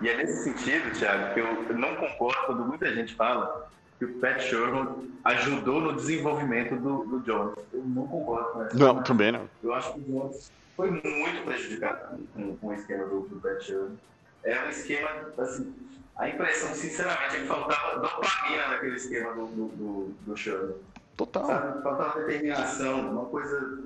E 0.00 0.08
é 0.08 0.16
nesse 0.16 0.44
sentido, 0.44 0.96
Thiago, 0.96 1.34
que 1.34 1.40
eu 1.40 1.76
não 1.76 1.96
concordo 1.96 2.46
quando 2.46 2.64
muita 2.64 2.94
gente 2.94 3.12
fala 3.16 3.68
que 4.00 4.06
o 4.06 4.14
Pat 4.14 4.40
Sherman 4.40 5.12
ajudou 5.24 5.78
no 5.78 5.92
desenvolvimento 5.94 6.74
do, 6.76 7.04
do 7.04 7.20
Jones. 7.20 7.54
Eu 7.70 7.84
não 7.84 8.06
concordo 8.08 8.48
com 8.52 8.62
essa. 8.62 8.78
Não, 8.78 9.02
também 9.02 9.30
não. 9.30 9.48
Eu 9.62 9.74
acho 9.74 9.92
que 9.92 10.00
o 10.00 10.02
Jones 10.04 10.50
foi 10.74 10.90
muito 10.90 11.44
prejudicado 11.44 12.18
com, 12.34 12.56
com 12.56 12.66
o 12.68 12.72
esquema 12.72 13.04
do, 13.04 13.20
do 13.28 13.38
Pat 13.40 13.60
Sherman. 13.60 13.98
É 14.42 14.64
um 14.64 14.70
esquema, 14.70 15.10
assim, 15.36 15.74
a 16.16 16.30
impressão, 16.30 16.74
sinceramente, 16.74 17.36
é 17.36 17.40
que 17.40 17.46
faltava 17.46 18.00
dopamina 18.00 18.68
naquele 18.68 18.96
esquema 18.96 19.34
do, 19.34 19.46
do, 19.48 19.68
do, 19.68 20.14
do 20.26 20.36
Sherman. 20.36 20.76
Total. 21.18 21.44
Sabe? 21.44 21.82
Faltava 21.82 22.20
determinação, 22.20 23.10
uma 23.10 23.26
coisa, 23.26 23.80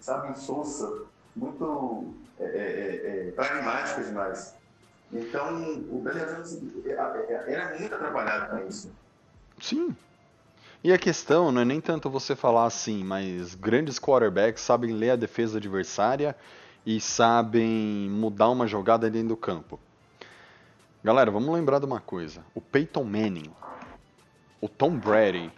sabe, 0.00 0.30
insossa, 0.30 1.02
muito 1.36 2.14
é, 2.38 2.44
é, 2.44 2.46
é, 2.46 3.28
é 3.28 3.32
pragmática 3.32 4.02
demais. 4.02 4.56
Então, 5.12 5.62
o 5.90 6.00
Daniel 6.02 6.36
Jones 6.36 6.58
era 6.86 7.78
muito 7.78 7.94
atrapalhado 7.94 8.56
com 8.56 8.66
isso. 8.66 8.90
Sim. 9.60 9.94
E 10.82 10.92
a 10.92 10.98
questão 10.98 11.52
não 11.52 11.60
é 11.60 11.64
nem 11.64 11.80
tanto 11.80 12.08
você 12.08 12.34
falar 12.34 12.64
assim, 12.64 13.04
mas 13.04 13.54
grandes 13.54 13.98
quarterbacks 13.98 14.62
sabem 14.62 14.92
ler 14.92 15.10
a 15.10 15.16
defesa 15.16 15.58
adversária 15.58 16.34
e 16.86 16.98
sabem 17.00 18.08
mudar 18.10 18.48
uma 18.48 18.66
jogada 18.66 19.10
dentro 19.10 19.28
do 19.28 19.36
campo. 19.36 19.78
Galera, 21.04 21.30
vamos 21.30 21.52
lembrar 21.54 21.78
de 21.78 21.86
uma 21.86 22.00
coisa. 22.00 22.42
O 22.54 22.60
Peyton 22.60 23.04
Manning, 23.04 23.52
o 24.60 24.68
Tom 24.68 24.96
Brady, 24.96 25.52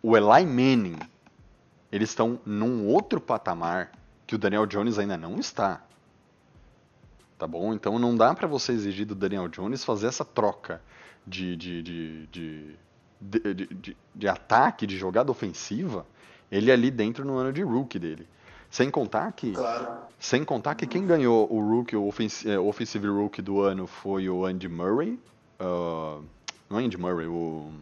o 0.00 0.16
Eli 0.16 0.46
Manning, 0.46 0.98
eles 1.90 2.10
estão 2.10 2.40
num 2.46 2.86
outro 2.86 3.20
patamar 3.20 3.90
que 4.26 4.34
o 4.34 4.38
Daniel 4.38 4.66
Jones 4.66 4.98
ainda 4.98 5.16
não 5.16 5.40
está. 5.40 5.82
Tá 7.36 7.46
bom? 7.46 7.72
Então 7.72 7.98
não 7.98 8.16
dá 8.16 8.34
para 8.34 8.46
você 8.46 8.72
exigir 8.72 9.06
do 9.06 9.14
Daniel 9.14 9.48
Jones 9.48 9.84
fazer 9.84 10.06
essa 10.06 10.24
troca 10.24 10.82
de, 11.26 11.56
de, 11.56 11.82
de, 11.82 12.26
de 12.26 12.76
de, 13.20 13.54
de, 13.54 13.96
de, 14.14 14.28
ataque, 14.28 14.86
de 14.86 14.96
jogada 14.96 15.30
ofensiva, 15.30 16.06
ele 16.50 16.70
é 16.70 16.74
ali 16.74 16.90
dentro 16.90 17.24
no 17.24 17.36
ano 17.36 17.52
de 17.52 17.62
rookie 17.62 17.98
dele. 17.98 18.26
Sem 18.70 18.90
contar 18.90 19.32
que, 19.32 19.52
claro. 19.52 19.88
sem 20.18 20.44
contar 20.44 20.74
que 20.74 20.86
quem 20.86 21.06
ganhou 21.06 21.50
o 21.50 21.60
rookie, 21.60 21.96
o 21.96 22.06
offensive, 22.06 22.52
é, 22.52 22.58
offensive 22.58 23.08
rookie 23.08 23.40
do 23.40 23.62
ano 23.62 23.86
foi 23.86 24.28
o 24.28 24.44
Andy 24.44 24.68
Murray. 24.68 25.18
Uh, 25.58 26.22
não 26.68 26.78
é 26.78 26.84
Andy 26.84 26.98
Murray, 26.98 27.26
o 27.26 27.72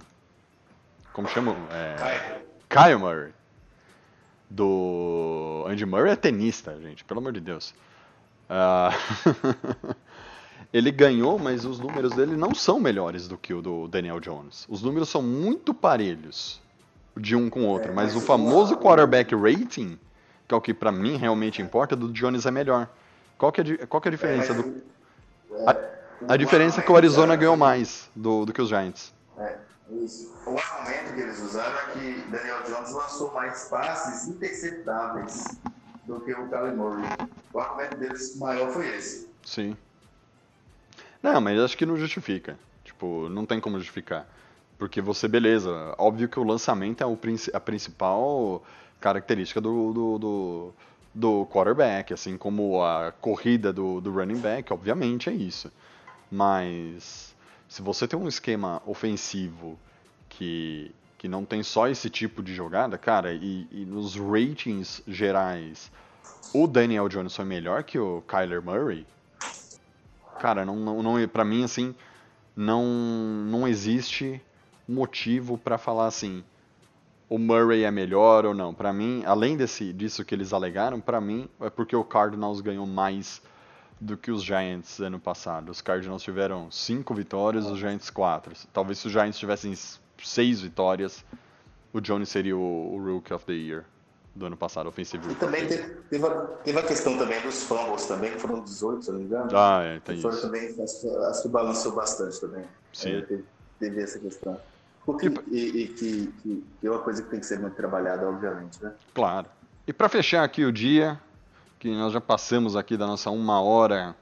como 1.17 1.27
chama? 1.29 1.57
É, 1.71 2.43
Kyle 2.69 2.99
Murray. 2.99 3.33
Do 4.51 5.65
Andy 5.67 5.87
Murray 5.87 6.13
é 6.13 6.17
tenista, 6.17 6.79
gente, 6.79 7.03
pelo 7.05 7.21
amor 7.21 7.33
de 7.33 7.41
Deus. 7.41 7.75
Uh... 8.51 9.97
ele 10.77 10.91
ganhou, 10.91 11.39
mas 11.39 11.65
os 11.65 11.81
números 11.81 12.13
dele 12.13 12.37
não 12.37 12.55
são 12.55 12.79
melhores 12.79 13.27
do 13.27 13.39
que 13.39 13.55
o 13.55 13.63
do 13.63 13.89
Daniel 13.89 14.21
Jones. 14.21 14.67
Os 14.69 14.83
números 14.83 15.09
são 15.09 15.23
muito 15.23 15.73
parelhos 15.73 16.61
de 17.17 17.35
um 17.35 17.49
com 17.49 17.61
o 17.61 17.67
outro, 17.67 17.95
mas 17.95 18.15
o 18.15 18.21
famoso 18.21 18.77
quarterback 18.77 19.35
rating, 19.35 19.99
que 20.47 20.53
é 20.53 20.57
o 20.57 20.61
que 20.61 20.75
para 20.75 20.93
mim 20.93 21.17
realmente 21.17 21.63
importa, 21.63 21.97
do 21.97 22.13
Jones 22.13 22.45
é 22.45 22.51
melhor. 22.51 22.91
Qual 23.39 23.51
que 23.51 23.63
é, 23.63 23.87
qual 23.87 24.03
que 24.03 24.09
é 24.09 24.11
a 24.11 24.13
diferença 24.13 24.53
do 24.53 24.83
a, 25.67 26.35
a 26.35 26.37
diferença 26.37 26.81
é 26.81 26.83
que 26.83 26.93
o 26.93 26.97
Arizona 26.97 27.35
ganhou 27.37 27.57
mais 27.57 28.11
do, 28.15 28.45
do 28.45 28.53
que 28.53 28.61
os 28.61 28.69
Giants. 28.69 29.15
É. 29.39 29.57
Isso. 29.91 30.35
O 30.45 30.59
argumento 30.59 31.15
que 31.15 31.21
eles 31.21 31.41
usaram 31.41 31.75
é 31.75 31.93
que 31.93 32.21
Daniel 32.31 32.63
Jones 32.65 32.93
lançou 32.93 33.33
mais 33.33 33.65
passes 33.71 34.29
interceptáveis 34.29 35.59
do 36.05 36.21
que 36.21 36.33
o 36.35 36.49
Kyler 36.49 36.77
Murray. 36.77 37.09
O 37.53 37.61
argumento 37.61 37.97
deles 37.97 38.37
maior 38.37 38.71
foi 38.71 38.95
esse. 38.95 39.31
Sim. 39.43 39.75
Não, 41.27 41.41
mas 41.41 41.59
acho 41.59 41.77
que 41.77 41.85
não 41.85 41.97
justifica. 41.97 42.57
Tipo, 42.85 43.29
não 43.29 43.45
tem 43.45 43.59
como 43.59 43.79
justificar. 43.79 44.29
Porque 44.79 45.01
você, 45.01 45.27
beleza, 45.27 45.93
óbvio 45.99 46.29
que 46.29 46.39
o 46.39 46.45
lançamento 46.45 47.03
é 47.03 47.07
o, 47.07 47.19
a 47.53 47.59
principal 47.59 48.63
característica 49.01 49.61
do, 49.61 49.93
do, 49.93 50.19
do, 50.21 50.73
do, 51.13 51.47
quarterback, 51.47 52.15
assim 52.15 52.39
como 52.39 52.81
a 52.81 53.11
corrida 53.11 53.73
do, 53.73 54.01
do 54.01 54.13
running 54.13 54.39
back, 54.39 54.73
obviamente 54.73 55.29
é 55.29 55.33
isso. 55.33 55.73
Mas 56.31 57.35
se 57.69 57.83
você 57.83 58.07
tem 58.07 58.17
um 58.17 58.29
esquema 58.29 58.81
ofensivo 58.87 59.77
que, 60.29 60.95
que 61.19 61.27
não 61.27 61.45
tem 61.45 61.61
só 61.65 61.89
esse 61.89 62.09
tipo 62.09 62.41
de 62.41 62.55
jogada, 62.55 62.97
cara, 62.97 63.33
e, 63.33 63.67
e 63.73 63.85
nos 63.85 64.15
ratings 64.15 65.03
gerais 65.09 65.91
o 66.55 66.69
Daniel 66.69 67.09
Jones 67.09 67.35
foi 67.35 67.45
melhor 67.45 67.83
que 67.83 67.99
o 67.99 68.23
Kyler 68.29 68.63
Murray, 68.63 69.05
cara, 70.39 70.65
não, 70.65 70.77
não, 70.77 71.03
não 71.03 71.29
para 71.29 71.45
mim 71.45 71.65
assim 71.65 71.95
não 72.55 72.85
não 72.85 73.69
existe 73.69 74.41
motivo 74.89 75.59
para 75.59 75.77
falar 75.77 76.07
assim 76.07 76.45
o 77.29 77.39
Murray 77.39 77.83
é 77.83 77.91
melhor 77.91 78.47
ou 78.47 78.55
não. 78.55 78.73
Para 78.73 78.93
mim, 78.93 79.25
além 79.27 79.57
desse 79.57 79.93
disso 79.93 80.25
que 80.25 80.35
eles 80.35 80.53
alegaram, 80.53 81.01
para 81.01 81.21
mim 81.21 81.49
é 81.61 81.69
porque 81.69 81.97
o 81.97 82.05
Cardinals 82.05 82.61
ganhou 82.61 82.87
mais 82.87 83.43
do 84.01 84.17
que 84.17 84.31
os 84.31 84.45
Giants 84.45 85.01
ano 85.01 85.19
passado. 85.19 85.71
Os 85.71 85.81
Cardinals 85.81 86.23
tiveram 86.23 86.71
cinco 86.71 87.15
vitórias, 87.15 87.67
os 87.67 87.79
Giants 87.79 88.11
quatro. 88.11 88.55
Talvez 88.73 88.99
se 88.99 89.07
os 89.09 89.13
Giants 89.13 89.39
tivessem 89.39 89.75
seis 90.23 90.61
vitórias, 90.61 91.25
o 91.93 92.01
Jones 92.01 92.29
seria 92.29 92.57
o, 92.57 92.95
o 92.95 93.05
Rookie 93.05 93.35
of 93.35 93.45
the 93.45 93.55
Year 93.55 93.85
do 94.37 94.47
ano 94.47 94.57
passado, 94.57 94.89
ofensivo. 94.89 95.31
E 95.31 95.35
também 95.35 95.67
teve, 95.67 95.95
teve, 96.11 96.27
a, 96.27 96.31
teve, 96.63 96.79
a, 96.79 96.83
questão 96.83 97.17
também 97.17 97.41
dos 97.41 97.63
fumbles 97.63 98.07
também, 98.07 98.33
que 98.33 98.39
foram 98.39 98.63
18, 98.63 99.05
se 99.05 99.11
não 99.11 99.19
me 99.19 99.25
engano. 99.25 99.51
Ah, 99.55 99.83
é, 99.83 100.01
tem 100.01 100.17
isso. 100.17 100.41
Também, 100.43 100.69
acho, 100.83 101.19
acho, 101.25 101.43
que 101.43 101.49
balançou 101.49 101.93
bastante 101.93 102.41
também. 102.41 102.65
Sim. 102.93 103.17
É, 103.17 103.21
teve, 103.23 103.45
teve, 103.81 104.03
essa 104.03 104.19
questão. 104.19 104.61
Porque, 105.05 105.33
e, 105.51 105.83
e 105.83 105.89
que, 105.89 106.27
que, 106.43 106.65
que, 106.81 106.87
é 106.87 106.91
uma 106.91 107.01
coisa 107.01 107.23
que 107.23 107.31
tem 107.31 107.41
que 107.41 107.47
ser 107.47 107.59
muito 107.59 107.75
trabalhada, 107.75 108.29
obviamente, 108.29 108.83
né? 108.83 108.93
Claro. 109.15 109.47
E 109.87 109.93
para 109.93 110.09
fechar 110.09 110.45
aqui 110.45 110.65
o 110.65 110.73
dia, 110.73 111.19
que 111.79 111.89
nós 111.89 112.13
já 112.13 112.21
passamos 112.21 112.77
aqui 112.77 112.97
da 112.97 113.07
nossa 113.07 113.31
uma 113.31 113.61
hora 113.63 114.15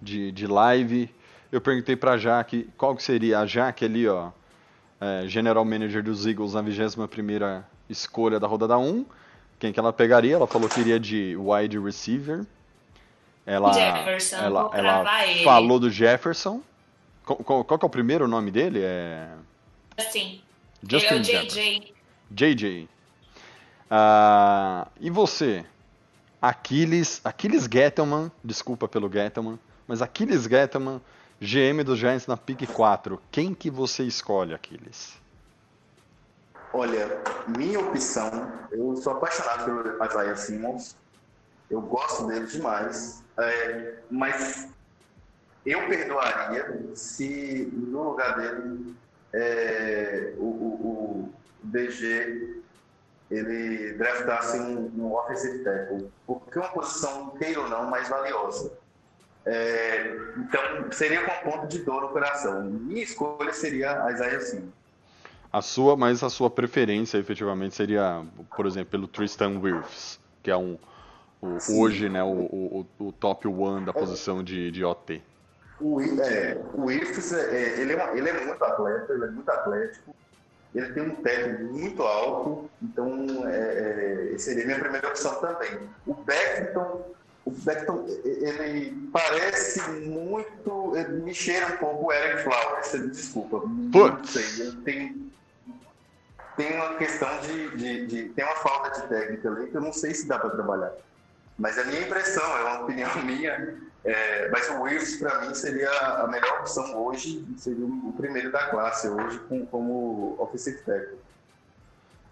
de, 0.00 0.32
de 0.32 0.46
live, 0.46 1.14
eu 1.52 1.60
perguntei 1.60 1.94
para 1.94 2.16
Jaque 2.16 2.68
qual 2.76 2.96
que 2.96 3.02
seria 3.02 3.40
a 3.40 3.46
Jaque 3.46 3.84
ali, 3.84 4.08
ó, 4.08 4.30
é, 5.00 5.24
General 5.28 5.64
Manager 5.64 6.02
dos 6.02 6.26
Eagles 6.26 6.54
na 6.54 6.62
21 6.62 7.06
primeira 7.06 7.64
escolha 7.88 8.40
da 8.40 8.46
rodada 8.46 8.76
1, 8.78 9.04
quem 9.66 9.72
que 9.72 9.80
ela 9.80 9.92
pegaria. 9.92 10.34
Ela 10.34 10.46
falou 10.46 10.68
que 10.68 10.80
iria 10.80 10.98
de 10.98 11.36
wide 11.36 11.78
receiver. 11.78 12.46
Ela, 13.44 13.72
Jefferson, 13.72 14.36
ela, 14.36 14.70
ela 14.72 15.04
falou 15.44 15.78
do 15.78 15.90
Jefferson. 15.90 16.60
Qual, 17.24 17.38
qual, 17.38 17.64
qual, 17.64 17.78
que 17.78 17.84
é 17.84 17.88
o 17.88 17.90
primeiro 17.90 18.26
nome 18.26 18.50
dele? 18.50 18.80
É... 18.82 19.28
Justin. 19.98 20.42
Justin 20.88 21.14
Ele 21.14 21.32
é 21.32 21.42
o 21.42 21.46
JJ. 21.46 21.94
JJ. 22.30 22.88
Uh, 23.88 24.88
e 25.00 25.10
você? 25.10 25.64
Aquiles, 26.42 27.20
Aquiles 27.24 27.68
Gettleman, 27.72 28.30
desculpa 28.42 28.88
pelo 28.88 29.10
Gettleman, 29.10 29.58
mas 29.86 30.02
Aquiles 30.02 30.44
Gettleman, 30.44 31.00
GM 31.40 31.82
dos 31.84 31.98
Giants 31.98 32.26
na 32.26 32.36
pick 32.36 32.66
4. 32.66 33.20
Quem 33.30 33.54
que 33.54 33.70
você 33.70 34.04
escolhe, 34.04 34.54
Aquiles? 34.54 35.16
Olha, 36.78 37.22
minha 37.56 37.80
opção, 37.80 38.52
eu 38.70 38.94
sou 38.96 39.14
apaixonado 39.14 39.64
pelo 39.64 40.04
Isaiah 40.04 40.36
Simmons, 40.36 40.94
eu 41.70 41.80
gosto 41.80 42.26
dele 42.26 42.44
demais, 42.46 43.24
é, 43.38 43.94
mas 44.10 44.68
eu 45.64 45.88
perdoaria 45.88 46.94
se 46.94 47.72
no 47.72 48.10
lugar 48.10 48.36
dele 48.36 48.94
é, 49.32 50.34
o, 50.36 50.44
o, 50.44 50.68
o, 50.84 51.34
DG 51.62 52.62
ele 53.30 53.94
draftasse 53.94 54.58
um, 54.58 54.92
um 54.98 55.14
offensive 55.14 55.64
tackle, 55.64 56.12
porque 56.26 56.58
é 56.58 56.60
uma 56.60 56.72
posição, 56.72 57.30
queira 57.30 57.62
ou 57.62 57.70
não, 57.70 57.86
mais 57.88 58.06
valiosa. 58.10 58.70
É, 59.46 60.14
então, 60.36 60.92
seria 60.92 61.24
com 61.24 61.48
um 61.48 61.52
ponto 61.52 61.68
de 61.68 61.78
dor 61.78 62.02
no 62.02 62.10
coração. 62.10 62.64
Minha 62.64 63.02
escolha 63.02 63.54
seria 63.54 64.04
a 64.04 64.12
Isaiah 64.12 64.40
Simmons. 64.40 64.85
A 65.56 65.62
sua, 65.62 65.96
mas 65.96 66.22
a 66.22 66.28
sua 66.28 66.50
preferência 66.50 67.16
efetivamente 67.16 67.74
seria, 67.74 68.22
por 68.54 68.66
exemplo, 68.66 68.90
pelo 68.90 69.08
Tristan 69.08 69.58
Wirfs, 69.58 70.20
que 70.42 70.50
é 70.50 70.56
um 70.56 70.76
o, 71.40 71.80
hoje, 71.80 72.10
né, 72.10 72.22
o, 72.22 72.26
o, 72.26 72.86
o, 72.98 73.12
top 73.12 73.48
one 73.48 73.86
da 73.86 73.90
posição 73.90 74.44
de, 74.44 74.70
de 74.70 74.84
OT. 74.84 75.22
O, 75.80 75.98
é, 76.02 76.60
o 76.74 76.84
Wirfs, 76.84 77.32
é, 77.32 77.80
ele, 77.80 77.94
é, 77.94 78.18
ele 78.18 78.28
é 78.28 78.44
muito 78.44 78.62
atleta, 78.62 79.10
ele 79.14 79.24
é 79.24 79.30
muito 79.30 79.50
atlético, 79.50 80.14
ele 80.74 80.92
tem 80.92 81.02
um 81.04 81.14
teto 81.14 81.64
muito 81.64 82.02
alto, 82.02 82.70
então 82.82 83.26
é, 83.48 84.32
é, 84.34 84.38
seria 84.38 84.66
minha 84.66 84.78
primeira 84.78 85.08
opção 85.08 85.40
também. 85.40 85.70
O 86.06 86.12
Beckton, 86.12 87.00
o 87.46 87.50
Beckton, 87.50 88.04
ele 88.26 89.08
parece 89.10 89.80
muito, 89.90 90.94
ele 90.94 91.22
me 91.22 91.32
cheira 91.32 91.68
um 91.68 91.76
pouco 91.78 92.08
o 92.08 92.12
Eric 92.12 92.42
Flowers, 92.42 93.10
desculpa, 93.10 93.60
Putz. 93.90 94.18
não 94.18 94.24
sei, 94.24 94.66
ele 94.66 94.76
tem 94.82 95.35
tem 96.56 96.74
uma 96.74 96.94
questão 96.94 97.28
de, 97.40 97.76
de, 97.76 98.06
de, 98.06 98.28
tem 98.30 98.44
uma 98.44 98.56
falta 98.56 99.00
de 99.00 99.08
técnica 99.08 99.48
ali 99.48 99.68
que 99.68 99.76
eu 99.76 99.80
não 99.80 99.92
sei 99.92 100.14
se 100.14 100.26
dá 100.26 100.38
para 100.38 100.50
trabalhar. 100.50 100.92
Mas 101.58 101.78
é 101.78 101.82
a 101.82 101.84
minha 101.84 102.02
impressão, 102.02 102.44
é 102.58 102.62
uma 102.62 102.82
opinião 102.82 103.10
minha. 103.24 103.76
É, 104.04 104.48
mas 104.50 104.68
o 104.70 104.82
Wills, 104.82 105.18
para 105.18 105.40
mim, 105.40 105.54
seria 105.54 105.90
a 105.90 106.26
melhor 106.28 106.60
opção 106.60 106.96
hoje, 107.04 107.44
seria 107.58 107.84
o 107.84 108.12
primeiro 108.16 108.52
da 108.52 108.68
classe 108.68 109.08
hoje 109.08 109.38
com, 109.48 109.66
como 109.66 110.36
offensive 110.38 110.78
tackle. 110.78 111.18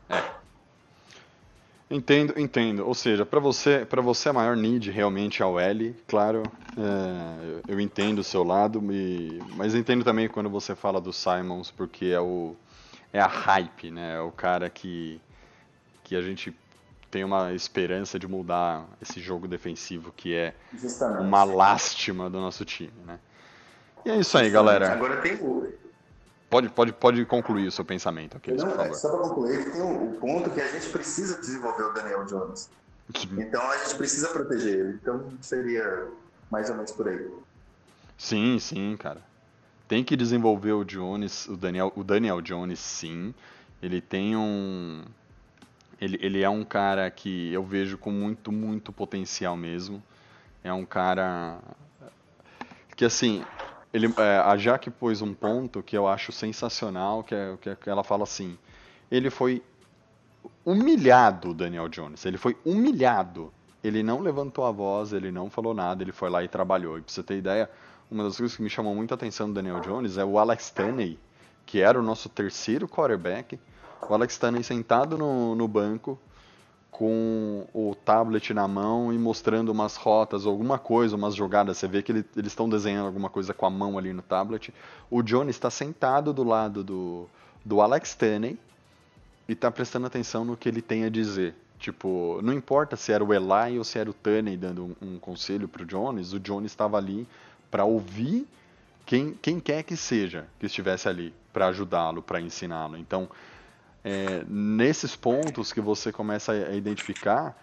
É. 0.09 0.23
Entendo, 1.91 2.35
entendo. 2.39 2.87
Ou 2.87 2.95
seja, 2.95 3.27
para 3.27 3.41
você, 3.41 3.85
para 3.85 4.01
você 4.01 4.29
a 4.29 4.33
maior 4.33 4.57
need 4.57 4.91
realmente 4.91 5.43
é 5.43 5.47
o 5.47 5.59
L, 5.59 5.95
claro. 6.07 6.43
É, 6.77 7.73
eu 7.73 7.81
entendo 7.81 8.21
o 8.21 8.25
seu 8.25 8.43
lado, 8.43 8.81
e, 8.93 9.43
mas 9.57 9.75
entendo 9.75 10.05
também 10.05 10.29
quando 10.29 10.49
você 10.49 10.75
fala 10.75 11.01
do 11.01 11.13
Simons, 11.13 11.71
porque 11.71 12.07
é 12.07 12.21
o 12.21 12.57
é 13.15 13.21
a 13.21 13.29
hype, 13.29 13.93
né? 13.93 14.17
É 14.17 14.21
o 14.21 14.33
cara 14.33 14.69
que, 14.69 15.21
que 16.03 16.17
a 16.17 16.21
gente 16.21 16.55
tem 17.13 17.23
uma 17.23 17.55
esperança 17.55 18.19
de 18.19 18.27
mudar 18.27 18.85
esse 19.01 19.21
jogo 19.21 19.47
defensivo 19.47 20.13
que 20.17 20.35
é 20.35 20.53
Justamente. 20.75 21.23
uma 21.23 21.45
lástima 21.45 22.29
do 22.29 22.41
nosso 22.41 22.65
time, 22.65 22.93
né? 23.07 23.21
E 24.05 24.11
é 24.11 24.17
isso 24.19 24.37
aí, 24.37 24.51
galera. 24.51 24.93
Agora 24.93 25.23
tem 25.23 25.37
o... 25.37 25.73
Pode, 26.51 26.69
pode, 26.71 26.93
pode 26.93 27.25
concluir 27.25 27.69
o 27.69 27.71
seu 27.71 27.85
pensamento, 27.85 28.37
aqui, 28.37 28.53
Não, 28.53 28.67
por 28.67 28.77
favor. 28.77 28.95
Só 28.95 29.09
para 29.11 29.29
concluir, 29.29 29.73
tem 29.73 29.81
o, 29.81 30.11
o 30.11 30.15
ponto 30.17 30.51
que 30.51 30.61
a 30.61 30.67
gente 30.67 30.89
precisa 30.89 31.39
desenvolver 31.39 31.85
o 31.85 31.93
Daniel 31.93 32.25
Jones. 32.25 32.69
Então 33.39 33.63
a 33.71 33.77
gente 33.79 33.95
precisa 33.95 34.29
proteger 34.29 34.81
ele. 34.81 34.99
Então 35.01 35.33
seria 35.41 36.09
mais 36.51 36.69
ou 36.69 36.75
menos 36.75 36.91
por 36.91 37.09
aí. 37.09 37.31
Sim, 38.19 38.59
sim, 38.59 38.97
cara 38.97 39.23
tem 39.87 40.03
que 40.03 40.17
desenvolver 40.17 40.73
o 40.73 40.85
Jones, 40.85 41.47
o 41.47 41.57
Daniel, 41.57 41.93
o 41.95 42.03
Daniel 42.03 42.41
Jones, 42.41 42.79
sim. 42.79 43.35
Ele 43.83 44.01
tem 44.01 44.37
um. 44.37 45.05
Ele, 46.01 46.19
ele 46.21 46.43
é 46.43 46.49
um 46.49 46.65
cara 46.65 47.11
que 47.11 47.53
eu 47.53 47.63
vejo 47.63 47.99
com 47.99 48.11
muito, 48.11 48.51
muito 48.51 48.93
potencial 48.93 49.57
mesmo. 49.57 50.03
É 50.63 50.73
um 50.73 50.85
cara 50.85 51.59
que 52.97 53.05
assim, 53.05 53.45
ele, 53.93 54.13
é, 54.17 54.39
a 54.39 54.57
Jaque 54.57 54.91
pôs 54.91 55.21
um 55.21 55.35
ponto 55.35 55.83
que 55.83 55.97
eu 55.97 56.07
acho 56.09 56.33
sensacional, 56.33 57.23
que 57.23 57.35
é 57.35 57.57
que, 57.61 57.77
que 57.77 57.91
ela 57.91 58.03
fala 58.03 58.25
assim, 58.25 58.59
ele 59.11 59.31
foi 59.31 59.63
humilhado, 60.65 61.55
Daniel 61.55 61.89
Jones. 61.89 62.25
Ele 62.25 62.39
foi 62.39 62.57
humilhado. 62.65 63.53
Ele 63.83 64.03
não 64.03 64.21
levantou 64.21 64.65
a 64.65 64.73
voz, 64.73 65.13
ele 65.13 65.31
não 65.31 65.51
falou 65.51 65.75
nada, 65.75 66.03
ele 66.03 66.13
foi 66.13 66.31
lá 66.31 66.43
e 66.43 66.49
trabalhou. 66.49 66.99
E 66.99 67.03
pra 67.03 67.13
você 67.13 67.23
ter 67.23 67.37
ideia, 67.37 67.71
uma 68.11 68.25
das 68.25 68.37
coisas 68.37 68.57
que 68.57 68.63
me 68.63 68.71
chamou 68.71 68.95
muito 68.95 69.13
a 69.13 69.15
atenção 69.15 69.49
do 69.49 69.55
Daniel 69.55 69.81
Jones 69.81 70.19
é 70.19 70.25
o 70.25 70.39
Alex 70.39 70.71
Tanney, 70.71 71.19
que 71.67 71.81
era 71.81 71.99
o 71.99 72.03
nosso 72.03 72.29
terceiro 72.29 72.89
quarterback. 72.89 73.59
O 74.09 74.15
Alex 74.15 74.37
Tanney 74.39 74.63
sentado 74.63 75.17
no, 75.17 75.55
no 75.55 75.67
banco, 75.67 76.19
com 76.91 77.67
o 77.75 77.93
tablet 78.05 78.55
na 78.55 78.69
mão 78.69 79.13
e 79.13 79.19
mostrando 79.19 79.71
umas 79.71 79.97
rotas, 79.97 80.47
alguma 80.47 80.79
coisa, 80.79 81.17
umas 81.17 81.35
jogadas. 81.35 81.79
Você 81.79 81.89
vê 81.89 82.03
que 82.03 82.13
ele, 82.13 82.25
eles 82.37 82.53
estão 82.53 82.69
desenhando 82.69 83.07
alguma 83.07 83.29
coisa 83.29 83.53
com 83.53 83.67
a 83.67 83.71
mão 83.71 83.99
ali 83.99 84.13
no 84.13 84.23
tablet. 84.23 84.73
O 85.11 85.21
Jones 85.21 85.57
está 85.57 85.71
sentado 85.71 86.33
do 86.33 86.45
lado 86.45 86.85
do, 86.85 87.27
do 87.65 87.81
Alex 87.81 88.15
Tanney 88.15 88.57
e 89.49 89.53
está 89.55 89.73
prestando 89.73 90.07
atenção 90.07 90.45
no 90.45 90.57
que 90.57 90.69
ele 90.69 90.81
tem 90.81 91.05
a 91.05 91.09
dizer. 91.09 91.57
Tipo, 91.81 92.39
não 92.43 92.53
importa 92.53 92.95
se 92.95 93.11
era 93.11 93.25
o 93.25 93.35
Eli 93.35 93.77
ou 93.77 93.85
se 93.85 93.99
era 93.99 94.09
o 94.09 94.15
Tanney 94.15 94.57
dando 94.57 94.97
um, 95.03 95.15
um 95.15 95.19
conselho 95.19 95.67
pro 95.67 95.85
Jones, 95.85 96.33
o 96.33 96.39
Jones 96.39 96.71
estava 96.71 96.97
ali 96.97 97.27
para 97.75 97.85
ouvir 97.85 98.47
quem, 99.05 99.37
quem 99.43 99.59
quer 99.59 99.83
que 99.83 99.97
seja 99.97 100.47
que 100.61 100.67
estivesse 100.67 101.09
ali 101.09 101.35
para 101.53 101.67
ajudá-lo, 101.67 102.23
para 102.23 102.41
ensiná-lo. 102.41 102.97
Então, 102.97 103.29
é, 104.05 104.45
nesses 104.49 105.17
pontos 105.17 105.73
que 105.73 105.81
você 105.81 106.13
começa 106.13 106.53
a 106.53 106.73
identificar 106.77 107.61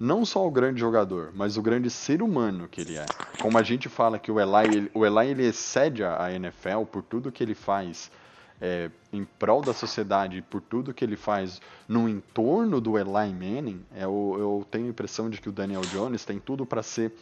não 0.00 0.24
só 0.24 0.48
o 0.48 0.50
grande 0.50 0.80
jogador, 0.80 1.32
mas 1.34 1.58
o 1.58 1.62
grande 1.62 1.90
ser 1.90 2.22
humano 2.22 2.66
que 2.66 2.80
ele 2.80 2.96
é. 2.96 3.10
Como 3.38 3.58
a 3.58 3.62
gente 3.62 3.90
fala 3.90 4.18
que 4.18 4.32
o 4.32 4.40
Eli, 4.40 4.74
ele, 4.74 4.90
o 4.94 5.04
Eli 5.04 5.32
ele 5.32 5.46
excede 5.46 6.02
a 6.02 6.32
NFL 6.32 6.84
por 6.90 7.02
tudo 7.02 7.30
que 7.30 7.42
ele 7.42 7.54
faz 7.54 8.10
é, 8.58 8.90
em 9.12 9.22
prol 9.22 9.60
da 9.60 9.74
sociedade, 9.74 10.40
por 10.40 10.62
tudo 10.62 10.94
que 10.94 11.04
ele 11.04 11.16
faz 11.16 11.60
no 11.86 12.08
entorno 12.08 12.80
do 12.80 12.96
Eli 12.96 13.34
Manning, 13.34 13.84
é, 13.94 14.04
eu, 14.04 14.36
eu 14.38 14.66
tenho 14.70 14.86
a 14.86 14.88
impressão 14.88 15.28
de 15.28 15.42
que 15.42 15.50
o 15.50 15.52
Daniel 15.52 15.82
Jones 15.82 16.24
tem 16.24 16.38
tudo 16.38 16.64
para 16.64 16.82
ser 16.82 17.12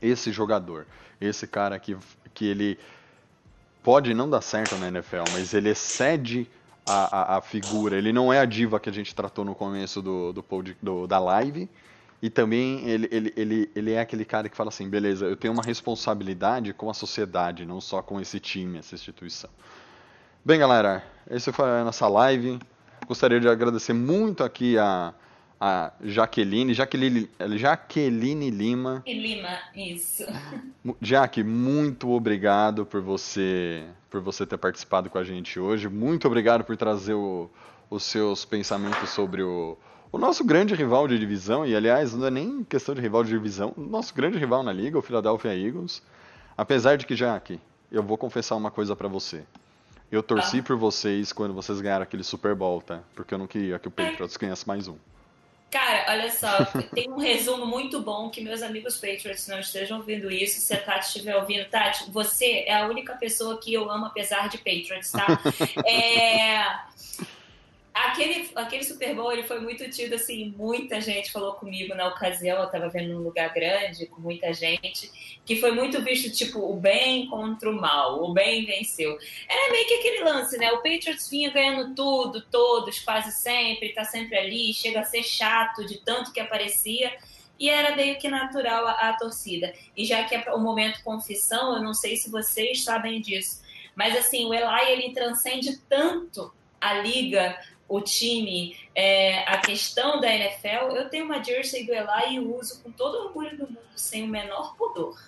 esse 0.00 0.32
jogador, 0.32 0.86
esse 1.20 1.46
cara 1.46 1.78
que, 1.78 1.96
que 2.34 2.46
ele 2.46 2.78
pode 3.82 4.14
não 4.14 4.28
dar 4.28 4.40
certo 4.40 4.76
na 4.76 4.88
NFL, 4.88 5.24
mas 5.32 5.54
ele 5.54 5.70
excede 5.70 6.48
a, 6.86 7.34
a, 7.34 7.36
a, 7.38 7.40
figura. 7.40 7.96
Ele 7.96 8.12
não 8.12 8.32
é 8.32 8.38
a 8.38 8.44
diva 8.44 8.80
que 8.80 8.88
a 8.88 8.92
gente 8.92 9.14
tratou 9.14 9.44
no 9.44 9.54
começo 9.54 10.02
do, 10.02 10.32
do, 10.32 10.44
do 10.82 11.06
da 11.06 11.18
live. 11.18 11.68
E 12.22 12.28
também 12.28 12.86
ele, 12.86 13.08
ele, 13.10 13.32
ele, 13.34 13.70
ele 13.74 13.92
é 13.92 14.00
aquele 14.00 14.26
cara 14.26 14.48
que 14.48 14.56
fala 14.56 14.68
assim, 14.68 14.88
beleza, 14.88 15.24
eu 15.24 15.36
tenho 15.36 15.54
uma 15.54 15.62
responsabilidade 15.62 16.74
com 16.74 16.90
a 16.90 16.94
sociedade, 16.94 17.64
não 17.64 17.80
só 17.80 18.02
com 18.02 18.20
esse 18.20 18.38
time, 18.38 18.78
essa 18.78 18.94
instituição. 18.94 19.48
Bem, 20.44 20.58
galera, 20.58 21.02
essa 21.28 21.50
foi 21.50 21.64
a 21.66 21.84
nossa 21.84 22.06
live. 22.08 22.58
Gostaria 23.06 23.40
de 23.40 23.48
agradecer 23.48 23.94
muito 23.94 24.44
aqui 24.44 24.76
a, 24.76 25.14
a 25.60 25.92
Jaqueline, 26.02 26.72
Jaqueline, 26.72 27.28
Jaqueline 27.56 28.50
Lima. 28.50 29.02
E 29.04 29.12
Lima, 29.12 29.58
isso. 29.76 30.24
Jaque, 31.02 31.44
muito 31.44 32.10
obrigado 32.10 32.86
por 32.86 33.02
você 33.02 33.84
por 34.08 34.20
você 34.20 34.44
ter 34.44 34.56
participado 34.56 35.08
com 35.10 35.18
a 35.18 35.24
gente 35.24 35.60
hoje. 35.60 35.88
Muito 35.88 36.26
obrigado 36.26 36.64
por 36.64 36.76
trazer 36.76 37.14
o, 37.14 37.48
os 37.88 38.02
seus 38.02 38.44
pensamentos 38.44 39.10
sobre 39.10 39.42
o, 39.42 39.78
o 40.10 40.18
nosso 40.18 40.42
grande 40.42 40.74
rival 40.74 41.06
de 41.06 41.16
divisão, 41.16 41.64
e 41.64 41.76
aliás, 41.76 42.12
não 42.12 42.26
é 42.26 42.30
nem 42.30 42.64
questão 42.64 42.92
de 42.92 43.00
rival 43.00 43.22
de 43.22 43.30
divisão, 43.30 43.72
o 43.76 43.80
nosso 43.80 44.12
grande 44.12 44.36
rival 44.36 44.64
na 44.64 44.72
liga, 44.72 44.98
o 44.98 45.02
Philadelphia 45.02 45.54
Eagles. 45.54 46.02
Apesar 46.56 46.96
de 46.96 47.06
que, 47.06 47.14
Jaque, 47.14 47.60
eu 47.92 48.02
vou 48.02 48.18
confessar 48.18 48.56
uma 48.56 48.70
coisa 48.70 48.96
para 48.96 49.06
você. 49.06 49.44
Eu 50.10 50.24
torci 50.24 50.58
ah. 50.58 50.62
por 50.64 50.76
vocês 50.76 51.32
quando 51.32 51.54
vocês 51.54 51.80
ganharam 51.80 52.02
aquele 52.02 52.24
Super 52.24 52.56
Bowl, 52.56 52.82
tá? 52.82 53.00
Porque 53.14 53.32
eu 53.32 53.38
não 53.38 53.46
queria 53.46 53.78
que 53.78 53.86
o 53.86 53.90
Patriots 53.92 54.36
ganhasse 54.36 54.66
mais 54.66 54.88
um. 54.88 54.96
Cara, 55.70 56.06
olha 56.08 56.30
só, 56.32 56.64
tem 56.92 57.08
um 57.08 57.18
resumo 57.18 57.64
muito 57.64 58.00
bom 58.00 58.28
que 58.28 58.40
meus 58.40 58.60
amigos 58.60 58.96
Patriots 58.96 59.46
não 59.46 59.60
estejam 59.60 59.98
ouvindo 59.98 60.30
isso. 60.30 60.60
Se 60.60 60.74
a 60.74 60.82
Tati 60.82 61.06
estiver 61.06 61.36
ouvindo, 61.36 61.64
Tati, 61.68 62.10
você 62.10 62.64
é 62.66 62.74
a 62.74 62.86
única 62.88 63.14
pessoa 63.14 63.58
que 63.60 63.72
eu 63.72 63.88
amo 63.88 64.06
apesar 64.06 64.48
de 64.48 64.58
Patriots, 64.58 65.12
tá? 65.12 65.26
É 65.86 66.90
aquele, 67.92 68.50
aquele 68.54 68.84
Super 68.84 69.14
Bowl 69.14 69.32
ele 69.32 69.42
foi 69.42 69.60
muito 69.60 69.88
tido 69.90 70.14
assim, 70.14 70.54
muita 70.56 71.00
gente 71.00 71.32
falou 71.32 71.54
comigo 71.54 71.94
na 71.94 72.08
ocasião, 72.08 72.58
eu 72.58 72.66
estava 72.66 72.88
vendo 72.88 73.14
num 73.14 73.22
lugar 73.22 73.52
grande, 73.52 74.06
com 74.06 74.20
muita 74.20 74.52
gente, 74.52 75.10
que 75.44 75.56
foi 75.56 75.72
muito 75.72 76.02
visto 76.02 76.30
tipo 76.30 76.60
o 76.60 76.76
bem 76.76 77.26
contra 77.26 77.70
o 77.70 77.80
mal, 77.80 78.22
o 78.22 78.32
bem 78.32 78.64
venceu. 78.64 79.18
Era 79.48 79.72
meio 79.72 79.86
que 79.86 79.94
aquele 79.94 80.24
lance, 80.24 80.56
né? 80.58 80.70
O 80.72 80.76
Patriots 80.76 81.28
vinha 81.28 81.50
ganhando 81.50 81.94
tudo, 81.94 82.42
todos, 82.42 83.00
quase 83.00 83.32
sempre, 83.32 83.92
tá 83.92 84.04
sempre 84.04 84.36
ali, 84.36 84.72
chega 84.72 85.00
a 85.00 85.04
ser 85.04 85.22
chato 85.22 85.84
de 85.84 85.98
tanto 85.98 86.32
que 86.32 86.40
aparecia. 86.40 87.12
E 87.58 87.68
era 87.68 87.94
meio 87.94 88.18
que 88.18 88.26
natural 88.26 88.86
a, 88.86 89.10
a 89.10 89.12
torcida. 89.18 89.74
E 89.94 90.06
já 90.06 90.24
que 90.24 90.34
é 90.34 90.54
o 90.54 90.58
momento 90.58 91.02
confissão, 91.02 91.74
eu 91.74 91.82
não 91.82 91.92
sei 91.92 92.16
se 92.16 92.30
vocês 92.30 92.82
sabem 92.82 93.20
disso, 93.20 93.60
mas 93.94 94.16
assim, 94.16 94.46
o 94.46 94.54
Eli 94.54 94.92
ele 94.92 95.12
transcende 95.12 95.76
tanto 95.86 96.50
a 96.80 96.94
liga, 96.94 97.58
o 97.90 98.00
time, 98.00 98.76
é, 98.94 99.40
a 99.40 99.58
questão 99.58 100.20
da 100.20 100.32
NFL, 100.32 100.94
eu 100.94 101.10
tenho 101.10 101.24
uma 101.24 101.42
jersey 101.42 101.84
do 101.84 101.92
Eli 101.92 102.36
e 102.36 102.38
uso 102.38 102.80
com 102.84 102.92
todo 102.92 103.16
o 103.16 103.24
orgulho 103.24 103.56
do 103.56 103.66
mundo, 103.66 103.80
sem 103.96 104.22
o 104.22 104.28
menor 104.28 104.76
pudor. 104.76 105.20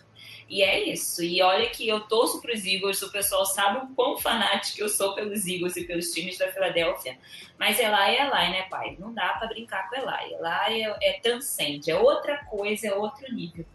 E 0.49 0.63
é 0.63 0.81
isso. 0.89 1.25
E 1.25 1.43
olha 1.43 1.69
que 1.71 1.89
eu 1.89 2.03
torço 2.03 2.41
para 2.41 2.55
os 2.55 2.65
Eagles, 2.65 3.03
o 3.03 3.11
pessoal 3.11 3.45
sabe 3.45 3.79
o 3.79 3.95
quão 3.97 4.17
fanático 4.17 4.81
eu 4.81 4.89
sou 4.89 5.13
pelos 5.13 5.45
Eagles 5.45 5.77
e 5.77 5.85
pelos 5.85 6.13
times 6.13 6.39
da 6.39 6.53
Filadélfia. 6.53 7.19
Mas 7.59 7.81
Eli 7.81 7.91
é 7.91 8.21
Eli, 8.21 8.51
né, 8.53 8.63
pai? 8.71 8.97
Não 8.97 9.13
dá 9.13 9.31
para 9.31 9.49
brincar 9.49 9.91
com 9.91 9.97
Eli. 9.97 10.35
Eli 10.35 10.83
é, 10.85 10.97
é 11.03 11.13
transcende, 11.21 11.91
é 11.91 11.99
outra 11.99 12.45
coisa, 12.45 12.87
é 12.87 12.95
outro 12.95 13.27
nível. 13.35 13.67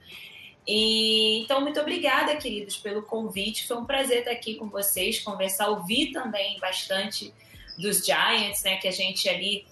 E, 0.65 1.41
então, 1.43 1.59
muito 1.59 1.79
obrigada, 1.81 2.37
queridos, 2.37 2.77
pelo 2.77 3.01
convite. 3.01 3.67
Foi 3.67 3.75
um 3.75 3.85
prazer 3.85 4.19
estar 4.19 4.31
aqui 4.31 4.55
com 4.55 4.69
vocês, 4.69 5.19
conversar, 5.19 5.67
ouvir 5.67 6.13
também 6.13 6.57
bastante 6.59 7.33
dos 7.77 8.05
Giants, 8.05 8.63
né? 8.63 8.77
Que 8.77 8.87
a 8.87 8.91
gente 8.91 9.27
ali 9.29 9.65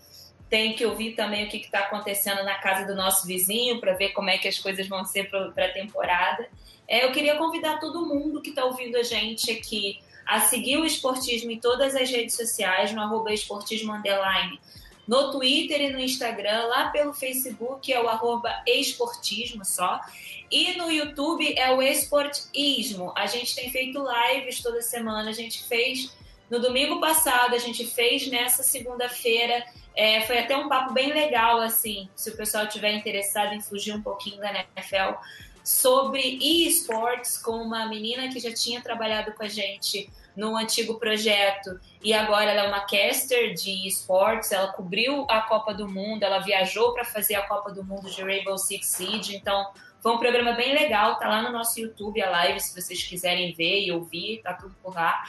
tem 0.50 0.74
que 0.74 0.86
ouvir 0.86 1.16
também 1.16 1.46
o 1.46 1.50
que 1.50 1.58
está 1.58 1.80
acontecendo 1.80 2.44
na 2.44 2.56
casa 2.56 2.86
do 2.86 2.96
nosso 2.96 3.26
vizinho 3.26 3.80
para 3.80 3.94
ver 3.94 4.10
como 4.10 4.30
é 4.30 4.38
que 4.38 4.48
as 4.48 4.60
coisas 4.60 4.88
vão 4.88 5.04
ser 5.04 5.30
para 5.30 5.66
a 5.66 5.74
temporada. 5.74 6.48
É, 6.88 7.04
eu 7.04 7.12
queria 7.12 7.36
convidar 7.36 7.80
todo 7.80 8.06
mundo 8.06 8.42
que 8.42 8.50
está 8.50 8.64
ouvindo 8.64 8.96
a 8.96 9.04
gente 9.04 9.52
aqui 9.52 10.00
a 10.26 10.40
seguir 10.42 10.78
o 10.78 10.86
Esportismo 10.86 11.52
em 11.52 11.60
todas 11.60 11.96
as 11.96 12.10
redes 12.10 12.36
sociais, 12.36 12.92
no 12.92 13.02
arroba 13.02 13.34
esportismo 13.34 13.94
underline, 13.94 14.60
no 15.08 15.32
Twitter 15.32 15.82
e 15.82 15.90
no 15.92 16.00
Instagram, 16.00 16.66
lá 16.66 16.90
pelo 16.90 17.14
Facebook 17.14 17.92
é 17.94 18.02
o 18.02 18.08
arroba 18.08 18.52
esportismo 18.66 19.64
só, 19.64 20.02
e 20.50 20.74
no 20.78 20.92
YouTube 20.92 21.54
é 21.58 21.72
o 21.72 21.82
esportismo. 21.82 23.14
A 23.16 23.28
gente 23.28 23.56
tem 23.56 23.70
feito 23.70 24.04
lives 24.04 24.62
toda 24.62 24.82
semana, 24.82 25.30
a 25.30 25.34
gente 25.34 25.64
fez 25.64 26.12
no 26.50 26.60
domingo 26.60 27.00
passado, 27.00 27.56
a 27.56 27.58
gente 27.58 27.86
fez 27.86 28.28
nessa 28.30 28.64
segunda-feira. 28.64 29.66
É, 29.96 30.22
foi 30.22 30.40
até 30.40 30.56
um 30.56 30.68
papo 30.68 30.94
bem 30.94 31.14
legal, 31.14 31.62
assim, 31.62 32.10
se 32.16 32.30
o 32.30 32.38
pessoal 32.38 32.68
tiver 32.68 32.94
interessado 32.94 33.54
em 33.54 33.62
fugir 33.62 33.94
um 33.94 34.02
pouquinho 34.02 34.38
da 34.40 34.52
NFL, 34.52 35.18
sobre 35.64 36.22
esportes 36.68 37.40
com 37.40 37.54
uma 37.54 37.88
menina 37.88 38.30
que 38.30 38.40
já 38.40 38.54
tinha 38.54 38.82
trabalhado 38.82 39.32
com 39.34 39.44
a 39.44 39.48
gente 39.48 40.08
num 40.36 40.56
antigo 40.56 41.00
projeto 41.00 41.80
e 42.04 42.14
agora 42.14 42.52
ela 42.52 42.66
é 42.66 42.68
uma 42.68 42.82
caster 42.82 43.54
de 43.54 43.88
esportes. 43.88 44.52
Ela 44.52 44.68
cobriu 44.74 45.26
a 45.28 45.42
Copa 45.42 45.74
do 45.74 45.88
Mundo, 45.88 46.22
ela 46.22 46.40
viajou 46.40 46.94
para 46.94 47.04
fazer 47.04 47.36
a 47.36 47.48
Copa 47.48 47.72
do 47.72 47.84
Mundo 47.84 48.12
de 48.12 48.22
Rainbow 48.22 48.58
Six 48.58 48.86
Siege, 48.86 49.36
então 49.36 49.72
foi 50.06 50.14
um 50.14 50.20
programa 50.20 50.52
bem 50.52 50.72
legal, 50.72 51.18
tá 51.18 51.28
lá 51.28 51.42
no 51.42 51.52
nosso 51.52 51.80
YouTube, 51.80 52.22
a 52.22 52.30
live, 52.30 52.60
se 52.60 52.80
vocês 52.80 53.02
quiserem 53.02 53.56
ver 53.56 53.86
e 53.86 53.92
ouvir, 53.92 54.40
tá 54.44 54.54
tudo 54.54 54.76
por 54.84 54.94
lá. 54.94 55.24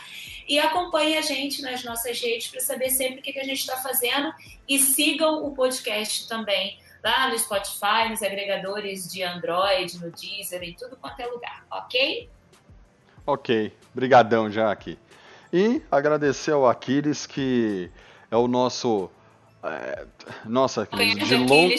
E 0.46 0.58
acompanhe 0.58 1.16
a 1.16 1.22
gente 1.22 1.62
nas 1.62 1.82
nossas 1.82 2.20
redes 2.20 2.48
para 2.48 2.60
saber 2.60 2.90
sempre 2.90 3.20
o 3.20 3.22
que, 3.22 3.40
a 3.40 3.42
gente 3.42 3.60
está 3.60 3.78
fazendo 3.78 4.34
e 4.68 4.78
sigam 4.78 5.46
o 5.46 5.54
podcast 5.54 6.28
também 6.28 6.78
lá 7.02 7.30
no 7.30 7.38
Spotify, 7.38 8.10
nos 8.10 8.22
agregadores 8.22 9.10
de 9.10 9.22
Android, 9.22 9.98
no 9.98 10.10
Deezer, 10.10 10.62
em 10.62 10.74
tudo 10.74 10.94
quanto 10.94 11.20
é 11.20 11.26
lugar, 11.26 11.64
ok? 11.70 12.28
Ok, 13.26 13.72
brigadão, 13.94 14.50
Jaque. 14.50 14.98
E 15.50 15.80
agradecer 15.90 16.50
ao 16.50 16.68
Aquiles, 16.68 17.24
que 17.24 17.90
é 18.30 18.36
o 18.36 18.46
nosso 18.46 19.10
nossa, 20.44 20.86
de 20.86 21.36
long, 21.36 21.70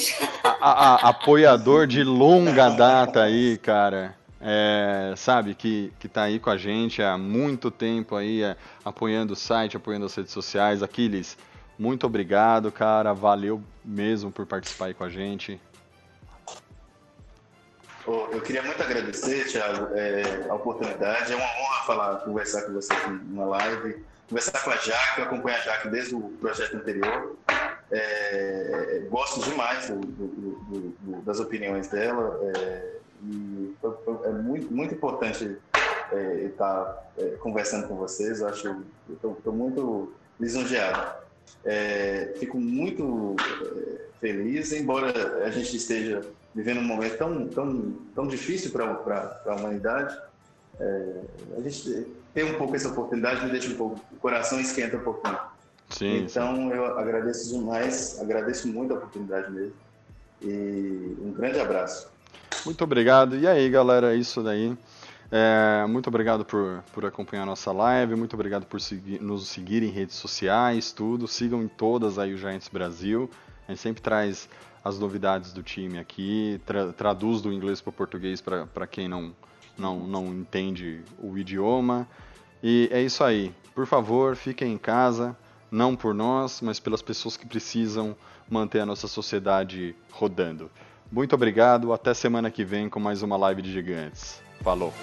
a, 0.44 0.60
a, 0.62 1.10
apoiador 1.10 1.88
de 1.88 2.04
longa 2.04 2.70
data 2.70 3.24
aí, 3.24 3.58
cara. 3.58 4.16
É, 4.40 5.14
sabe, 5.18 5.56
que, 5.56 5.92
que 5.98 6.08
tá 6.08 6.24
aí 6.24 6.40
com 6.40 6.50
a 6.50 6.58
gente 6.58 7.02
há 7.02 7.18
muito 7.18 7.72
tempo 7.72 8.16
aí, 8.16 8.44
é, 8.44 8.56
apoiando 8.86 9.34
o 9.34 9.36
site, 9.36 9.76
apoiando 9.76 10.06
as 10.06 10.16
redes 10.16 10.32
sociais. 10.32 10.84
Aquiles, 10.84 11.38
muito 11.78 12.06
obrigado, 12.06 12.72
cara. 12.72 13.14
Valeu 13.14 13.62
mesmo 13.84 14.32
por 14.32 14.46
participar 14.46 14.88
aí 14.88 14.94
com 14.94 15.04
a 15.04 15.10
gente. 15.10 15.60
Eu 18.08 18.42
queria 18.42 18.64
muito 18.64 18.82
agradecer, 18.82 19.48
Thiago, 19.48 19.90
é, 19.94 20.48
a 20.50 20.54
oportunidade. 20.54 21.34
É 21.34 21.36
uma 21.36 21.46
honra 21.46 21.84
falar, 21.86 22.16
conversar 22.20 22.62
com 22.62 22.74
você 22.74 22.94
aqui 22.94 23.10
numa 23.10 23.46
live, 23.48 24.02
conversar 24.30 24.64
com 24.64 24.70
a 24.70 24.78
Jaque, 24.78 25.20
eu 25.20 25.26
acompanho 25.26 25.58
a 25.58 25.60
Jaque 25.60 25.90
desde 25.90 26.16
o 26.16 26.22
projeto 26.40 26.78
anterior. 26.78 27.36
É, 27.90 29.08
gosto 29.10 29.40
demais 29.50 29.90
do, 29.90 30.00
do, 30.00 30.28
do, 30.28 31.22
das 31.22 31.40
opiniões 31.40 31.88
dela 31.88 32.38
é, 32.44 32.98
e 33.24 33.74
é 34.26 34.30
muito, 34.30 34.74
muito 34.74 34.94
importante 34.94 35.58
é, 36.12 36.34
estar 36.46 37.12
é, 37.18 37.26
conversando 37.40 37.88
com 37.88 37.96
vocês. 37.96 38.42
Acho, 38.42 38.84
estou 39.10 39.54
muito 39.54 40.14
lisonjeado. 40.40 41.26
É, 41.64 42.34
fico 42.38 42.60
muito 42.60 43.36
é, 43.42 44.02
feliz, 44.20 44.72
embora 44.74 45.46
a 45.46 45.50
gente 45.50 45.76
esteja 45.76 46.22
vivendo 46.54 46.80
um 46.80 46.84
momento 46.84 47.18
tão, 47.18 47.48
tão, 47.48 47.94
tão 48.14 48.28
difícil 48.28 48.72
para 48.72 48.86
a 49.46 49.56
humanidade. 49.56 50.18
a 50.80 51.62
gente 51.62 52.08
ter 52.34 52.44
um 52.44 52.58
pouco 52.58 52.76
essa 52.76 52.90
oportunidade 52.90 53.46
me 53.46 53.52
deixa 53.52 53.70
um 53.70 53.76
pouco, 53.76 54.02
o 54.12 54.16
coração 54.18 54.60
esquenta 54.60 54.98
um 54.98 55.02
pouquinho. 55.02 55.38
Sim, 55.90 56.26
então 56.26 56.56
sim. 56.56 56.72
eu 56.72 57.00
agradeço 57.00 57.50
demais, 57.50 58.20
agradeço 58.20 58.68
muito 58.68 58.94
a 58.94 58.98
oportunidade 58.98 59.52
mesmo. 59.52 59.74
E 60.42 61.16
um 61.22 61.32
grande 61.32 61.60
abraço. 61.60 62.10
Muito 62.66 62.84
obrigado. 62.84 63.38
E 63.38 63.48
aí, 63.48 63.70
galera, 63.70 64.14
é 64.14 64.18
isso 64.18 64.44
daí. 64.44 64.78
É, 65.32 65.86
muito 65.88 66.08
obrigado 66.08 66.46
por, 66.46 66.84
por 66.94 67.06
acompanhar 67.06 67.44
a 67.44 67.46
nossa 67.46 67.72
live, 67.72 68.16
muito 68.16 68.34
obrigado 68.34 68.66
por 68.66 68.80
seguir, 68.80 69.22
nos 69.22 69.48
seguir 69.48 69.84
em 69.84 69.90
redes 69.90 70.16
sociais, 70.16 70.92
tudo. 70.92 71.28
Sigam 71.28 71.62
em 71.62 71.68
todas 71.68 72.18
aí 72.18 72.34
o 72.34 72.38
Giants 72.38 72.70
Brasil. 72.70 73.30
A 73.68 73.72
gente 73.72 73.82
sempre 73.82 74.02
traz 74.02 74.48
as 74.84 74.98
novidades 74.98 75.52
do 75.52 75.62
time 75.62 76.00
aqui, 76.00 76.62
tra 76.66 76.94
traduz 76.94 77.42
do 77.42 77.52
inglês 77.52 77.82
para 77.82 77.90
o 77.90 77.94
português 77.94 78.42
para 78.42 78.88
quem 78.88 79.10
não, 79.10 79.34
não, 79.78 80.00
não 80.00 80.28
entende 80.28 81.04
o 81.22 81.38
idioma. 81.38 82.08
E 82.64 82.88
é 82.92 83.02
isso 83.02 83.24
aí. 83.24 83.54
Por 83.76 83.86
favor, 83.86 84.36
fiquem 84.36 84.74
em 84.74 84.78
casa, 84.78 85.36
não 85.72 85.96
por 85.96 86.14
nós, 86.14 86.62
mas 86.62 86.80
pelas 86.80 87.02
pessoas 87.02 87.36
que 87.36 87.46
precisam 87.46 88.16
manter 88.50 88.80
a 88.80 88.86
nossa 88.86 89.08
sociedade 89.08 89.96
rodando. 90.12 90.70
Muito 91.12 91.34
obrigado, 91.34 91.94
até 91.94 92.14
semana 92.14 92.52
que 92.52 92.66
vem 92.66 92.90
com 92.90 93.00
mais 93.00 93.22
uma 93.22 93.38
live 93.38 93.62
de 93.62 93.72
gigantes. 93.72 94.42
Falou! 94.62 94.94